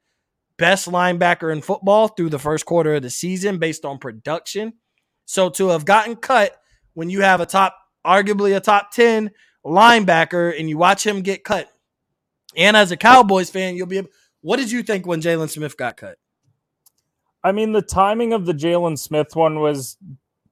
best 0.62 0.88
linebacker 0.88 1.52
in 1.52 1.60
football 1.60 2.06
through 2.06 2.28
the 2.30 2.38
first 2.38 2.64
quarter 2.66 2.94
of 2.94 3.02
the 3.02 3.10
season 3.10 3.58
based 3.58 3.84
on 3.84 3.98
production. 3.98 4.74
So 5.24 5.50
to 5.50 5.70
have 5.70 5.84
gotten 5.84 6.14
cut 6.14 6.56
when 6.94 7.10
you 7.10 7.22
have 7.22 7.40
a 7.40 7.46
top, 7.46 7.76
arguably 8.06 8.56
a 8.56 8.60
top 8.60 8.92
10 8.92 9.32
linebacker 9.66 10.56
and 10.56 10.68
you 10.68 10.78
watch 10.78 11.04
him 11.04 11.22
get 11.22 11.42
cut. 11.42 11.68
And 12.56 12.76
as 12.76 12.92
a 12.92 12.96
Cowboys 12.96 13.50
fan, 13.50 13.74
you'll 13.74 13.88
be 13.88 13.98
able, 13.98 14.10
what 14.40 14.58
did 14.58 14.70
you 14.70 14.84
think 14.84 15.04
when 15.04 15.20
Jaylon 15.20 15.50
Smith 15.50 15.76
got 15.76 15.96
cut? 15.96 16.16
I 17.42 17.50
mean, 17.50 17.72
the 17.72 17.82
timing 17.82 18.32
of 18.32 18.46
the 18.46 18.54
Jaylon 18.54 18.96
Smith 18.96 19.34
one 19.34 19.58
was 19.58 19.96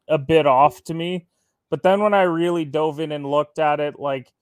a 0.08 0.18
bit 0.18 0.44
off 0.44 0.82
to 0.84 0.94
me. 0.94 1.28
But 1.70 1.84
then 1.84 2.00
when 2.00 2.14
I 2.14 2.22
really 2.22 2.64
dove 2.64 2.98
in 2.98 3.12
and 3.12 3.30
looked 3.30 3.60
at 3.60 3.78
it, 3.78 4.00
like 4.00 4.32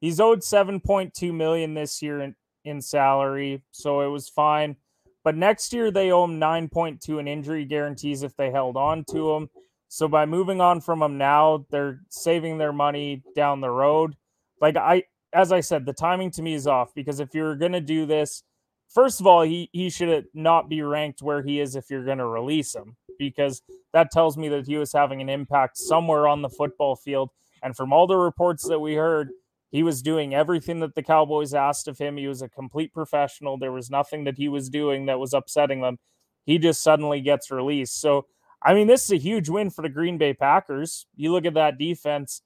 he's 0.00 0.20
owed 0.20 0.40
7.2 0.40 1.34
million 1.34 1.74
this 1.74 2.00
year 2.00 2.22
in, 2.22 2.34
in 2.64 2.80
salary, 2.80 3.62
so 3.72 4.00
it 4.00 4.08
was 4.08 4.30
fine. 4.30 4.76
But 5.24 5.36
next 5.36 5.72
year 5.72 5.90
they 5.90 6.10
owe 6.10 6.24
him 6.24 6.40
9.2 6.40 7.20
in 7.20 7.28
injury 7.28 7.64
guarantees 7.64 8.22
if 8.22 8.36
they 8.36 8.50
held 8.50 8.76
on 8.76 9.04
to 9.10 9.32
him. 9.32 9.48
So 9.88 10.06
by 10.06 10.26
moving 10.26 10.60
on 10.60 10.80
from 10.80 11.02
him 11.02 11.18
now, 11.18 11.66
they're 11.70 12.00
saving 12.10 12.58
their 12.58 12.72
money 12.72 13.22
down 13.34 13.60
the 13.60 13.70
road. 13.70 14.16
Like 14.60 14.76
I 14.76 15.04
as 15.32 15.52
I 15.52 15.60
said, 15.60 15.84
the 15.84 15.92
timing 15.92 16.30
to 16.32 16.42
me 16.42 16.54
is 16.54 16.66
off 16.66 16.94
because 16.94 17.20
if 17.20 17.34
you're 17.34 17.56
gonna 17.56 17.80
do 17.80 18.06
this, 18.06 18.42
first 18.88 19.20
of 19.20 19.26
all, 19.26 19.42
he 19.42 19.68
he 19.72 19.90
should 19.90 20.26
not 20.34 20.68
be 20.68 20.82
ranked 20.82 21.22
where 21.22 21.42
he 21.42 21.60
is 21.60 21.76
if 21.76 21.90
you're 21.90 22.04
gonna 22.04 22.26
release 22.26 22.74
him 22.74 22.96
because 23.18 23.62
that 23.92 24.10
tells 24.10 24.36
me 24.36 24.48
that 24.48 24.66
he 24.66 24.76
was 24.76 24.92
having 24.92 25.20
an 25.20 25.28
impact 25.28 25.76
somewhere 25.76 26.28
on 26.28 26.42
the 26.42 26.48
football 26.48 26.96
field. 26.96 27.30
And 27.62 27.76
from 27.76 27.92
all 27.92 28.06
the 28.06 28.16
reports 28.16 28.66
that 28.68 28.78
we 28.78 28.94
heard, 28.94 29.30
he 29.70 29.82
was 29.82 30.02
doing 30.02 30.34
everything 30.34 30.80
that 30.80 30.94
the 30.94 31.02
Cowboys 31.02 31.54
asked 31.54 31.88
of 31.88 31.98
him. 31.98 32.16
He 32.16 32.26
was 32.26 32.42
a 32.42 32.48
complete 32.48 32.92
professional. 32.92 33.58
There 33.58 33.72
was 33.72 33.90
nothing 33.90 34.24
that 34.24 34.38
he 34.38 34.48
was 34.48 34.68
doing 34.70 35.06
that 35.06 35.18
was 35.18 35.34
upsetting 35.34 35.80
them. 35.80 35.98
He 36.46 36.58
just 36.58 36.82
suddenly 36.82 37.20
gets 37.20 37.50
released. 37.50 38.00
So, 38.00 38.26
I 38.62 38.72
mean, 38.72 38.86
this 38.86 39.04
is 39.04 39.12
a 39.12 39.16
huge 39.16 39.48
win 39.48 39.70
for 39.70 39.82
the 39.82 39.88
Green 39.88 40.16
Bay 40.16 40.32
Packers. 40.32 41.06
You 41.14 41.32
look 41.32 41.44
at 41.44 41.54
that 41.54 41.78
defense, 41.78 42.42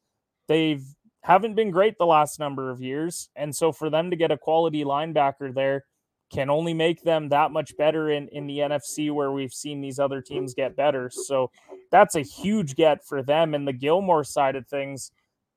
they've 0.49 0.85
haven't 1.23 1.55
been 1.55 1.71
great 1.71 1.97
the 1.99 2.07
last 2.07 2.41
number 2.41 2.71
of 2.71 2.81
years. 2.81 3.29
And 3.37 3.55
so 3.55 3.71
for 3.71 3.89
them 3.89 4.11
to 4.11 4.17
get 4.17 4.33
a 4.33 4.39
quality 4.39 4.85
linebacker 4.85 5.55
there, 5.55 5.85
can 6.33 6.49
only 6.49 6.73
make 6.73 7.03
them 7.03 7.29
that 7.29 7.51
much 7.51 7.77
better 7.77 8.11
in, 8.11 8.27
in 8.29 8.47
the 8.47 8.59
NFC 8.59 9.13
where 9.13 9.31
we've 9.31 9.53
seen 9.53 9.81
these 9.81 9.99
other 9.99 10.23
teams 10.23 10.55
get 10.55 10.75
better. 10.75 11.11
So 11.11 11.51
that's 11.91 12.15
a 12.15 12.23
huge 12.23 12.75
get 12.75 13.05
for 13.05 13.23
them. 13.23 13.55
And 13.55 13.69
the 13.69 13.73
Gilmore 13.73 14.25
side 14.25 14.57
of 14.57 14.67
things, 14.67 15.13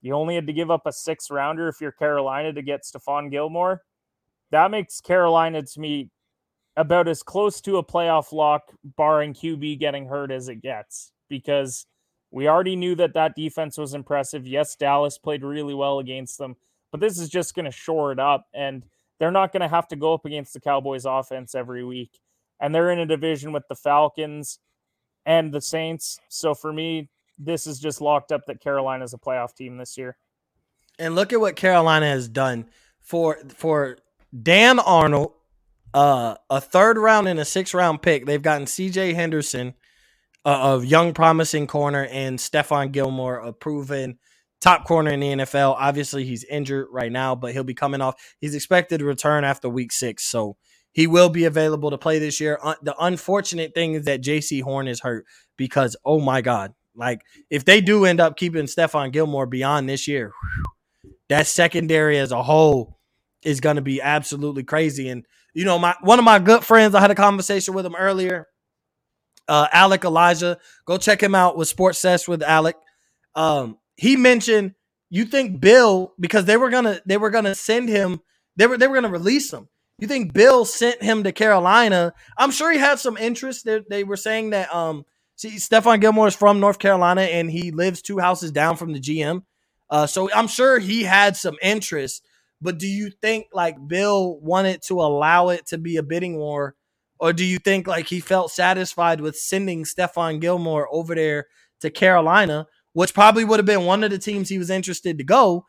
you 0.05 0.13
only 0.13 0.35
had 0.35 0.45
to 0.45 0.53
give 0.53 0.69
up 0.69 0.85
a 0.85 0.91
six 0.91 1.31
rounder 1.31 1.67
if 1.67 1.81
you're 1.81 1.91
Carolina 1.91 2.53
to 2.53 2.61
get 2.61 2.83
Stephon 2.83 3.31
Gilmore. 3.31 3.81
That 4.51 4.69
makes 4.69 5.01
Carolina 5.01 5.63
to 5.63 5.79
me 5.79 6.11
about 6.77 7.07
as 7.07 7.23
close 7.23 7.59
to 7.61 7.77
a 7.77 7.83
playoff 7.83 8.31
lock, 8.31 8.71
barring 8.83 9.33
QB 9.33 9.79
getting 9.79 10.07
hurt, 10.07 10.29
as 10.29 10.47
it 10.47 10.61
gets, 10.61 11.11
because 11.27 11.87
we 12.29 12.47
already 12.47 12.75
knew 12.75 12.93
that 12.93 13.15
that 13.15 13.35
defense 13.35 13.79
was 13.79 13.95
impressive. 13.95 14.45
Yes, 14.45 14.75
Dallas 14.75 15.17
played 15.17 15.43
really 15.43 15.73
well 15.73 15.97
against 15.97 16.37
them, 16.37 16.55
but 16.91 17.01
this 17.01 17.17
is 17.17 17.27
just 17.27 17.55
going 17.55 17.65
to 17.65 17.71
shore 17.71 18.11
it 18.11 18.19
up. 18.19 18.45
And 18.53 18.85
they're 19.19 19.31
not 19.31 19.53
going 19.53 19.61
to 19.61 19.67
have 19.67 19.87
to 19.87 19.95
go 19.95 20.13
up 20.13 20.25
against 20.25 20.53
the 20.53 20.59
Cowboys 20.59 21.05
offense 21.05 21.55
every 21.55 21.83
week. 21.83 22.19
And 22.59 22.75
they're 22.75 22.91
in 22.91 22.99
a 22.99 23.07
division 23.07 23.51
with 23.51 23.67
the 23.69 23.75
Falcons 23.75 24.59
and 25.25 25.51
the 25.51 25.61
Saints. 25.61 26.19
So 26.29 26.53
for 26.53 26.71
me, 26.71 27.09
this 27.37 27.67
is 27.67 27.79
just 27.79 28.01
locked 28.01 28.31
up 28.31 28.41
that 28.47 28.61
Carolina 28.61 29.03
is 29.03 29.13
a 29.13 29.17
playoff 29.17 29.55
team 29.55 29.77
this 29.77 29.97
year. 29.97 30.17
And 30.97 31.15
look 31.15 31.33
at 31.33 31.39
what 31.39 31.55
Carolina 31.55 32.07
has 32.07 32.27
done 32.27 32.65
for 33.01 33.37
for 33.55 33.97
Dan 34.41 34.79
Arnold, 34.79 35.33
uh, 35.93 36.35
a 36.49 36.61
third 36.61 36.97
round 36.97 37.27
and 37.27 37.39
a 37.39 37.45
sixth 37.45 37.73
round 37.73 38.01
pick. 38.01 38.25
They've 38.25 38.41
gotten 38.41 38.67
C.J. 38.67 39.13
Henderson, 39.13 39.73
uh, 40.45 40.73
of 40.73 40.85
young 40.85 41.13
promising 41.13 41.67
corner, 41.67 42.05
and 42.05 42.39
Stephon 42.39 42.91
Gilmore, 42.91 43.39
a 43.39 43.51
proven 43.51 44.19
top 44.61 44.85
corner 44.85 45.11
in 45.11 45.19
the 45.19 45.27
NFL. 45.27 45.75
Obviously, 45.77 46.23
he's 46.23 46.43
injured 46.45 46.87
right 46.91 47.11
now, 47.11 47.35
but 47.35 47.51
he'll 47.51 47.63
be 47.63 47.73
coming 47.73 48.01
off. 48.01 48.15
He's 48.39 48.55
expected 48.55 48.99
to 48.99 49.05
return 49.05 49.43
after 49.43 49.67
week 49.67 49.91
six, 49.91 50.23
so 50.23 50.57
he 50.91 51.07
will 51.07 51.29
be 51.29 51.43
available 51.43 51.91
to 51.91 51.97
play 51.97 52.19
this 52.19 52.39
year. 52.39 52.59
The 52.81 52.95
unfortunate 52.99 53.73
thing 53.73 53.95
is 53.95 54.05
that 54.05 54.21
Jaycee 54.21 54.61
Horn 54.61 54.87
is 54.87 55.01
hurt 55.01 55.25
because, 55.57 55.97
oh 56.05 56.21
my 56.21 56.41
God, 56.41 56.73
like 56.95 57.21
if 57.49 57.65
they 57.65 57.81
do 57.81 58.05
end 58.05 58.19
up 58.19 58.37
keeping 58.37 58.65
Stephon 58.65 59.11
Gilmore 59.11 59.45
beyond 59.45 59.89
this 59.89 60.07
year, 60.07 60.31
that 61.29 61.47
secondary 61.47 62.17
as 62.17 62.31
a 62.31 62.43
whole 62.43 62.99
is 63.43 63.59
going 63.59 63.75
to 63.75 63.81
be 63.81 64.01
absolutely 64.01 64.63
crazy. 64.63 65.09
And 65.09 65.25
you 65.53 65.65
know, 65.65 65.79
my 65.79 65.95
one 66.01 66.19
of 66.19 66.25
my 66.25 66.39
good 66.39 66.63
friends, 66.63 66.95
I 66.95 67.01
had 67.01 67.11
a 67.11 67.15
conversation 67.15 67.73
with 67.73 67.85
him 67.85 67.95
earlier. 67.95 68.47
Uh, 69.47 69.67
Alec 69.71 70.03
Elijah, 70.03 70.57
go 70.85 70.97
check 70.97 71.21
him 71.21 71.35
out 71.35 71.55
with 71.55 71.67
Sports 71.67 71.99
Sesh 71.99 72.27
with 72.27 72.41
Alec. 72.41 72.75
Um, 73.35 73.77
he 73.95 74.17
mentioned 74.17 74.73
you 75.09 75.25
think 75.25 75.61
Bill 75.61 76.13
because 76.19 76.45
they 76.45 76.57
were 76.57 76.69
gonna 76.69 76.99
they 77.05 77.17
were 77.17 77.29
gonna 77.29 77.55
send 77.55 77.89
him 77.89 78.19
they 78.55 78.67
were 78.67 78.77
they 78.77 78.87
were 78.87 78.95
gonna 78.95 79.09
release 79.09 79.51
him. 79.51 79.69
You 79.99 80.07
think 80.07 80.33
Bill 80.33 80.65
sent 80.65 81.01
him 81.01 81.23
to 81.23 81.31
Carolina? 81.31 82.13
I'm 82.37 82.51
sure 82.51 82.71
he 82.71 82.79
had 82.79 82.99
some 82.99 83.15
interest. 83.15 83.65
They, 83.65 83.81
they 83.89 84.03
were 84.03 84.17
saying 84.17 84.49
that 84.49 84.73
um 84.73 85.05
see 85.35 85.55
Stephon 85.57 86.01
Gilmore 86.01 86.27
is 86.27 86.35
from 86.35 86.59
North 86.59 86.79
Carolina 86.79 87.21
and 87.21 87.49
he 87.49 87.71
lives 87.71 88.01
two 88.01 88.19
houses 88.19 88.51
down 88.51 88.75
from 88.75 88.93
the 88.93 88.99
GM. 88.99 89.43
Uh, 89.89 90.07
so 90.07 90.31
I'm 90.33 90.47
sure 90.47 90.79
he 90.79 91.03
had 91.03 91.37
some 91.37 91.57
interest. 91.61 92.25
But 92.61 92.79
do 92.79 92.87
you 92.87 93.11
think 93.21 93.47
like 93.53 93.75
Bill 93.87 94.39
wanted 94.39 94.81
to 94.83 95.01
allow 95.01 95.49
it 95.49 95.67
to 95.67 95.77
be 95.77 95.97
a 95.97 96.03
bidding 96.03 96.37
war, 96.37 96.75
or 97.19 97.33
do 97.33 97.45
you 97.45 97.59
think 97.59 97.85
like 97.85 98.07
he 98.07 98.19
felt 98.19 98.49
satisfied 98.51 99.21
with 99.21 99.37
sending 99.37 99.83
Stephon 99.83 100.39
Gilmore 100.39 100.87
over 100.91 101.13
there 101.13 101.47
to 101.81 101.89
Carolina? 101.89 102.67
which 102.95 103.13
probably 103.13 103.43
would 103.43 103.59
have 103.59 103.65
been 103.65 103.83
one 103.83 104.05
of 104.05 104.09
the 104.09 104.17
teams 104.17 104.47
he 104.47 104.57
was 104.57 104.69
interested 104.69 105.17
to 105.17 105.23
go 105.25 105.65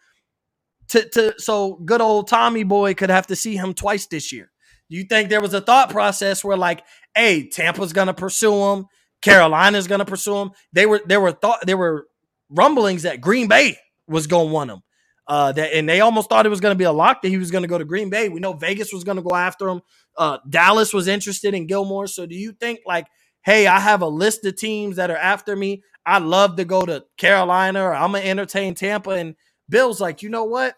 to, 0.87 1.09
to 1.09 1.35
so 1.39 1.75
good 1.85 2.01
old 2.01 2.29
Tommy 2.29 2.63
boy 2.63 2.95
could 2.95 3.11
have 3.11 3.27
to 3.27 3.35
see 3.35 3.57
him 3.57 3.75
twice 3.75 4.07
this 4.07 4.33
year. 4.33 4.53
Do 4.89 4.97
you 4.97 5.03
think 5.03 5.29
there 5.29 5.41
was 5.41 5.53
a 5.53 5.61
thought 5.61 5.91
process 5.91 6.45
where 6.45 6.57
like, 6.57 6.85
hey, 7.17 7.49
Tampa's 7.49 7.93
gonna 7.93 8.15
pursue 8.15 8.55
him, 8.55 8.87
Carolina's 9.27 9.87
gonna 9.87 10.05
pursue 10.05 10.37
him? 10.37 10.51
They 10.73 10.87
were 10.87 11.01
there 11.07 11.21
were 11.21 11.33
thought 11.33 11.67
there 11.67 11.77
were 11.77 12.07
rumblings 12.49 13.03
that 13.03 13.21
Green 13.21 13.49
Bay 13.49 13.77
was 14.07 14.27
gonna 14.27 14.51
want 14.51 14.71
him. 14.71 14.83
Uh, 15.29 15.51
that 15.51 15.75
and 15.75 15.89
they 15.89 16.01
almost 16.01 16.29
thought 16.29 16.47
it 16.47 16.51
was 16.51 16.61
going 16.61 16.73
to 16.73 16.79
be 16.79 16.85
a 16.85 16.93
lock 16.93 17.21
that 17.21 17.31
he 17.31 17.37
was 17.37 17.51
going 17.51 17.63
to 17.63 17.69
go 17.69 17.79
to 17.79 17.85
Green 17.85 18.11
Bay. 18.11 18.29
We 18.29 18.39
know 18.39 18.53
Vegas 18.53 18.93
was 18.93 19.03
going 19.03 19.17
to 19.17 19.25
go 19.25 19.35
after 19.35 19.69
him. 19.69 19.83
Uh, 20.17 20.39
Dallas 20.49 20.93
was 20.93 21.09
interested 21.09 21.53
in 21.53 21.67
Gilmore. 21.67 22.07
So 22.07 22.27
do 22.27 22.37
you 22.37 22.53
think 22.53 22.79
like, 22.87 23.09
hey, 23.43 23.67
I 23.67 23.81
have 23.81 24.03
a 24.03 24.07
list 24.07 24.45
of 24.45 24.55
teams 24.55 24.97
that 24.97 25.11
are 25.11 25.17
after 25.17 25.57
me. 25.57 25.83
I'd 26.05 26.23
love 26.23 26.55
to 26.57 26.65
go 26.65 26.87
to 26.87 27.05
Carolina 27.17 27.83
or 27.83 27.93
I'm 27.93 28.13
gonna 28.13 28.25
entertain 28.25 28.77
Tampa. 28.77 29.11
And 29.11 29.35
Bill's 29.69 30.01
like, 30.01 30.23
you 30.23 30.29
know 30.29 30.45
what? 30.45 30.77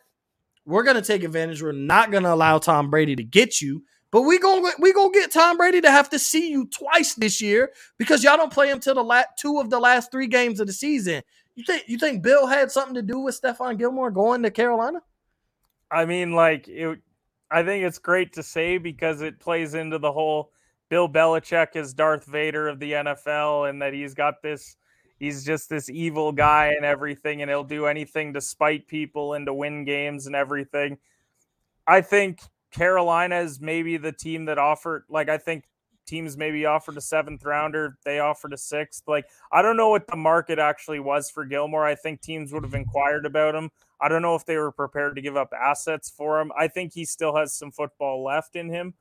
We're 0.65 0.83
gonna 0.83 1.03
take 1.03 1.25
advantage. 1.25 1.63
We're 1.63 1.73
not 1.73 2.11
gonna 2.11 2.33
allow 2.33 2.57
Tom 2.57 2.89
Brady 2.89 3.17
to 3.17 3.25
get 3.25 3.61
you 3.61 3.83
But 4.11 4.23
we 4.23 4.39
gonna 4.39 4.71
we 4.79 4.93
gonna 4.93 5.13
get 5.13 5.31
Tom 5.31 5.59
Brady 5.59 5.81
to 5.83 5.91
have 5.91 6.09
to 6.11 6.19
see 6.19 6.51
you 6.51 6.67
twice 6.67 7.15
this 7.15 7.43
year 7.43 7.73
because 7.99 8.25
y'all 8.25 8.39
don't 8.39 8.53
play 8.53 8.71
him 8.71 8.81
till 8.81 8.95
the 8.95 9.05
last 9.05 9.29
two 9.39 9.61
of 9.61 9.69
the 9.69 9.79
last 9.79 10.11
three 10.11 10.27
games 10.27 10.61
of 10.61 10.67
the 10.67 10.73
season. 10.73 11.23
You 11.55 11.65
think 11.65 11.85
you 11.89 11.99
think 11.99 12.23
Bill 12.23 12.47
had 12.47 12.71
something 12.71 12.95
to 12.95 13.03
do 13.03 13.19
with 13.19 13.39
Stephon 13.39 13.77
Gilmore 13.79 14.11
going 14.11 14.43
to 14.45 14.51
Carolina? 14.51 15.03
I 15.91 16.07
mean, 16.07 16.33
like 16.33 16.69
it. 16.69 17.01
I 17.51 17.63
think 17.63 17.85
it's 17.85 17.99
great 17.99 18.35
to 18.35 18.43
say 18.43 18.79
because 18.79 19.23
it 19.23 19.41
plays 19.41 19.75
into 19.75 19.99
the 19.99 20.13
whole 20.13 20.53
Bill 20.89 21.09
Belichick 21.09 21.77
is 21.77 21.95
Darth 21.95 22.25
Vader 22.25 22.69
of 22.69 22.79
the 22.79 22.93
NFL, 22.93 23.69
and 23.69 23.83
that 23.83 23.93
he's 23.93 24.15
got 24.15 24.43
this. 24.43 24.77
He's 25.19 25.45
just 25.45 25.69
this 25.69 25.91
evil 25.91 26.31
guy 26.33 26.69
and 26.77 26.85
everything, 26.85 27.43
and 27.43 27.51
he'll 27.51 27.65
do 27.65 27.87
anything 27.87 28.35
to 28.35 28.41
spite 28.41 28.87
people 28.87 29.35
and 29.35 29.45
to 29.47 29.53
win 29.53 29.85
games 29.85 30.27
and 30.27 30.37
everything. 30.37 30.99
I 31.87 32.03
think 32.03 32.41
Carolina 32.71 33.41
is 33.41 33.61
maybe 33.61 33.97
the 33.97 34.13
team 34.13 34.45
that 34.47 34.59
offered, 34.59 35.05
like, 35.09 35.29
I 35.29 35.39
think 35.39 35.65
teams 36.07 36.37
maybe 36.37 36.65
offered 36.67 36.97
a 36.97 37.01
seventh 37.01 37.45
rounder. 37.45 37.99
They 38.05 38.19
offered 38.19 38.53
a 38.53 38.59
sixth. 38.59 39.05
Like, 39.07 39.27
I 39.53 39.63
don't 39.63 39.77
know 39.77 39.91
what 39.91 40.07
the 40.07 40.17
market 40.17 40.59
actually 40.59 41.01
was 41.01 41.31
for 41.31 41.45
Gilmore. 41.45 41.85
I 41.85 41.95
think 41.95 42.21
teams 42.21 42.53
would 42.53 42.65
have 42.65 42.75
inquired 42.75 43.27
about 43.27 43.55
him. 43.55 43.71
I 44.01 44.09
don't 44.09 44.23
know 44.23 44.35
if 44.35 44.47
they 44.47 44.57
were 44.57 44.73
prepared 44.73 45.17
to 45.17 45.23
give 45.23 45.37
up 45.37 45.53
assets 45.53 46.09
for 46.09 46.41
him. 46.41 46.51
I 46.59 46.69
think 46.69 46.93
he 46.93 47.05
still 47.05 47.37
has 47.37 47.55
some 47.55 47.71
football 47.71 48.25
left 48.25 48.57
in 48.57 48.69
him. 48.69 48.95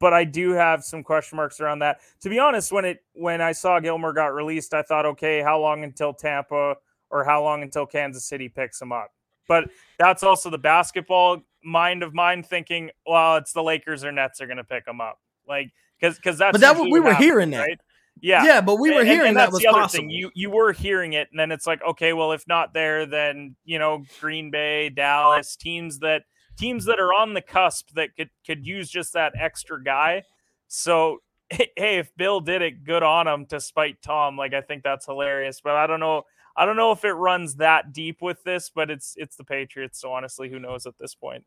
But 0.00 0.12
I 0.12 0.24
do 0.24 0.50
have 0.50 0.84
some 0.84 1.02
question 1.02 1.36
marks 1.36 1.60
around 1.60 1.78
that. 1.78 2.00
To 2.20 2.28
be 2.28 2.38
honest, 2.38 2.72
when 2.72 2.84
it 2.84 2.98
when 3.14 3.40
I 3.40 3.52
saw 3.52 3.80
Gilmore 3.80 4.12
got 4.12 4.34
released, 4.34 4.74
I 4.74 4.82
thought, 4.82 5.06
okay, 5.06 5.40
how 5.40 5.60
long 5.60 5.82
until 5.84 6.12
Tampa 6.12 6.76
or 7.10 7.24
how 7.24 7.42
long 7.42 7.62
until 7.62 7.86
Kansas 7.86 8.24
City 8.24 8.48
picks 8.48 8.82
him 8.82 8.92
up? 8.92 9.12
But 9.48 9.70
that's 9.98 10.22
also 10.22 10.50
the 10.50 10.58
basketball 10.58 11.42
mind 11.62 12.02
of 12.02 12.14
mine 12.14 12.42
thinking, 12.42 12.90
well, 13.06 13.36
it's 13.36 13.52
the 13.52 13.62
Lakers 13.62 14.04
or 14.04 14.12
Nets 14.12 14.40
are 14.40 14.46
going 14.46 14.58
to 14.58 14.64
pick 14.64 14.86
him 14.86 15.00
up, 15.00 15.18
like 15.48 15.72
because 16.00 16.16
because 16.16 16.38
that's. 16.38 16.52
But 16.52 16.60
that 16.60 16.78
we 16.78 17.00
were 17.00 17.12
happens, 17.12 17.24
hearing 17.24 17.50
that. 17.50 17.60
Right? 17.60 17.80
Yeah, 18.20 18.44
yeah, 18.44 18.60
but 18.60 18.76
we 18.76 18.92
were 18.92 19.04
hearing 19.04 19.20
and, 19.20 19.28
and 19.28 19.36
that 19.38 19.52
was 19.52 19.64
possible. 19.64 19.88
Thing. 19.88 20.10
You 20.10 20.30
you 20.34 20.50
were 20.50 20.72
hearing 20.72 21.14
it, 21.14 21.28
and 21.30 21.38
then 21.38 21.50
it's 21.50 21.66
like, 21.66 21.82
okay, 21.82 22.12
well, 22.12 22.32
if 22.32 22.46
not 22.46 22.72
there, 22.72 23.06
then 23.06 23.56
you 23.64 23.78
know, 23.78 24.04
Green 24.20 24.50
Bay, 24.50 24.88
Dallas, 24.88 25.56
teams 25.56 25.98
that 25.98 26.22
teams 26.56 26.84
that 26.84 27.00
are 27.00 27.12
on 27.12 27.34
the 27.34 27.40
cusp 27.40 27.90
that 27.94 28.14
could 28.16 28.30
could 28.46 28.64
use 28.64 28.88
just 28.88 29.12
that 29.14 29.32
extra 29.38 29.82
guy. 29.82 30.22
So 30.68 31.18
hey, 31.50 31.98
if 31.98 32.14
Bill 32.16 32.40
did 32.40 32.62
it, 32.62 32.84
good 32.84 33.02
on 33.02 33.26
him 33.26 33.46
to 33.46 33.60
spite 33.60 34.00
Tom. 34.02 34.36
Like 34.36 34.54
I 34.54 34.60
think 34.60 34.82
that's 34.82 35.06
hilarious. 35.06 35.60
But 35.62 35.74
I 35.74 35.86
don't 35.86 36.00
know. 36.00 36.22
I 36.56 36.66
don't 36.66 36.76
know 36.76 36.92
if 36.92 37.04
it 37.04 37.12
runs 37.12 37.56
that 37.56 37.92
deep 37.92 38.22
with 38.22 38.42
this, 38.44 38.70
but 38.74 38.90
it's 38.90 39.14
it's 39.16 39.36
the 39.36 39.44
Patriots. 39.44 40.00
So 40.00 40.12
honestly, 40.12 40.48
who 40.48 40.58
knows 40.58 40.86
at 40.86 40.98
this 40.98 41.14
point? 41.14 41.44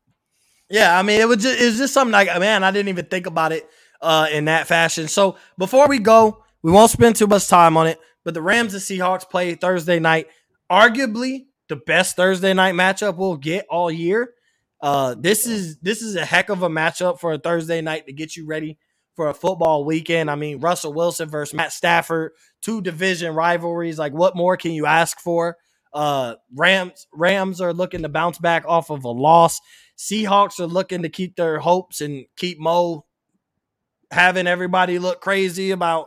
Yeah, 0.70 0.98
I 0.98 1.02
mean, 1.02 1.20
it 1.20 1.26
was 1.28 1.38
just, 1.38 1.60
it 1.60 1.64
was 1.64 1.78
just 1.78 1.94
something 1.94 2.12
like, 2.12 2.28
man, 2.38 2.62
I 2.62 2.70
didn't 2.70 2.90
even 2.90 3.06
think 3.06 3.26
about 3.26 3.52
it 3.52 3.68
uh, 4.02 4.28
in 4.30 4.46
that 4.46 4.66
fashion. 4.66 5.08
So 5.08 5.36
before 5.56 5.88
we 5.88 5.98
go, 5.98 6.44
we 6.62 6.70
won't 6.70 6.90
spend 6.90 7.16
too 7.16 7.26
much 7.26 7.48
time 7.48 7.78
on 7.78 7.86
it, 7.86 7.98
but 8.22 8.34
the 8.34 8.42
Rams 8.42 8.74
and 8.74 8.82
Seahawks 8.82 9.28
play 9.28 9.54
Thursday 9.54 9.98
night. 9.98 10.26
Arguably 10.70 11.46
the 11.68 11.76
best 11.76 12.16
Thursday 12.16 12.52
night 12.52 12.74
matchup 12.74 13.16
we'll 13.16 13.36
get 13.36 13.66
all 13.70 13.90
year. 13.90 14.34
Uh, 14.80 15.14
this 15.18 15.46
is 15.46 15.78
this 15.78 16.02
is 16.02 16.14
a 16.16 16.24
heck 16.24 16.50
of 16.50 16.62
a 16.62 16.68
matchup 16.68 17.18
for 17.18 17.32
a 17.32 17.38
Thursday 17.38 17.80
night 17.80 18.06
to 18.06 18.12
get 18.12 18.36
you 18.36 18.46
ready 18.46 18.78
for 19.18 19.28
a 19.28 19.34
football 19.34 19.84
weekend. 19.84 20.30
I 20.30 20.36
mean, 20.36 20.60
Russell 20.60 20.92
Wilson 20.92 21.28
versus 21.28 21.52
Matt 21.52 21.72
Stafford, 21.72 22.30
two 22.62 22.80
division 22.80 23.34
rivalries. 23.34 23.98
Like, 23.98 24.12
what 24.12 24.36
more 24.36 24.56
can 24.56 24.70
you 24.70 24.86
ask 24.86 25.18
for? 25.18 25.56
Uh, 25.92 26.36
Rams 26.54 27.08
Rams 27.12 27.60
are 27.60 27.72
looking 27.72 28.02
to 28.02 28.08
bounce 28.08 28.38
back 28.38 28.64
off 28.68 28.90
of 28.92 29.02
a 29.02 29.10
loss. 29.10 29.60
Seahawks 29.98 30.60
are 30.60 30.68
looking 30.68 31.02
to 31.02 31.08
keep 31.08 31.34
their 31.34 31.58
hopes 31.58 32.00
and 32.00 32.26
keep 32.36 32.60
Mo 32.60 33.06
having 34.12 34.46
everybody 34.46 35.00
look 35.00 35.20
crazy 35.20 35.72
about 35.72 36.06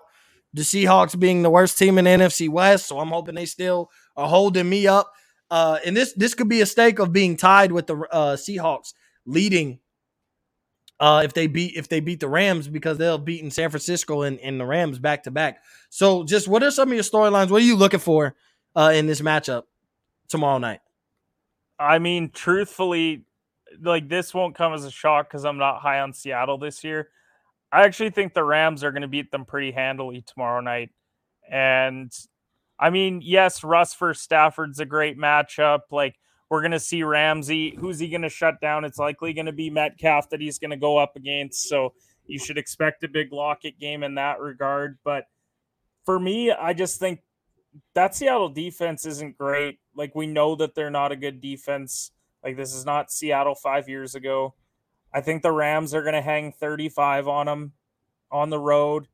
the 0.53 0.61
Seahawks 0.61 1.19
being 1.19 1.41
the 1.41 1.49
worst 1.49 1.77
team 1.77 1.97
in 1.97 2.05
the 2.05 2.11
NFC 2.11 2.47
West. 2.47 2.87
So 2.87 2.97
I'm 2.97 3.09
hoping 3.09 3.35
they 3.35 3.45
still 3.45 3.89
are 4.15 4.29
holding 4.29 4.69
me 4.69 4.87
up. 4.87 5.11
Uh, 5.49 5.79
and 5.85 5.97
this 5.97 6.13
this 6.13 6.33
could 6.33 6.47
be 6.47 6.61
a 6.61 6.65
stake 6.65 6.99
of 6.99 7.11
being 7.11 7.35
tied 7.35 7.73
with 7.73 7.87
the 7.87 7.97
uh, 8.09 8.37
Seahawks 8.37 8.93
leading 9.25 9.80
uh, 11.01 11.23
if 11.25 11.33
they 11.33 11.47
beat 11.47 11.75
if 11.75 11.89
they 11.89 11.99
beat 11.99 12.19
the 12.19 12.29
Rams 12.29 12.67
because 12.67 12.99
they'll 12.99 13.17
beat 13.17 13.41
in 13.43 13.49
San 13.49 13.71
Francisco 13.71 14.21
and, 14.21 14.39
and 14.39 14.59
the 14.59 14.65
Rams 14.65 14.99
back 14.99 15.23
to 15.23 15.31
back. 15.31 15.63
So 15.89 16.23
just 16.23 16.47
what 16.47 16.61
are 16.61 16.69
some 16.69 16.89
of 16.89 16.93
your 16.93 17.03
storylines? 17.03 17.49
What 17.49 17.63
are 17.63 17.65
you 17.65 17.75
looking 17.75 17.99
for 17.99 18.35
uh, 18.75 18.91
in 18.93 19.07
this 19.07 19.19
matchup 19.19 19.63
tomorrow 20.29 20.59
night? 20.59 20.79
I 21.79 21.97
mean, 21.97 22.29
truthfully, 22.29 23.25
like 23.81 24.09
this 24.09 24.31
won't 24.31 24.53
come 24.53 24.73
as 24.73 24.85
a 24.85 24.91
shock 24.91 25.27
because 25.27 25.43
I'm 25.43 25.57
not 25.57 25.81
high 25.81 26.01
on 26.01 26.13
Seattle 26.13 26.59
this 26.59 26.83
year. 26.83 27.09
I 27.71 27.83
actually 27.83 28.11
think 28.11 28.35
the 28.35 28.43
Rams 28.43 28.83
are 28.83 28.91
going 28.91 29.01
to 29.01 29.07
beat 29.07 29.31
them 29.31 29.43
pretty 29.43 29.71
handily 29.71 30.21
tomorrow 30.21 30.61
night. 30.61 30.91
And 31.49 32.13
I 32.77 32.91
mean, 32.91 33.21
yes, 33.23 33.63
Russ 33.63 33.95
for 33.95 34.13
Stafford's 34.13 34.79
a 34.79 34.85
great 34.85 35.17
matchup. 35.17 35.81
Like 35.89 36.19
we're 36.51 36.59
going 36.59 36.71
to 36.71 36.79
see 36.81 37.01
Ramsey. 37.01 37.77
Who's 37.79 37.97
he 37.97 38.09
going 38.09 38.23
to 38.23 38.29
shut 38.29 38.59
down? 38.59 38.83
It's 38.83 38.99
likely 38.99 39.31
going 39.31 39.45
to 39.45 39.53
be 39.53 39.69
Metcalf 39.69 40.29
that 40.31 40.41
he's 40.41 40.59
going 40.59 40.71
to 40.71 40.77
go 40.77 40.97
up 40.97 41.15
against. 41.15 41.69
So 41.69 41.93
you 42.27 42.37
should 42.37 42.57
expect 42.57 43.05
a 43.05 43.07
big 43.07 43.31
Lockett 43.31 43.79
game 43.79 44.03
in 44.03 44.15
that 44.15 44.41
regard. 44.41 44.97
But 45.05 45.27
for 46.03 46.19
me, 46.19 46.51
I 46.51 46.73
just 46.73 46.99
think 46.99 47.21
that 47.93 48.13
Seattle 48.13 48.49
defense 48.49 49.05
isn't 49.05 49.37
great. 49.37 49.79
Like 49.95 50.13
we 50.13 50.27
know 50.27 50.55
that 50.55 50.75
they're 50.75 50.91
not 50.91 51.13
a 51.13 51.15
good 51.15 51.39
defense. 51.39 52.11
Like 52.43 52.57
this 52.57 52.75
is 52.75 52.85
not 52.85 53.13
Seattle 53.13 53.55
five 53.55 53.87
years 53.87 54.13
ago. 54.13 54.53
I 55.13 55.21
think 55.21 55.43
the 55.43 55.53
Rams 55.53 55.93
are 55.93 56.01
going 56.01 56.15
to 56.15 56.21
hang 56.21 56.51
35 56.51 57.29
on 57.29 57.45
them 57.45 57.71
on 58.29 58.49
the 58.49 58.59
road. 58.59 59.07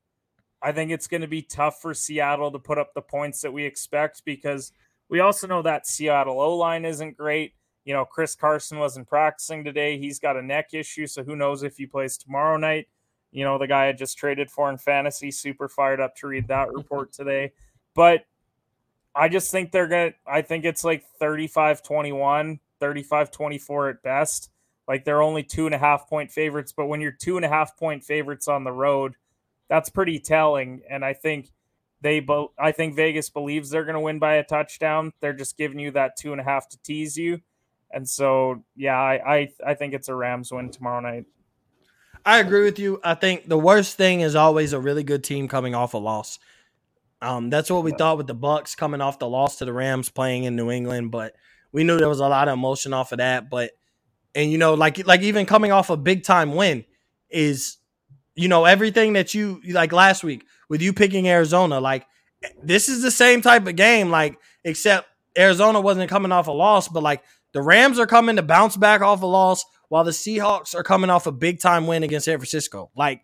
I 0.60 0.72
think 0.72 0.90
it's 0.90 1.08
going 1.08 1.22
to 1.22 1.28
be 1.28 1.44
tough 1.44 1.84
for 1.84 1.94
Seattle 1.94 2.52
to 2.52 2.58
put 2.58 2.80
up 2.80 2.96
the 2.96 3.02
points 3.04 3.42
that 3.42 3.54
we 3.54 3.64
expect 3.64 4.26
because 4.26 4.72
we 5.10 5.20
also 5.20 5.48
know 5.48 5.62
that 5.62 5.88
Seattle 5.88 6.40
O 6.40 6.56
line 6.56 6.86
isn't 6.86 7.18
great. 7.18 7.54
You 7.86 7.94
know, 7.94 8.06
Chris 8.06 8.36
Carson 8.36 8.80
wasn't 8.80 9.08
practicing 9.08 9.64
today. 9.64 9.98
He's 9.98 10.20
got 10.20 10.36
a 10.36 10.42
neck 10.42 10.74
issue, 10.74 11.08
so 11.08 11.24
who 11.24 11.36
knows 11.36 11.64
if 11.64 11.78
he 11.78 11.86
plays 11.86 12.18
tomorrow 12.18 12.58
night. 12.58 12.88
You 13.32 13.46
know, 13.46 13.58
the 13.58 13.68
guy 13.68 13.88
I 13.88 13.94
just 13.94 14.18
traded 14.18 14.50
for 14.52 14.70
in 14.70 14.78
fantasy, 14.78 15.32
super 15.32 15.70
fired 15.70 16.00
up 16.00 16.16
to 16.18 16.28
read 16.28 16.48
that 16.48 16.70
report 16.74 17.14
today. 17.14 17.54
But 17.96 18.26
I 19.16 19.30
just 19.30 19.52
think 19.52 19.72
they're 19.72 19.88
going 19.88 20.12
to, 20.12 20.18
I 20.28 20.42
think 20.42 20.66
it's 20.66 20.84
like 20.84 21.06
35 21.20 21.82
21, 21.82 22.60
35 22.80 23.32
24 23.32 23.90
at 23.90 24.04
best. 24.04 24.52
Like 24.88 25.04
they're 25.04 25.22
only 25.22 25.44
two 25.44 25.66
and 25.66 25.76
a 25.76 25.78
half 25.78 26.08
point 26.08 26.32
favorites, 26.32 26.74
but 26.76 26.88
when 26.88 27.02
you're 27.02 27.12
two 27.12 27.36
and 27.36 27.46
a 27.46 27.50
half 27.50 27.78
point 27.78 28.04
favorites 28.04 28.48
on 28.48 28.64
the 28.64 28.72
road, 28.72 29.16
that's 29.70 29.90
pretty 29.90 30.20
telling. 30.20 30.82
And 30.90 31.04
I 31.04 31.14
think 31.14 31.52
they, 32.02 32.19
both 32.19 32.52
I 32.60 32.72
think 32.72 32.95
Vegas 32.95 33.30
believes 33.30 33.69
they're 33.69 33.86
going 33.86 33.95
to 33.95 33.99
win 33.99 34.19
by 34.19 34.36
a 34.36 34.44
touchdown. 34.44 35.14
They're 35.19 35.34
just 35.34 35.57
giving 35.57 35.80
you 35.80 35.91
that 35.91 36.18
two 36.18 36.32
and 36.32 36.41
a 36.41 36.44
half 36.44 36.69
to 36.69 36.82
tease 36.82 37.18
you. 37.18 37.41
And 37.91 38.07
so, 38.07 38.64
yeah, 38.76 38.98
I, 38.98 39.36
I, 39.36 39.49
I 39.65 39.74
think 39.74 39.94
it's 39.94 40.10
a 40.10 40.15
Rams 40.15 40.52
win 40.52 40.69
tomorrow 40.69 40.99
night. 40.99 41.26
I 42.26 42.40
agree 42.40 42.64
with 42.64 42.78
you. 42.78 42.99
I 43.03 43.14
think 43.14 43.48
the 43.48 43.57
worst 43.57 43.95
thing 43.95 44.19
is 44.22 44.36
always 44.36 44.74
a 44.74 44.80
really 44.80 45.03
good 45.03 45.24
team 45.24 45.48
coming 45.48 45.74
off 45.74 45.94
a 45.94 45.98
loss. 45.98 46.40
Um, 47.22 47.49
that's 47.49 47.72
what 47.72 47.84
we 47.84 47.94
thought 47.94 48.18
with 48.18 48.28
the 48.28 48.36
Bucks 48.36 48.76
coming 48.76 49.02
off 49.02 49.18
the 49.18 49.30
loss 49.30 49.57
to 49.57 49.65
the 49.65 49.74
Rams 49.74 50.10
playing 50.10 50.44
in 50.44 50.56
New 50.56 50.69
England, 50.69 51.11
but 51.11 51.34
we 51.72 51.84
knew 51.84 51.98
there 51.98 52.10
was 52.10 52.19
a 52.19 52.28
lot 52.28 52.48
of 52.48 52.53
emotion 52.53 52.94
off 52.94 53.11
of 53.11 53.19
that. 53.19 53.49
But 53.49 53.72
and 54.36 54.52
you 54.52 54.57
know, 54.57 54.76
like 54.76 55.06
like 55.07 55.22
even 55.22 55.45
coming 55.45 55.72
off 55.72 55.90
a 55.90 55.98
big 55.98 56.24
time 56.24 56.53
win 56.53 56.86
is, 57.30 57.77
you 58.38 58.48
know, 58.48 58.66
everything 58.66 59.14
that 59.14 59.34
you 59.34 59.60
like 59.66 59.92
last 59.92 60.24
week 60.24 60.46
with 60.70 60.82
you 60.82 60.94
picking 60.94 61.28
Arizona, 61.28 61.80
like 61.80 62.06
this 62.64 62.88
is 62.88 63.02
the 63.02 63.12
same 63.12 63.42
type 63.42 63.66
of 63.68 63.76
game, 63.76 64.12
like 64.12 64.38
except 64.64 65.08
Arizona 65.38 65.82
wasn't 65.82 66.10
coming 66.10 66.32
off 66.32 66.48
a 66.48 66.52
loss, 66.52 66.88
but 66.88 67.02
like 67.02 67.24
the 67.54 67.62
Rams 67.62 67.98
are 67.98 68.06
coming 68.06 68.36
to 68.36 68.44
bounce 68.44 68.78
back 68.78 69.02
off 69.02 69.24
a 69.24 69.26
loss 69.26 69.66
while 69.90 70.04
the 70.04 70.12
Seahawks 70.12 70.76
are 70.76 70.84
coming 70.84 71.10
off 71.10 71.26
a 71.26 71.32
big 71.32 71.60
time 71.60 71.88
win 71.88 72.04
against 72.04 72.26
San 72.26 72.38
Francisco. 72.38 72.92
Like 72.96 73.22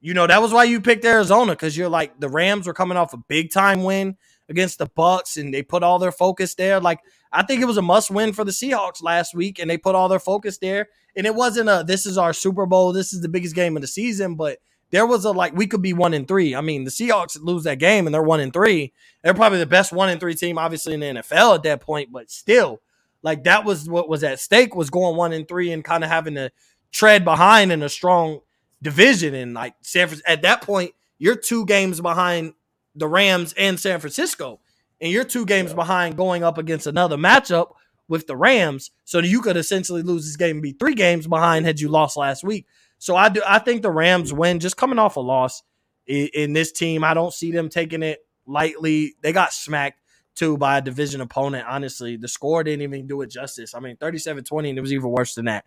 you 0.00 0.12
know, 0.12 0.26
that 0.26 0.42
was 0.42 0.52
why 0.52 0.64
you 0.64 0.80
picked 0.80 1.04
Arizona 1.04 1.52
because 1.52 1.76
you're 1.76 1.88
like 1.88 2.18
the 2.18 2.28
Rams 2.28 2.66
were 2.66 2.74
coming 2.74 2.98
off 2.98 3.14
a 3.14 3.18
big 3.28 3.52
time 3.52 3.84
win 3.84 4.16
against 4.48 4.78
the 4.78 4.86
Bucks 4.86 5.36
and 5.36 5.52
they 5.52 5.62
put 5.62 5.82
all 5.82 5.98
their 5.98 6.12
focus 6.12 6.54
there. 6.54 6.80
Like 6.80 7.00
I 7.32 7.42
think 7.42 7.60
it 7.60 7.66
was 7.66 7.76
a 7.76 7.82
must 7.82 8.10
win 8.10 8.32
for 8.32 8.44
the 8.44 8.50
Seahawks 8.50 9.02
last 9.02 9.34
week 9.34 9.58
and 9.58 9.68
they 9.68 9.78
put 9.78 9.94
all 9.94 10.08
their 10.08 10.18
focus 10.18 10.58
there. 10.58 10.88
And 11.16 11.26
it 11.26 11.34
wasn't 11.34 11.68
a 11.68 11.84
this 11.86 12.06
is 12.06 12.18
our 12.18 12.32
Super 12.32 12.66
Bowl, 12.66 12.92
this 12.92 13.12
is 13.12 13.20
the 13.20 13.28
biggest 13.28 13.54
game 13.54 13.76
of 13.76 13.82
the 13.82 13.88
season, 13.88 14.34
but 14.34 14.58
there 14.90 15.06
was 15.06 15.24
a 15.24 15.32
like 15.32 15.54
we 15.54 15.66
could 15.66 15.82
be 15.82 15.92
one 15.92 16.14
in 16.14 16.24
three. 16.24 16.54
I 16.54 16.60
mean, 16.60 16.84
the 16.84 16.90
Seahawks 16.90 17.38
lose 17.40 17.64
that 17.64 17.78
game 17.78 18.06
and 18.06 18.14
they're 18.14 18.22
one 18.22 18.40
in 18.40 18.50
three. 18.50 18.92
They're 19.22 19.34
probably 19.34 19.58
the 19.58 19.66
best 19.66 19.92
one 19.92 20.08
in 20.08 20.18
three 20.18 20.34
team, 20.34 20.58
obviously 20.58 20.94
in 20.94 21.00
the 21.00 21.06
NFL 21.06 21.56
at 21.56 21.62
that 21.64 21.80
point, 21.80 22.10
but 22.12 22.30
still, 22.30 22.80
like 23.22 23.44
that 23.44 23.64
was 23.64 23.88
what 23.88 24.08
was 24.08 24.24
at 24.24 24.40
stake 24.40 24.74
was 24.74 24.90
going 24.90 25.16
one 25.16 25.32
in 25.32 25.44
three 25.44 25.72
and 25.72 25.84
kind 25.84 26.04
of 26.04 26.10
having 26.10 26.34
to 26.36 26.50
tread 26.92 27.24
behind 27.24 27.72
in 27.72 27.82
a 27.82 27.88
strong 27.88 28.40
division. 28.80 29.34
And 29.34 29.54
like 29.54 29.74
San 29.82 30.06
Francisco, 30.06 30.30
at 30.30 30.42
that 30.42 30.62
point, 30.62 30.92
you're 31.18 31.36
two 31.36 31.66
games 31.66 32.00
behind 32.00 32.54
the 32.98 33.08
Rams 33.08 33.54
and 33.56 33.78
San 33.78 34.00
Francisco, 34.00 34.60
and 35.00 35.12
you're 35.12 35.24
two 35.24 35.46
games 35.46 35.70
yeah. 35.70 35.76
behind 35.76 36.16
going 36.16 36.42
up 36.42 36.58
against 36.58 36.86
another 36.86 37.16
matchup 37.16 37.72
with 38.08 38.26
the 38.26 38.36
Rams. 38.36 38.90
So 39.04 39.18
you 39.20 39.40
could 39.40 39.56
essentially 39.56 40.02
lose 40.02 40.24
this 40.24 40.36
game 40.36 40.56
and 40.56 40.62
be 40.62 40.72
three 40.72 40.94
games 40.94 41.26
behind 41.26 41.66
had 41.66 41.80
you 41.80 41.88
lost 41.88 42.16
last 42.16 42.42
week. 42.42 42.66
So 42.98 43.14
I 43.14 43.28
do. 43.28 43.42
I 43.46 43.58
think 43.58 43.82
the 43.82 43.90
Rams 43.90 44.32
win 44.32 44.60
just 44.60 44.76
coming 44.76 44.98
off 44.98 45.16
a 45.16 45.20
loss 45.20 45.62
in, 46.06 46.28
in 46.34 46.52
this 46.52 46.72
team. 46.72 47.04
I 47.04 47.14
don't 47.14 47.32
see 47.32 47.52
them 47.52 47.68
taking 47.68 48.02
it 48.02 48.26
lightly. 48.46 49.14
They 49.22 49.32
got 49.32 49.52
smacked 49.52 50.00
too 50.34 50.56
by 50.56 50.78
a 50.78 50.82
division 50.82 51.20
opponent. 51.20 51.66
Honestly, 51.68 52.16
the 52.16 52.28
score 52.28 52.64
didn't 52.64 52.82
even 52.82 53.06
do 53.06 53.22
it 53.22 53.30
justice. 53.30 53.74
I 53.74 53.80
mean, 53.80 53.96
37-20, 53.96 54.70
and 54.70 54.78
it 54.78 54.80
was 54.80 54.92
even 54.92 55.10
worse 55.10 55.34
than 55.34 55.46
that. 55.46 55.64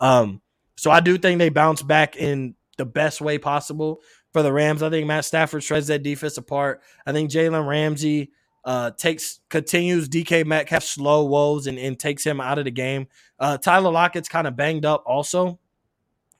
Um, 0.00 0.40
so 0.76 0.90
I 0.90 1.00
do 1.00 1.18
think 1.18 1.38
they 1.38 1.48
bounce 1.48 1.82
back 1.82 2.16
in 2.16 2.54
the 2.78 2.84
best 2.84 3.20
way 3.20 3.38
possible 3.38 4.00
for 4.32 4.42
the 4.42 4.52
Rams. 4.52 4.82
I 4.82 4.90
think 4.90 5.06
Matt 5.06 5.24
Stafford 5.24 5.62
shreds 5.62 5.88
that 5.88 6.02
defense 6.02 6.36
apart. 6.36 6.82
I 7.06 7.12
think 7.12 7.30
Jalen 7.30 7.66
Ramsey 7.66 8.32
uh, 8.64 8.92
takes 8.92 9.40
continues 9.48 10.08
DK 10.08 10.46
Metcalf 10.46 10.84
slow 10.84 11.24
woes 11.24 11.66
and, 11.66 11.78
and 11.78 11.98
takes 11.98 12.24
him 12.24 12.40
out 12.40 12.58
of 12.58 12.64
the 12.64 12.70
game. 12.70 13.08
Uh, 13.38 13.58
Tyler 13.58 13.90
Lockett's 13.90 14.28
kind 14.28 14.46
of 14.46 14.56
banged 14.56 14.84
up 14.84 15.02
also, 15.06 15.58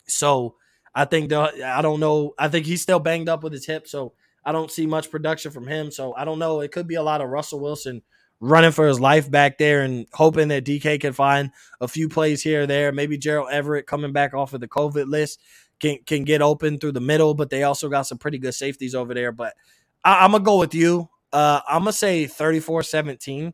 so 0.06 0.56
I 0.94 1.04
think 1.04 1.30
the, 1.30 1.40
I 1.64 1.82
don't 1.82 2.00
know. 2.00 2.34
I 2.38 2.48
think 2.48 2.66
he's 2.66 2.82
still 2.82 3.00
banged 3.00 3.28
up 3.28 3.42
with 3.42 3.52
his 3.52 3.66
hip, 3.66 3.88
so 3.88 4.12
I 4.44 4.52
don't 4.52 4.70
see 4.70 4.86
much 4.86 5.10
production 5.10 5.50
from 5.50 5.66
him. 5.66 5.90
So 5.90 6.14
I 6.14 6.24
don't 6.24 6.38
know. 6.38 6.60
It 6.60 6.72
could 6.72 6.86
be 6.86 6.96
a 6.96 7.02
lot 7.02 7.20
of 7.20 7.28
Russell 7.30 7.60
Wilson 7.60 8.02
running 8.40 8.72
for 8.72 8.88
his 8.88 8.98
life 8.98 9.30
back 9.30 9.56
there 9.56 9.82
and 9.82 10.06
hoping 10.12 10.48
that 10.48 10.64
DK 10.64 11.00
can 11.00 11.12
find 11.12 11.52
a 11.80 11.86
few 11.86 12.08
plays 12.08 12.42
here 12.42 12.62
or 12.62 12.66
there. 12.66 12.90
Maybe 12.90 13.16
Gerald 13.16 13.50
Everett 13.52 13.86
coming 13.86 14.12
back 14.12 14.34
off 14.34 14.52
of 14.52 14.60
the 14.60 14.66
COVID 14.66 15.06
list 15.06 15.40
can 15.82 15.98
can 16.06 16.24
get 16.24 16.40
open 16.40 16.78
through 16.78 16.92
the 16.92 17.00
middle, 17.00 17.34
but 17.34 17.50
they 17.50 17.64
also 17.64 17.90
got 17.90 18.02
some 18.02 18.16
pretty 18.16 18.38
good 18.38 18.54
safeties 18.54 18.94
over 18.94 19.12
there. 19.12 19.32
But 19.32 19.54
I, 20.04 20.24
I'm 20.24 20.30
gonna 20.32 20.44
go 20.44 20.58
with 20.58 20.74
you. 20.74 21.10
Uh, 21.32 21.60
I'm 21.68 21.80
gonna 21.80 21.92
say 21.92 22.24
34-17. 22.26 23.52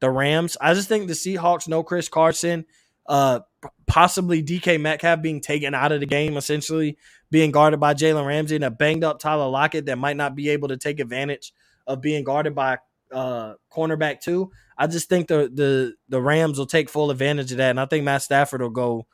The 0.00 0.10
Rams. 0.10 0.56
I 0.60 0.74
just 0.74 0.88
think 0.88 1.06
the 1.06 1.14
Seahawks 1.14 1.68
know 1.68 1.82
Chris 1.82 2.08
Carson. 2.08 2.66
Uh, 3.06 3.40
possibly 3.86 4.42
DK 4.42 4.80
Metcalf 4.80 5.22
being 5.22 5.40
taken 5.40 5.74
out 5.74 5.92
of 5.92 6.00
the 6.00 6.06
game, 6.06 6.36
essentially 6.36 6.98
being 7.30 7.50
guarded 7.52 7.78
by 7.78 7.94
Jalen 7.94 8.26
Ramsey 8.26 8.56
and 8.56 8.64
a 8.64 8.70
banged 8.70 9.04
up 9.04 9.20
Tyler 9.20 9.48
Lockett 9.48 9.86
that 9.86 9.96
might 9.96 10.16
not 10.16 10.34
be 10.34 10.50
able 10.50 10.68
to 10.68 10.76
take 10.76 10.98
advantage 10.98 11.52
of 11.86 12.00
being 12.00 12.24
guarded 12.24 12.54
by 12.54 12.78
uh 13.12 13.54
cornerback 13.72 14.20
too. 14.20 14.50
I 14.76 14.86
just 14.88 15.08
think 15.08 15.28
the 15.28 15.50
the 15.52 15.94
the 16.08 16.20
Rams 16.20 16.58
will 16.58 16.66
take 16.66 16.88
full 16.90 17.10
advantage 17.10 17.52
of 17.52 17.58
that, 17.58 17.70
and 17.70 17.80
I 17.80 17.86
think 17.86 18.04
Matt 18.04 18.22
Stafford 18.22 18.60
will 18.60 18.70
go 18.70 19.06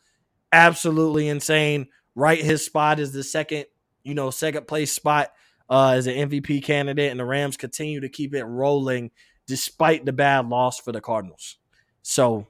absolutely 0.53 1.29
insane. 1.29 1.89
Right, 2.15 2.43
his 2.43 2.65
spot 2.65 3.01
is 3.01 3.13
the 3.13 3.23
second, 3.23 3.67
you 4.03 4.15
know, 4.15 4.31
second 4.31 4.67
place 4.67 4.93
spot 4.93 5.33
uh, 5.71 5.91
as 5.91 6.07
an 6.07 6.29
MVP 6.29 6.63
candidate, 6.63 7.11
and 7.11 7.19
the 7.19 7.25
Rams 7.25 7.57
continue 7.57 8.01
to 8.01 8.09
keep 8.09 8.35
it 8.35 8.45
rolling 8.45 9.11
despite 9.47 10.05
the 10.05 10.13
bad 10.13 10.49
loss 10.49 10.79
for 10.79 10.93
the 10.93 11.01
Cardinals. 11.01 11.57
So, 12.03 12.47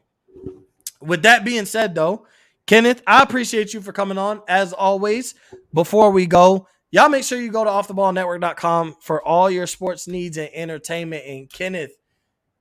with 1.01 1.23
that 1.23 1.45
being 1.45 1.67
said, 1.67 1.95
though, 1.95 2.27
Kenneth, 2.67 3.03
I 3.07 3.23
appreciate 3.23 3.75
you 3.75 3.81
for 3.81 3.93
coming 3.93 4.19
on 4.19 4.43
as 4.49 4.73
always. 4.73 5.35
Before 5.75 6.11
we 6.11 6.27
go, 6.27 6.67
y'all 6.91 7.09
make 7.09 7.25
sure 7.25 7.41
you 7.41 7.51
go 7.51 7.65
to 7.65 7.71
offtheballnetwork.com 7.71 8.97
for 9.01 9.23
all 9.23 9.51
your 9.51 9.67
sports 9.67 10.07
needs 10.07 10.37
and 10.39 10.51
entertainment. 10.53 11.25
And 11.27 11.51
Kenneth, 11.51 11.93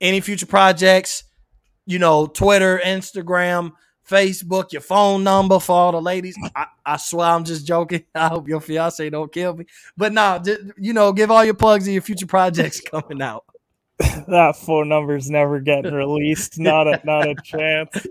any 0.00 0.20
future 0.20 0.46
projects, 0.46 1.24
you 1.86 1.98
know, 1.98 2.26
Twitter, 2.26 2.80
Instagram, 2.84 3.72
Facebook, 4.08 4.72
your 4.72 4.82
phone 4.82 5.24
number 5.24 5.58
for 5.58 5.72
all 5.72 5.92
the 5.92 6.00
ladies. 6.00 6.36
I, 6.54 6.66
I 6.84 6.96
swear 6.96 7.28
I'm 7.28 7.44
just 7.44 7.66
joking. 7.66 8.04
I 8.14 8.28
hope 8.28 8.48
your 8.48 8.60
fiance 8.60 9.08
don't 9.10 9.32
kill 9.32 9.56
me. 9.56 9.66
But 9.96 10.12
no, 10.12 10.40
just, 10.44 10.60
you 10.76 10.92
know, 10.92 11.12
give 11.12 11.30
all 11.30 11.44
your 11.44 11.54
plugs 11.54 11.86
and 11.86 11.94
your 11.94 12.02
future 12.02 12.26
projects 12.26 12.80
coming 12.90 13.22
out. 13.22 13.44
that 14.28 14.56
phone 14.56 14.88
number's 14.88 15.30
never 15.30 15.60
getting 15.60 15.94
released. 15.94 16.58
Not 16.58 16.88
a 16.88 17.00
not 17.04 17.28
a 17.28 17.36
chance. 17.44 18.06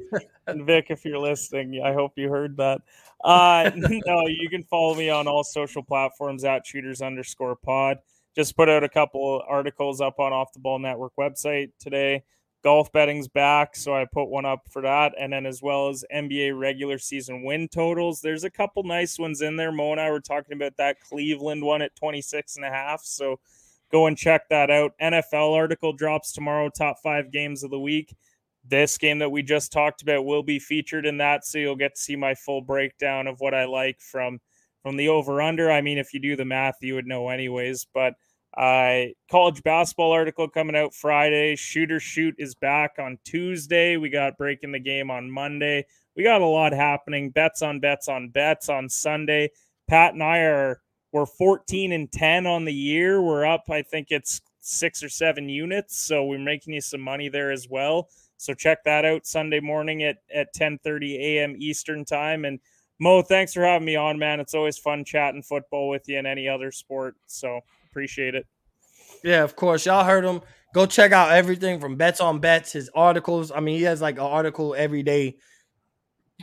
And 0.47 0.65
Vic, 0.65 0.87
if 0.89 1.03
you're 1.03 1.17
listening, 1.19 1.81
I 1.83 1.91
hope 1.91 2.13
you 2.15 2.29
heard 2.29 2.55
that. 2.57 2.81
Uh 3.23 3.71
no, 3.75 4.27
you 4.27 4.49
can 4.49 4.63
follow 4.63 4.95
me 4.95 5.09
on 5.09 5.27
all 5.27 5.43
social 5.43 5.83
platforms 5.83 6.45
at 6.45 6.65
shooters 6.65 7.01
underscore 7.01 7.55
pod. 7.55 7.97
Just 8.35 8.55
put 8.55 8.69
out 8.69 8.83
a 8.83 8.89
couple 8.89 9.43
articles 9.47 9.99
up 9.99 10.19
on 10.19 10.31
Off 10.31 10.53
the 10.53 10.59
Ball 10.59 10.79
Network 10.79 11.13
website 11.19 11.71
today. 11.79 12.23
Golf 12.63 12.91
betting's 12.91 13.27
back, 13.27 13.75
so 13.75 13.93
I 13.95 14.05
put 14.05 14.29
one 14.29 14.45
up 14.45 14.67
for 14.69 14.83
that. 14.83 15.13
And 15.19 15.33
then 15.33 15.45
as 15.45 15.61
well 15.63 15.89
as 15.89 16.05
NBA 16.13 16.57
regular 16.57 16.99
season 16.99 17.43
win 17.43 17.67
totals. 17.67 18.21
There's 18.21 18.43
a 18.43 18.51
couple 18.51 18.83
nice 18.83 19.17
ones 19.17 19.41
in 19.41 19.55
there. 19.55 19.71
Mo 19.71 19.91
and 19.91 20.01
I 20.01 20.11
were 20.11 20.19
talking 20.19 20.53
about 20.53 20.77
that 20.77 20.99
Cleveland 21.01 21.63
one 21.63 21.81
at 21.81 21.95
26 21.95 22.57
and 22.57 22.65
a 22.65 22.69
half. 22.69 23.01
So 23.03 23.39
go 23.91 24.05
and 24.05 24.17
check 24.17 24.47
that 24.49 24.69
out. 24.69 24.93
NFL 25.01 25.55
article 25.55 25.93
drops 25.93 26.31
tomorrow, 26.31 26.69
top 26.69 26.97
five 27.01 27.31
games 27.31 27.63
of 27.63 27.71
the 27.71 27.79
week. 27.79 28.15
This 28.63 28.97
game 28.97 29.17
that 29.19 29.31
we 29.31 29.41
just 29.41 29.71
talked 29.71 30.03
about 30.03 30.25
will 30.25 30.43
be 30.43 30.59
featured 30.59 31.07
in 31.07 31.17
that, 31.17 31.45
so 31.45 31.57
you'll 31.57 31.75
get 31.75 31.95
to 31.95 32.01
see 32.01 32.15
my 32.15 32.35
full 32.35 32.61
breakdown 32.61 33.25
of 33.25 33.39
what 33.39 33.55
I 33.55 33.65
like 33.65 33.99
from 33.99 34.39
from 34.83 34.97
the 34.97 35.09
over 35.09 35.41
under. 35.41 35.71
I 35.71 35.81
mean, 35.81 35.97
if 35.97 36.13
you 36.13 36.19
do 36.19 36.35
the 36.35 36.45
math, 36.45 36.75
you 36.81 36.95
would 36.95 37.07
know 37.07 37.29
anyways. 37.29 37.87
But 37.93 38.13
uh, 38.57 39.03
college 39.29 39.63
basketball 39.63 40.11
article 40.11 40.47
coming 40.47 40.75
out 40.75 40.93
Friday. 40.93 41.55
Shooter 41.55 41.99
shoot 41.99 42.35
is 42.37 42.55
back 42.55 42.95
on 42.99 43.17
Tuesday. 43.23 43.97
We 43.97 44.09
got 44.09 44.37
breaking 44.37 44.71
the 44.71 44.79
game 44.79 45.09
on 45.09 45.31
Monday. 45.31 45.85
We 46.15 46.23
got 46.23 46.41
a 46.41 46.45
lot 46.45 46.73
happening. 46.73 47.29
Bets 47.29 47.61
on 47.61 47.79
bets 47.79 48.07
on 48.07 48.29
bets 48.29 48.67
on 48.69 48.89
Sunday. 48.89 49.51
Pat 49.87 50.13
and 50.13 50.23
I 50.23 50.39
are 50.39 50.81
we're 51.11 51.25
14 51.25 51.91
and 51.91 52.11
10 52.11 52.47
on 52.47 52.65
the 52.65 52.73
year. 52.73 53.21
We're 53.21 53.45
up, 53.45 53.69
I 53.69 53.81
think 53.81 54.07
it's 54.11 54.41
six 54.61 55.03
or 55.03 55.09
seven 55.09 55.49
units. 55.49 55.97
So 55.97 56.23
we're 56.25 56.39
making 56.39 56.73
you 56.73 56.81
some 56.81 57.01
money 57.01 57.27
there 57.27 57.51
as 57.51 57.67
well. 57.69 58.09
So 58.37 58.53
check 58.53 58.83
that 58.85 59.05
out 59.05 59.25
Sunday 59.25 59.59
morning 59.59 60.03
at, 60.03 60.17
at 60.33 60.53
10 60.53 60.79
30 60.83 61.37
a.m. 61.37 61.55
Eastern 61.57 62.05
time. 62.05 62.45
And 62.45 62.59
Mo, 62.99 63.21
thanks 63.21 63.53
for 63.53 63.63
having 63.63 63.85
me 63.85 63.95
on, 63.95 64.17
man. 64.19 64.39
It's 64.39 64.53
always 64.53 64.77
fun 64.77 65.03
chatting 65.03 65.43
football 65.43 65.89
with 65.89 66.07
you 66.07 66.17
and 66.17 66.27
any 66.27 66.47
other 66.47 66.71
sport. 66.71 67.15
So 67.25 67.61
appreciate 67.91 68.35
it. 68.35 68.47
Yeah, 69.23 69.43
of 69.43 69.55
course. 69.55 69.85
Y'all 69.85 70.05
heard 70.05 70.23
him. 70.23 70.41
Go 70.73 70.85
check 70.85 71.11
out 71.11 71.31
everything 71.31 71.81
from 71.81 71.97
Bets 71.97 72.21
on 72.21 72.39
Bets, 72.39 72.71
his 72.71 72.89
articles. 72.95 73.51
I 73.51 73.59
mean, 73.59 73.77
he 73.77 73.83
has 73.83 74.01
like 74.01 74.15
an 74.15 74.21
article 74.21 74.73
every 74.73 75.03
day, 75.03 75.37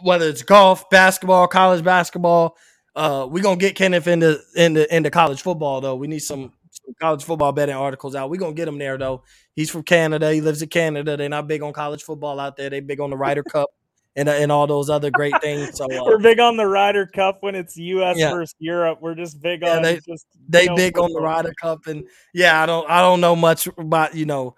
whether 0.02 0.28
it's 0.28 0.42
golf, 0.42 0.90
basketball, 0.90 1.48
college 1.48 1.82
basketball. 1.82 2.56
Uh, 2.94 3.26
we're 3.30 3.42
gonna 3.42 3.56
get 3.56 3.74
Kenneth 3.74 4.06
into 4.06 4.38
into 4.54 4.94
into 4.94 5.10
college 5.10 5.40
football 5.40 5.80
though. 5.80 5.96
We 5.96 6.08
need 6.08 6.18
some, 6.18 6.52
some 6.70 6.94
college 7.00 7.24
football 7.24 7.52
betting 7.52 7.74
articles 7.74 8.14
out. 8.14 8.28
We're 8.28 8.40
gonna 8.40 8.52
get 8.52 8.68
him 8.68 8.78
there 8.78 8.98
though. 8.98 9.22
He's 9.54 9.70
from 9.70 9.82
Canada. 9.84 10.32
He 10.32 10.42
lives 10.42 10.60
in 10.60 10.68
Canada. 10.68 11.16
They're 11.16 11.28
not 11.28 11.48
big 11.48 11.62
on 11.62 11.72
college 11.72 12.02
football 12.02 12.38
out 12.38 12.56
there. 12.56 12.68
They 12.68 12.80
big 12.80 13.00
on 13.00 13.10
the 13.10 13.16
Ryder 13.16 13.44
Cup 13.44 13.70
and 14.18 14.28
uh, 14.28 14.32
and 14.32 14.52
all 14.52 14.66
those 14.66 14.90
other 14.90 15.10
great 15.10 15.32
things. 15.40 15.76
So 15.78 15.84
uh, 15.86 16.04
We're 16.04 16.18
big 16.18 16.40
on 16.40 16.56
the 16.56 16.66
Ryder 16.66 17.06
Cup 17.06 17.38
when 17.40 17.54
it's 17.54 17.76
U.S. 17.76 18.18
Yeah. 18.18 18.32
versus 18.32 18.54
Europe. 18.58 18.98
We're 19.00 19.14
just 19.14 19.40
big 19.40 19.62
Yeah, 19.62 19.76
on 19.76 19.82
they- 19.82 20.00
just 20.00 20.26
they 20.48 20.64
you 20.64 20.68
know, 20.70 20.76
big 20.76 20.98
on 20.98 21.12
the. 21.12 21.20
Ryder 21.20 21.54
Cup, 21.60 21.86
and 21.86 22.04
yeah, 22.34 22.62
I 22.62 22.66
don't 22.66 22.88
I 22.90 23.00
don't 23.00 23.20
know 23.20 23.36
much 23.36 23.66
about 23.78 24.14
you 24.14 24.26
know 24.26 24.56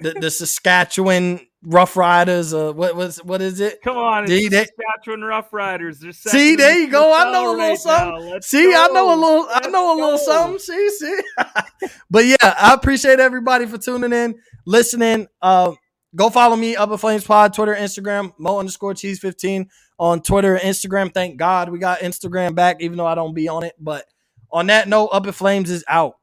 the, 0.00 0.12
the 0.20 0.30
Saskatchewan 0.72 1.40
Roughriders. 1.64 2.52
Uh, 2.52 2.72
what 2.72 2.96
was 2.96 3.18
what 3.22 3.40
is 3.42 3.60
it? 3.60 3.80
Come 3.82 3.96
on, 3.96 4.26
See, 4.26 4.48
they- 4.48 4.64
Saskatchewan 4.66 5.20
Roughriders. 5.20 5.98
They're 6.00 6.12
See, 6.12 6.56
there 6.56 6.78
you 6.78 6.88
go. 6.90 7.12
I 7.14 7.30
know 7.30 7.50
a 7.50 7.52
little 7.52 7.56
right 7.56 7.78
something. 7.78 8.42
See, 8.42 8.74
I 8.74 8.88
know 8.88 9.14
a 9.14 9.16
little, 9.16 9.46
I 9.48 9.54
Let's 9.62 9.68
know 9.68 9.94
a 9.94 9.96
little 9.96 10.16
go. 10.18 10.24
something. 10.24 10.58
See, 10.58 10.90
see. 10.90 11.20
but 12.10 12.24
yeah, 12.24 12.36
I 12.42 12.74
appreciate 12.74 13.20
everybody 13.20 13.66
for 13.66 13.78
tuning 13.78 14.12
in, 14.12 14.34
listening. 14.66 15.28
Uh, 15.40 15.72
go 16.14 16.30
follow 16.30 16.56
me, 16.56 16.76
Up 16.76 16.90
in 16.90 16.98
Flames 16.98 17.24
Pod, 17.24 17.54
Twitter, 17.54 17.74
Instagram, 17.74 18.32
Mo 18.38 18.58
underscore 18.58 18.94
Cheese 18.94 19.18
fifteen 19.18 19.68
on 19.98 20.22
Twitter, 20.22 20.54
and 20.56 20.64
Instagram. 20.64 21.12
Thank 21.12 21.36
God 21.36 21.70
we 21.70 21.78
got 21.78 22.00
Instagram 22.00 22.54
back, 22.54 22.78
even 22.80 22.96
though 22.98 23.06
I 23.06 23.14
don't 23.14 23.34
be 23.34 23.48
on 23.48 23.64
it. 23.64 23.74
But 23.78 24.06
on 24.50 24.66
that 24.68 24.88
note, 24.88 25.08
Up 25.08 25.26
in 25.26 25.32
Flames 25.32 25.70
is 25.70 25.84
out. 25.88 26.14